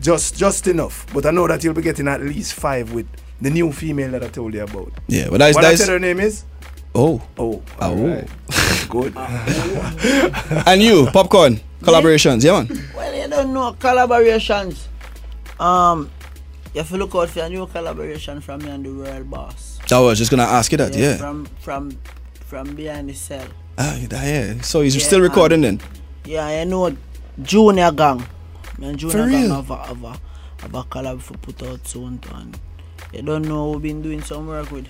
just 0.00 0.36
just 0.36 0.66
enough. 0.66 1.06
But 1.14 1.24
I 1.26 1.30
know 1.30 1.46
that 1.46 1.62
you'll 1.62 1.74
be 1.74 1.82
getting 1.82 2.08
at 2.08 2.20
least 2.20 2.54
five 2.54 2.92
with 2.92 3.06
the 3.40 3.50
new 3.50 3.70
female 3.72 4.10
that 4.10 4.24
I 4.24 4.28
told 4.28 4.54
you 4.54 4.62
about. 4.62 4.92
Yeah, 5.06 5.28
but 5.30 5.38
that's- 5.38 5.54
what 5.54 5.62
that's- 5.62 5.80
I 5.80 5.84
said 5.84 5.92
her 5.92 5.98
name 6.00 6.20
is. 6.20 6.44
Oh. 6.94 7.22
Oh. 7.38 7.62
Oh. 7.80 7.92
alright. 7.92 8.28
Good. 8.88 9.14
and 10.66 10.82
you, 10.82 11.06
popcaan, 11.06 11.60
collaborations, 11.82 12.42
yeah, 12.42 12.62
man. 12.62 12.84
Well, 12.96 13.14
you 13.14 13.28
don't 13.28 13.52
know 13.52 13.74
collaborations. 13.78 14.86
Um, 15.60 16.10
you 16.72 16.80
have 16.80 16.88
to 16.88 16.96
look 16.96 17.14
out 17.14 17.28
for 17.30 17.40
a 17.40 17.48
new 17.48 17.66
collaboration 17.66 18.40
from 18.40 18.62
me 18.62 18.70
and 18.70 18.84
the 18.84 18.90
Royal 18.90 19.24
Boss. 19.24 19.75
I 19.92 20.00
was 20.00 20.18
just 20.18 20.30
gonna 20.30 20.42
ask 20.44 20.72
you 20.72 20.78
that, 20.78 20.94
yeah. 20.96 21.16
From 21.16 21.46
from 21.60 21.98
from 22.46 22.74
behind 22.74 23.08
the 23.10 23.14
cell. 23.14 23.46
Ah, 23.78 23.96
yeah. 24.10 24.60
So 24.62 24.80
he's 24.80 24.96
Yeah, 24.96 25.02
still 25.02 25.20
recording 25.20 25.60
then? 25.60 25.80
Yeah, 26.24 26.46
I 26.46 26.64
know 26.64 26.96
Junior 27.42 27.90
Gang. 27.92 28.24
Me 28.78 28.88
and 28.88 28.98
Junior 28.98 29.12
For 29.24 29.30
Gang 29.30 29.42
real? 29.42 29.54
have 29.54 29.70
a, 29.70 29.76
have 29.86 30.04
a 30.04 30.20
have 30.62 30.74
a 30.74 30.82
collab 30.84 31.20
for 31.20 31.34
put 31.38 31.62
out 31.62 31.86
soon 31.86 32.18
and 32.34 32.58
you 33.12 33.22
don't 33.22 33.42
know 33.46 33.70
we've 33.72 33.82
been 33.82 34.02
doing 34.02 34.22
some 34.22 34.46
work 34.48 34.70
with 34.70 34.86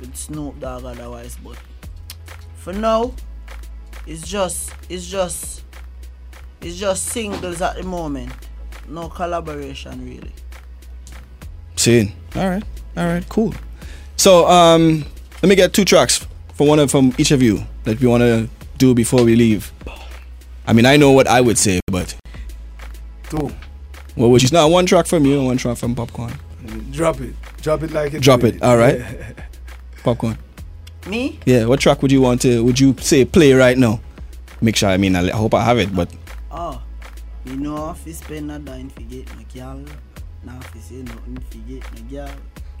with 0.00 0.14
Snoop 0.16 0.58
Dogg 0.60 0.84
otherwise, 0.84 1.36
but 1.42 1.56
for 2.56 2.72
now 2.72 3.12
it's 4.06 4.26
just 4.28 4.72
it's 4.88 5.06
just 5.06 5.64
it's 6.60 6.76
just 6.76 7.04
singles 7.06 7.62
at 7.62 7.76
the 7.76 7.82
moment. 7.84 8.32
No 8.88 9.08
collaboration 9.08 10.04
really. 10.04 10.32
Seeing. 11.76 12.12
All 12.34 12.48
right. 12.48 12.62
All 12.96 13.04
right. 13.06 13.28
Cool. 13.28 13.54
So 14.16 14.46
um, 14.48 15.04
let 15.42 15.48
me 15.48 15.54
get 15.54 15.72
two 15.72 15.84
tracks 15.84 16.26
for 16.54 16.66
one 16.66 16.78
of 16.78 16.90
from 16.90 17.14
each 17.18 17.30
of 17.30 17.42
you 17.42 17.62
that 17.84 18.00
we 18.00 18.06
want 18.06 18.22
to 18.22 18.48
do 18.78 18.94
before 18.94 19.22
we 19.24 19.36
leave. 19.36 19.72
I 20.66 20.72
mean, 20.72 20.86
I 20.86 20.96
know 20.96 21.12
what 21.12 21.26
I 21.28 21.40
would 21.40 21.58
say, 21.58 21.80
but 21.86 22.16
Two. 23.30 23.52
what 24.14 24.28
would 24.28 24.42
you? 24.42 24.48
No, 24.52 24.66
one 24.68 24.86
track 24.86 25.06
from 25.06 25.24
you 25.24 25.38
and 25.38 25.46
one 25.46 25.56
track 25.58 25.76
from 25.76 25.94
Popcaan. 25.94 26.32
Drop 26.92 27.20
it. 27.20 27.34
Drop 27.62 27.82
it 27.82 27.92
like 27.92 28.14
it. 28.14 28.22
Drop 28.22 28.42
with 28.42 28.56
it. 28.56 28.62
All 28.62 28.76
right. 28.76 28.98
Yeah. 28.98 29.32
Popcaan. 30.02 30.36
Me? 31.06 31.38
Yeah. 31.46 31.66
What 31.66 31.78
track 31.80 32.02
would 32.02 32.10
you 32.10 32.20
want 32.20 32.40
to? 32.42 32.64
Would 32.64 32.80
you 32.80 32.96
say 32.98 33.24
play 33.24 33.52
right 33.52 33.78
now? 33.78 34.00
Make 34.60 34.74
sure. 34.76 34.88
I 34.88 34.96
mean, 34.96 35.14
I, 35.14 35.28
I 35.28 35.36
hope 35.36 35.54
I 35.54 35.62
have 35.62 35.78
it, 35.78 35.94
but 35.94 36.10
Oh, 36.50 36.82
you 37.44 37.56
know 37.56 37.90
if 37.90 38.04
you 38.06 38.12
spend 38.14 38.50
a 38.50 38.58
dime 38.58 38.88
forget 38.90 39.26
no 39.36 39.44
girl. 39.54 39.84
Now 40.42 40.58
if 40.60 40.74
you 40.74 40.80
say 40.80 40.94
nothing 41.02 41.38
forget 41.50 41.84
no 41.94 42.02
girl. 42.10 42.34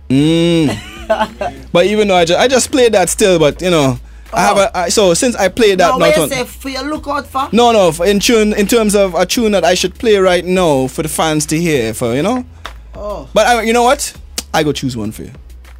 Mm. 0.08 1.72
but 1.72 1.86
even 1.86 2.08
though 2.08 2.16
I 2.16 2.24
just 2.24 2.40
I 2.40 2.48
just 2.48 2.70
played 2.70 2.92
that 2.92 3.08
still, 3.08 3.38
but 3.38 3.60
you 3.60 3.70
know, 3.70 3.98
I 4.32 4.40
have 4.40 4.56
a 4.56 4.76
I, 4.76 4.88
so 4.88 5.14
since 5.14 5.34
I 5.36 5.48
played 5.48 5.78
that 5.78 5.90
no, 5.90 5.98
not 5.98 6.18
on, 6.18 6.28
say 6.28 6.44
for 6.44 6.68
you 6.68 6.82
look 6.82 7.06
out 7.06 7.26
for? 7.26 7.48
no 7.52 7.72
no 7.72 7.92
for 7.92 8.06
in 8.06 8.20
tune 8.20 8.52
in 8.52 8.66
terms 8.66 8.94
of 8.94 9.14
a 9.14 9.24
tune 9.24 9.52
that 9.52 9.64
I 9.64 9.74
should 9.74 9.94
play 9.94 10.16
right 10.16 10.44
now 10.44 10.88
for 10.88 11.02
the 11.02 11.08
fans 11.08 11.46
to 11.46 11.58
hear 11.58 11.94
for 11.94 12.14
you 12.14 12.22
know. 12.22 12.44
Oh. 12.94 13.28
But 13.34 13.46
I, 13.46 13.62
you 13.62 13.72
know 13.72 13.82
what? 13.82 14.16
I 14.54 14.62
go 14.62 14.72
choose 14.72 14.96
one 14.96 15.12
for 15.12 15.22
you. 15.22 15.32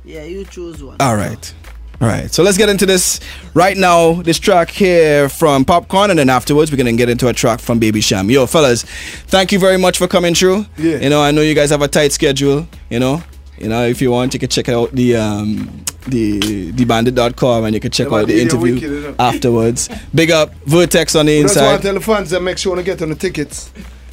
Yeah, 0.05 0.25
you 0.25 0.45
choose 0.45 0.83
one. 0.83 0.97
All 1.01 1.17
right. 1.17 1.55
All 1.99 2.09
right, 2.09 2.31
so 2.31 2.43
let's 2.43 2.59
get 2.59 2.69
into 2.69 2.85
this 2.85 3.21
right 3.55 3.75
now. 3.75 4.21
This 4.21 4.39
track 4.39 4.69
here 4.69 5.31
from 5.31 5.65
Popcaan, 5.65 6.11
and 6.11 6.19
then 6.19 6.29
afterwards 6.29 6.71
we're 6.71 6.77
gonna 6.77 6.93
get 6.93 7.09
into 7.09 7.27
a 7.29 7.33
track 7.33 7.59
from 7.59 7.79
Baby 7.79 8.03
Cham. 8.03 8.31
Yo, 8.31 8.45
fellas, 8.45 8.83
thank 8.83 9.51
you 9.51 9.59
very 9.59 9.79
much 9.79 9.97
for 9.97 10.07
coming 10.07 10.35
through. 10.35 10.67
Yeah. 10.77 10.99
You 10.99 11.09
know, 11.09 11.23
I 11.23 11.31
know 11.31 11.41
you 11.41 11.55
guys 11.55 11.71
have 11.71 11.81
a 11.81 11.89
tight 11.89 12.13
schedule. 12.13 12.69
You 12.91 13.01
know, 13.01 13.23
you 13.59 13.69
know, 13.69 13.85
if 13.87 14.01
you 14.03 14.11
want, 14.11 14.35
you 14.35 14.41
can 14.41 14.49
check 14.49 14.69
out 14.69 14.93
the 14.93 15.17
um 15.17 15.85
the 16.09 16.71
dbandit.com 16.73 17.65
and 17.65 17.75
you 17.75 17.81
can 17.81 17.91
check 17.91 18.09
Yeah, 18.11 18.17
out 18.19 18.27
the 18.29 18.41
interview 18.41 18.75
wicked, 18.75 19.17
afterwards. 19.19 19.89
Big 20.15 20.31
up 20.31 20.55
Vertex 20.67 21.17
on 21.17 21.27
the 21.27 21.37
We 21.37 21.43
just 21.43 21.57
want 21.57 21.67
inside. 21.67 21.77
to 21.79 21.83
tell 21.83 21.95
the 21.95 22.01
fans 22.01 22.33
and 22.33 22.45
make 22.45 22.59
sure 22.59 22.77
to 22.77 22.83
get 22.83 23.03
on 23.03 23.09
the 23.09 23.15
tickets. 23.17 23.71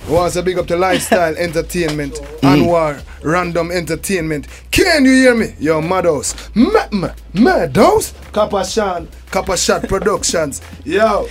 We 0.07 0.13
want 0.15 0.33
to 0.33 0.41
big 0.43 0.57
up 0.57 0.67
the 0.67 0.75
lifestyle 0.75 1.35
entertainment, 1.37 2.13
Mm. 2.41 2.63
Anwar 2.65 3.01
Random 3.23 3.71
Entertainment. 3.71 4.47
Can 4.71 5.05
you 5.05 5.11
hear 5.13 5.33
me? 5.35 5.55
Yo, 5.59 5.81
Madhouse. 5.81 6.35
Ma- 6.55 6.87
ma- 6.91 7.13
Madhouse? 7.33 8.13
Kappa 8.33 8.65
Shan, 8.65 9.07
Kappa 9.31 9.55
Shot 9.55 9.87
Productions. 9.87 10.61
Yo, 10.83 11.29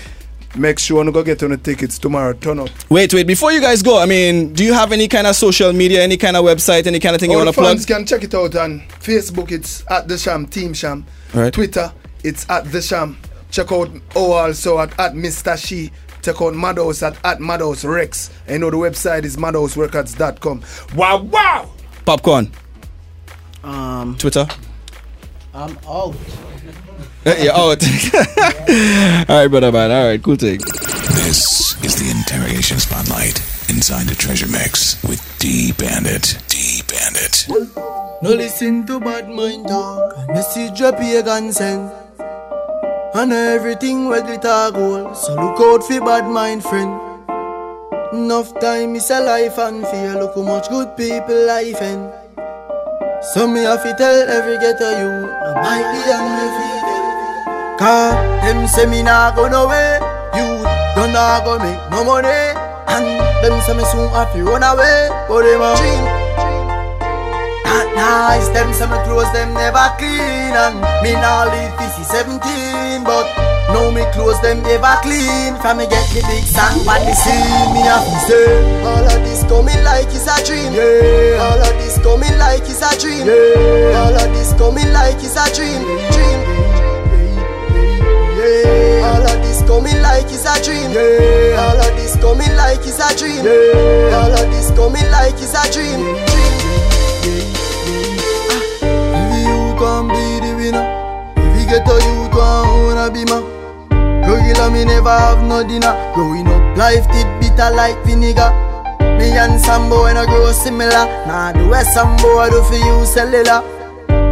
Make 0.54 0.78
sure 0.78 1.02
you 1.02 1.10
go 1.12 1.22
get 1.22 1.42
on 1.42 1.50
the 1.50 1.56
tickets 1.56 1.98
tomorrow. 1.98 2.34
Turn 2.34 2.58
up. 2.58 2.68
Wait, 2.90 3.12
wait. 3.14 3.26
Before 3.26 3.52
you 3.52 3.60
guys 3.60 3.82
go, 3.82 3.98
I 3.98 4.04
mean, 4.04 4.52
do 4.52 4.64
you 4.64 4.74
have 4.74 4.92
any 4.92 5.08
kind 5.08 5.26
of 5.26 5.34
social 5.34 5.72
media, 5.72 6.02
any 6.02 6.18
kind 6.18 6.36
of 6.36 6.44
website, 6.44 6.86
any 6.86 7.00
kind 7.00 7.14
of 7.14 7.20
thing 7.20 7.30
you 7.30 7.38
want 7.38 7.48
to 7.48 7.54
plug? 7.54 7.76
fans 7.76 7.86
can 7.86 8.04
check 8.04 8.22
it 8.22 8.34
out 8.34 8.54
on 8.56 8.80
Facebook. 9.00 9.50
It's 9.50 9.82
at 9.90 10.08
the 10.08 10.18
Cham 10.18 10.46
Team 10.46 10.74
Cham. 10.74 11.06
Right. 11.32 11.52
Twitter. 11.52 11.90
It's 12.22 12.48
at 12.50 12.70
the 12.70 12.82
Cham. 12.82 13.16
Check 13.50 13.72
out 13.72 13.90
oh 14.14 14.32
also 14.32 14.78
at, 14.78 14.98
at 15.00 15.14
Mr. 15.14 15.56
She. 15.56 15.90
Check 16.20 16.40
out 16.40 16.54
Madhouse 16.54 17.02
at 17.02 17.16
at 17.24 17.40
Madhouse 17.40 17.84
Rex. 17.84 18.30
And 18.46 18.54
you 18.54 18.58
know 18.58 18.70
the 18.70 18.76
website 18.76 19.24
is 19.24 19.36
madhouserecords.com. 19.38 20.62
Wow 20.94 21.22
wow. 21.22 21.70
Popcaan. 22.06 22.52
Um, 23.64 24.16
Twitter. 24.18 24.46
I'm 25.54 25.78
out. 25.86 26.16
Yeah, 27.26 27.52
oh. 27.54 27.70
All 29.28 29.38
right, 29.38 29.46
brother, 29.46 29.70
man. 29.70 29.92
All 29.92 30.06
right, 30.08 30.20
cool 30.20 30.34
thing. 30.34 30.58
This 30.58 31.78
is 31.84 31.94
the 31.94 32.10
interrogation 32.10 32.80
spotlight 32.80 33.38
inside 33.70 34.08
the 34.08 34.16
treasure 34.16 34.48
mix 34.48 35.00
with 35.04 35.22
D 35.38 35.70
Bandit. 35.78 36.42
D 36.48 36.82
Bandit. 36.90 37.46
No 38.22 38.30
listen 38.34 38.84
to 38.86 38.98
bad 38.98 39.28
mind 39.30 39.68
talk 39.68 40.18
and 40.18 40.28
message 40.34 40.80
your 40.80 40.90
pagan 40.92 41.52
send. 41.52 41.92
And 43.14 43.32
everything 43.32 44.08
where 44.08 44.22
glitter 44.22 44.72
gold. 44.74 45.16
So 45.16 45.34
look 45.34 45.60
out 45.60 45.84
for 45.86 46.00
bad 46.00 46.28
mind 46.28 46.64
friend. 46.64 46.90
Enough 48.12 48.58
time 48.58 48.96
is 48.96 49.08
a 49.10 49.20
life 49.20 49.58
and 49.58 49.86
fear. 49.86 50.18
Look 50.18 50.34
how 50.34 50.42
much 50.42 50.68
good 50.68 50.96
people 50.96 51.46
life 51.46 51.80
end. 51.80 52.12
So 53.32 53.46
me 53.46 53.62
have 53.62 53.84
to 53.84 53.94
tell 53.94 54.28
every 54.28 54.58
ghetto 54.58 54.90
you 54.90 55.10
no 55.22 55.54
bite 55.62 55.86
the 56.02 56.14
undefeated. 56.18 57.01
Cause 57.78 58.14
them 58.44 58.66
say 58.68 58.86
me 58.86 59.02
nah 59.02 59.34
go 59.34 59.48
nowhere. 59.48 59.98
You 60.36 60.62
don't 60.94 61.12
nah 61.12 61.42
go 61.44 61.58
make 61.58 61.80
no 61.90 62.04
money. 62.04 62.28
And 62.88 63.06
them 63.42 63.60
say 63.62 63.76
me 63.76 63.84
soon 63.90 64.08
have 64.10 64.32
to 64.32 64.44
run 64.44 64.62
away. 64.62 65.08
But 65.28 65.42
them 65.42 65.62
a 65.62 65.74
dream. 65.76 66.04
Not 67.72 67.88
nice, 67.96 68.48
them 68.52 68.72
say 68.74 68.84
me 68.86 68.98
clothes 69.08 69.32
them 69.32 69.54
never 69.54 69.88
clean 69.96 70.52
And 70.52 70.76
me 71.00 71.16
nah 71.16 71.48
live 71.48 71.72
this 71.80 71.96
is 71.96 72.06
17 72.12 72.36
But 73.00 73.24
now 73.72 73.88
me 73.88 74.04
clothes 74.12 74.36
them 74.44 74.60
ever 74.68 74.92
clean 75.00 75.56
From 75.56 75.78
me 75.80 75.88
get 75.88 76.04
the 76.12 76.20
big 76.28 76.44
song 76.44 76.84
on 76.84 77.00
they 77.00 77.16
see 77.16 77.32
Me 77.72 77.80
have 77.88 78.04
to 78.04 78.18
say 78.28 78.84
All 78.84 79.00
of 79.08 79.24
this 79.24 79.40
coming 79.48 79.80
like 79.88 80.04
it's 80.12 80.28
a 80.28 80.36
dream 80.44 80.68
yeah. 80.76 81.40
All 81.40 81.64
of 81.64 81.72
this 81.80 81.96
coming 82.04 82.36
like 82.36 82.60
it's 82.68 82.84
a 82.84 82.92
dream 83.00 83.24
yeah. 83.24 84.04
All 84.04 84.20
of 84.20 84.28
this 84.36 84.52
coming 84.60 84.92
like 84.92 85.16
it's 85.24 85.32
a 85.32 85.48
dream 85.56 85.80
Dream 86.12 86.38
yeah. 88.52 89.08
All 89.08 89.24
of 89.24 89.38
this 89.42 89.62
coming 89.62 90.00
like 90.02 90.28
it's 90.28 90.44
a 90.44 90.54
dream. 90.62 90.90
Yeah. 90.92 91.62
All 91.62 91.80
of 91.80 91.92
this 91.96 92.16
coming 92.16 92.54
like 92.56 92.84
it's 92.84 93.00
a 93.00 93.08
dream. 93.16 93.44
Yeah. 93.44 94.18
All 94.18 94.32
of 94.32 94.46
this 94.52 94.70
coming 94.76 95.08
like 95.10 95.34
it's 95.40 95.54
a 95.54 95.64
dream. 95.72 96.00
Dream 96.28 96.52
if 98.04 98.84
ah. 98.84 99.40
you 99.40 99.58
can 99.80 100.04
be 100.12 100.24
the 100.44 100.52
winner. 100.56 100.86
If 101.36 101.52
you 101.60 101.66
get 101.66 101.88
a 101.88 101.96
youth 101.96 102.34
one 102.34 102.68
wanna 102.84 103.10
be 103.10 103.24
man 103.24 103.44
Regular 104.22 104.70
me 104.70 104.84
never 104.84 105.10
have 105.10 105.42
no 105.42 105.66
dinner. 105.66 105.94
Growing 106.14 106.46
up 106.46 106.76
life 106.76 107.06
did 107.12 107.28
bitter 107.40 107.70
like 107.74 107.98
vinegar. 108.04 108.50
Me 109.18 109.36
and 109.36 109.60
some 109.60 109.88
boy 109.88 110.12
no 110.12 110.26
grow 110.26 110.52
similar. 110.52 111.04
Nah 111.26 111.52
the 111.52 111.66
way 111.68 111.84
some 111.94 112.16
boy 112.18 112.48
do 112.50 112.62
for 112.62 112.76
you 112.76 113.04
cellular 113.06 113.81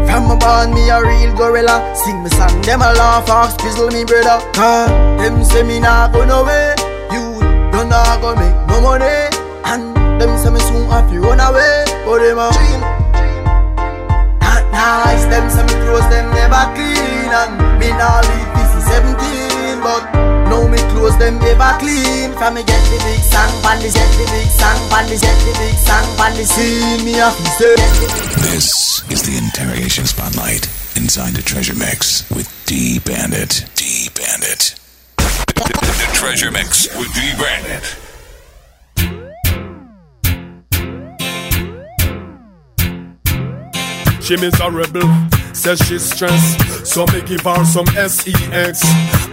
From 0.06 0.30
a 0.30 0.36
born 0.36 0.74
me 0.74 0.88
a 0.88 1.00
real 1.02 1.34
gorilla. 1.36 1.76
Sing 1.94 2.22
me 2.22 2.30
song 2.30 2.60
them 2.62 2.80
a 2.82 2.92
laugh 2.94 3.28
off 3.28 3.56
squizzle 3.56 3.92
me 3.92 4.04
brother. 4.04 4.38
Cause 4.52 4.90
them 5.20 5.44
say 5.44 5.62
me 5.62 5.80
nah 5.80 6.08
go 6.12 6.24
nowhere. 6.24 6.74
You 7.12 7.40
don't 7.72 7.88
nah 7.88 8.20
go 8.20 8.34
make 8.34 8.56
no 8.68 8.80
money. 8.80 9.28
And 9.64 9.94
them 10.20 10.36
say 10.38 10.50
me 10.50 10.60
soon 10.60 10.88
have 10.90 11.08
to 11.10 11.20
run 11.20 11.40
away. 11.40 11.84
But 12.04 12.18
them 12.20 12.38
a 12.38 12.50
dream 12.52 12.80
not 14.40 14.64
nice. 14.72 15.24
Them 15.26 15.46
say 15.50 15.64
me 15.64 15.74
clothes 15.84 16.08
them 16.10 16.26
never 16.34 16.64
clean. 16.74 17.30
And 17.30 17.52
me 17.78 17.88
nah 17.94 18.20
leave 18.28 18.50
this 18.56 18.72
is 18.78 18.84
17, 18.90 19.80
but 19.80 20.02
now 20.50 20.66
me 20.66 20.78
clothes 20.90 21.16
them 21.18 21.38
ever 21.42 21.72
clean. 21.78 22.32
From 22.34 22.54
me 22.54 22.62
get 22.64 22.82
the 22.90 22.98
big 23.04 23.22
song, 23.22 23.52
pan 23.62 23.78
the 23.78 23.88
get 23.88 24.10
the 24.18 24.24
big 24.32 24.48
song, 25.00 25.08
pan 25.08 25.08
the 25.08 25.20
get 25.20 25.38
the 25.44 25.52
big 25.58 25.74
song, 25.74 26.16
pan 26.16 26.36
the 26.36 26.44
scene 26.44 27.04
me 27.04 27.12
have 27.14 27.36
to 27.36 27.44
say. 27.44 27.74
This 28.50 29.02
is 29.10 29.22
the 29.22 29.36
interrogation 29.36 30.06
spotlight 30.06 30.66
inside 30.96 31.34
the 31.34 31.42
treasure 31.42 31.74
mix 31.74 32.28
with 32.30 32.48
D 32.66 32.98
Bandit. 33.00 33.64
D 33.74 34.08
Bandit. 34.14 34.74
The 35.16 36.10
treasure 36.14 36.50
mix 36.50 36.88
with 36.96 37.12
D 37.14 37.32
Bandit. 37.38 37.96
She 44.22 44.36
miserable, 44.36 45.10
says 45.52 45.80
she's 45.80 46.12
stressed. 46.12 46.86
So 46.86 47.04
me 47.06 47.22
give 47.22 47.40
her 47.42 47.64
some 47.64 47.86
sex. 47.86 48.24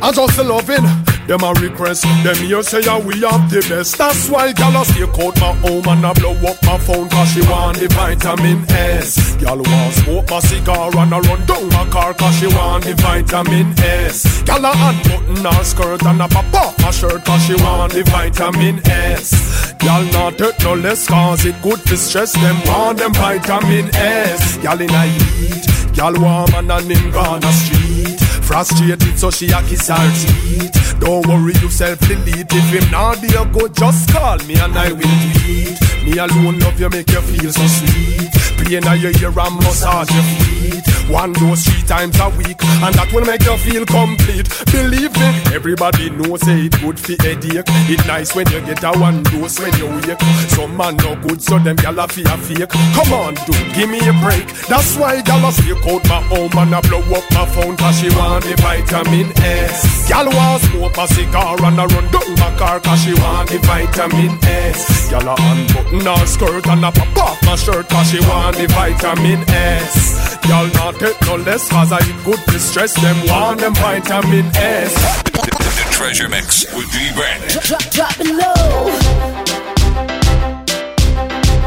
I 0.02 0.11
just 0.11 0.38
loving 0.39 1.16
them 1.27 1.43
a 1.43 1.53
request. 1.59 2.03
Them 2.23 2.35
here 2.37 2.63
say 2.63 2.81
yeah, 2.81 2.99
we 2.99 3.19
have 3.21 3.49
the 3.51 3.65
best. 3.69 3.97
That's 3.97 4.29
why 4.29 4.53
gyal 4.53 4.81
a 4.81 4.85
stay 4.85 5.03
out 5.03 5.35
my 5.39 5.53
home 5.61 5.87
and 5.87 6.05
I 6.05 6.13
blow 6.13 6.33
up 6.47 6.57
my 6.63 6.77
phone 6.79 7.09
cause 7.09 7.31
she 7.33 7.41
want 7.41 7.77
the 7.77 7.87
vitamin 7.89 8.63
S. 8.71 9.35
Gyal 9.37 9.61
want 9.67 9.93
smoke 9.95 10.29
my 10.29 10.39
cigar 10.39 10.89
and 10.97 11.13
I 11.13 11.19
run 11.19 11.45
down 11.45 11.67
my 11.69 11.85
car 11.89 12.13
cause 12.13 12.35
she 12.39 12.47
want 12.47 12.85
the 12.85 12.93
vitamin 12.95 13.75
S. 13.79 14.23
Gyal 14.43 14.63
a 14.63 14.71
unbutton 14.71 15.45
her 15.45 15.63
skirt 15.63 16.03
and 16.03 16.23
I 16.23 16.27
pop 16.27 16.53
off 16.53 16.79
my 16.79 16.91
shirt 16.91 17.23
cause 17.25 17.43
she 17.45 17.55
want 17.55 17.93
the 17.93 18.03
vitamin 18.03 18.79
S. 18.87 19.73
Gyal 19.83 20.11
not 20.13 20.37
take 20.37 20.59
no 20.63 20.73
less 20.75 21.07
cause 21.07 21.45
it 21.45 21.61
good 21.61 21.79
to 21.87 21.97
stress 21.97 22.33
them 22.33 22.57
want 22.65 22.99
them 22.99 23.13
vitamin 23.13 23.93
S. 23.93 24.57
Gyal 24.57 24.81
in 24.81 24.89
a 24.89 25.03
heat, 25.03 25.65
gyal 25.97 26.15
warm 26.21 26.53
and 26.53 26.71
a 26.71 26.79
him 26.81 27.11
gone 27.11 27.43
a 27.43 27.51
street. 27.51 28.19
Frustrated 28.45 29.17
so 29.17 29.31
she 29.31 29.47
a 29.49 29.61
kiss 29.63 29.87
her 29.87 30.11
teeth. 30.21 30.99
Don't 30.99 31.25
worry 31.27 31.53
yourself, 31.53 31.99
delete 31.99 32.53
if 32.53 32.69
him 32.71 32.91
not 32.91 33.19
there 33.21 33.45
go 33.45 33.67
just 33.67 34.09
call 34.13 34.37
me 34.45 34.55
and 34.59 34.77
I 34.77 34.91
will 34.91 35.17
tweet. 35.33 35.77
Me 36.05 36.17
alone 36.19 36.59
love 36.59 36.79
you 36.79 36.89
make 36.89 37.09
you 37.09 37.21
feel 37.21 37.51
so 37.51 37.65
sweet. 37.67 38.36
Pain 38.68 38.85
in 38.85 38.99
your 38.99 39.11
ear 39.23 39.39
and 39.39 39.56
massage 39.64 40.11
your 40.11 40.23
feet. 40.23 40.84
One 41.07 41.31
dose 41.31 41.64
three 41.64 41.88
times 41.88 42.19
a 42.19 42.27
week 42.35 42.60
and 42.84 42.94
that 42.99 43.07
will 43.14 43.23
make 43.23 43.39
you 43.48 43.56
feel 43.64 43.85
complete. 43.88 44.44
Believe 44.76 45.15
me, 45.15 45.30
everybody 45.56 46.10
knows 46.11 46.44
say 46.44 46.68
it 46.68 46.76
good 46.84 46.99
for 46.99 47.15
headache. 47.23 47.64
It 47.88 48.03
nice 48.03 48.35
when 48.35 48.44
you 48.52 48.60
get 48.68 48.84
a 48.84 48.91
one 48.99 49.23
dose 49.23 49.56
when 49.64 49.72
you 49.80 49.88
wake. 49.88 50.19
Some 50.52 50.76
man 50.76 50.99
no 50.99 51.15
good 51.15 51.41
so 51.41 51.60
them 51.60 51.80
gyal 51.80 51.95
a 51.95 52.11
fear 52.11 52.35
fake. 52.44 52.68
Come 52.91 53.14
on, 53.15 53.39
dude, 53.48 53.72
give 53.72 53.88
me 53.88 54.03
a 54.03 54.11
break. 54.19 54.52
That's 54.68 54.99
why 54.99 55.23
gyal 55.23 55.48
a 55.48 55.52
stay 55.56 55.72
out 55.72 56.03
my 56.11 56.19
home 56.27 56.52
and 56.60 56.76
I 56.76 56.81
blow 56.84 56.99
up 57.15 57.23
my 57.31 57.48
phone 57.56 57.80
cause 57.80 58.03
she 58.03 58.11
want 58.19 58.44
the 58.44 58.60
vitamin 58.60 59.31
S. 59.48 60.11
Gyal 60.11 60.27
want 60.27 60.60
smoke 60.68 60.98
a 60.99 61.07
cigar 61.07 61.56
and 61.56 61.80
I 61.80 61.85
run 61.88 62.11
down 62.11 62.35
my 62.35 62.52
car 62.60 62.84
cause 62.84 62.99
she 62.99 63.15
want 63.15 63.48
the 63.48 63.64
vitamin 63.64 64.35
S. 64.44 65.07
Gyal 65.07 65.23
a 65.23 65.39
unbutton 65.39 66.03
her 66.03 66.26
skirt 66.27 66.68
and 66.68 66.84
I 66.84 66.91
pop 66.91 67.15
off 67.15 67.39
my 67.48 67.56
shirt 67.56 67.88
cause 67.88 68.11
she 68.11 68.19
want 68.27 68.56
the 68.57 68.67
vitamin 68.73 69.43
S. 69.49 70.38
Y'all 70.47 70.67
not 70.73 70.95
take 70.95 71.19
no 71.21 71.35
less 71.35 71.69
cause 71.69 71.91
I 71.91 71.99
eat 71.99 72.25
good 72.25 72.39
to 72.47 72.59
stress 72.59 72.93
them 72.99 73.15
want 73.27 73.59
them 73.59 73.75
vitamin 73.75 74.45
S. 74.55 74.93
The 75.23 75.88
treasure 75.91 76.27
mix 76.27 76.65
with 76.73 76.91
D 76.91 77.11
Bandit. 77.15 77.61
Drop, 77.63 77.81
drop 77.91 78.19
it 78.19 78.34
low. 78.34 78.89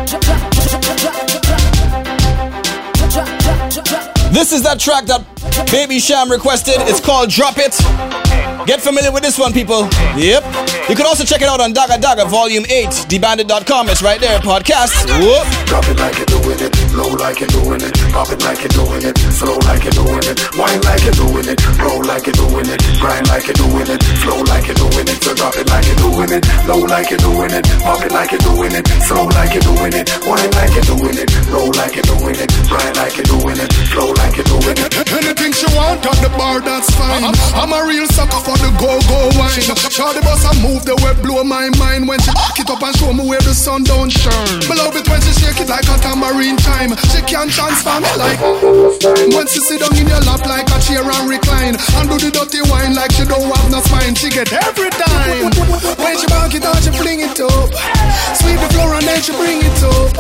Drop, 0.07 0.23
drop. 0.23 0.51
This 4.33 4.53
is 4.53 4.63
that 4.63 4.79
track 4.79 5.07
that 5.07 5.27
Baby 5.71 5.99
Cham 5.99 6.31
requested. 6.31 6.77
It's 6.87 7.01
called 7.01 7.31
Drop 7.31 7.59
It. 7.59 7.75
Get 8.67 8.81
familiar 8.81 9.11
with 9.11 9.23
this 9.23 9.39
one, 9.39 9.53
people. 9.53 9.91
Yep. 10.15 10.45
You 10.89 10.95
can 10.95 11.05
also 11.05 11.25
check 11.25 11.43
it 11.43 11.49
out 11.49 11.61
on 11.61 11.75
Daga 11.75 11.99
Daga 12.01 12.29
Volume 12.31 12.65
8, 12.69 12.89
dbandit.com. 13.11 13.89
It's 13.89 14.03
right 14.03 14.21
there, 14.21 14.39
podcast. 14.39 15.07
Whoop. 15.19 15.67
Drop 15.67 15.85
it 15.89 15.99
like 15.99 16.17
you're 16.17 16.27
doing 16.27 16.59
it, 16.61 16.73
low 17.01 17.17
like 17.17 17.41
you're 17.41 17.49
doing 17.49 17.81
it, 17.81 17.95
pop 18.13 18.29
it 18.29 18.41
like 18.45 18.61
you're 18.61 18.77
doing 18.77 19.01
it, 19.01 19.17
slow 19.33 19.57
like 19.65 19.85
you're 19.85 19.97
doing 19.97 20.25
it, 20.29 20.37
wine 20.61 20.81
like 20.85 21.03
you're 21.05 21.17
doing 21.17 21.49
it, 21.49 21.59
roll 21.81 22.03
like 22.05 22.27
you're 22.29 22.37
doing 22.37 22.69
it, 22.69 22.81
grind 23.01 23.27
like 23.33 23.47
you're 23.49 23.57
doing 23.57 23.89
it, 23.89 24.01
flow 24.21 24.41
like 24.53 24.67
you're 24.69 24.77
doing 24.77 25.07
it. 25.09 25.17
So 25.25 25.33
drop 25.35 25.57
it 25.57 25.67
like 25.73 25.87
you're 25.89 26.03
doing 26.05 26.31
it, 26.37 26.43
low 26.69 26.85
like 26.85 27.09
you're 27.09 27.25
doing 27.25 27.53
it, 27.57 27.65
pop 27.81 28.05
it 28.05 28.13
like 28.13 28.31
you're 28.33 28.45
doing 28.45 28.73
it, 28.77 28.85
slow 29.09 29.25
like 29.33 29.53
you're 29.57 29.65
doing 29.65 29.95
it, 29.97 30.07
wine 30.29 30.51
like 30.61 30.75
you're 30.77 30.89
doing 30.93 31.17
it, 31.17 31.29
roll 31.49 31.73
like 31.73 31.95
you're 31.97 32.11
doing 32.13 32.37
it, 32.37 32.49
grind 32.69 32.97
like 32.97 33.17
you're 33.17 33.31
doing 33.33 33.57
it, 33.57 33.71
flow 33.89 34.13
like 34.21 34.37
you're 34.37 34.51
doing 34.53 34.77
it. 34.77 34.91
Anything 35.11 35.53
she 35.57 35.69
want 35.73 36.05
at 36.05 36.19
the 36.21 36.31
bar, 36.37 36.61
that's 36.61 36.91
fine. 36.93 37.33
I'm 37.57 37.73
a 37.73 37.81
real 37.89 38.07
sucker 38.13 38.41
for 38.45 38.57
the 38.61 38.71
go-go 38.77 39.33
wine. 39.41 39.57
Shawty 39.89 40.21
boss 40.21 40.45
I 40.45 40.53
move 40.61 40.85
the 40.85 40.97
way 41.01 41.17
blow 41.25 41.45
my 41.45 41.71
mind 41.81 42.09
when 42.09 42.21
she 42.21 42.33
back 42.37 42.59
it 42.61 42.69
up 42.69 42.83
and 42.83 42.95
show 42.97 43.13
me 43.13 43.25
where 43.25 43.41
the 43.41 43.55
sun 43.55 43.85
don't 43.85 44.11
shine. 44.11 44.61
Me 44.69 44.77
love 44.77 44.97
it 44.97 45.09
when 45.09 45.21
she 45.25 45.33
shake 45.41 45.61
it 45.61 45.69
like 45.69 45.89
a 45.89 45.97
tambourine. 46.05 46.57
tambourine 46.57 46.90
chime. 46.97 47.11
She 47.11 47.23
can 47.23 47.49
transform 47.49 48.03
like. 48.19 48.41
Once 49.35 49.55
you 49.55 49.63
sit 49.63 49.81
down 49.81 49.97
in 49.97 50.09
your 50.09 50.21
lap 50.21 50.45
like 50.47 50.69
a 50.71 50.79
chair 50.81 51.03
and 51.03 51.29
recline, 51.29 51.77
and 51.77 52.09
do 52.09 52.17
the 52.19 52.31
dirty 52.31 52.63
wine 52.71 52.95
like 52.95 53.13
she 53.13 53.25
don't 53.25 53.43
have 53.43 53.71
no 53.71 53.81
spine. 53.81 54.15
She 54.15 54.31
get 54.31 54.53
every 54.53 54.91
time. 54.91 55.51
When 55.99 56.19
she 56.19 56.27
back 56.27 56.55
it 56.55 56.65
out, 56.65 56.83
she 56.83 56.91
fling 56.91 57.21
it 57.21 57.41
up. 57.41 57.71
Sweep 58.39 58.61
the 58.61 58.69
floor 58.75 58.95
and 58.95 59.07
then 59.07 59.21
she 59.23 59.33
bring 59.33 59.61
it 59.63 59.83
up. 59.83 60.11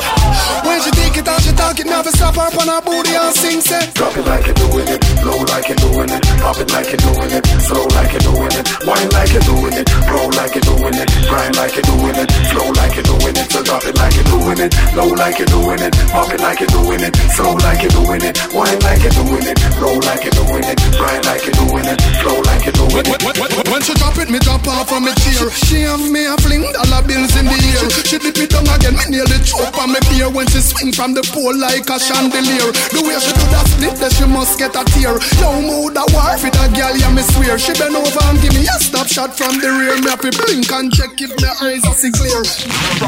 When 0.67 0.81
she 0.83 0.91
take 0.91 1.17
it 1.17 1.29
out, 1.29 1.41
she 1.43 1.53
talk 1.53 1.79
it, 1.79 1.87
never 1.87 2.11
stop 2.11 2.37
her 2.37 2.51
on 2.51 2.69
her 2.69 2.83
booty 2.83 3.15
and 3.15 3.35
sing 3.35 3.61
say. 3.61 3.81
Drop 3.95 4.17
it 4.17 4.27
like 4.27 4.47
you're 4.47 4.55
doing 4.55 4.89
it, 4.89 5.01
low 5.25 5.41
like 5.51 5.69
you're 5.69 5.81
doing 5.81 6.11
it, 6.11 6.23
pop 6.41 6.59
it 6.59 6.71
like 6.73 6.91
you're 6.91 7.05
doing 7.07 7.31
it, 7.31 7.45
slow 7.65 7.85
like 7.97 8.13
you're 8.13 8.27
doing 8.27 8.55
it, 8.55 8.65
wine 8.87 9.11
like 9.11 9.33
you're 9.33 9.47
doing 9.47 9.75
it, 9.75 9.87
roll 10.11 10.31
like 10.37 10.55
you're 10.55 10.67
doing 10.67 10.97
it, 10.97 11.09
grind 11.29 11.57
like 11.57 11.75
you're 11.75 11.87
doing 11.91 12.17
it, 12.17 12.29
slow 12.51 12.67
like 12.77 12.95
you're 12.95 13.09
doing 13.09 13.37
it, 13.37 13.47
so 13.51 13.63
drop 13.63 13.85
it 13.85 13.97
like 13.97 14.15
you're 14.15 14.31
doing 14.31 14.59
it, 14.59 14.71
low 14.95 15.11
like 15.15 15.39
you're 15.39 15.53
doing 15.55 15.81
it, 15.81 15.93
pop 16.11 16.31
it 16.33 16.41
like 16.41 16.50
you're 16.59 16.75
doing 16.75 17.05
it, 17.05 17.15
slow 17.37 17.55
like 17.63 17.85
you're 17.85 17.95
doing 17.95 18.23
it, 18.27 18.35
wine 18.51 18.81
like 18.83 19.05
you're 19.07 19.15
doing 19.15 19.47
it, 19.47 19.59
roll 19.79 20.01
like 20.03 20.27
you're 20.27 20.35
doing 20.35 20.67
it, 20.67 20.79
grind 20.99 21.23
like 21.29 21.47
you're 21.47 21.55
doing 21.63 21.87
it, 21.87 21.99
slow 22.19 22.43
like 22.43 22.65
you're 22.67 22.75
doing 22.75 23.07
it. 23.07 23.71
When 23.71 23.83
she 23.87 23.95
drop 23.95 24.19
it, 24.19 24.27
me 24.27 24.43
drop 24.43 24.67
off 24.67 24.91
of 24.91 25.05
me 25.05 25.15
chair. 25.23 25.47
She 25.71 25.87
have 25.87 26.03
me 26.03 26.27
a 26.27 26.35
fling 26.43 26.67
dollar 26.75 27.07
bills 27.07 27.37
in 27.39 27.47
the 27.47 27.55
air. 27.55 27.87
She 28.03 28.19
dip 28.19 28.35
it 28.35 28.51
down 28.51 28.67
again, 28.67 28.99
me 28.99 29.21
nearly 29.21 29.39
choke 29.47 29.79
on 29.79 29.95
me 29.95 30.01
beer 30.11 30.27
when 30.33 30.49
she 30.51 30.59
swing 30.59 30.91
from 30.91 31.15
the 31.15 31.23
pole 31.31 31.55
like 31.55 31.87
a 31.87 31.97
chandelier. 32.03 32.73
The 32.91 33.05
way 33.05 33.21
she 33.23 33.31
do 33.31 33.45
that 33.55 33.67
split, 33.71 33.95
that 34.03 34.13
she 34.17 34.27
must 34.27 34.59
get 34.59 34.75
a 34.75 34.83
tear. 34.97 35.15
Yo, 35.39 35.61
mood 35.63 35.95
a 35.95 36.05
war 36.11 36.35
fit 36.41 36.57
a 36.59 36.67
girl, 36.75 36.97
yeah 36.97 37.13
me 37.13 37.23
swear. 37.37 37.61
She 37.61 37.77
bend 37.79 37.95
over 37.95 38.25
and 38.27 38.41
give 38.43 38.57
me 38.57 38.65
a 38.65 38.77
stop 38.81 39.07
shot 39.07 39.37
from 39.37 39.61
the 39.61 39.69
rear. 39.69 39.95
Me 40.03 40.11
have 40.11 40.25
to 40.25 40.33
blink 40.33 40.73
and 40.73 40.91
check 40.91 41.15
if 41.21 41.31
my 41.39 41.53
eyes 41.63 41.85
are 41.85 41.95
see 41.95 42.11
clear. 42.11 42.43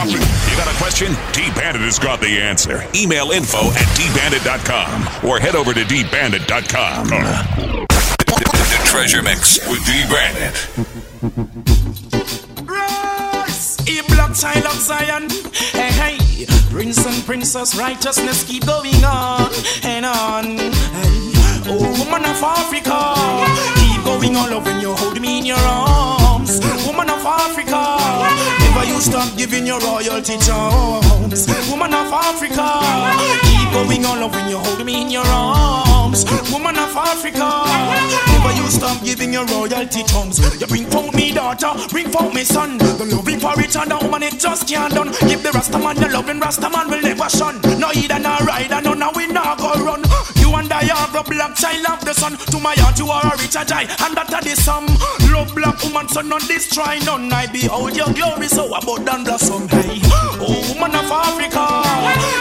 You 0.04 0.54
got 0.54 0.68
a 0.68 0.76
question? 0.78 1.16
D 1.32 1.48
Bandit 1.56 1.82
has 1.82 1.98
got 1.98 2.20
the 2.20 2.38
answer. 2.38 2.84
Email 2.94 3.31
info 3.32 3.68
at 3.72 3.88
dbandit.com 3.96 5.28
or 5.28 5.40
head 5.40 5.54
over 5.54 5.72
to 5.72 5.80
dbandit.com. 5.80 7.06
The 7.08 8.82
Treasure 8.84 9.22
Mix 9.22 9.58
with 9.68 9.84
D 9.86 10.04
Bandit. 10.10 10.68
Rise, 12.68 13.78
a 13.88 14.02
black 14.08 14.34
child 14.36 14.66
of 14.66 14.74
Zion. 14.74 15.30
Hey, 15.72 15.92
hey, 15.92 16.46
prince 16.70 17.04
and 17.06 17.24
princess, 17.24 17.74
righteousness 17.74 18.44
keep 18.44 18.66
going 18.66 19.02
on 19.02 19.50
and 19.82 20.04
on. 20.04 20.44
Hey, 20.58 21.32
oh, 21.68 22.04
woman 22.04 22.24
of 22.28 22.42
Africa, 22.42 23.14
keep 23.80 24.04
going 24.04 24.36
all 24.36 24.52
over 24.52 24.78
you, 24.78 24.94
hold 24.94 25.18
me 25.20 25.38
in 25.38 25.46
your 25.46 25.56
arms. 25.56 26.60
Woman 26.86 27.08
of 27.08 27.24
Africa, 27.24 27.62
never 27.62 27.80
you 27.88 28.01
stop 29.02 29.36
giving 29.36 29.66
your 29.66 29.80
royalty 29.80 30.38
charms. 30.38 31.46
Woman 31.68 31.92
of 31.92 32.12
Africa, 32.12 32.66
keep 33.42 33.68
going 33.72 34.04
all 34.06 34.22
over 34.22 34.48
you, 34.48 34.58
hold 34.58 34.84
me 34.86 35.02
in 35.02 35.10
your 35.10 35.26
arms. 35.26 36.24
Woman 36.52 36.78
of 36.78 36.94
Africa, 36.96 37.64
never 38.30 38.52
you 38.54 38.70
stop 38.70 39.02
giving 39.02 39.32
your 39.32 39.44
royalty 39.46 40.04
charms. 40.04 40.38
You 40.60 40.66
bring 40.66 40.86
for 40.86 41.10
me 41.12 41.32
daughter, 41.32 41.72
bring 41.90 42.08
for 42.10 42.30
me 42.32 42.44
son. 42.44 42.78
The 42.78 43.06
loving 43.10 43.40
for 43.40 43.58
each 43.60 43.76
other, 43.76 43.98
woman, 44.00 44.22
it 44.22 44.38
just 44.38 44.68
can't 44.68 44.94
done. 44.94 45.10
Give 45.28 45.42
the 45.42 45.50
Rasta 45.52 45.78
man 45.78 45.96
the 45.96 46.08
loving 46.08 46.38
Rasta 46.38 46.70
man 46.70 46.88
will 46.88 47.02
never 47.02 47.28
shun. 47.28 47.60
No 47.80 47.90
either, 47.90 48.18
no 48.20 48.36
rider, 48.46 48.71
the 51.24 51.30
black 51.30 51.56
child 51.56 51.86
of 51.86 52.04
the 52.04 52.14
sun. 52.14 52.36
To 52.36 52.58
my 52.58 52.74
heart, 52.78 52.98
you 52.98 53.08
are 53.10 53.22
a 53.22 53.36
richer 53.38 53.64
giant, 53.64 53.90
and 54.02 54.16
that 54.16 54.32
are 54.32 54.42
the. 54.42 54.52
Love 55.32 55.54
black 55.54 55.82
woman, 55.82 56.08
so 56.08 56.20
none 56.20 56.46
destroy 56.46 56.98
none. 57.04 57.32
I 57.32 57.46
behold 57.46 57.96
your 57.96 58.12
glory, 58.12 58.48
so 58.48 58.72
abundant 58.74 59.24
blossom. 59.24 59.68
Hey, 59.68 60.00
oh 60.40 60.74
woman 60.74 60.94
of 60.94 61.10
Africa, 61.10 61.82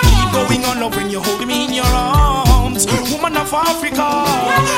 keep 0.06 0.32
going 0.34 0.66
on 0.66 0.80
loving 0.80 1.10
you, 1.10 1.22
hold 1.22 1.48
me 1.48 1.66
in 1.66 1.74
your 1.74 1.86
arms. 1.86 2.86
Woman 3.12 3.38
of 3.38 3.54
Africa, 3.54 4.26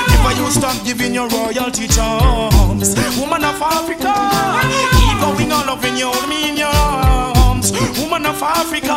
never 0.09 0.33
you 0.39 0.49
stop 0.51 0.77
giving 0.85 1.13
your 1.13 1.27
royalty 1.29 1.87
charms. 1.87 2.95
Woman 3.19 3.43
of 3.43 3.61
Africa, 3.61 4.13
keep 4.97 5.17
going 5.19 5.51
on 5.51 5.67
loving 5.67 5.97
you, 5.97 6.07
hold 6.07 6.29
me 6.29 6.49
in 6.49 6.57
your 6.57 6.67
arms. 6.67 7.02
Woman 8.13 8.29
of 8.29 8.43
Africa, 8.43 8.93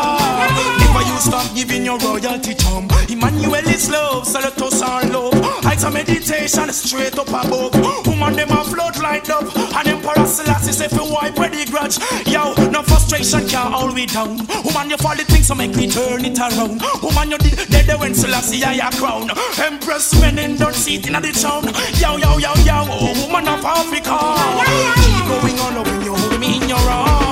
never 0.77 1.09
you 1.09 1.17
stop 1.17 1.55
giving 1.55 1.87
your 1.87 1.99
royalty 2.01 2.53
charm. 2.53 2.87
Emmanuel 3.09 3.67
is 3.67 3.89
love, 3.89 4.25
Salatos 4.25 4.87
are 4.87 5.09
love. 5.09 5.33
Heights 5.65 5.85
of 5.85 5.95
meditation 5.95 6.71
straight 6.71 7.19
up 7.19 7.29
above. 7.29 7.73
Woman 8.07 8.37
them 8.37 8.51
a 8.51 8.63
float 8.63 8.99
like 9.01 9.31
up. 9.31 9.45
and 9.57 9.89
Emperor 9.89 10.27
Selassie 10.27 10.73
say 10.73 10.89
fi 10.89 11.01
wipe 11.01 11.39
where 11.39 11.49
the 11.49 11.65
grudge. 11.65 11.97
Yo, 12.29 12.53
no 12.69 12.83
frustration 12.83 13.49
can 13.49 13.73
hold 13.73 13.95
me 13.95 14.05
down. 14.05 14.37
Woman 14.67 14.91
you 14.91 14.99
fall 14.99 15.17
the 15.17 15.25
things 15.25 15.47
so 15.47 15.55
make 15.55 15.75
me 15.75 15.89
turn 15.89 16.23
it 16.23 16.39
around. 16.39 16.83
Woman 17.03 17.31
you 17.31 17.39
did 17.39 17.57
dead 17.71 17.99
when 17.99 18.15
Selassie 18.15 18.63
I 18.65 18.87
a 18.87 18.91
crown. 19.01 19.31
Empress 19.57 20.13
men 20.21 20.39
in 20.39 20.59
don't 20.59 20.75
seat 20.75 21.07
in 21.07 21.15
the 21.15 21.33
town. 21.33 21.65
Yo 21.97 22.19
yo 22.19 22.37
yo 22.37 22.53
yo, 22.69 22.85
oh 22.85 23.17
woman 23.25 23.49
of 23.49 23.65
Africa. 23.65 24.13
Going 25.25 25.59
on 25.65 25.85
when 25.89 26.05
you 26.05 26.15
hold 26.15 26.39
me 26.39 26.61
in 26.61 26.69
your 26.69 26.77
arms. 26.77 27.26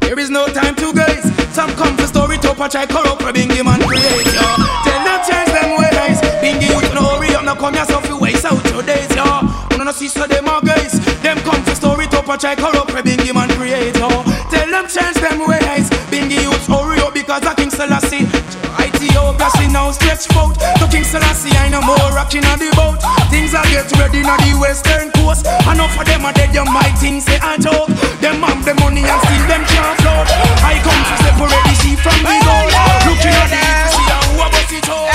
There 0.00 0.18
is 0.18 0.30
no 0.30 0.46
time 0.46 0.74
to 0.76 0.92
gaze. 0.92 1.24
Some 1.54 1.70
come 1.70 1.96
for 1.96 2.06
story 2.06 2.36
to 2.38 2.54
patch 2.54 2.74
I 2.74 2.84
corrupt 2.86 3.22
for 3.22 3.32
Bingy 3.32 3.64
man. 3.64 3.80
Tell 3.80 5.00
them 5.04 5.20
change 5.24 5.50
them 5.56 5.78
ways. 5.80 6.20
Bingy 6.42 6.68
you 6.68 6.94
no 6.94 7.02
hurry 7.16 7.34
up, 7.34 7.44
no 7.44 7.54
come 7.54 7.74
yourself 7.74 8.06
you 8.08 8.18
waste 8.18 8.44
out 8.44 8.62
your 8.70 8.82
days 8.82 9.08
yo. 9.16 9.24
You 9.72 9.84
no 9.84 9.92
see 9.92 10.08
so 10.08 10.26
them 10.26 10.44
guys. 10.44 11.00
Them 11.22 11.38
come 11.38 11.62
for 11.64 11.74
story 11.74 12.06
to 12.08 12.22
patch 12.22 12.44
I 12.44 12.54
corrupt 12.56 12.90
for 12.90 13.02
Bingy 13.02 13.32
man 13.34 13.48
change 14.88 15.16
them 15.16 15.40
ways. 15.46 15.90
Bingy 16.10 16.40
you 16.42 16.52
hurry 16.72 17.00
up 17.00 17.14
because 17.14 17.42
I 17.44 17.54
King 17.54 17.70
Selassie. 17.70 18.45
Now 19.86 19.94
stretch 19.94 20.26
out 20.34 20.50
To 20.82 20.84
King 20.90 21.06
Selassie 21.06 21.54
I 21.54 21.70
no 21.70 21.78
more 21.78 22.10
rocking 22.10 22.42
on 22.50 22.58
the 22.58 22.74
boat. 22.74 22.98
Things 23.30 23.54
are 23.54 23.62
get 23.70 23.86
ready 23.94 24.18
on 24.26 24.34
the 24.42 24.58
western 24.58 25.14
coast. 25.14 25.46
Enough 25.46 25.94
of 25.94 26.02
them 26.02 26.26
are 26.26 26.34
dead, 26.34 26.50
your 26.50 26.66
might 26.66 26.98
things 26.98 27.22
say 27.22 27.38
I 27.38 27.54
joke 27.54 27.86
Them 28.18 28.42
have 28.42 28.66
the 28.66 28.74
money 28.82 29.06
and 29.06 29.20
still 29.22 29.46
them 29.46 29.62
can't 29.62 29.94
float. 30.02 30.26
I 30.66 30.82
come 30.82 31.02
to 31.06 31.14
separate 31.22 31.64
the 31.70 31.74
sheep 31.78 32.02
from 32.02 32.18
the 32.18 32.34
gold. 32.34 32.74
Looking 33.06 33.30
at 33.30 33.46
the 33.46 33.62
east 33.62 33.94
see 33.94 34.06
how 34.10 34.26
who 34.26 34.42
about 34.42 34.70
it 34.74 34.90
all 34.90 35.06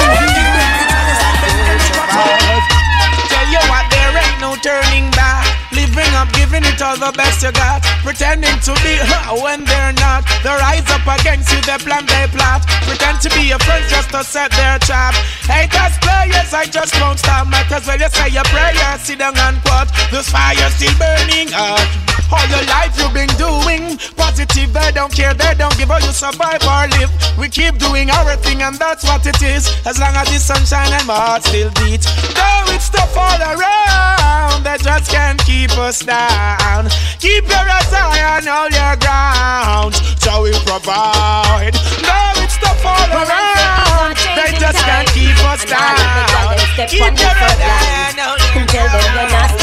Tell 3.28 3.48
you 3.52 3.60
what, 3.68 3.92
there 3.92 4.16
ain't 4.24 4.40
no 4.40 4.56
turning 4.56 5.12
back. 5.12 5.52
Living 5.76 6.11
up, 6.22 6.30
giving 6.34 6.62
it 6.64 6.78
all 6.82 6.98
the 6.98 7.12
best 7.18 7.42
you 7.42 7.52
got. 7.52 7.82
Pretending 8.06 8.58
to 8.62 8.74
be 8.86 8.94
when 9.42 9.66
they're 9.66 9.94
not. 9.98 10.22
They 10.46 10.54
rise 10.54 10.86
up 10.94 11.06
against 11.10 11.50
you, 11.50 11.62
they 11.66 11.82
plan, 11.82 12.06
they 12.06 12.30
plot. 12.30 12.62
Pretend 12.86 13.22
to 13.26 13.30
be 13.34 13.50
your 13.50 13.60
friends 13.66 13.90
just 13.90 14.10
to 14.14 14.24
set 14.24 14.52
their 14.54 14.78
trap. 14.80 15.18
Haters, 15.50 15.98
players, 16.06 16.54
I 16.54 16.66
just 16.70 16.94
won't 17.02 17.20
stop. 17.20 17.48
Might 17.50 17.72
as 17.72 17.88
well 17.88 17.98
you 17.98 18.10
say 18.10 18.30
your 18.30 18.46
prayer, 18.54 18.98
sit 19.02 19.18
down 19.20 19.38
and 19.38 19.58
quote. 19.66 19.90
This 20.14 20.30
fire 20.30 20.70
still 20.78 20.94
burning 21.02 21.50
out. 21.58 21.82
All 22.32 22.48
your 22.48 22.64
life 22.72 22.96
you've 22.96 23.14
been 23.14 23.32
doing 23.36 24.00
positive, 24.16 24.72
they 24.72 24.92
don't 24.94 25.12
care, 25.12 25.34
they 25.34 25.54
don't 25.56 25.76
give 25.78 25.92
a 25.92 26.00
you 26.00 26.14
survive 26.16 26.64
or 26.64 26.88
live. 26.96 27.12
We 27.38 27.50
keep 27.50 27.78
doing 27.78 28.10
our 28.10 28.36
thing, 28.38 28.62
and 28.62 28.76
that's 28.78 29.04
what 29.04 29.26
it 29.26 29.42
is. 29.42 29.68
As 29.86 30.00
long 30.00 30.16
as 30.16 30.32
the 30.32 30.40
sunshine 30.40 30.94
and 30.94 31.06
my 31.08 31.16
heart 31.16 31.44
still 31.44 31.70
beat. 31.84 32.04
Though 32.32 32.72
it's 32.72 32.90
tough 32.90 33.18
all 33.18 33.42
around, 33.42 34.64
they 34.64 34.78
just 34.78 35.12
can't 35.12 35.44
keep 35.44 35.72
us 35.78 36.00
down. 36.00 36.11
Keep 36.12 37.48
your 37.48 37.64
eyes 37.72 37.88
high 37.88 38.36
and 38.36 38.48
all 38.52 38.68
your 38.68 39.00
ground, 39.00 39.96
so 40.20 40.44
we 40.44 40.52
provide. 40.68 41.72
Though 42.04 42.44
it's 42.44 42.60
tough 42.60 42.84
all 42.84 43.08
around, 43.16 44.20
they 44.36 44.52
just 44.60 44.84
can't 44.84 45.08
keep 45.16 45.40
us 45.48 45.64
down. 45.64 45.96
Keep 46.92 47.16
your 47.16 47.32
eyes 47.32 47.64
high 47.64 48.12
and 48.12 48.20
all 48.20 48.36
your 48.44 48.68
ground. 48.68 49.56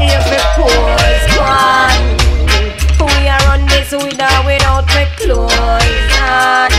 If 0.00 0.24
the 0.32 0.40
poor's 0.56 1.24
gone, 1.36 2.16
we 3.04 3.28
are 3.28 3.44
on 3.52 3.68
this 3.68 3.92
with 3.92 4.16
or 4.16 4.40
without 4.48 4.88
the 4.88 5.04
clothes 5.20 6.16
on. 6.24 6.72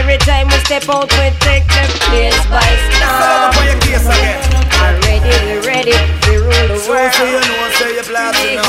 Every 0.00 0.16
time 0.24 0.48
we 0.48 0.56
step 0.64 0.88
out, 0.88 1.12
we 1.12 1.28
take 1.44 1.68
the 1.68 1.84
place 2.08 2.40
by 2.48 2.64
storm. 2.96 3.52
I'm 4.80 4.96
ready, 5.66 5.92
we 6.50 6.56
ready, 6.58 6.72
we 6.72 6.74
rule 6.74 6.82
the 6.82 6.90
world. 6.90 7.12
So 7.14 7.24
you 7.24 7.40
know, 7.40 7.70
say 7.78 7.94
you 7.94 8.02
platinum. 8.02 8.66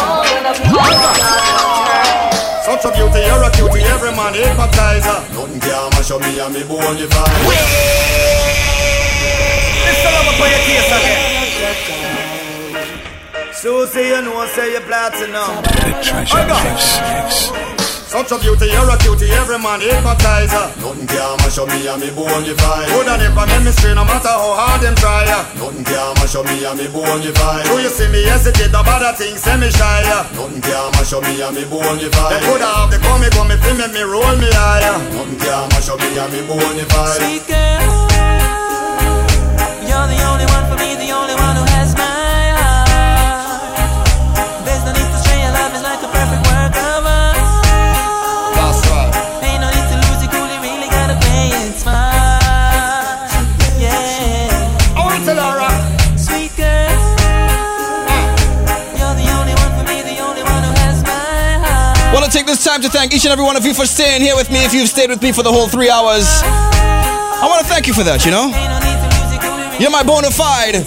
Such 2.66 2.86
a 2.86 2.92
beauty, 2.94 3.20
you're 3.26 3.44
a 3.44 3.50
cutie, 3.52 3.82
every 3.90 4.12
man 4.14 4.34
hypnotizer. 4.34 5.20
Nothing 5.34 5.60
can 5.60 5.90
mash 5.92 6.12
up 6.12 6.22
me 6.22 6.40
and 6.40 6.54
me 6.54 6.62
bonify. 6.62 7.26
Listen 9.86 10.14
up 10.14 10.30
for 10.38 10.48
your 10.48 10.62
case 10.70 10.92
again. 10.94 11.32
So 13.54 13.86
say 13.86 14.10
you 14.10 14.22
know, 14.22 14.46
say 14.48 14.72
you're 14.72 14.82
platinum. 14.82 15.64
The 15.64 15.92
Treasure 16.04 16.46
Mix. 16.46 17.81
Such 18.12 18.28
a 18.36 18.38
beauty, 18.44 18.68
you're 18.68 18.92
a 18.92 18.98
cutie, 19.00 19.32
every 19.40 19.56
man 19.56 19.80
hypnotize 19.80 20.52
Nothing 20.52 21.08
can 21.08 21.32
mash 21.40 21.56
up 21.56 21.72
me 21.72 21.88
and 21.88 21.96
me 21.96 22.12
bone 22.12 22.44
you 22.44 22.60
fire. 22.60 22.84
Coulda 22.92 23.16
never 23.16 23.48
make 23.48 23.64
me 23.64 23.72
stray 23.72 23.96
no 23.96 24.04
matter 24.04 24.28
how 24.28 24.52
hard 24.52 24.84
them 24.84 25.00
try 25.00 25.24
Nothing 25.56 25.88
can 25.88 26.12
mash 26.20 26.36
up 26.36 26.44
me 26.44 26.60
and 26.60 26.76
me 26.76 26.92
bone 26.92 27.24
you 27.24 27.32
fire. 27.32 27.64
Do 27.64 27.80
you 27.80 27.88
see 27.88 28.12
me 28.12 28.28
hesitate 28.28 28.76
about 28.76 29.00
that 29.00 29.16
thing, 29.16 29.40
say 29.40 29.56
me 29.56 29.72
shy 29.72 30.04
Nothing 30.36 30.60
can 30.60 30.92
mash 30.92 31.16
up 31.16 31.24
me 31.24 31.40
and 31.40 31.56
me 31.56 31.64
bone 31.64 32.04
you 32.04 32.12
fire. 32.12 32.36
They 32.36 32.44
coulda 32.44 32.68
have 32.68 32.92
the 32.92 33.00
come 33.00 33.24
come 33.32 33.48
fi 33.48 33.72
make 33.80 33.96
me 33.96 34.04
roll 34.04 34.36
me 34.36 34.52
higher. 34.52 35.00
Nothing 35.16 35.40
can 35.40 35.72
mash 35.72 35.88
up 35.88 36.04
me 36.04 36.12
and 36.12 36.32
me 36.36 36.44
bone 36.44 36.76
you 36.76 36.88
fire. 36.92 37.16
Sweet 37.16 37.48
girl, 37.48 38.12
you're 39.88 40.08
the 40.12 40.20
only 40.20 40.31
to 62.32 62.38
take 62.38 62.48
this 62.48 62.64
time 62.64 62.82
to 62.82 62.90
thank 62.90 63.14
each 63.14 63.26
and 63.26 63.32
every 63.32 63.44
one 63.44 63.58
of 63.58 63.66
you 63.66 63.74
for 63.74 63.86
staying 63.86 64.22
here 64.22 64.36
with 64.36 64.50
me. 64.50 64.64
If 64.64 64.74
you've 64.74 64.88
stayed 64.88 65.10
with 65.10 65.22
me 65.22 65.32
for 65.32 65.44
the 65.44 65.52
whole 65.52 65.68
three 65.68 65.90
hours, 65.90 66.26
I 66.44 67.46
want 67.48 67.62
to 67.62 67.68
thank 67.68 67.88
you 67.88 67.94
for 67.94 68.04
that. 68.04 68.24
You 68.26 68.32
know, 68.32 68.48
you're 69.80 69.92
my 69.92 70.04
bona 70.04 70.32
fide. 70.32 70.86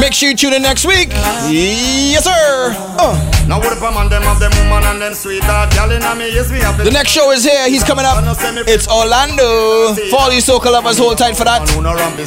Make 0.00 0.12
sure 0.12 0.28
you 0.28 0.36
tune 0.36 0.52
in 0.52 0.62
next 0.62 0.84
week. 0.84 1.08
Yes, 1.48 2.24
sir. 2.24 2.74
Uh. 3.00 3.16
Now 3.48 3.58
what 3.58 3.72
if 3.72 3.78
a 3.80 3.90
man 3.92 4.10
them 4.10 4.22
have 4.22 4.40
them 4.40 4.50
woman 4.58 4.82
and 4.90 5.00
them 5.00 5.14
sweetheart 5.14 5.70
Girl 5.72 5.90
in 5.92 6.02
me, 6.18 6.34
yes 6.34 6.50
me 6.50 6.58
have 6.58 6.76
The 6.76 6.90
next 6.90 7.10
show 7.10 7.30
is 7.30 7.44
here. 7.44 7.68
He's 7.68 7.84
coming 7.84 8.04
up. 8.04 8.18
It's 8.66 8.88
Orlando. 8.88 9.94
For 10.10 10.18
all 10.18 10.32
you 10.32 10.40
soca 10.42 10.70
lovers, 10.70 10.98
hold 10.98 11.16
tight 11.16 11.36
for 11.36 11.44
that. 11.44 11.62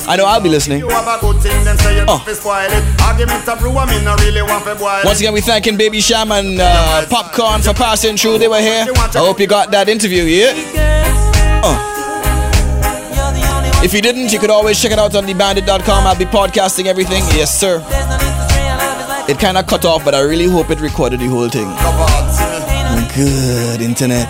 I 0.07 0.15
know 0.15 0.25
I'll 0.25 0.41
be 0.41 0.49
listening. 0.49 0.79
You 0.79 0.89
have 0.89 1.07
a 1.07 1.19
good 1.19 1.41
thing, 1.41 1.63
then 1.63 1.77
say 1.77 1.97
you 1.97 2.05
oh. 2.07 2.23
spoil 2.33 2.69
it 2.71 3.01
Argument 3.01 3.47
a 3.47 3.55
brew, 3.55 3.77
I 3.77 3.85
mean 3.85 4.07
I 4.07 4.15
really 4.23 4.41
want 4.41 4.63
to 4.65 4.75
boil 4.75 4.99
it 4.99 5.05
Once 5.05 5.19
again, 5.19 5.33
we 5.33 5.41
thanking 5.41 5.77
Baby 5.77 5.99
Cham 5.99 6.31
and 6.31 6.59
uh, 6.59 7.05
Popcaan 7.07 7.63
for 7.63 7.73
passing 7.73 8.15
through. 8.15 8.37
They 8.39 8.47
were 8.47 8.61
here. 8.61 8.85
I 8.87 9.19
hope 9.19 9.39
you 9.39 9.47
got 9.47 9.71
that 9.71 9.89
interview, 9.89 10.23
yeah? 10.23 11.61
Uh. 11.63 11.98
If 13.81 13.93
you 13.93 14.01
didn't, 14.01 14.33
you 14.33 14.39
could 14.39 14.49
always 14.49 14.81
check 14.81 14.91
it 14.91 14.99
out 14.99 15.15
on 15.15 15.25
dbandit.com. 15.25 16.05
I'll 16.05 16.17
be 16.17 16.25
podcasting 16.25 16.85
everything. 16.85 17.23
Yes, 17.33 17.57
sir. 17.57 17.81
It 19.29 19.39
kind 19.39 19.57
of 19.57 19.67
cut 19.67 19.85
off, 19.85 20.03
but 20.03 20.13
I 20.13 20.21
really 20.21 20.47
hope 20.47 20.69
it 20.69 20.81
recorded 20.81 21.21
the 21.21 21.27
whole 21.27 21.47
thing. 21.49 21.69
Good 23.15 23.81
internet. 23.81 24.27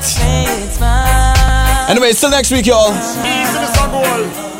Anyway, 1.90 2.14
till 2.14 2.30
next 2.30 2.51
week, 2.51 2.68
y'all. 2.68 2.93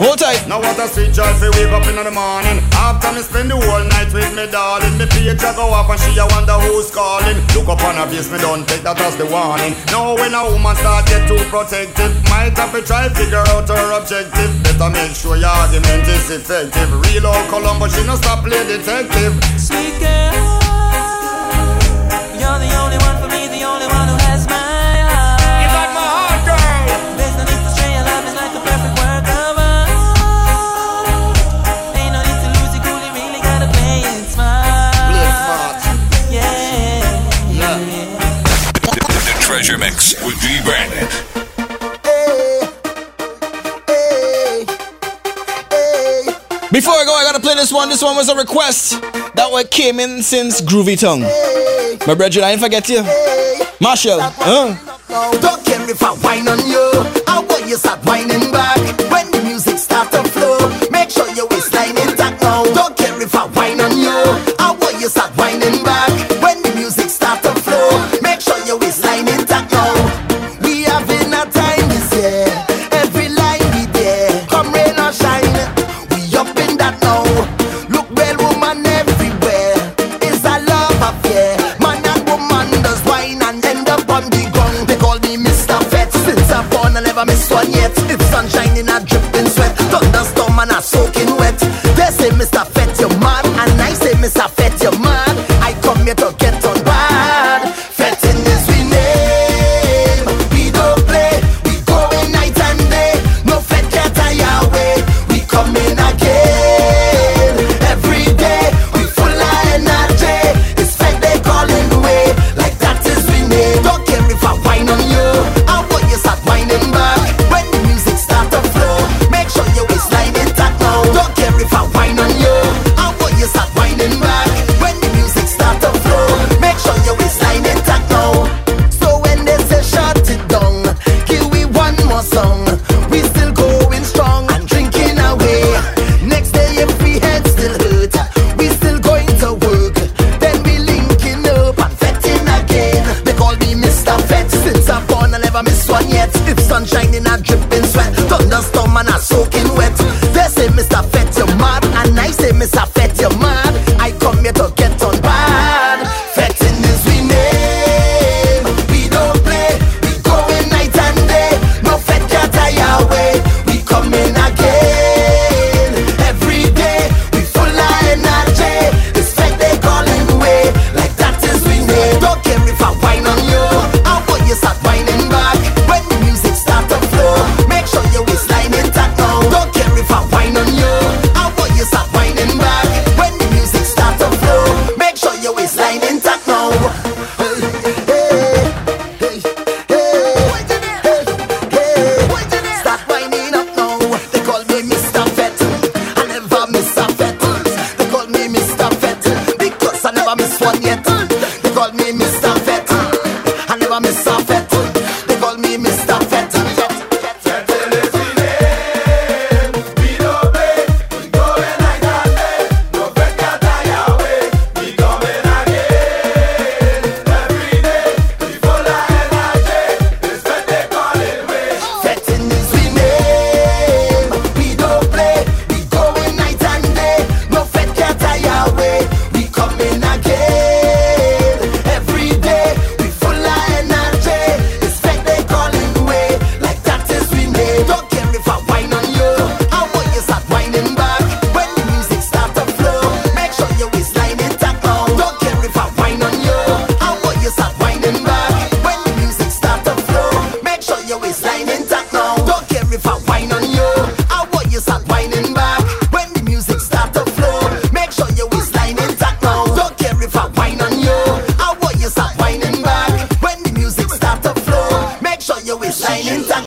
Hold 0.01 0.17
tight. 0.17 0.49
Now 0.49 0.58
what 0.58 0.80
a 0.82 0.88
sweet 0.90 1.14
joy 1.14 1.30
fi 1.38 1.45
wake 1.53 1.69
up 1.69 1.85
in 1.85 1.93
the 1.93 2.09
morning. 2.09 2.58
After 2.74 3.14
me 3.14 3.22
spend 3.22 3.53
the 3.53 3.58
whole 3.61 3.85
night 3.85 4.09
with 4.09 4.33
me 4.33 4.49
darling. 4.49 4.98
Me 4.98 5.06
page 5.06 5.38
a 5.38 5.53
go 5.53 5.69
off 5.69 5.93
and 5.93 5.99
she 6.01 6.17
a 6.17 6.25
wonder 6.33 6.58
who's 6.58 6.90
calling. 6.90 7.38
Look 7.53 7.69
up 7.69 7.85
on 7.85 8.01
her 8.01 8.09
face, 8.09 8.33
me 8.33 8.41
don't 8.41 8.66
take 8.66 8.82
that 8.82 8.98
as 8.98 9.14
the 9.14 9.30
warning. 9.30 9.77
Now 9.93 10.17
when 10.17 10.33
a 10.33 10.41
woman 10.41 10.74
start 10.82 11.06
get 11.06 11.27
too 11.30 11.38
protective 11.53 12.09
Might 12.33 12.58
have 12.58 12.74
to 12.74 12.82
try 12.82 13.06
figure 13.14 13.45
out 13.53 13.69
her 13.69 13.91
objective. 13.93 14.49
Better 14.66 14.90
make 14.90 15.14
sure 15.14 15.38
your 15.38 15.53
argument 15.53 16.09
is 16.09 16.33
effective. 16.33 16.90
Real 17.06 17.30
old 17.30 17.45
Columbo, 17.45 17.85
she 17.93 18.01
no 18.09 18.17
stop 18.17 18.41
play 18.41 18.66
detective. 18.66 19.38
Sweet 19.53 20.01
girl, 20.01 20.33
you're 22.41 22.58
the 22.58 22.72
only 22.82 22.98
one 23.06 23.18
Before 46.72 46.93
I 46.93 47.03
go, 47.03 47.14
I 47.15 47.23
gotta 47.23 47.39
play 47.39 47.56
this 47.56 47.73
one. 47.73 47.89
This 47.89 48.03
one 48.03 48.15
was 48.15 48.30
a 48.30 48.35
request 48.35 49.01
that 49.33 49.48
one 49.49 49.65
came 49.67 49.99
in 49.99 50.22
since 50.22 50.61
Groovy 50.61 50.99
Tongue. 50.99 51.22
My 52.07 52.14
brethren, 52.14 52.45
I 52.45 52.51
didn't 52.51 52.61
forget 52.61 52.88
you. 52.88 53.01
Marshall, 53.81 54.19
huh? 54.22 54.75
Don't 55.41 55.65
care 55.65 55.89
if 55.89 56.03
I 56.03 56.14
whine 56.22 56.48
on 56.48 56.59
you. 56.67 56.91
I 57.27 57.39
want 57.39 57.67
you 57.67 57.77
whining 58.06 58.51
back. 58.51 58.78